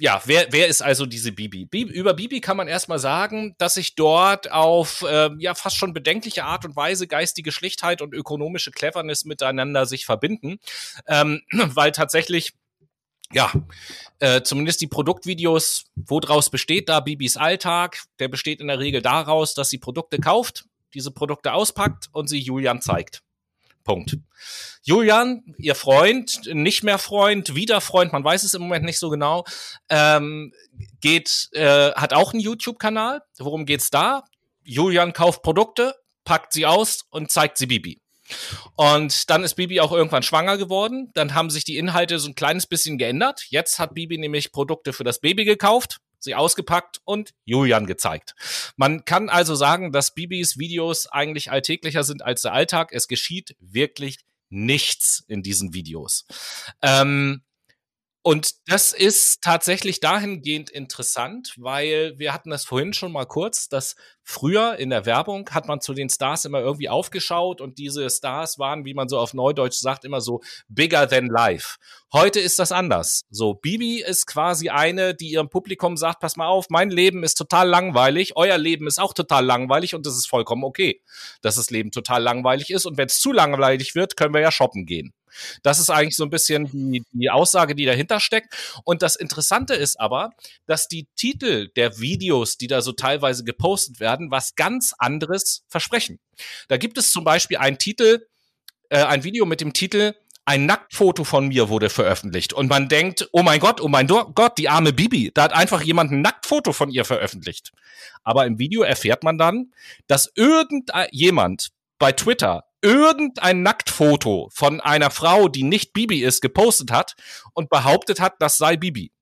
ja, 0.00 0.22
wer, 0.26 0.46
wer 0.50 0.68
ist 0.68 0.82
also 0.82 1.06
diese 1.06 1.32
Bibi? 1.32 1.64
Bibi? 1.64 1.92
Über 1.92 2.14
Bibi 2.14 2.40
kann 2.40 2.56
man 2.56 2.68
erstmal 2.68 2.98
sagen, 2.98 3.54
dass 3.58 3.74
sich 3.74 3.94
dort 3.94 4.50
auf 4.50 5.02
äh, 5.02 5.30
ja 5.38 5.54
fast 5.54 5.76
schon 5.76 5.92
bedenkliche 5.92 6.44
Art 6.44 6.64
und 6.64 6.76
Weise 6.76 7.06
geistige 7.06 7.52
Schlichtheit 7.52 8.00
und 8.00 8.14
ökonomische 8.14 8.70
Cleverness 8.70 9.24
miteinander 9.24 9.86
sich 9.86 10.06
verbinden, 10.06 10.58
ähm, 11.06 11.42
weil 11.52 11.92
tatsächlich 11.92 12.54
ja, 13.32 13.52
äh, 14.20 14.42
zumindest 14.42 14.80
die 14.80 14.86
Produktvideos, 14.86 15.84
wo 15.94 16.18
draus 16.18 16.48
besteht 16.48 16.88
da 16.88 17.00
Bibis 17.00 17.36
Alltag, 17.36 18.02
der 18.20 18.28
besteht 18.28 18.60
in 18.60 18.68
der 18.68 18.78
Regel 18.78 19.02
daraus, 19.02 19.52
dass 19.52 19.68
sie 19.68 19.78
Produkte 19.78 20.18
kauft, 20.18 20.64
diese 20.94 21.10
Produkte 21.10 21.52
auspackt 21.52 22.08
und 22.12 22.28
sie 22.28 22.40
Julian 22.40 22.80
zeigt. 22.80 23.22
Punkt. 23.88 24.18
Julian, 24.82 25.42
ihr 25.56 25.74
Freund, 25.74 26.42
nicht 26.52 26.84
mehr 26.84 26.98
Freund, 26.98 27.54
wieder 27.54 27.80
Freund, 27.80 28.12
man 28.12 28.22
weiß 28.22 28.42
es 28.42 28.52
im 28.52 28.60
Moment 28.60 28.84
nicht 28.84 28.98
so 28.98 29.08
genau, 29.08 29.44
ähm, 29.88 30.52
geht, 31.00 31.48
äh, 31.52 31.92
hat 31.92 32.12
auch 32.12 32.34
einen 32.34 32.42
YouTube-Kanal. 32.42 33.22
Worum 33.38 33.64
geht's 33.64 33.88
da? 33.88 34.24
Julian 34.62 35.14
kauft 35.14 35.42
Produkte, 35.42 35.94
packt 36.24 36.52
sie 36.52 36.66
aus 36.66 37.06
und 37.08 37.30
zeigt 37.30 37.56
sie 37.56 37.64
Bibi. 37.64 38.02
Und 38.76 39.30
dann 39.30 39.42
ist 39.42 39.54
Bibi 39.54 39.80
auch 39.80 39.92
irgendwann 39.92 40.22
schwanger 40.22 40.58
geworden. 40.58 41.10
Dann 41.14 41.32
haben 41.32 41.48
sich 41.48 41.64
die 41.64 41.78
Inhalte 41.78 42.18
so 42.18 42.28
ein 42.28 42.34
kleines 42.34 42.66
bisschen 42.66 42.98
geändert. 42.98 43.46
Jetzt 43.48 43.78
hat 43.78 43.94
Bibi 43.94 44.18
nämlich 44.18 44.52
Produkte 44.52 44.92
für 44.92 45.04
das 45.04 45.20
Baby 45.20 45.46
gekauft 45.46 45.98
sie 46.18 46.34
ausgepackt 46.34 47.00
und 47.04 47.34
Julian 47.44 47.86
gezeigt. 47.86 48.34
Man 48.76 49.04
kann 49.04 49.28
also 49.28 49.54
sagen, 49.54 49.92
dass 49.92 50.14
Bibis 50.14 50.58
Videos 50.58 51.06
eigentlich 51.06 51.50
alltäglicher 51.50 52.04
sind 52.04 52.22
als 52.22 52.42
der 52.42 52.52
Alltag. 52.52 52.90
Es 52.92 53.08
geschieht 53.08 53.56
wirklich 53.60 54.18
nichts 54.50 55.24
in 55.28 55.42
diesen 55.42 55.74
Videos. 55.74 56.26
Ähm, 56.82 57.42
und 58.28 58.56
das 58.66 58.92
ist 58.92 59.40
tatsächlich 59.40 60.00
dahingehend 60.00 60.68
interessant, 60.68 61.54
weil 61.56 62.12
wir 62.18 62.34
hatten 62.34 62.50
das 62.50 62.66
vorhin 62.66 62.92
schon 62.92 63.10
mal 63.10 63.24
kurz, 63.24 63.70
dass 63.70 63.96
früher 64.22 64.76
in 64.76 64.90
der 64.90 65.06
Werbung 65.06 65.48
hat 65.48 65.66
man 65.66 65.80
zu 65.80 65.94
den 65.94 66.10
Stars 66.10 66.44
immer 66.44 66.60
irgendwie 66.60 66.90
aufgeschaut 66.90 67.62
und 67.62 67.78
diese 67.78 68.10
Stars 68.10 68.58
waren, 68.58 68.84
wie 68.84 68.92
man 68.92 69.08
so 69.08 69.18
auf 69.18 69.32
Neudeutsch 69.32 69.78
sagt, 69.78 70.04
immer 70.04 70.20
so 70.20 70.42
bigger 70.68 71.08
than 71.08 71.28
life. 71.28 71.78
Heute 72.12 72.38
ist 72.38 72.58
das 72.58 72.70
anders. 72.70 73.22
So, 73.30 73.54
Bibi 73.54 74.02
ist 74.02 74.26
quasi 74.26 74.68
eine, 74.68 75.14
die 75.14 75.30
ihrem 75.30 75.48
Publikum 75.48 75.96
sagt, 75.96 76.20
pass 76.20 76.36
mal 76.36 76.48
auf, 76.48 76.66
mein 76.68 76.90
Leben 76.90 77.24
ist 77.24 77.36
total 77.36 77.66
langweilig, 77.66 78.36
euer 78.36 78.58
Leben 78.58 78.86
ist 78.86 79.00
auch 79.00 79.14
total 79.14 79.46
langweilig 79.46 79.94
und 79.94 80.04
das 80.04 80.18
ist 80.18 80.28
vollkommen 80.28 80.64
okay, 80.64 81.00
dass 81.40 81.56
das 81.56 81.70
Leben 81.70 81.92
total 81.92 82.22
langweilig 82.22 82.68
ist 82.68 82.84
und 82.84 82.98
wenn 82.98 83.06
es 83.06 83.20
zu 83.20 83.32
langweilig 83.32 83.94
wird, 83.94 84.18
können 84.18 84.34
wir 84.34 84.42
ja 84.42 84.52
shoppen 84.52 84.84
gehen. 84.84 85.14
Das 85.62 85.78
ist 85.78 85.90
eigentlich 85.90 86.16
so 86.16 86.24
ein 86.24 86.30
bisschen 86.30 86.66
die, 86.72 87.04
die 87.12 87.30
Aussage, 87.30 87.74
die 87.74 87.84
dahinter 87.84 88.20
steckt. 88.20 88.54
Und 88.84 89.02
das 89.02 89.16
Interessante 89.16 89.74
ist 89.74 90.00
aber, 90.00 90.30
dass 90.66 90.88
die 90.88 91.06
Titel 91.16 91.68
der 91.76 91.98
Videos, 91.98 92.56
die 92.56 92.66
da 92.66 92.82
so 92.82 92.92
teilweise 92.92 93.44
gepostet 93.44 94.00
werden, 94.00 94.30
was 94.30 94.54
ganz 94.54 94.94
anderes 94.98 95.64
versprechen. 95.68 96.18
Da 96.68 96.76
gibt 96.76 96.98
es 96.98 97.10
zum 97.10 97.24
Beispiel 97.24 97.58
einen 97.58 97.78
Titel, 97.78 98.26
äh, 98.90 99.02
ein 99.04 99.24
Video 99.24 99.46
mit 99.46 99.60
dem 99.60 99.72
Titel 99.72 100.14
ein 100.48 100.64
Nacktfoto 100.64 101.24
von 101.24 101.48
mir 101.48 101.68
wurde 101.68 101.90
veröffentlicht 101.90 102.54
und 102.54 102.70
man 102.70 102.88
denkt, 102.88 103.28
oh 103.32 103.42
mein 103.42 103.60
Gott, 103.60 103.82
oh 103.82 103.88
mein 103.88 104.06
Gott, 104.06 104.56
die 104.56 104.70
arme 104.70 104.94
Bibi, 104.94 105.30
da 105.34 105.42
hat 105.42 105.52
einfach 105.52 105.82
jemand 105.82 106.10
ein 106.10 106.22
Nacktfoto 106.22 106.72
von 106.72 106.88
ihr 106.88 107.04
veröffentlicht. 107.04 107.70
Aber 108.24 108.46
im 108.46 108.58
Video 108.58 108.80
erfährt 108.80 109.24
man 109.24 109.36
dann, 109.36 109.74
dass 110.06 110.32
irgendjemand 110.34 111.68
bei 111.98 112.12
Twitter 112.12 112.64
irgendein 112.82 113.62
Nacktfoto 113.62 114.48
von 114.52 114.80
einer 114.80 115.10
Frau, 115.10 115.48
die 115.48 115.62
nicht 115.62 115.92
Bibi 115.92 116.22
ist, 116.22 116.40
gepostet 116.40 116.90
hat 116.90 117.14
und 117.54 117.70
behauptet 117.70 118.20
hat, 118.20 118.34
das 118.40 118.56
sei 118.56 118.76
Bibi. 118.76 119.12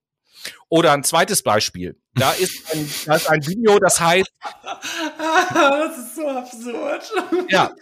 Oder 0.69 0.93
ein 0.93 1.05
zweites 1.05 1.43
Beispiel. 1.43 1.99
Da 2.15 2.33
ist 2.33 2.73
ein, 2.73 2.91
da 3.07 3.17
ist 3.17 3.29
ein 3.29 3.47
Video, 3.47 3.79
das 3.79 4.01
heißt. 4.01 4.31
das 5.55 5.99
ist 5.99 6.17
so 6.17 6.29
absurd. 6.29 7.13
Ja, 7.49 7.73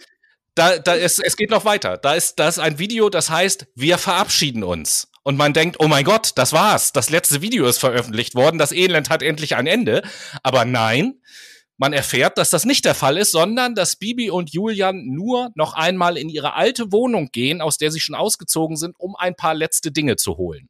da, 0.55 0.79
da 0.79 0.93
ist, 0.93 1.19
es 1.23 1.35
geht 1.35 1.51
noch 1.51 1.65
weiter. 1.65 1.97
Da 1.97 2.15
ist, 2.15 2.39
da 2.39 2.47
ist 2.47 2.59
ein 2.59 2.79
Video, 2.79 3.09
das 3.09 3.29
heißt, 3.29 3.67
wir 3.75 3.97
verabschieden 3.97 4.63
uns. 4.63 5.09
Und 5.23 5.37
man 5.37 5.53
denkt, 5.53 5.77
oh 5.79 5.87
mein 5.87 6.05
Gott, 6.05 6.33
das 6.35 6.53
war's. 6.53 6.93
Das 6.93 7.09
letzte 7.09 7.41
Video 7.41 7.65
ist 7.65 7.79
veröffentlicht 7.79 8.35
worden. 8.35 8.59
Das 8.59 8.71
Elend 8.71 9.09
hat 9.09 9.23
endlich 9.23 9.55
ein 9.55 9.67
Ende. 9.67 10.03
Aber 10.43 10.65
nein, 10.65 11.19
man 11.77 11.93
erfährt, 11.93 12.37
dass 12.37 12.49
das 12.49 12.65
nicht 12.65 12.85
der 12.85 12.95
Fall 12.95 13.17
ist, 13.17 13.31
sondern 13.31 13.75
dass 13.75 13.97
Bibi 13.97 14.29
und 14.29 14.53
Julian 14.53 15.05
nur 15.07 15.51
noch 15.55 15.73
einmal 15.73 16.17
in 16.17 16.29
ihre 16.29 16.53
alte 16.53 16.91
Wohnung 16.91 17.29
gehen, 17.31 17.61
aus 17.61 17.77
der 17.77 17.91
sie 17.91 17.99
schon 17.99 18.15
ausgezogen 18.15 18.77
sind, 18.77 18.95
um 18.97 19.15
ein 19.15 19.35
paar 19.35 19.53
letzte 19.53 19.91
Dinge 19.91 20.15
zu 20.15 20.37
holen. 20.37 20.69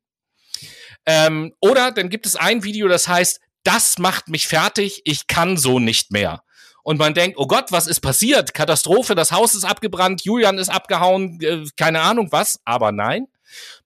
Ähm, 1.05 1.53
oder 1.61 1.91
dann 1.91 2.09
gibt 2.09 2.25
es 2.25 2.35
ein 2.35 2.63
Video, 2.63 2.87
das 2.87 3.07
heißt, 3.07 3.39
das 3.63 3.99
macht 3.99 4.29
mich 4.29 4.47
fertig, 4.47 5.01
ich 5.05 5.27
kann 5.27 5.57
so 5.57 5.79
nicht 5.79 6.11
mehr 6.11 6.41
und 6.85 6.99
man 6.99 7.15
denkt, 7.15 7.39
oh 7.39 7.47
Gott, 7.47 7.71
was 7.71 7.87
ist 7.87 7.99
passiert? 8.01 8.53
Katastrophe, 8.53 9.15
das 9.15 9.31
Haus 9.31 9.55
ist 9.55 9.63
abgebrannt, 9.63 10.23
Julian 10.23 10.59
ist 10.59 10.69
abgehauen, 10.69 11.41
äh, 11.41 11.65
keine 11.75 12.01
Ahnung 12.01 12.31
was. 12.31 12.59
Aber 12.63 12.91
nein, 12.91 13.25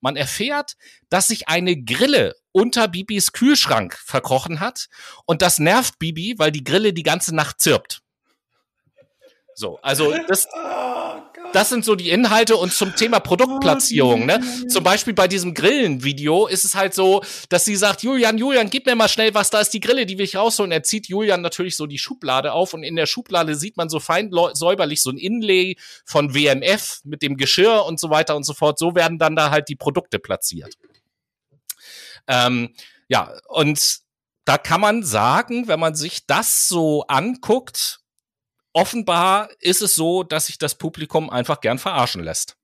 man 0.01 0.15
erfährt, 0.15 0.75
dass 1.09 1.27
sich 1.27 1.47
eine 1.47 1.81
Grille 1.81 2.35
unter 2.51 2.87
Bibis 2.87 3.31
Kühlschrank 3.31 3.95
verkrochen 3.97 4.59
hat 4.59 4.87
und 5.25 5.41
das 5.41 5.59
nervt 5.59 5.99
Bibi, 5.99 6.35
weil 6.37 6.51
die 6.51 6.63
Grille 6.63 6.93
die 6.93 7.03
ganze 7.03 7.35
Nacht 7.35 7.61
zirpt. 7.61 8.01
So, 9.55 9.79
also 9.81 10.15
das, 10.27 10.47
oh 10.53 11.21
das 11.53 11.69
sind 11.69 11.85
so 11.85 11.95
die 11.95 12.09
Inhalte 12.09 12.55
und 12.57 12.73
zum 12.73 12.95
Thema 12.95 13.19
Produktplatzierung, 13.29 14.25
ne? 14.25 14.41
Zum 14.67 14.83
Beispiel 14.83 15.13
bei 15.13 15.27
diesem 15.27 15.53
Grillenvideo 15.53 16.47
ist 16.47 16.65
es 16.65 16.75
halt 16.75 16.93
so, 16.93 17.21
dass 17.49 17.65
sie 17.65 17.75
sagt, 17.75 18.03
Julian, 18.03 18.37
Julian, 18.37 18.69
gib 18.69 18.85
mir 18.85 18.95
mal 18.95 19.09
schnell 19.09 19.33
was, 19.33 19.49
da 19.49 19.59
ist 19.59 19.73
die 19.73 19.79
Grille, 19.79 20.05
die 20.05 20.17
will 20.17 20.25
ich 20.25 20.35
rausholen. 20.35 20.71
Er 20.71 20.83
zieht 20.83 21.07
Julian 21.07 21.41
natürlich 21.41 21.75
so 21.75 21.85
die 21.85 21.97
Schublade 21.97 22.53
auf 22.53 22.73
und 22.73 22.83
in 22.83 22.95
der 22.95 23.05
Schublade 23.05 23.55
sieht 23.55 23.77
man 23.77 23.89
so 23.89 23.99
fein 23.99 24.31
säuberlich 24.53 25.01
so 25.01 25.09
ein 25.09 25.17
Inlay 25.17 25.75
von 26.05 26.33
WMF 26.33 27.01
mit 27.03 27.21
dem 27.21 27.37
Geschirr 27.37 27.85
und 27.85 27.99
so 27.99 28.09
weiter 28.09 28.35
und 28.35 28.43
so 28.43 28.53
fort. 28.53 28.79
So 28.79 28.95
werden 28.95 29.17
dann 29.17 29.35
da 29.35 29.51
halt 29.51 29.69
die 29.69 29.75
Produkte 29.75 30.19
platziert. 30.19 30.75
Ähm, 32.27 32.73
ja, 33.07 33.33
und 33.47 33.99
da 34.45 34.57
kann 34.57 34.81
man 34.81 35.03
sagen, 35.03 35.67
wenn 35.67 35.79
man 35.79 35.95
sich 35.95 36.25
das 36.25 36.67
so 36.67 37.03
anguckt, 37.07 37.98
offenbar 38.79 39.49
ist 39.59 39.81
es 39.81 39.95
so, 39.95 40.23
dass 40.23 40.47
sich 40.47 40.57
das 40.57 40.75
Publikum 40.75 41.29
einfach 41.29 41.61
gern 41.61 41.79
verarschen 41.79 42.23
lässt. 42.23 42.55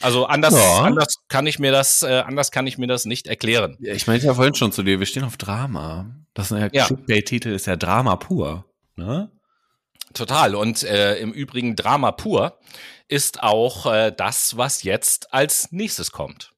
Also 0.00 0.26
anders, 0.26 0.54
ja. 0.54 0.82
anders 0.82 1.16
kann 1.28 1.46
ich 1.46 1.58
mir 1.58 1.72
das, 1.72 2.02
äh, 2.02 2.22
anders 2.26 2.50
kann 2.50 2.66
ich 2.66 2.78
mir 2.78 2.86
das 2.86 3.04
nicht 3.04 3.26
erklären. 3.26 3.76
Ja, 3.80 3.92
ich 3.92 4.06
meinte 4.06 4.26
ja 4.26 4.34
vorhin 4.34 4.54
schon 4.54 4.72
zu 4.72 4.82
dir, 4.82 4.98
wir 4.98 5.06
stehen 5.06 5.24
auf 5.24 5.36
Drama. 5.36 6.10
Das 6.32 6.50
ist 6.50 6.58
ja, 6.58 6.68
ja. 6.72 6.86
Clickbait-Titel 6.86 7.48
ist 7.50 7.66
ja 7.66 7.76
Drama 7.76 8.16
pur, 8.16 8.64
ne? 8.96 9.30
Total. 10.14 10.54
Und 10.54 10.82
äh, 10.82 11.16
im 11.16 11.32
Übrigen 11.32 11.76
Drama 11.76 12.12
pur 12.12 12.58
ist 13.08 13.42
auch 13.42 13.92
äh, 13.92 14.12
das, 14.16 14.56
was 14.56 14.82
jetzt 14.82 15.32
als 15.32 15.70
nächstes 15.70 16.12
kommt. 16.12 16.52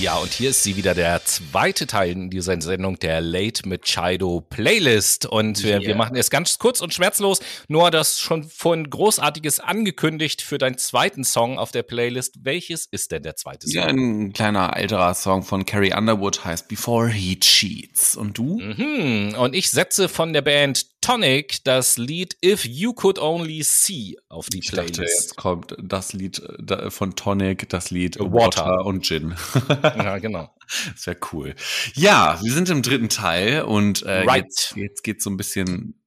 Ja, 0.00 0.16
und 0.18 0.32
hier 0.32 0.50
ist 0.50 0.62
sie 0.62 0.76
wieder, 0.76 0.94
der 0.94 1.24
zweite 1.24 1.88
Teil 1.88 2.12
in 2.12 2.30
dieser 2.30 2.60
Sendung, 2.60 3.00
der 3.00 3.20
Late 3.20 3.68
mit 3.68 3.82
Chido 3.82 4.40
Playlist. 4.40 5.26
Und 5.26 5.64
wir, 5.64 5.80
yeah. 5.80 5.88
wir 5.88 5.94
machen 5.96 6.14
es 6.14 6.30
ganz 6.30 6.56
kurz 6.58 6.80
und 6.80 6.94
schmerzlos. 6.94 7.40
Nur 7.66 7.90
das 7.90 8.20
schon 8.20 8.44
vorhin 8.44 8.90
Großartiges 8.90 9.58
angekündigt 9.58 10.40
für 10.40 10.58
deinen 10.58 10.78
zweiten 10.78 11.24
Song 11.24 11.58
auf 11.58 11.72
der 11.72 11.82
Playlist. 11.82 12.44
Welches 12.44 12.86
ist 12.86 13.10
denn 13.10 13.24
der 13.24 13.34
zweite 13.34 13.66
Song? 13.66 13.74
Ja, 13.74 13.86
ein 13.86 14.32
kleiner 14.32 14.76
älterer 14.76 15.14
Song 15.14 15.42
von 15.42 15.66
Carrie 15.66 15.92
Underwood 15.92 16.44
heißt 16.44 16.68
Before 16.68 17.08
He 17.08 17.40
Cheats. 17.40 18.14
Und 18.14 18.38
du? 18.38 18.60
Mhm. 18.60 19.34
Und 19.36 19.56
ich 19.56 19.68
setze 19.68 20.08
von 20.08 20.32
der 20.32 20.42
Band 20.42 20.86
Tonic 21.00 21.64
das 21.64 21.96
Lied 21.96 22.36
If 22.44 22.64
You 22.64 22.92
Could 22.92 23.18
Only 23.18 23.62
See 23.62 24.16
auf 24.28 24.48
die 24.48 24.58
ich 24.58 24.68
Playlist. 24.68 24.98
Dachte, 24.98 25.10
jetzt 25.10 25.36
kommt 25.36 25.76
das 25.80 26.12
Lied 26.12 26.38
äh, 26.40 26.90
von 26.90 27.16
Tonic, 27.16 27.68
das 27.68 27.90
Lied 27.90 28.18
Water, 28.18 28.66
Water 28.66 28.86
und 28.86 29.04
Gin. 29.06 29.34
Ja, 29.82 30.18
genau. 30.18 30.54
Das 30.92 31.06
wäre 31.06 31.18
cool. 31.32 31.54
Ja, 31.94 32.38
wir 32.42 32.52
sind 32.52 32.68
im 32.68 32.82
dritten 32.82 33.08
Teil 33.08 33.62
und 33.62 34.02
äh, 34.02 34.24
right. 34.24 34.44
jetzt, 34.44 34.76
jetzt 34.76 35.02
geht 35.02 35.22
so 35.22 35.30
ein 35.30 35.36
bisschen, 35.36 36.02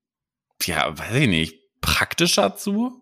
ja, 0.64 0.98
weiß 0.98 1.16
ich 1.16 1.28
nicht, 1.28 1.56
praktischer 1.82 2.56
zu. 2.56 3.02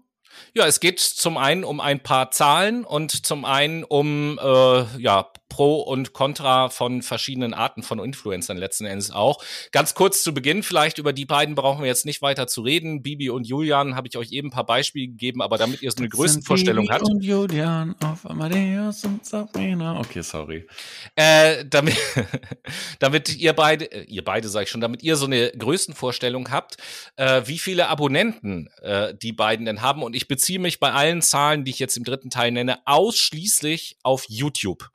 Ja, 0.53 0.65
es 0.67 0.79
geht 0.79 0.99
zum 0.99 1.37
einen 1.37 1.63
um 1.63 1.81
ein 1.81 2.01
paar 2.01 2.31
Zahlen 2.31 2.85
und 2.85 3.25
zum 3.25 3.45
einen 3.45 3.83
um 3.83 4.39
äh, 4.41 5.01
ja 5.01 5.31
Pro 5.49 5.81
und 5.81 6.13
Contra 6.13 6.69
von 6.69 7.01
verschiedenen 7.01 7.53
Arten 7.53 7.83
von 7.83 7.99
Influencern 7.99 8.57
letzten 8.57 8.85
Endes 8.85 9.11
auch. 9.11 9.43
Ganz 9.71 9.95
kurz 9.95 10.23
zu 10.23 10.33
Beginn 10.33 10.63
vielleicht 10.63 10.99
über 10.99 11.11
die 11.11 11.25
beiden 11.25 11.55
brauchen 11.55 11.81
wir 11.81 11.87
jetzt 11.87 12.05
nicht 12.05 12.21
weiter 12.21 12.47
zu 12.47 12.61
reden. 12.61 13.01
Bibi 13.01 13.29
und 13.29 13.47
Julian 13.47 13.95
habe 13.95 14.07
ich 14.07 14.17
euch 14.17 14.31
eben 14.31 14.49
ein 14.49 14.51
paar 14.51 14.65
Beispiele 14.65 15.07
gegeben, 15.07 15.41
aber 15.41 15.57
damit 15.57 15.81
ihr 15.81 15.91
so 15.91 15.97
eine 15.97 16.09
Größenvorstellung 16.09 16.89
habt. 16.89 17.03
Und 17.03 17.23
Julian 17.23 17.95
auf 18.03 18.29
Amadeus 18.29 19.03
und 19.03 19.25
Sabrina. 19.25 19.99
Okay, 19.99 20.21
sorry. 20.21 20.67
Äh, 21.15 21.65
damit, 21.69 21.97
damit 22.99 23.35
ihr 23.35 23.53
beide, 23.53 23.91
äh, 23.91 24.03
ihr 24.03 24.23
beide 24.23 24.47
sage 24.47 24.65
ich 24.65 24.69
schon, 24.69 24.81
damit 24.81 25.03
ihr 25.03 25.15
so 25.15 25.25
eine 25.25 25.51
Größenvorstellung 25.51 26.51
habt, 26.51 26.77
äh, 27.15 27.41
wie 27.45 27.57
viele 27.57 27.87
Abonnenten 27.87 28.69
äh, 28.81 29.15
die 29.15 29.33
beiden 29.33 29.65
denn 29.65 29.81
haben. 29.81 30.03
Und 30.03 30.15
ich 30.15 30.27
beziehe 30.27 30.59
mich 30.59 30.79
bei 30.79 30.91
allen 30.91 31.21
Zahlen, 31.21 31.65
die 31.65 31.71
ich 31.71 31.79
jetzt 31.79 31.97
im 31.97 32.03
dritten 32.03 32.29
Teil 32.29 32.51
nenne, 32.51 32.79
ausschließlich 32.85 33.97
auf 34.03 34.25
YouTube 34.27 34.89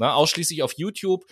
ne, 0.00 0.12
ausschließlich 0.14 0.62
auf 0.62 0.72
YouTube. 0.76 1.24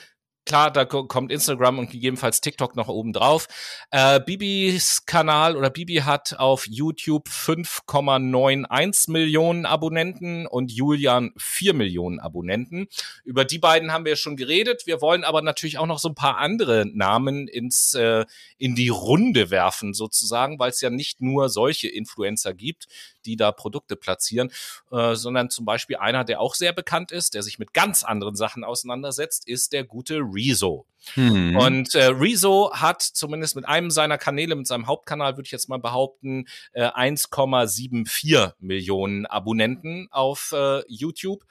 Klar, 0.49 0.71
da 0.71 0.87
kommt 0.87 1.31
Instagram 1.31 1.79
und 1.79 1.91
gegebenenfalls 1.91 2.41
TikTok 2.41 2.75
noch 2.75 2.89
oben 2.89 3.13
drauf. 3.13 3.49
Äh, 3.91 4.19
Bibis 4.19 5.05
Kanal 5.05 5.59
oder 5.59 5.69
Bibi 5.69 5.97
hat 5.97 6.39
auf 6.39 6.67
YouTube 6.67 7.29
5,91 7.29 9.11
Millionen 9.11 9.67
Abonnenten 9.67 10.47
und 10.47 10.73
Julian 10.73 11.33
4 11.37 11.75
Millionen 11.75 12.19
Abonnenten. 12.19 12.87
Über 13.25 13.45
die 13.45 13.59
beiden 13.59 13.93
haben 13.93 14.07
wir 14.07 14.17
schon 14.17 14.37
geredet. 14.37 14.87
Wir 14.87 15.03
wollen 15.03 15.23
aber 15.23 15.43
natürlich 15.43 15.77
auch 15.77 15.87
noch 15.87 15.99
so 15.99 16.09
ein 16.09 16.15
paar 16.15 16.39
andere 16.39 16.87
Namen 16.87 17.47
ins, 17.47 17.93
äh, 17.93 18.25
in 18.57 18.75
die 18.75 18.89
Runde 18.89 19.51
werfen 19.51 19.93
sozusagen, 19.93 20.59
weil 20.59 20.71
es 20.71 20.81
ja 20.81 20.89
nicht 20.89 21.21
nur 21.21 21.51
solche 21.51 21.89
Influencer 21.89 22.55
gibt, 22.55 22.87
die 23.25 23.37
da 23.37 23.53
Produkte 23.53 23.97
platzieren, 23.97 24.51
äh, 24.91 25.15
sondern 25.15 25.51
zum 25.51 25.65
Beispiel 25.65 25.97
einer, 25.97 26.25
der 26.25 26.41
auch 26.41 26.55
sehr 26.55 26.73
bekannt 26.73 27.13
ist, 27.13 27.35
der 27.35 27.43
sich 27.43 27.59
mit 27.59 27.75
ganz 27.75 28.03
anderen 28.03 28.37
Sachen 28.37 28.65
auseinandersetzt, 28.65 29.47
ist 29.49 29.73
der 29.73 29.85
gute 29.85 30.19
Rezo. 30.19 30.87
Hm. 31.15 31.57
Und 31.57 31.95
äh, 31.95 32.07
Rezo 32.07 32.73
hat 32.73 33.03
zumindest 33.03 33.57
mit 33.57 33.67
einem 33.67 33.91
seiner 33.91 34.19
Kanäle, 34.19 34.55
mit 34.55 34.67
seinem 34.67 34.87
Hauptkanal, 34.87 35.37
würde 35.37 35.47
ich 35.47 35.53
jetzt 35.53 35.69
mal 35.69 35.79
behaupten, 35.79 36.47
äh, 36.73 36.83
1,74 36.83 38.55
Millionen 38.59 39.27
Abonnenten 39.27 40.09
auf 40.11 40.53
äh, 40.53 40.83
YouTube. 40.89 41.45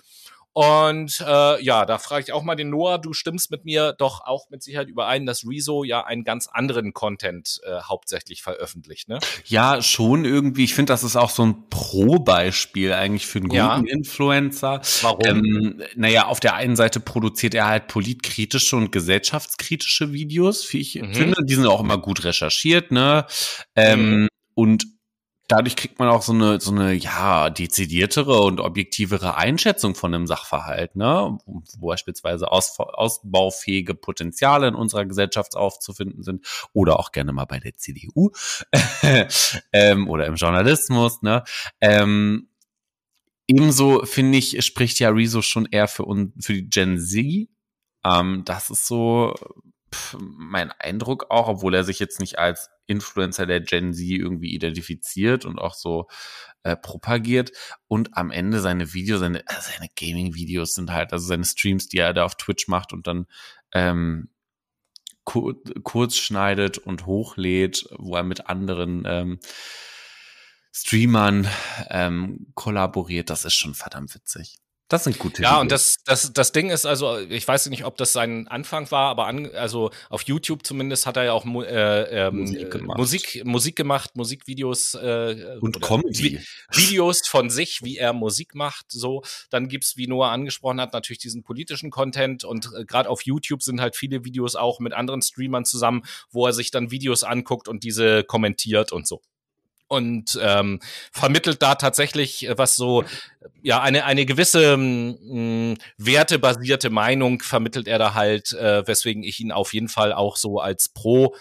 Und 0.57 1.23
äh, 1.23 1.63
ja, 1.63 1.85
da 1.85 1.99
frage 1.99 2.23
ich 2.23 2.33
auch 2.33 2.41
mal 2.41 2.55
den 2.55 2.71
Noah, 2.71 2.97
du 2.97 3.13
stimmst 3.13 3.51
mit 3.51 3.63
mir 3.63 3.93
doch 3.95 4.21
auch 4.21 4.49
mit 4.49 4.63
Sicherheit 4.63 4.87
überein, 4.87 5.27
dass 5.27 5.45
Rezo 5.47 5.83
ja 5.83 6.03
einen 6.03 6.23
ganz 6.23 6.47
anderen 6.47 6.93
Content 6.93 7.61
äh, 7.63 7.81
hauptsächlich 7.83 8.41
veröffentlicht, 8.41 9.07
ne? 9.07 9.19
Ja, 9.45 9.83
schon 9.83 10.25
irgendwie. 10.25 10.63
Ich 10.63 10.73
finde, 10.73 10.93
das 10.93 11.03
ist 11.03 11.15
auch 11.15 11.29
so 11.29 11.45
ein 11.45 11.69
Pro-Beispiel 11.69 12.91
eigentlich 12.91 13.27
für 13.27 13.37
einen 13.37 13.49
guten 13.49 13.55
ja. 13.55 13.77
Influencer. 13.85 14.81
Warum? 15.03 15.21
Ähm, 15.27 15.83
naja, 15.95 16.25
auf 16.25 16.39
der 16.39 16.55
einen 16.55 16.75
Seite 16.75 17.01
produziert 17.01 17.53
er 17.53 17.67
halt 17.67 17.87
politkritische 17.87 18.77
und 18.77 18.91
gesellschaftskritische 18.91 20.11
Videos, 20.11 20.73
wie 20.73 20.79
ich 20.79 20.95
mhm. 20.95 21.13
finde. 21.13 21.45
Die 21.45 21.53
sind 21.53 21.67
auch 21.67 21.81
immer 21.81 21.99
gut 21.99 22.23
recherchiert, 22.23 22.89
ne? 22.89 23.27
Ähm, 23.75 24.21
mhm. 24.21 24.27
Und 24.55 24.96
dadurch 25.47 25.75
kriegt 25.75 25.97
man 25.99 26.09
auch 26.09 26.21
so 26.21 26.33
eine, 26.33 26.59
so 26.59 26.71
eine, 26.71 26.93
ja, 26.93 27.49
dezidiertere 27.49 28.41
und 28.41 28.59
objektivere 28.59 29.37
Einschätzung 29.37 29.95
von 29.95 30.13
einem 30.13 30.27
Sachverhalt, 30.27 30.95
ne? 30.95 31.37
Wo 31.45 31.87
beispielsweise 31.87 32.51
aus, 32.51 32.77
ausbaufähige 32.77 33.95
Potenziale 33.95 34.67
in 34.67 34.75
unserer 34.75 35.05
Gesellschaft 35.05 35.55
aufzufinden 35.55 36.23
sind 36.23 36.45
oder 36.73 36.99
auch 36.99 37.11
gerne 37.11 37.31
mal 37.31 37.45
bei 37.45 37.59
der 37.59 37.75
CDU 37.75 38.31
ähm, 39.73 40.09
oder 40.09 40.25
im 40.25 40.35
Journalismus, 40.35 41.21
ne? 41.21 41.43
Ähm, 41.79 42.49
ebenso 43.47 44.05
finde 44.05 44.37
ich, 44.37 44.63
spricht 44.65 44.99
ja 44.99 45.09
Rezo 45.09 45.41
schon 45.41 45.65
eher 45.65 45.87
für, 45.87 46.05
für 46.39 46.53
die 46.53 46.69
Gen 46.69 46.99
Z. 46.99 47.47
Ähm, 48.03 48.43
das 48.45 48.69
ist 48.69 48.85
so, 48.85 49.33
pff, 49.93 50.17
mein 50.19 50.71
Eindruck 50.71 51.27
auch, 51.29 51.47
obwohl 51.47 51.75
er 51.75 51.83
sich 51.83 51.99
jetzt 51.99 52.19
nicht 52.19 52.39
als 52.39 52.69
Influencer 52.87 53.45
der 53.45 53.61
Gen 53.61 53.93
Z 53.93 54.05
irgendwie 54.05 54.53
identifiziert 54.53 55.45
und 55.45 55.59
auch 55.59 55.73
so 55.73 56.07
äh, 56.63 56.75
propagiert. 56.75 57.51
Und 57.87 58.15
am 58.17 58.31
Ende 58.31 58.59
seine 58.59 58.93
Videos, 58.93 59.19
seine, 59.19 59.43
also 59.47 59.71
seine 59.71 59.89
Gaming-Videos 59.95 60.73
sind 60.73 60.91
halt, 60.91 61.13
also 61.13 61.27
seine 61.27 61.45
Streams, 61.45 61.87
die 61.87 61.97
er 61.97 62.13
da 62.13 62.25
auf 62.25 62.35
Twitch 62.35 62.67
macht 62.67 62.93
und 62.93 63.07
dann 63.07 63.27
ähm, 63.73 64.29
kur 65.23 65.55
kurz 65.83 66.15
schneidet 66.15 66.77
und 66.77 67.05
hochlädt, 67.05 67.85
wo 67.97 68.15
er 68.15 68.23
mit 68.23 68.47
anderen 68.47 69.03
ähm, 69.05 69.39
Streamern 70.71 71.47
ähm, 71.89 72.47
kollaboriert, 72.53 73.29
das 73.29 73.45
ist 73.45 73.55
schon 73.55 73.73
verdammt 73.73 74.13
witzig. 74.13 74.59
Das 74.89 75.03
sind 75.03 75.19
gute 75.19 75.41
Ja, 75.41 75.49
Videos. 75.49 75.61
und 75.61 75.71
das, 75.71 75.97
das, 76.05 76.31
das 76.31 76.51
Ding 76.53 76.69
ist 76.69 76.85
also, 76.85 77.19
ich 77.19 77.45
weiß 77.45 77.67
nicht, 77.69 77.83
ob 77.83 77.97
das 77.97 78.13
sein 78.13 78.47
Anfang 78.47 78.89
war, 78.89 79.09
aber 79.09 79.27
an, 79.27 79.51
also 79.53 79.91
auf 80.09 80.21
YouTube 80.23 80.65
zumindest 80.65 81.05
hat 81.05 81.17
er 81.17 81.25
ja 81.25 81.33
auch 81.33 81.45
äh, 81.45 82.27
ähm, 82.27 82.39
Musik, 82.39 82.71
gemacht. 82.71 82.97
Musik, 82.97 83.41
Musik 83.45 83.75
gemacht, 83.75 84.15
Musikvideos 84.15 84.93
äh, 84.93 85.57
und 85.59 85.81
Comedy. 85.81 86.39
Videos 86.71 87.27
von 87.27 87.49
sich, 87.49 87.81
wie 87.83 87.97
er 87.97 88.13
Musik 88.13 88.55
macht. 88.55 88.85
So, 88.89 89.23
dann 89.49 89.67
gibt's, 89.67 89.97
wie 89.97 90.07
Noah 90.07 90.29
angesprochen 90.29 90.79
hat, 90.79 90.93
natürlich 90.93 91.19
diesen 91.19 91.43
politischen 91.43 91.91
Content 91.91 92.45
und 92.45 92.69
äh, 92.77 92.85
gerade 92.85 93.09
auf 93.09 93.23
YouTube 93.23 93.63
sind 93.63 93.81
halt 93.81 93.97
viele 93.97 94.23
Videos 94.23 94.55
auch 94.55 94.79
mit 94.79 94.93
anderen 94.93 95.21
Streamern 95.21 95.65
zusammen, 95.65 96.03
wo 96.31 96.45
er 96.45 96.53
sich 96.53 96.71
dann 96.71 96.91
Videos 96.91 97.23
anguckt 97.23 97.67
und 97.67 97.83
diese 97.83 98.23
kommentiert 98.23 98.93
und 98.93 99.05
so 99.05 99.21
und 99.87 100.37
ähm, 100.41 100.79
vermittelt 101.11 101.61
da 101.61 101.75
tatsächlich 101.75 102.47
äh, 102.47 102.57
was 102.57 102.75
so 102.75 103.03
ja 103.61 103.81
eine 103.81 104.05
eine 104.05 104.25
gewisse 104.25 104.77
mh, 104.77 105.17
mm, 105.21 105.77
wertebasierte 105.97 106.89
Meinung 106.89 107.41
vermittelt 107.41 107.87
er 107.87 107.99
da 107.99 108.13
halt 108.13 108.53
äh, 108.53 108.85
weswegen 108.87 109.23
ich 109.23 109.39
ihn 109.39 109.51
auf 109.51 109.73
jeden 109.73 109.89
Fall 109.89 110.13
auch 110.13 110.37
so 110.37 110.59
als 110.59 110.89
Pro 110.89 111.35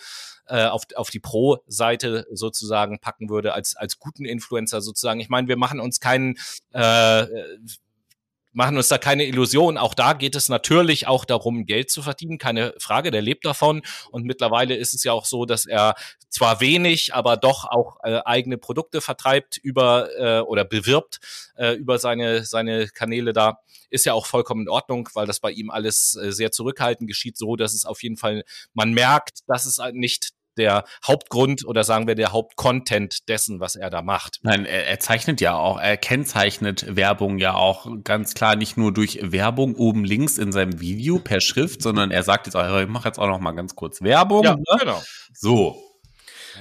äh, 0.49 0.67
auf, 0.67 0.85
auf 0.95 1.11
die 1.11 1.19
Pro-Seite 1.19 2.27
sozusagen 2.31 3.01
packen 3.01 3.29
würde, 3.29 3.53
als, 3.53 3.77
als 3.77 3.99
guten 3.99 4.25
Influencer 4.25 4.81
sozusagen. 4.81 5.19
Ich 5.19 5.29
meine, 5.29 5.49
wir 5.49 5.57
machen 5.57 5.81
uns 5.81 5.99
keinen 5.99 6.37
äh, 6.73 7.27
machen 8.57 8.79
uns 8.79 8.89
da 8.89 8.97
keine 8.97 9.27
Illusion. 9.27 9.77
Auch 9.77 9.93
da 9.93 10.15
geht 10.15 10.35
es 10.35 10.49
natürlich 10.49 11.07
auch 11.07 11.27
darum, 11.27 11.67
Geld 11.67 11.91
zu 11.91 12.03
verdienen. 12.03 12.39
Keine 12.39 12.75
Frage, 12.79 13.11
der 13.11 13.21
lebt 13.21 13.45
davon. 13.45 13.83
Und 14.11 14.25
mittlerweile 14.25 14.75
ist 14.75 14.95
es 14.95 15.05
ja 15.05 15.13
auch 15.13 15.27
so, 15.27 15.45
dass 15.45 15.67
er 15.67 15.95
zwar 16.31 16.61
wenig, 16.61 17.15
aber 17.15 17.37
doch 17.37 17.67
auch 17.67 17.99
äh, 18.03 18.21
eigene 18.25 18.57
Produkte 18.57 19.03
vertreibt 19.03 19.59
über 19.59 20.09
äh, 20.19 20.41
oder 20.41 20.65
bewirbt 20.65 21.21
äh, 21.57 21.75
über 21.75 21.99
seine, 21.99 22.45
seine 22.45 22.89
Kanäle 22.89 23.35
da. 23.35 23.59
Ist 23.91 24.07
ja 24.07 24.15
auch 24.15 24.25
vollkommen 24.25 24.63
in 24.63 24.69
Ordnung, 24.71 25.07
weil 25.13 25.27
das 25.27 25.39
bei 25.39 25.51
ihm 25.51 25.69
alles 25.69 26.17
äh, 26.17 26.33
sehr 26.33 26.51
zurückhaltend 26.51 27.09
geschieht, 27.09 27.37
so 27.37 27.57
dass 27.57 27.75
es 27.75 27.85
auf 27.85 28.03
jeden 28.03 28.17
Fall, 28.17 28.43
man 28.73 28.95
merkt, 28.95 29.41
dass 29.49 29.67
es 29.67 29.79
nicht 29.93 30.31
der 30.59 30.85
Hauptgrund 31.07 31.65
oder 31.67 31.85
sagen 31.85 32.07
wir 32.07 32.15
der 32.15 32.33
Hauptcontent 32.33 33.29
dessen, 33.29 33.61
was 33.61 33.77
er 33.77 33.91
da 33.91 34.03
macht. 34.03 34.39
Nein, 34.43 34.65
er, 34.65 34.87
er 34.87 35.01
zeichnet 35.01 35.41
ja 35.41 35.55
auch, 35.57 35.79
er 35.79 35.97
kennzeichnet 35.97 36.97
Werbung 36.97 37.39
ja 37.39 37.55
auch 37.55 37.87
ganz 38.05 38.35
klar 38.35 38.57
nicht 38.57 38.77
nur 38.77 38.93
durch 38.93 39.21
Werbung 39.23 39.75
oben 39.75 40.05
links 40.05 40.39
in 40.39 40.53
seinem 40.53 40.81
Video 40.81 41.19
per 41.19 41.41
Schrift, 41.41 41.83
sondern 41.83 42.11
er 42.11 42.23
sagt 42.23 42.47
jetzt 42.47 42.55
auch, 42.55 42.81
ich 42.81 42.89
mache 42.89 43.09
jetzt 43.09 43.19
auch 43.19 43.29
noch 43.29 43.41
mal 43.41 43.53
ganz 43.53 43.75
kurz 43.75 44.03
Werbung. 44.03 44.45
Ja, 44.45 44.57
ne? 44.57 44.65
genau. 44.79 45.03
So, 45.33 45.86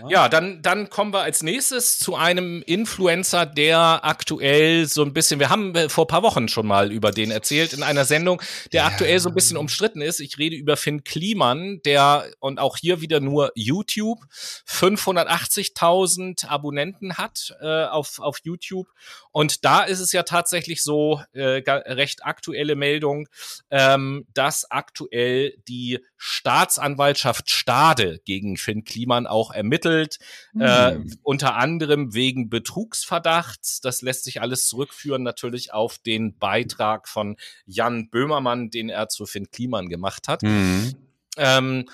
ja, 0.07 0.29
dann, 0.29 0.61
dann 0.61 0.89
kommen 0.89 1.13
wir 1.13 1.21
als 1.21 1.43
nächstes 1.43 1.97
zu 1.97 2.15
einem 2.15 2.61
Influencer, 2.65 3.45
der 3.45 3.99
aktuell 4.03 4.85
so 4.85 5.03
ein 5.03 5.13
bisschen, 5.13 5.39
wir 5.39 5.49
haben 5.49 5.75
äh, 5.75 5.89
vor 5.89 6.07
paar 6.07 6.23
Wochen 6.23 6.47
schon 6.47 6.67
mal 6.67 6.91
über 6.91 7.11
den 7.11 7.31
erzählt 7.31 7.73
in 7.73 7.83
einer 7.83 8.05
Sendung, 8.05 8.41
der 8.71 8.81
ja. 8.81 8.87
aktuell 8.87 9.19
so 9.19 9.29
ein 9.29 9.35
bisschen 9.35 9.57
umstritten 9.57 10.01
ist. 10.01 10.19
Ich 10.19 10.37
rede 10.37 10.55
über 10.55 10.77
Finn 10.77 11.03
Kliman, 11.03 11.81
der 11.85 12.25
und 12.39 12.59
auch 12.59 12.77
hier 12.77 13.01
wieder 13.01 13.19
nur 13.19 13.51
YouTube 13.55 14.19
580.000 14.67 16.47
Abonnenten 16.47 17.17
hat 17.17 17.55
äh, 17.61 17.85
auf, 17.85 18.19
auf 18.19 18.39
YouTube. 18.43 18.87
Und 19.31 19.65
da 19.65 19.83
ist 19.83 19.99
es 19.99 20.11
ja 20.11 20.23
tatsächlich 20.23 20.81
so, 20.83 21.21
äh, 21.33 21.61
recht 21.67 22.25
aktuelle 22.25 22.75
Meldung, 22.75 23.27
ähm, 23.69 24.25
dass 24.33 24.69
aktuell 24.69 25.55
die 25.67 25.99
Staatsanwaltschaft 26.18 27.49
Stade 27.49 28.22
gegen 28.26 28.57
Finn 28.57 28.84
Kliman 28.84 29.28
auch 29.28 29.51
ermittelt, 29.51 30.20
mhm. 30.53 30.61
äh, 30.61 30.99
unter 31.24 31.55
anderem 31.55 32.13
wegen 32.13 32.49
Betrugsverdachts. 32.49 33.82
Das 33.82 34.01
lässt 34.01 34.24
sich 34.24 34.41
alles 34.41 34.68
zurückführen 34.68 35.24
natürlich 35.24 35.74
auf 35.74 35.97
den 35.97 36.38
Beitrag 36.38 37.07
von 37.07 37.38
Jan 37.66 38.09
Böhmermann, 38.09 38.70
den 38.70 38.89
er 38.89 39.09
zu 39.09 39.26
Finn 39.26 39.49
Kliman 39.51 39.89
gemacht 39.89 40.28
hat. 40.28 40.43
Mhm. 40.43 40.95
Ähm, 41.38 41.89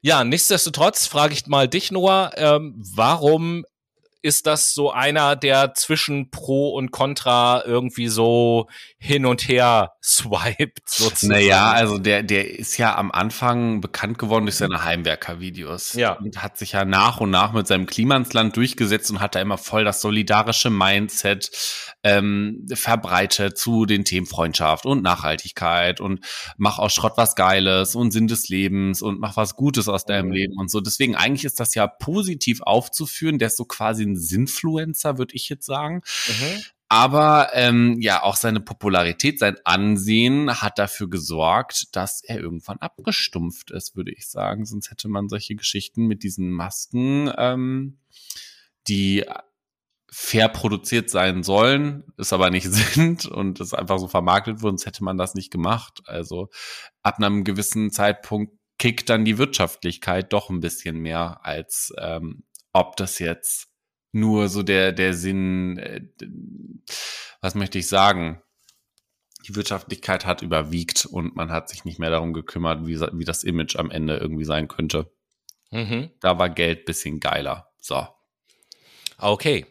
ja, 0.00 0.24
nichtsdestotrotz 0.24 1.06
frage 1.06 1.34
ich 1.34 1.46
mal 1.46 1.68
dich, 1.68 1.90
Noah, 1.90 2.32
ähm, 2.36 2.74
warum 2.76 3.64
ist 4.26 4.48
das 4.48 4.74
so 4.74 4.90
einer, 4.90 5.36
der 5.36 5.72
zwischen 5.74 6.30
Pro 6.30 6.70
und 6.70 6.90
Contra 6.90 7.62
irgendwie 7.64 8.08
so 8.08 8.66
hin 8.98 9.24
und 9.24 9.46
her 9.46 9.92
swiped 10.02 10.88
sozusagen. 10.88 11.32
Naja, 11.32 11.70
also 11.70 11.98
der, 11.98 12.24
der 12.24 12.58
ist 12.58 12.76
ja 12.76 12.96
am 12.96 13.12
Anfang 13.12 13.80
bekannt 13.80 14.18
geworden 14.18 14.46
durch 14.46 14.56
seine 14.56 14.82
Heimwerker-Videos. 14.82 15.94
Ja. 15.94 16.14
Und 16.14 16.42
hat 16.42 16.58
sich 16.58 16.72
ja 16.72 16.84
nach 16.84 17.20
und 17.20 17.30
nach 17.30 17.52
mit 17.52 17.68
seinem 17.68 17.86
Klimansland 17.86 18.56
durchgesetzt 18.56 19.10
und 19.12 19.20
hat 19.20 19.36
da 19.36 19.40
immer 19.40 19.58
voll 19.58 19.84
das 19.84 20.00
solidarische 20.00 20.70
Mindset 20.70 21.50
ähm, 22.02 22.66
verbreitet 22.74 23.56
zu 23.58 23.86
den 23.86 24.04
Themen 24.04 24.26
Freundschaft 24.26 24.86
und 24.86 25.02
Nachhaltigkeit 25.02 26.00
und 26.00 26.20
mach 26.56 26.78
aus 26.78 26.92
Schrott 26.92 27.14
was 27.16 27.36
Geiles 27.36 27.94
und 27.94 28.10
Sinn 28.10 28.26
des 28.26 28.48
Lebens 28.48 29.02
und 29.02 29.20
mach 29.20 29.36
was 29.36 29.54
Gutes 29.54 29.88
aus 29.88 30.04
deinem 30.04 30.26
mhm. 30.26 30.32
Leben 30.32 30.54
und 30.58 30.68
so. 30.68 30.80
Deswegen 30.80 31.14
eigentlich 31.14 31.44
ist 31.44 31.60
das 31.60 31.76
ja 31.76 31.86
positiv 31.86 32.60
aufzuführen. 32.62 33.38
Der 33.38 33.48
ist 33.48 33.56
so 33.56 33.64
quasi 33.64 34.04
ein 34.04 34.15
Sinfluencer, 34.16 35.18
würde 35.18 35.34
ich 35.34 35.48
jetzt 35.48 35.66
sagen. 35.66 36.02
Mhm. 36.28 36.62
Aber 36.88 37.50
ähm, 37.52 38.00
ja, 38.00 38.22
auch 38.22 38.36
seine 38.36 38.60
Popularität, 38.60 39.40
sein 39.40 39.56
Ansehen 39.64 40.62
hat 40.62 40.78
dafür 40.78 41.10
gesorgt, 41.10 41.96
dass 41.96 42.22
er 42.22 42.38
irgendwann 42.38 42.78
abgestumpft 42.78 43.72
ist, 43.72 43.96
würde 43.96 44.12
ich 44.12 44.28
sagen. 44.28 44.64
Sonst 44.66 44.90
hätte 44.90 45.08
man 45.08 45.28
solche 45.28 45.56
Geschichten 45.56 46.06
mit 46.06 46.22
diesen 46.22 46.50
Masken, 46.50 47.32
ähm, 47.36 47.98
die 48.86 49.24
fair 50.08 50.48
produziert 50.48 51.10
sein 51.10 51.42
sollen, 51.42 52.04
es 52.16 52.32
aber 52.32 52.50
nicht 52.50 52.68
sind 52.72 53.26
und 53.26 53.60
es 53.60 53.74
einfach 53.74 53.98
so 53.98 54.06
vermarktet 54.06 54.62
wurden, 54.62 54.78
sonst 54.78 54.86
hätte 54.86 55.02
man 55.02 55.18
das 55.18 55.34
nicht 55.34 55.50
gemacht. 55.50 56.02
Also 56.06 56.48
ab 57.02 57.18
einem 57.18 57.42
gewissen 57.42 57.90
Zeitpunkt 57.90 58.56
kickt 58.78 59.10
dann 59.10 59.24
die 59.24 59.38
Wirtschaftlichkeit 59.38 60.32
doch 60.32 60.50
ein 60.50 60.60
bisschen 60.60 60.98
mehr, 60.98 61.44
als 61.44 61.92
ähm, 61.98 62.44
ob 62.72 62.96
das 62.96 63.18
jetzt 63.18 63.68
nur 64.16 64.48
so 64.48 64.62
der, 64.62 64.92
der 64.92 65.14
Sinn, 65.14 65.78
äh, 65.78 66.00
was 67.40 67.54
möchte 67.54 67.78
ich 67.78 67.88
sagen? 67.88 68.42
Die 69.46 69.54
Wirtschaftlichkeit 69.54 70.26
hat 70.26 70.42
überwiegt 70.42 71.06
und 71.06 71.36
man 71.36 71.52
hat 71.52 71.68
sich 71.68 71.84
nicht 71.84 72.00
mehr 72.00 72.10
darum 72.10 72.32
gekümmert, 72.32 72.86
wie, 72.86 72.98
wie 72.98 73.24
das 73.24 73.44
Image 73.44 73.76
am 73.76 73.90
Ende 73.90 74.16
irgendwie 74.16 74.44
sein 74.44 74.66
könnte. 74.66 75.12
Mhm. 75.70 76.10
Da 76.20 76.38
war 76.38 76.48
Geld 76.48 76.86
bisschen 76.86 77.20
geiler. 77.20 77.68
So. 77.80 78.08
Okay. 79.18 79.66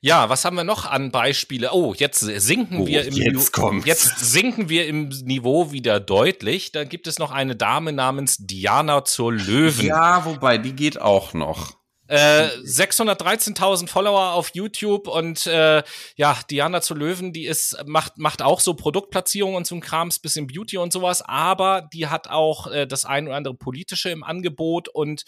Ja, 0.00 0.28
was 0.28 0.44
haben 0.44 0.56
wir 0.56 0.64
noch 0.64 0.86
an 0.86 1.10
Beispiele? 1.10 1.70
Oh, 1.72 1.94
jetzt 1.94 2.20
sinken 2.20 2.80
oh, 2.80 2.86
wir 2.86 3.04
im 3.04 3.14
jetzt, 3.14 3.56
Niveau, 3.56 3.72
jetzt 3.84 4.18
sinken 4.18 4.68
wir 4.68 4.86
im 4.86 5.08
Niveau 5.08 5.72
wieder 5.72 6.00
deutlich. 6.00 6.72
Da 6.72 6.84
gibt 6.84 7.06
es 7.06 7.18
noch 7.18 7.30
eine 7.30 7.54
Dame 7.54 7.92
namens 7.92 8.38
Diana 8.38 9.04
zur 9.04 9.32
Löwen. 9.32 9.86
Ja, 9.86 10.24
wobei 10.24 10.58
die 10.58 10.72
geht 10.72 11.00
auch 11.00 11.34
noch. 11.34 11.79
613.000 12.16 13.84
äh, 13.84 13.86
Follower 13.86 14.32
auf 14.32 14.50
YouTube 14.54 15.06
und 15.06 15.46
äh, 15.46 15.82
ja, 16.16 16.38
Diana 16.50 16.80
zu 16.80 16.94
Löwen, 16.94 17.32
die 17.32 17.46
ist 17.46 17.76
macht 17.86 18.18
macht 18.18 18.42
auch 18.42 18.60
so 18.60 18.74
Produktplatzierungen 18.74 19.56
und 19.56 19.66
so 19.66 19.76
ein 19.76 19.80
Krams, 19.80 20.18
bisschen 20.18 20.46
Beauty 20.46 20.78
und 20.78 20.92
sowas, 20.92 21.22
aber 21.22 21.88
die 21.92 22.08
hat 22.08 22.28
auch 22.28 22.66
äh, 22.66 22.86
das 22.86 23.04
ein 23.04 23.26
oder 23.26 23.36
andere 23.36 23.54
politische 23.54 24.10
im 24.10 24.24
Angebot 24.24 24.88
und 24.88 25.24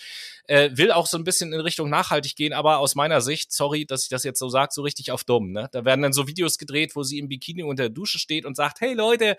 äh, 0.49 0.71
will 0.75 0.91
auch 0.91 1.07
so 1.07 1.17
ein 1.17 1.25
bisschen 1.25 1.53
in 1.53 1.61
Richtung 1.61 1.89
nachhaltig 1.89 2.35
gehen, 2.35 2.53
aber 2.53 2.79
aus 2.79 2.95
meiner 2.95 3.21
Sicht, 3.21 3.53
sorry, 3.53 3.87
dass 3.87 4.03
ich 4.05 4.09
das 4.09 4.25
jetzt 4.25 4.41
so 4.41 4.49
sage, 4.49 4.73
so 4.73 4.83
richtig 4.83 5.13
auf 5.13 5.25
dumm, 5.25 5.53
ne? 5.53 5.69
Da 5.73 5.85
werden 5.85 6.03
dann 6.03 6.13
so 6.13 6.27
Videos 6.27 6.59
gedreht, 6.59 6.97
wo 6.97 7.05
sie 7.05 7.19
im 7.19 7.29
Bikini 7.29 7.63
unter 7.63 7.85
der 7.85 7.91
Dusche 7.91 8.19
steht 8.19 8.45
und 8.45 8.57
sagt, 8.57 8.81
hey 8.81 8.95
Leute, 8.95 9.37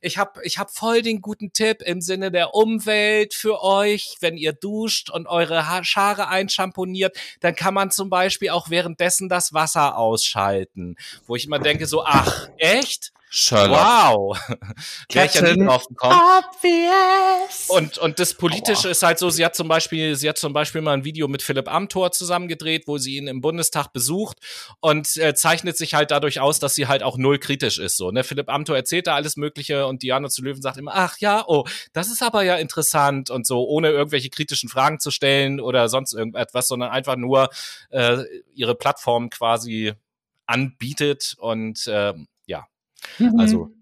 ich 0.00 0.18
habe 0.18 0.40
ich 0.44 0.58
hab 0.58 0.70
voll 0.70 1.02
den 1.02 1.20
guten 1.20 1.52
Tipp 1.52 1.82
im 1.82 2.00
Sinne 2.00 2.30
der 2.30 2.54
Umwelt 2.54 3.34
für 3.34 3.62
euch, 3.62 4.16
wenn 4.20 4.36
ihr 4.36 4.52
duscht 4.52 5.10
und 5.10 5.26
eure 5.26 5.68
ha 5.68 5.84
Schare 5.84 6.28
einschamponiert, 6.80 7.16
dann 7.40 7.54
kann 7.54 7.74
man 7.74 7.90
zum 7.90 8.10
Beispiel 8.10 8.50
auch 8.50 8.70
währenddessen 8.70 9.28
das 9.28 9.52
Wasser 9.52 9.96
ausschalten. 9.96 10.96
Wo 11.26 11.36
ich 11.36 11.46
immer 11.46 11.58
denke 11.58 11.86
so, 11.86 12.04
ach, 12.04 12.48
echt? 12.56 13.12
Sherlock. 13.32 13.78
Wow. 13.78 14.38
Ja 15.12 15.26
Captain 15.26 15.60
gekommen. 15.60 15.86
Obvious. 16.00 17.68
Und, 17.68 17.98
und 17.98 18.18
das 18.18 18.34
Politische 18.34 18.88
Aua. 18.88 18.90
ist 18.90 19.02
halt 19.02 19.18
so, 19.18 19.30
sie 19.30 19.44
hat 19.44 19.54
zum 19.54 19.68
Beispiel, 19.68 20.16
sie 20.16 20.28
hat 20.28 20.38
zum 20.38 20.52
Beispiel 20.52 20.80
mal 20.80 20.94
ein 20.94 21.04
Video 21.04 21.28
mit 21.28 21.42
Philipp 21.42 21.68
Amthor 21.68 22.12
zusammengedreht, 22.12 22.86
wo 22.86 22.98
sie 22.98 23.16
ihn 23.16 23.28
im 23.28 23.40
Bundestag 23.40 23.92
besucht 23.92 24.38
und 24.80 25.16
äh, 25.16 25.34
zeichnet 25.34 25.76
sich 25.76 25.94
halt 25.94 26.10
dadurch 26.10 26.40
aus, 26.40 26.58
dass 26.58 26.74
sie 26.74 26.88
halt 26.88 27.02
auch 27.02 27.16
null 27.16 27.38
kritisch 27.38 27.78
ist. 27.78 27.96
So, 27.96 28.10
ne? 28.10 28.24
Philipp 28.24 28.48
Amthor 28.48 28.76
erzählt 28.76 29.06
da 29.06 29.14
alles 29.14 29.36
Mögliche 29.36 29.86
und 29.86 30.02
Diana 30.02 30.28
zu 30.28 30.42
Löwen 30.42 30.62
sagt 30.62 30.76
immer, 30.76 30.92
ach 30.94 31.18
ja, 31.18 31.44
oh, 31.46 31.64
das 31.92 32.08
ist 32.08 32.22
aber 32.22 32.42
ja 32.42 32.56
interessant 32.56 33.30
und 33.30 33.46
so, 33.46 33.64
ohne 33.66 33.90
irgendwelche 33.90 34.30
kritischen 34.30 34.68
Fragen 34.68 34.98
zu 34.98 35.10
stellen 35.10 35.60
oder 35.60 35.88
sonst 35.88 36.14
irgendetwas, 36.14 36.66
sondern 36.66 36.90
einfach 36.90 37.16
nur 37.16 37.48
äh, 37.90 38.18
ihre 38.54 38.74
Plattform 38.74 39.30
quasi 39.30 39.94
anbietet 40.46 41.36
und 41.38 41.86
äh, 41.86 42.14
ja, 43.18 43.30
also 43.38 43.72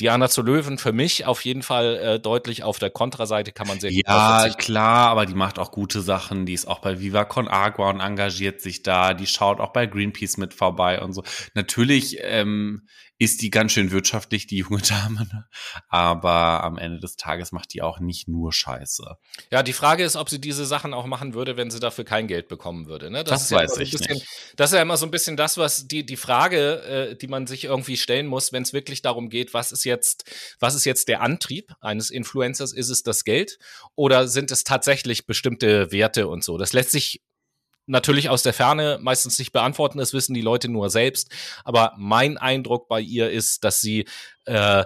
Diana 0.00 0.30
zu 0.30 0.40
Löwen 0.40 0.78
für 0.78 0.92
mich 0.92 1.26
auf 1.26 1.44
jeden 1.44 1.62
Fall 1.62 1.96
äh, 1.96 2.20
deutlich 2.20 2.62
auf 2.62 2.78
der 2.78 2.88
Kontraseite 2.88 3.52
kann 3.52 3.68
man 3.68 3.80
sehr 3.80 3.90
gut 3.90 4.06
drauf 4.06 4.46
Ja, 4.46 4.54
klar, 4.56 5.10
aber 5.10 5.26
die 5.26 5.34
macht 5.34 5.58
auch 5.58 5.70
gute 5.70 6.00
Sachen. 6.00 6.46
Die 6.46 6.54
ist 6.54 6.66
auch 6.66 6.78
bei 6.78 7.00
Viva 7.00 7.24
Con 7.26 7.48
Agua 7.48 7.90
und 7.90 8.00
engagiert 8.00 8.62
sich 8.62 8.82
da. 8.82 9.12
Die 9.12 9.26
schaut 9.26 9.60
auch 9.60 9.74
bei 9.74 9.86
Greenpeace 9.86 10.38
mit 10.38 10.54
vorbei 10.54 11.02
und 11.02 11.12
so. 11.12 11.22
Natürlich 11.54 12.16
ähm, 12.22 12.86
ist 13.20 13.42
die 13.42 13.50
ganz 13.50 13.72
schön 13.72 13.90
wirtschaftlich, 13.90 14.46
die 14.46 14.56
junge 14.56 14.80
Dame. 14.88 15.20
Ne? 15.20 15.44
Aber 15.88 16.64
am 16.64 16.78
Ende 16.78 16.98
des 16.98 17.16
Tages 17.16 17.52
macht 17.52 17.74
die 17.74 17.82
auch 17.82 18.00
nicht 18.00 18.26
nur 18.26 18.52
Scheiße. 18.52 19.16
Ja, 19.52 19.62
die 19.62 19.74
Frage 19.74 20.04
ist, 20.04 20.16
ob 20.16 20.30
sie 20.30 20.40
diese 20.40 20.64
Sachen 20.64 20.94
auch 20.94 21.04
machen 21.04 21.34
würde, 21.34 21.58
wenn 21.58 21.70
sie 21.70 21.80
dafür 21.80 22.04
kein 22.04 22.26
Geld 22.26 22.48
bekommen 22.48 22.86
würde. 22.86 23.10
Ne? 23.10 23.22
Das 23.22 23.42
ist 23.42 23.50
ja 23.50 23.58
weiß 23.58 23.64
immer 23.64 23.74
so 23.74 23.80
ein 23.80 23.84
ich 23.84 23.92
bisschen, 23.92 24.14
nicht. 24.14 24.26
Das 24.56 24.70
ist 24.70 24.76
ja 24.76 24.82
immer 24.82 24.96
so 24.96 25.06
ein 25.06 25.10
bisschen 25.10 25.36
das, 25.36 25.58
was 25.58 25.86
die, 25.86 26.04
die 26.04 26.16
Frage, 26.16 27.10
äh, 27.10 27.16
die 27.16 27.28
man 27.28 27.46
sich 27.46 27.64
irgendwie 27.64 27.98
stellen 27.98 28.26
muss, 28.26 28.52
wenn 28.52 28.62
es 28.62 28.72
wirklich 28.72 29.02
darum 29.02 29.28
geht, 29.28 29.52
was 29.52 29.70
ist 29.70 29.84
jetzt, 29.84 30.24
was 30.58 30.74
ist 30.74 30.86
jetzt 30.86 31.08
der 31.08 31.20
Antrieb 31.20 31.74
eines 31.82 32.10
Influencers? 32.10 32.72
Ist 32.72 32.88
es 32.88 33.02
das 33.02 33.24
Geld 33.24 33.58
oder 33.96 34.28
sind 34.28 34.50
es 34.50 34.64
tatsächlich 34.64 35.26
bestimmte 35.26 35.92
Werte 35.92 36.26
und 36.26 36.42
so? 36.42 36.56
Das 36.56 36.72
lässt 36.72 36.90
sich 36.92 37.20
natürlich 37.90 38.28
aus 38.28 38.42
der 38.42 38.54
Ferne 38.54 38.98
meistens 39.02 39.38
nicht 39.38 39.52
beantworten, 39.52 39.98
das 39.98 40.14
wissen 40.14 40.34
die 40.34 40.40
Leute 40.40 40.68
nur 40.68 40.90
selbst. 40.90 41.30
Aber 41.64 41.92
mein 41.98 42.38
Eindruck 42.38 42.88
bei 42.88 43.00
ihr 43.00 43.30
ist, 43.30 43.64
dass 43.64 43.80
sie 43.80 44.06
äh, 44.46 44.84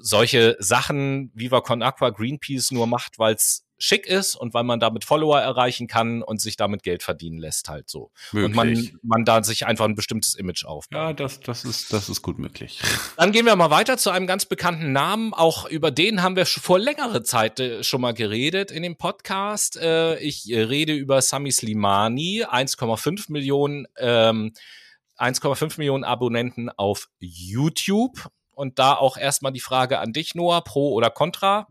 solche 0.00 0.56
Sachen 0.58 1.30
Viva 1.34 1.60
Con 1.60 1.82
Aqua, 1.82 2.10
Greenpeace 2.10 2.70
nur 2.70 2.86
macht, 2.86 3.18
weil 3.18 3.34
es 3.34 3.65
schick 3.78 4.06
ist 4.06 4.34
und 4.34 4.54
weil 4.54 4.64
man 4.64 4.80
damit 4.80 5.04
Follower 5.04 5.38
erreichen 5.38 5.86
kann 5.86 6.22
und 6.22 6.40
sich 6.40 6.56
damit 6.56 6.82
Geld 6.82 7.02
verdienen 7.02 7.38
lässt 7.38 7.68
halt 7.68 7.90
so. 7.90 8.10
Und 8.32 8.54
Möglich. 8.54 8.92
man, 8.92 9.00
man 9.02 9.24
da 9.24 9.42
sich 9.42 9.66
einfach 9.66 9.84
ein 9.84 9.94
bestimmtes 9.94 10.34
Image 10.34 10.64
aufbaut. 10.64 10.98
ja, 10.98 11.12
das, 11.12 11.40
das, 11.40 11.64
ist, 11.64 11.92
das 11.92 12.08
ist 12.08 12.22
gut 12.22 12.38
möglich. 12.38 12.80
Dann 13.16 13.32
gehen 13.32 13.46
wir 13.46 13.56
mal 13.56 13.70
weiter 13.70 13.98
zu 13.98 14.10
einem 14.10 14.26
ganz 14.26 14.46
bekannten 14.46 14.92
Namen. 14.92 15.34
Auch 15.34 15.68
über 15.68 15.90
den 15.90 16.22
haben 16.22 16.36
wir 16.36 16.46
vor 16.46 16.78
längerer 16.78 17.22
Zeit 17.22 17.60
äh, 17.60 17.82
schon 17.82 18.00
mal 18.00 18.14
geredet 18.14 18.70
in 18.70 18.82
dem 18.82 18.96
Podcast. 18.96 19.76
Äh, 19.76 20.18
ich 20.18 20.50
äh, 20.50 20.62
rede 20.62 20.94
über 20.94 21.20
Sami 21.20 21.52
Slimani, 21.52 22.44
1,5 22.44 23.30
Millionen, 23.30 23.86
ähm, 23.98 24.52
1,5 25.18 25.78
Millionen 25.78 26.04
Abonnenten 26.04 26.70
auf 26.70 27.08
YouTube. 27.18 28.28
Und 28.52 28.78
da 28.78 28.94
auch 28.94 29.18
erstmal 29.18 29.52
die 29.52 29.60
Frage 29.60 29.98
an 29.98 30.14
dich, 30.14 30.34
Noah, 30.34 30.64
pro 30.64 30.94
oder 30.94 31.10
contra? 31.10 31.66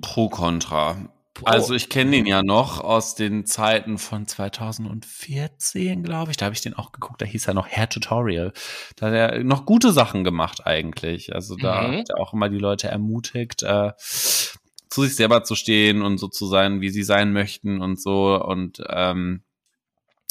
Pro 0.00 0.28
Contra. 0.28 0.96
Also 1.44 1.74
ich 1.74 1.88
kenne 1.88 2.12
den 2.12 2.26
ja 2.26 2.42
noch 2.42 2.80
aus 2.80 3.14
den 3.16 3.46
Zeiten 3.46 3.98
von 3.98 4.26
2014, 4.28 6.02
glaube 6.04 6.30
ich. 6.30 6.36
Da 6.36 6.44
habe 6.46 6.54
ich 6.54 6.60
den 6.60 6.74
auch 6.74 6.92
geguckt. 6.92 7.20
Da 7.20 7.26
hieß 7.26 7.48
er 7.48 7.54
noch 7.54 7.66
Hair 7.66 7.88
Tutorial. 7.88 8.52
Da 8.96 9.06
hat 9.06 9.14
er 9.14 9.42
noch 9.44 9.66
gute 9.66 9.92
Sachen 9.92 10.22
gemacht 10.22 10.66
eigentlich. 10.66 11.34
Also 11.34 11.56
da 11.56 11.88
Mhm. 11.88 11.98
hat 11.98 12.10
er 12.10 12.20
auch 12.20 12.32
immer 12.32 12.48
die 12.48 12.58
Leute 12.58 12.88
ermutigt, 12.88 13.62
äh, 13.62 13.92
zu 13.98 15.02
sich 15.02 15.16
selber 15.16 15.42
zu 15.42 15.54
stehen 15.56 16.02
und 16.02 16.18
so 16.18 16.28
zu 16.28 16.46
sein, 16.46 16.80
wie 16.80 16.90
sie 16.90 17.02
sein 17.02 17.32
möchten 17.32 17.80
und 17.80 18.00
so. 18.00 18.40
Und 18.40 18.82
ähm, 18.88 19.42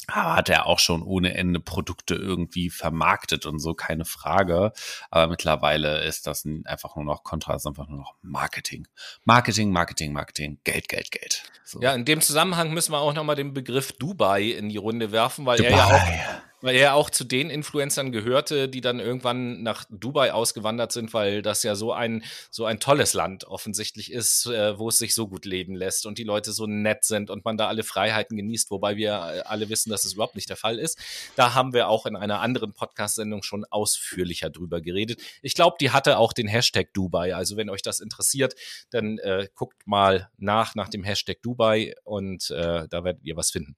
hat 0.08 0.48
er 0.48 0.66
auch 0.66 0.78
schon 0.78 1.02
ohne 1.02 1.34
Ende 1.34 1.60
Produkte 1.60 2.14
irgendwie 2.14 2.70
vermarktet 2.70 3.46
und 3.46 3.58
so, 3.58 3.74
keine 3.74 4.04
Frage. 4.04 4.72
Aber 5.10 5.28
mittlerweile 5.28 6.02
ist 6.04 6.26
das 6.26 6.46
einfach 6.64 6.96
nur 6.96 7.04
noch 7.04 7.22
Kontra, 7.22 7.54
ist 7.54 7.66
einfach 7.66 7.88
nur 7.88 7.98
noch 7.98 8.14
Marketing. 8.22 8.86
Marketing, 9.24 9.70
Marketing, 9.70 10.12
Marketing, 10.12 10.58
Geld, 10.64 10.88
Geld, 10.88 11.10
Geld. 11.10 11.44
So. 11.64 11.80
Ja, 11.80 11.94
in 11.94 12.04
dem 12.04 12.20
Zusammenhang 12.20 12.72
müssen 12.72 12.92
wir 12.92 12.98
auch 12.98 13.14
nochmal 13.14 13.36
den 13.36 13.54
Begriff 13.54 13.92
Dubai 13.92 14.42
in 14.42 14.68
die 14.68 14.76
Runde 14.76 15.12
werfen, 15.12 15.46
weil 15.46 15.60
er 15.60 15.70
ja 15.70 15.86
auch 15.86 15.90
Dubai. 15.90 16.42
Weil 16.62 16.76
er 16.76 16.94
auch 16.94 17.10
zu 17.10 17.24
den 17.24 17.50
Influencern 17.50 18.12
gehörte, 18.12 18.68
die 18.68 18.80
dann 18.80 19.00
irgendwann 19.00 19.62
nach 19.62 19.84
Dubai 19.90 20.32
ausgewandert 20.32 20.92
sind, 20.92 21.12
weil 21.12 21.42
das 21.42 21.62
ja 21.64 21.74
so 21.74 21.92
ein 21.92 22.24
so 22.50 22.64
ein 22.64 22.80
tolles 22.80 23.14
Land 23.14 23.44
offensichtlich 23.44 24.12
ist, 24.12 24.46
äh, 24.46 24.78
wo 24.78 24.88
es 24.88 24.98
sich 24.98 25.14
so 25.14 25.26
gut 25.28 25.44
leben 25.44 25.74
lässt 25.74 26.06
und 26.06 26.18
die 26.18 26.24
Leute 26.24 26.52
so 26.52 26.66
nett 26.66 27.04
sind 27.04 27.30
und 27.30 27.44
man 27.44 27.56
da 27.56 27.68
alle 27.68 27.82
Freiheiten 27.82 28.36
genießt, 28.36 28.70
wobei 28.70 28.96
wir 28.96 29.10
äh, 29.10 29.40
alle 29.40 29.68
wissen, 29.68 29.90
dass 29.90 30.04
es 30.04 30.14
überhaupt 30.14 30.36
nicht 30.36 30.48
der 30.48 30.56
Fall 30.56 30.78
ist. 30.78 30.98
Da 31.36 31.54
haben 31.54 31.72
wir 31.72 31.88
auch 31.88 32.06
in 32.06 32.16
einer 32.16 32.40
anderen 32.40 32.72
Podcast-Sendung 32.72 33.42
schon 33.42 33.64
ausführlicher 33.64 34.48
drüber 34.48 34.80
geredet. 34.80 35.20
Ich 35.42 35.54
glaube, 35.54 35.76
die 35.80 35.90
hatte 35.90 36.16
auch 36.18 36.32
den 36.32 36.46
Hashtag 36.46 36.94
Dubai. 36.94 37.34
Also 37.34 37.56
wenn 37.56 37.70
euch 37.70 37.82
das 37.82 38.00
interessiert, 38.00 38.54
dann 38.90 39.18
äh, 39.18 39.48
guckt 39.54 39.86
mal 39.86 40.30
nach 40.38 40.74
nach 40.74 40.88
dem 40.88 41.02
Hashtag 41.02 41.42
Dubai 41.42 41.94
und 42.04 42.50
äh, 42.50 42.86
da 42.88 43.04
werdet 43.04 43.24
ihr 43.24 43.36
was 43.36 43.50
finden. 43.50 43.76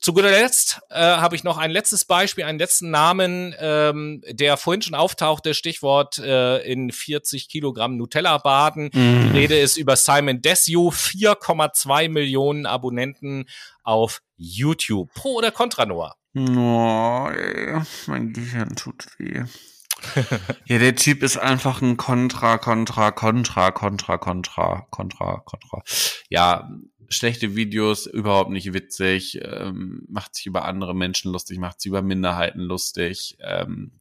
Zu 0.00 0.12
guter 0.12 0.30
Letzt 0.30 0.80
äh, 0.90 0.98
habe 0.98 1.36
ich 1.36 1.44
noch 1.44 1.56
ein 1.56 1.70
letztes 1.70 2.04
Beispiel, 2.04 2.15
einen 2.16 2.58
letzten 2.58 2.90
Namen, 2.90 3.54
ähm, 3.58 4.22
der 4.28 4.56
vorhin 4.56 4.82
schon 4.82 4.94
auftauchte, 4.94 5.54
Stichwort 5.54 6.18
äh, 6.18 6.58
in 6.58 6.90
40 6.90 7.48
Kilogramm 7.48 7.96
Nutella 7.96 8.38
baden. 8.38 8.90
Mhm. 8.92 9.32
Die 9.32 9.38
Rede 9.38 9.58
ist 9.58 9.76
über 9.76 9.96
Simon 9.96 10.42
Desue, 10.42 10.90
4,2 10.90 12.08
Millionen 12.08 12.66
Abonnenten 12.66 13.46
auf 13.82 14.22
YouTube. 14.36 15.12
Pro 15.14 15.34
oder 15.34 15.50
Contra 15.50 15.86
Noah? 15.86 16.14
Oh, 16.34 17.28
ey, 17.30 17.80
mein 18.06 18.32
Gehirn 18.32 18.76
tut 18.76 19.06
weh. 19.18 19.44
ja, 20.66 20.78
der 20.78 20.94
Typ 20.94 21.22
ist 21.22 21.38
einfach 21.38 21.80
ein 21.80 21.96
Kontra, 21.96 22.58
Kontra, 22.58 23.10
Kontra, 23.10 23.70
Kontra, 23.70 24.18
Kontra, 24.18 24.86
Kontra, 24.90 25.42
Kontra. 25.44 25.82
Ja, 26.28 26.68
schlechte 27.08 27.56
Videos, 27.56 28.06
überhaupt 28.06 28.50
nicht 28.50 28.72
witzig, 28.72 29.40
ähm, 29.42 30.04
macht 30.08 30.34
sich 30.34 30.46
über 30.46 30.64
andere 30.64 30.94
Menschen 30.94 31.32
lustig, 31.32 31.58
macht 31.58 31.80
sich 31.80 31.90
über 31.90 32.02
Minderheiten 32.02 32.60
lustig, 32.60 33.36
ähm, 33.40 33.92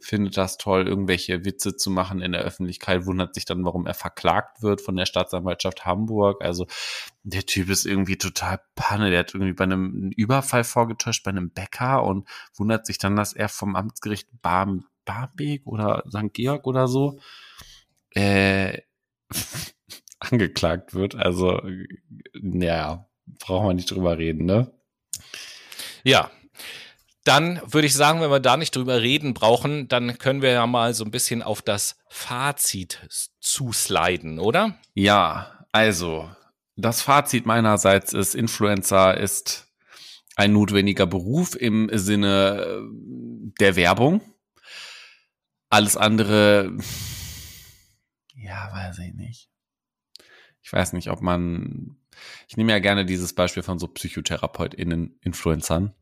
findet 0.00 0.36
das 0.36 0.56
toll, 0.56 0.88
irgendwelche 0.88 1.44
Witze 1.44 1.76
zu 1.76 1.90
machen 1.90 2.22
in 2.22 2.32
der 2.32 2.40
Öffentlichkeit, 2.42 3.06
wundert 3.06 3.34
sich 3.34 3.44
dann, 3.44 3.64
warum 3.64 3.86
er 3.86 3.94
verklagt 3.94 4.62
wird 4.62 4.80
von 4.80 4.96
der 4.96 5.06
Staatsanwaltschaft 5.06 5.84
Hamburg. 5.84 6.42
Also 6.42 6.66
der 7.22 7.44
Typ 7.44 7.68
ist 7.68 7.84
irgendwie 7.84 8.16
total 8.16 8.60
Panne. 8.74 9.10
Der 9.10 9.20
hat 9.20 9.34
irgendwie 9.34 9.52
bei 9.52 9.64
einem 9.64 10.10
Überfall 10.16 10.64
vorgetäuscht 10.64 11.22
bei 11.22 11.30
einem 11.30 11.50
Bäcker 11.50 12.04
und 12.04 12.26
wundert 12.54 12.86
sich 12.86 12.96
dann, 12.98 13.16
dass 13.16 13.34
er 13.34 13.48
vom 13.50 13.76
Amtsgericht 13.76 14.28
Barm, 14.40 14.86
Barmbek 15.04 15.66
oder 15.66 16.02
St. 16.08 16.32
Georg 16.32 16.66
oder 16.66 16.88
so 16.88 17.18
äh, 18.14 18.78
angeklagt 20.20 20.94
wird. 20.94 21.16
Also, 21.16 21.60
ja, 22.34 23.08
brauchen 23.38 23.68
wir 23.68 23.74
nicht 23.74 23.90
drüber 23.90 24.18
reden, 24.18 24.44
ne? 24.44 24.70
Ja. 26.04 26.30
Dann 27.24 27.60
würde 27.66 27.86
ich 27.86 27.94
sagen, 27.94 28.22
wenn 28.22 28.30
wir 28.30 28.40
da 28.40 28.56
nicht 28.56 28.74
drüber 28.74 29.02
reden 29.02 29.34
brauchen, 29.34 29.88
dann 29.88 30.16
können 30.16 30.40
wir 30.40 30.52
ja 30.52 30.66
mal 30.66 30.94
so 30.94 31.04
ein 31.04 31.10
bisschen 31.10 31.42
auf 31.42 31.60
das 31.60 31.98
Fazit 32.08 33.06
zusliden, 33.40 34.38
oder? 34.38 34.78
Ja, 34.94 35.66
also, 35.70 36.30
das 36.76 37.02
Fazit 37.02 37.44
meinerseits 37.44 38.14
ist, 38.14 38.34
Influencer 38.34 39.18
ist 39.18 39.68
ein 40.36 40.52
notwendiger 40.54 41.06
Beruf 41.06 41.54
im 41.54 41.90
Sinne 41.92 42.64
äh, 42.64 43.52
der 43.60 43.76
Werbung. 43.76 44.22
Alles 45.68 45.96
andere, 45.98 46.76
ja, 48.34 48.70
weiß 48.72 48.98
ich 49.00 49.14
nicht. 49.14 49.49
Ich 50.70 50.72
weiß 50.72 50.92
nicht, 50.92 51.10
ob 51.10 51.20
man, 51.20 51.96
ich 52.46 52.56
nehme 52.56 52.70
ja 52.70 52.78
gerne 52.78 53.04
dieses 53.04 53.32
Beispiel 53.32 53.64
von 53.64 53.80
so 53.80 53.88
PsychotherapeutInnen, 53.88 55.18
Influencern 55.20 55.94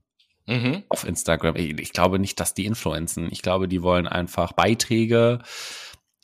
Mhm. 0.46 0.82
auf 0.90 1.04
Instagram. 1.04 1.56
Ich, 1.56 1.78
ich 1.78 1.92
glaube 1.92 2.18
nicht, 2.18 2.38
dass 2.38 2.52
die 2.52 2.66
influenzen. 2.66 3.28
Ich 3.30 3.40
glaube, 3.40 3.66
die 3.66 3.82
wollen 3.82 4.06
einfach 4.06 4.52
Beiträge 4.52 5.40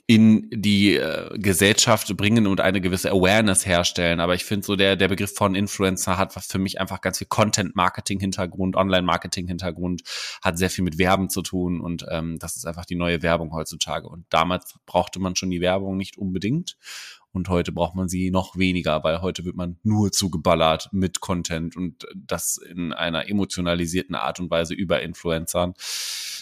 in 0.06 0.50
die 0.50 0.96
äh, 0.96 1.30
Gesellschaft 1.38 2.14
bringen 2.16 2.46
und 2.46 2.60
eine 2.60 2.82
gewisse 2.82 3.10
Awareness 3.10 3.64
herstellen. 3.64 4.20
Aber 4.20 4.34
ich 4.34 4.44
finde 4.44 4.66
so, 4.66 4.76
der, 4.76 4.96
der 4.96 5.08
Begriff 5.08 5.34
von 5.34 5.54
Influencer 5.54 6.18
hat 6.18 6.34
für 6.34 6.58
mich 6.58 6.78
einfach 6.78 7.00
ganz 7.00 7.18
viel 7.18 7.26
Content-Marketing-Hintergrund, 7.26 8.76
Online-Marketing-Hintergrund, 8.76 10.02
hat 10.42 10.58
sehr 10.58 10.68
viel 10.68 10.84
mit 10.84 10.98
Werben 10.98 11.30
zu 11.30 11.40
tun 11.40 11.80
und 11.80 12.04
ähm, 12.10 12.38
das 12.38 12.56
ist 12.56 12.66
einfach 12.66 12.84
die 12.84 12.96
neue 12.96 13.22
Werbung 13.22 13.52
heutzutage. 13.54 14.06
Und 14.06 14.26
damals 14.28 14.74
brauchte 14.84 15.20
man 15.20 15.36
schon 15.36 15.48
die 15.48 15.62
Werbung 15.62 15.96
nicht 15.96 16.18
unbedingt. 16.18 16.76
Und 17.34 17.48
heute 17.48 17.72
braucht 17.72 17.96
man 17.96 18.08
sie 18.08 18.30
noch 18.30 18.56
weniger, 18.56 19.02
weil 19.02 19.20
heute 19.20 19.44
wird 19.44 19.56
man 19.56 19.76
nur 19.82 20.12
zugeballert 20.12 20.88
mit 20.92 21.20
Content 21.20 21.76
und 21.76 22.06
das 22.14 22.56
in 22.56 22.92
einer 22.92 23.28
emotionalisierten 23.28 24.14
Art 24.14 24.38
und 24.40 24.50
Weise 24.50 24.74
über 24.74 25.02
Influencern. 25.02 25.74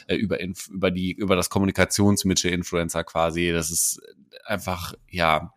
äh, 0.07 0.17
über, 0.17 0.39
über 0.71 0.91
die, 0.91 1.13
über 1.13 1.35
das 1.35 1.51
Kommunikationsmittel 1.51 2.53
Influencer 2.53 3.05
quasi. 3.05 3.53
Das 3.53 3.71
ist 3.71 4.01
einfach, 4.45 4.95
ja, 5.09 5.53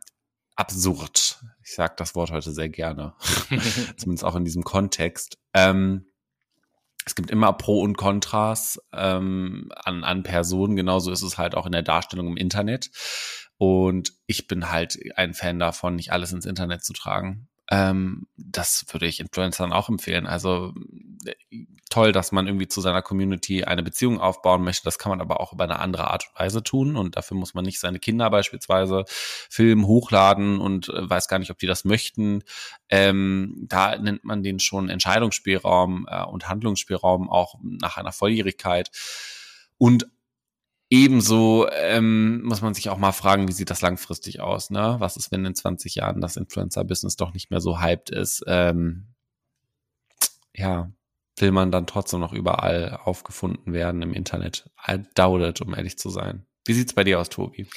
absurd. 0.55 1.43
Ich 1.63 1.73
sage 1.73 1.95
das 1.97 2.15
Wort 2.15 2.31
heute 2.31 2.51
sehr 2.51 2.69
gerne. 2.69 3.13
Zumindest 3.97 4.23
auch 4.23 4.35
in 4.35 4.45
diesem 4.45 4.63
Kontext. 4.63 5.37
Ähm, 5.53 6.05
es 7.05 7.13
gibt 7.13 7.29
immer 7.29 7.53
Pro 7.53 7.81
und 7.81 7.97
Kontras 7.97 8.79
ähm, 8.91 9.71
an, 9.75 10.03
an 10.03 10.23
Personen. 10.23 10.75
Genauso 10.75 11.11
ist 11.11 11.21
es 11.21 11.37
halt 11.37 11.55
auch 11.55 11.65
in 11.65 11.71
der 11.71 11.83
Darstellung 11.83 12.27
im 12.27 12.37
Internet. 12.37 12.89
Und 13.57 14.13
ich 14.27 14.47
bin 14.47 14.69
halt 14.69 14.97
ein 15.15 15.33
Fan 15.33 15.59
davon, 15.59 15.95
nicht 15.95 16.11
alles 16.11 16.31
ins 16.33 16.45
Internet 16.45 16.83
zu 16.83 16.93
tragen. 16.93 17.47
Ähm, 17.71 18.27
das 18.37 18.85
würde 18.91 19.07
ich 19.07 19.19
Influencern 19.19 19.73
auch 19.73 19.89
empfehlen. 19.89 20.27
Also 20.27 20.73
äh, 21.25 21.65
toll, 21.89 22.11
dass 22.11 22.31
man 22.31 22.45
irgendwie 22.45 22.67
zu 22.67 22.81
seiner 22.81 23.01
Community 23.01 23.63
eine 23.63 23.81
Beziehung 23.81 24.19
aufbauen 24.19 24.63
möchte. 24.63 24.83
Das 24.83 24.99
kann 24.99 25.09
man 25.09 25.21
aber 25.21 25.39
auch 25.39 25.53
über 25.53 25.63
eine 25.63 25.79
andere 25.79 26.11
Art 26.11 26.27
und 26.27 26.39
Weise 26.39 26.61
tun. 26.61 26.95
Und 26.95 27.15
dafür 27.15 27.37
muss 27.37 27.53
man 27.53 27.65
nicht 27.65 27.79
seine 27.79 27.99
Kinder 27.99 28.29
beispielsweise 28.29 29.05
filmen, 29.07 29.87
hochladen 29.87 30.59
und 30.59 30.89
äh, 30.89 31.09
weiß 31.09 31.27
gar 31.27 31.39
nicht, 31.39 31.49
ob 31.49 31.57
die 31.57 31.67
das 31.67 31.85
möchten. 31.85 32.43
Ähm, 32.89 33.65
da 33.67 33.97
nennt 33.97 34.25
man 34.25 34.43
den 34.43 34.59
schon 34.59 34.89
Entscheidungsspielraum 34.89 36.07
äh, 36.09 36.23
und 36.23 36.47
Handlungsspielraum 36.47 37.29
auch 37.29 37.55
nach 37.63 37.97
einer 37.97 38.11
Volljährigkeit. 38.11 38.91
Und 39.77 40.07
Ebenso 40.89 41.67
ähm, 41.71 42.43
muss 42.43 42.61
man 42.61 42.73
sich 42.75 42.89
auch 42.89 42.97
mal 42.97 43.11
fragen, 43.11 43.47
wie 43.47 43.53
sieht 43.53 43.71
das 43.71 43.81
langfristig 43.81 44.39
aus? 44.39 44.69
Ne? 44.69 44.95
Was 44.99 45.17
ist, 45.17 45.31
wenn 45.31 45.43
in 45.45 45.55
20 45.55 45.95
Jahren 45.95 46.21
das 46.21 46.37
Influencer-Business 46.37 47.15
doch 47.15 47.33
nicht 47.33 47.49
mehr 47.49 47.59
so 47.61 47.81
hyped 47.81 48.11
ist? 48.11 48.43
Ähm, 48.47 49.07
ja, 50.53 50.91
will 51.37 51.51
man 51.51 51.71
dann 51.71 51.87
trotzdem 51.87 52.19
noch 52.19 52.33
überall 52.33 52.99
aufgefunden 53.03 53.73
werden 53.73 54.01
im 54.01 54.13
Internet? 54.13 54.69
I 54.87 54.99
doubt 55.15 55.41
it, 55.41 55.61
um 55.61 55.73
ehrlich 55.73 55.97
zu 55.97 56.09
sein. 56.09 56.45
Wie 56.65 56.73
sieht's 56.73 56.93
bei 56.93 57.03
dir 57.03 57.19
aus, 57.19 57.29
Tobi? 57.29 57.67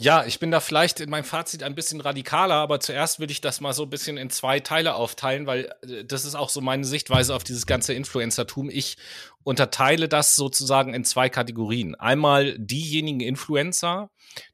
Ja, 0.00 0.24
ich 0.24 0.38
bin 0.38 0.52
da 0.52 0.60
vielleicht 0.60 1.00
in 1.00 1.10
meinem 1.10 1.24
Fazit 1.24 1.64
ein 1.64 1.74
bisschen 1.74 2.00
radikaler, 2.00 2.54
aber 2.54 2.78
zuerst 2.78 3.18
will 3.18 3.32
ich 3.32 3.40
das 3.40 3.60
mal 3.60 3.72
so 3.72 3.82
ein 3.82 3.90
bisschen 3.90 4.16
in 4.16 4.30
zwei 4.30 4.60
Teile 4.60 4.94
aufteilen, 4.94 5.46
weil 5.48 5.72
äh, 5.82 6.04
das 6.04 6.24
ist 6.24 6.36
auch 6.36 6.50
so 6.50 6.60
meine 6.60 6.84
Sichtweise 6.84 7.34
auf 7.34 7.42
dieses 7.42 7.66
ganze 7.66 7.94
Influencertum. 7.94 8.70
Ich 8.70 8.96
unterteile 9.42 10.08
das 10.08 10.36
sozusagen 10.36 10.94
in 10.94 11.04
zwei 11.04 11.28
Kategorien. 11.28 11.96
Einmal 11.96 12.56
diejenigen 12.60 13.18
Influencer, 13.18 14.10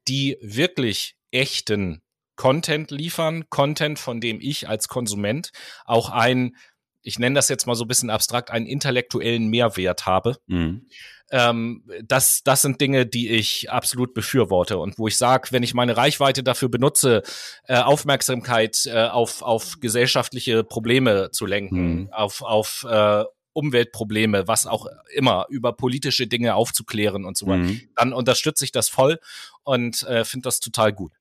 die 0.08 0.38
wirklich 0.40 1.14
echten 1.30 2.00
Content 2.36 2.90
liefern, 2.90 3.44
Content, 3.50 3.98
von 3.98 4.22
dem 4.22 4.40
ich 4.40 4.66
als 4.66 4.88
Konsument 4.88 5.52
auch 5.84 6.08
ein, 6.08 6.56
ich 7.02 7.18
nenne 7.18 7.34
das 7.34 7.50
jetzt 7.50 7.66
mal 7.66 7.74
so 7.74 7.84
ein 7.84 7.88
bisschen 7.88 8.08
abstrakt, 8.08 8.50
einen 8.50 8.66
intellektuellen 8.66 9.48
Mehrwert 9.48 10.06
habe. 10.06 10.38
Mhm 10.46 10.86
ähm, 11.34 11.82
das, 12.04 12.44
das 12.44 12.62
sind 12.62 12.80
Dinge, 12.80 13.06
die 13.06 13.28
ich 13.28 13.68
absolut 13.68 14.14
befürworte 14.14 14.78
und 14.78 14.98
wo 14.98 15.08
ich 15.08 15.16
sage, 15.16 15.48
wenn 15.50 15.64
ich 15.64 15.74
meine 15.74 15.96
Reichweite 15.96 16.44
dafür 16.44 16.68
benutze, 16.68 17.24
äh, 17.66 17.76
Aufmerksamkeit 17.76 18.86
äh, 18.86 19.08
auf, 19.08 19.42
auf 19.42 19.80
gesellschaftliche 19.80 20.62
Probleme 20.62 21.32
zu 21.32 21.44
lenken, 21.44 22.02
mhm. 22.02 22.12
auf, 22.12 22.42
auf 22.42 22.86
äh, 22.88 23.24
Umweltprobleme, 23.52 24.46
was 24.46 24.68
auch 24.68 24.86
immer, 25.12 25.46
über 25.48 25.72
politische 25.72 26.28
Dinge 26.28 26.54
aufzuklären 26.54 27.24
und 27.24 27.36
so 27.36 27.48
weiter, 27.48 27.64
mhm. 27.64 27.80
dann 27.96 28.12
unterstütze 28.12 28.64
ich 28.64 28.70
das 28.70 28.88
voll 28.88 29.18
und 29.64 30.04
äh, 30.04 30.24
finde 30.24 30.44
das 30.44 30.60
total 30.60 30.92
gut. 30.92 31.14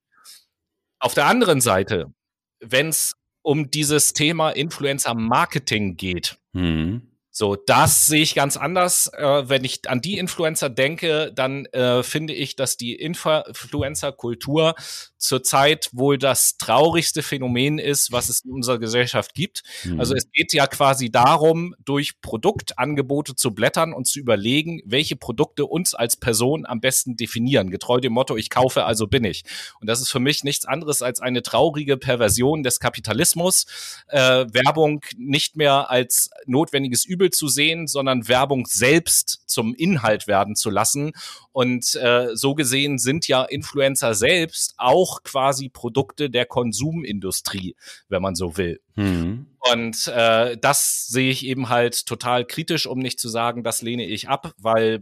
Auf 1.00 1.16
der 1.16 1.26
anderen 1.26 1.60
Seite, 1.60 2.14
wenn 2.60 2.90
es 2.90 3.16
um 3.42 3.72
dieses 3.72 4.14
Thema 4.14 4.52
Influencer-Marketing 4.52 5.98
geht, 5.98 6.38
mhm 6.54 7.13
so, 7.36 7.56
das 7.56 8.06
sehe 8.06 8.22
ich 8.22 8.36
ganz 8.36 8.58
anders. 8.58 9.08
Äh, 9.08 9.50
wenn 9.50 9.64
ich 9.64 9.90
an 9.90 10.02
die 10.02 10.20
Influencer 10.20 10.70
denke, 10.70 11.32
dann 11.34 11.66
äh, 11.66 12.04
finde 12.04 12.32
ich, 12.32 12.56
dass 12.56 12.78
die 12.78 12.94
Influencer-Kultur 12.94 14.76
zurzeit 15.18 15.90
wohl 15.94 16.20
das 16.20 16.58
traurigste 16.58 17.24
Phänomen 17.24 17.80
ist, 17.80 18.12
was 18.12 18.30
es 18.30 18.42
in 18.42 18.52
unserer 18.52 18.78
Gesellschaft 18.78 19.34
gibt. 19.34 19.64
Mhm. 19.84 20.00
Also 20.00 20.14
es 20.14 20.30
geht 20.32 20.54
ja 20.54 20.68
quasi 20.68 21.10
darum, 21.10 21.74
durch 21.84 22.22
Produktangebote 22.22 23.36
zu 23.36 23.52
blättern 23.52 23.94
und 23.94 24.06
zu 24.06 24.20
überlegen, 24.20 24.84
welche 24.86 25.16
Produkte 25.16 25.66
uns 25.66 25.96
als 25.96 26.18
Person 26.18 26.68
am 26.68 26.82
besten 26.82 27.16
definieren. 27.16 27.72
Getreu 27.72 28.00
dem 28.00 28.14
Motto, 28.14 28.38
ich 28.38 28.52
kaufe, 28.52 28.86
also 28.86 29.08
bin 29.08 29.24
ich. 29.24 29.44
Und 29.80 29.90
das 29.90 30.02
ist 30.02 30.12
für 30.12 30.20
mich 30.20 30.44
nichts 30.44 30.66
anderes 30.66 31.02
als 31.02 31.20
eine 31.20 31.42
traurige 31.42 31.98
Perversion 31.98 32.62
des 32.62 32.80
Kapitalismus. 32.80 33.66
Äh, 34.10 34.46
Werbung 34.52 35.02
nicht 35.18 35.56
mehr 35.56 35.90
als 35.90 36.30
notwendiges 36.46 37.06
Übel 37.06 37.23
zu 37.30 37.48
sehen, 37.48 37.88
sondern 37.88 38.28
Werbung 38.28 38.66
selbst 38.66 39.44
zum 39.48 39.74
Inhalt 39.76 40.28
werden 40.28 40.56
zu 40.56 40.70
lassen. 40.70 41.12
Und 41.52 41.96
äh, 41.96 42.36
so 42.36 42.56
gesehen 42.56 42.98
sind 42.98 43.28
ja 43.28 43.44
Influencer 43.44 44.14
selbst 44.14 44.74
auch 44.78 45.24
quasi 45.24 45.70
Produkte 45.70 46.30
der 46.30 46.46
Konsumindustrie, 46.46 47.76
wenn 48.10 48.22
man 48.22 48.36
so 48.36 48.58
will. 48.58 48.82
Mhm. 48.96 49.48
Und 49.72 50.08
äh, 50.08 50.58
das 50.58 51.08
sehe 51.08 51.32
ich 51.32 51.46
eben 51.46 51.70
halt 51.70 52.06
total 52.06 52.46
kritisch, 52.46 52.86
um 52.86 53.00
nicht 53.00 53.20
zu 53.20 53.30
sagen, 53.30 53.64
das 53.64 53.82
lehne 53.82 54.06
ich 54.06 54.30
ab, 54.30 54.54
weil 54.58 55.02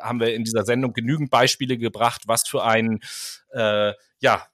haben 0.00 0.20
wir 0.20 0.34
in 0.34 0.44
dieser 0.44 0.64
Sendung 0.64 0.92
genügend 0.92 1.30
Beispiele 1.30 1.78
gebracht, 1.78 2.22
was 2.26 2.46
für 2.46 2.64
ein 2.64 3.00
äh, 3.52 3.92
ja 4.20 4.46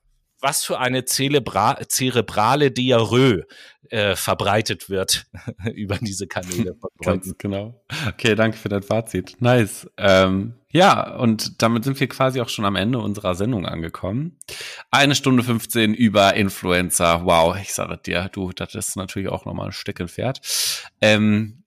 was 0.45 0.62
für 0.62 0.79
eine 0.79 1.07
Zelebra 1.07 1.79
zerebrale 1.89 2.71
Diarrhoe 2.71 3.47
äh, 3.89 4.15
verbreitet 4.15 4.91
wird 4.91 5.25
über 5.75 5.97
diese 5.97 6.27
Kanäle. 6.27 6.77
Ganz 7.03 7.35
genau. 7.39 7.83
Okay, 8.09 8.35
danke 8.35 8.59
für 8.59 8.69
dein 8.69 8.83
Fazit. 8.83 9.37
Nice. 9.41 9.91
Ähm, 9.97 10.55
ja, 10.69 11.16
und 11.16 11.62
damit 11.62 11.85
sind 11.85 11.99
wir 11.99 12.09
quasi 12.09 12.43
auch 12.43 12.51
schon 12.51 12.66
am 12.66 12.77
Ende 12.77 12.99
unserer 12.99 13.35
Sendung 13.35 13.65
angekommen. 13.65 14.39
Eine 14.91 15.15
Stunde 15.15 15.43
15 15.43 15.95
über 15.95 16.35
Influencer. 16.35 17.25
Wow, 17.25 17.57
ich 17.59 17.73
sage 17.73 17.97
dir, 17.97 18.29
du, 18.31 18.53
das 18.53 18.75
ist 18.75 18.97
natürlich 18.97 19.31
auch 19.31 19.47
nochmal 19.47 19.69
ein 19.69 19.73
Steckenpferd. 19.73 20.43
Ähm, 21.01 21.64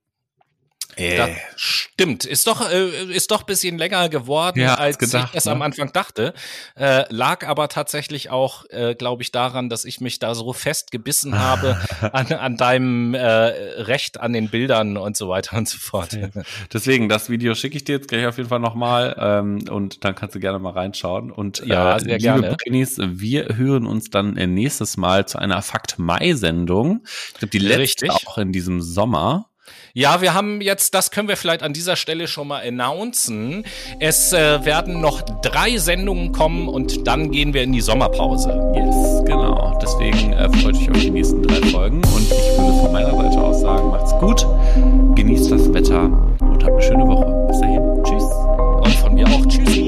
äh. 0.95 1.35
stimmt. 1.55 2.25
Ist 2.25 2.47
doch, 2.47 2.69
äh, 2.71 3.13
ist 3.13 3.31
doch 3.31 3.43
bisschen 3.43 3.77
länger 3.77 4.09
geworden, 4.09 4.59
ja, 4.59 4.75
als 4.75 4.97
gedacht, 4.97 5.27
ich 5.27 5.33
das 5.33 5.45
ne? 5.45 5.51
am 5.51 5.61
Anfang 5.61 5.91
dachte. 5.93 6.33
Äh, 6.75 7.05
lag 7.13 7.45
aber 7.45 7.67
tatsächlich 7.67 8.29
auch, 8.29 8.65
äh, 8.69 8.95
glaube 8.95 9.21
ich, 9.21 9.31
daran, 9.31 9.69
dass 9.69 9.85
ich 9.85 10.01
mich 10.01 10.19
da 10.19 10.33
so 10.33 10.53
fest 10.53 10.91
gebissen 10.91 11.37
habe 11.37 11.79
an, 12.13 12.31
an 12.33 12.57
deinem 12.57 13.13
äh, 13.13 13.19
Recht 13.19 14.19
an 14.19 14.33
den 14.33 14.49
Bildern 14.49 14.97
und 14.97 15.15
so 15.15 15.29
weiter 15.29 15.57
und 15.57 15.69
so 15.69 15.77
fort. 15.77 16.17
Deswegen, 16.73 17.09
das 17.09 17.29
Video 17.29 17.53
schicke 17.53 17.77
ich 17.77 17.83
dir 17.83 17.95
jetzt 17.95 18.07
gleich 18.07 18.25
auf 18.25 18.37
jeden 18.37 18.49
Fall 18.49 18.59
nochmal 18.59 19.15
ähm, 19.19 19.65
und 19.69 20.03
dann 20.03 20.15
kannst 20.15 20.35
du 20.35 20.39
gerne 20.39 20.57
mal 20.59 20.71
reinschauen. 20.73 21.31
Und 21.31 21.63
ja, 21.65 21.97
äh, 21.97 21.99
sehr 21.99 22.17
gerne. 22.17 22.57
Brinis, 22.63 22.97
wir 22.99 23.55
hören 23.55 23.85
uns 23.85 24.09
dann 24.09 24.33
nächstes 24.33 24.97
Mal 24.97 25.27
zu 25.27 25.37
einer 25.37 25.61
Fakt-Mai-Sendung. 25.61 27.03
Ich 27.27 27.33
glaube, 27.35 27.51
die 27.51 27.59
letzte 27.59 28.05
Richtig. 28.05 28.27
auch 28.27 28.37
in 28.37 28.51
diesem 28.51 28.81
Sommer. 28.81 29.49
Ja, 29.97 30.21
wir 30.21 30.35
haben 30.35 30.61
jetzt, 30.61 30.93
das 30.93 31.09
können 31.09 31.27
wir 31.27 31.37
vielleicht 31.37 31.63
an 31.63 31.73
dieser 31.73 31.95
Stelle 31.95 32.27
schon 32.27 32.49
mal 32.49 32.61
announcen. 32.61 33.65
Es 33.99 34.31
äh, 34.31 34.63
werden 34.63 35.01
noch 35.01 35.23
drei 35.41 35.77
Sendungen 35.77 36.33
kommen 36.33 36.67
und 36.67 37.07
dann 37.07 37.31
gehen 37.31 37.55
wir 37.55 37.63
in 37.63 37.71
die 37.71 37.81
Sommerpause. 37.81 38.49
Yes, 38.75 39.25
genau. 39.25 39.75
Deswegen 39.81 40.33
äh, 40.33 40.49
freut 40.59 40.75
euch 40.75 40.91
auf 40.91 40.99
die 40.99 41.09
nächsten 41.09 41.41
drei 41.41 41.67
Folgen 41.69 42.03
und 42.15 42.31
ich 42.31 42.59
würde 42.59 42.79
von 42.79 42.91
meiner 42.91 43.15
Seite 43.15 43.41
aus 43.41 43.61
sagen, 43.61 43.89
macht's 43.89 44.13
gut, 44.19 44.45
genießt 45.15 45.51
das 45.51 45.73
Wetter 45.73 46.03
und 46.41 46.63
habt 46.63 46.73
eine 46.73 46.81
schöne 46.83 47.07
Woche. 47.07 47.47
Bis 47.47 47.59
dahin. 47.59 48.03
Tschüss. 48.03 48.23
Und 48.83 48.93
von 49.01 49.15
mir 49.15 49.25
auch. 49.25 49.47
Tschüssi. 49.47 49.86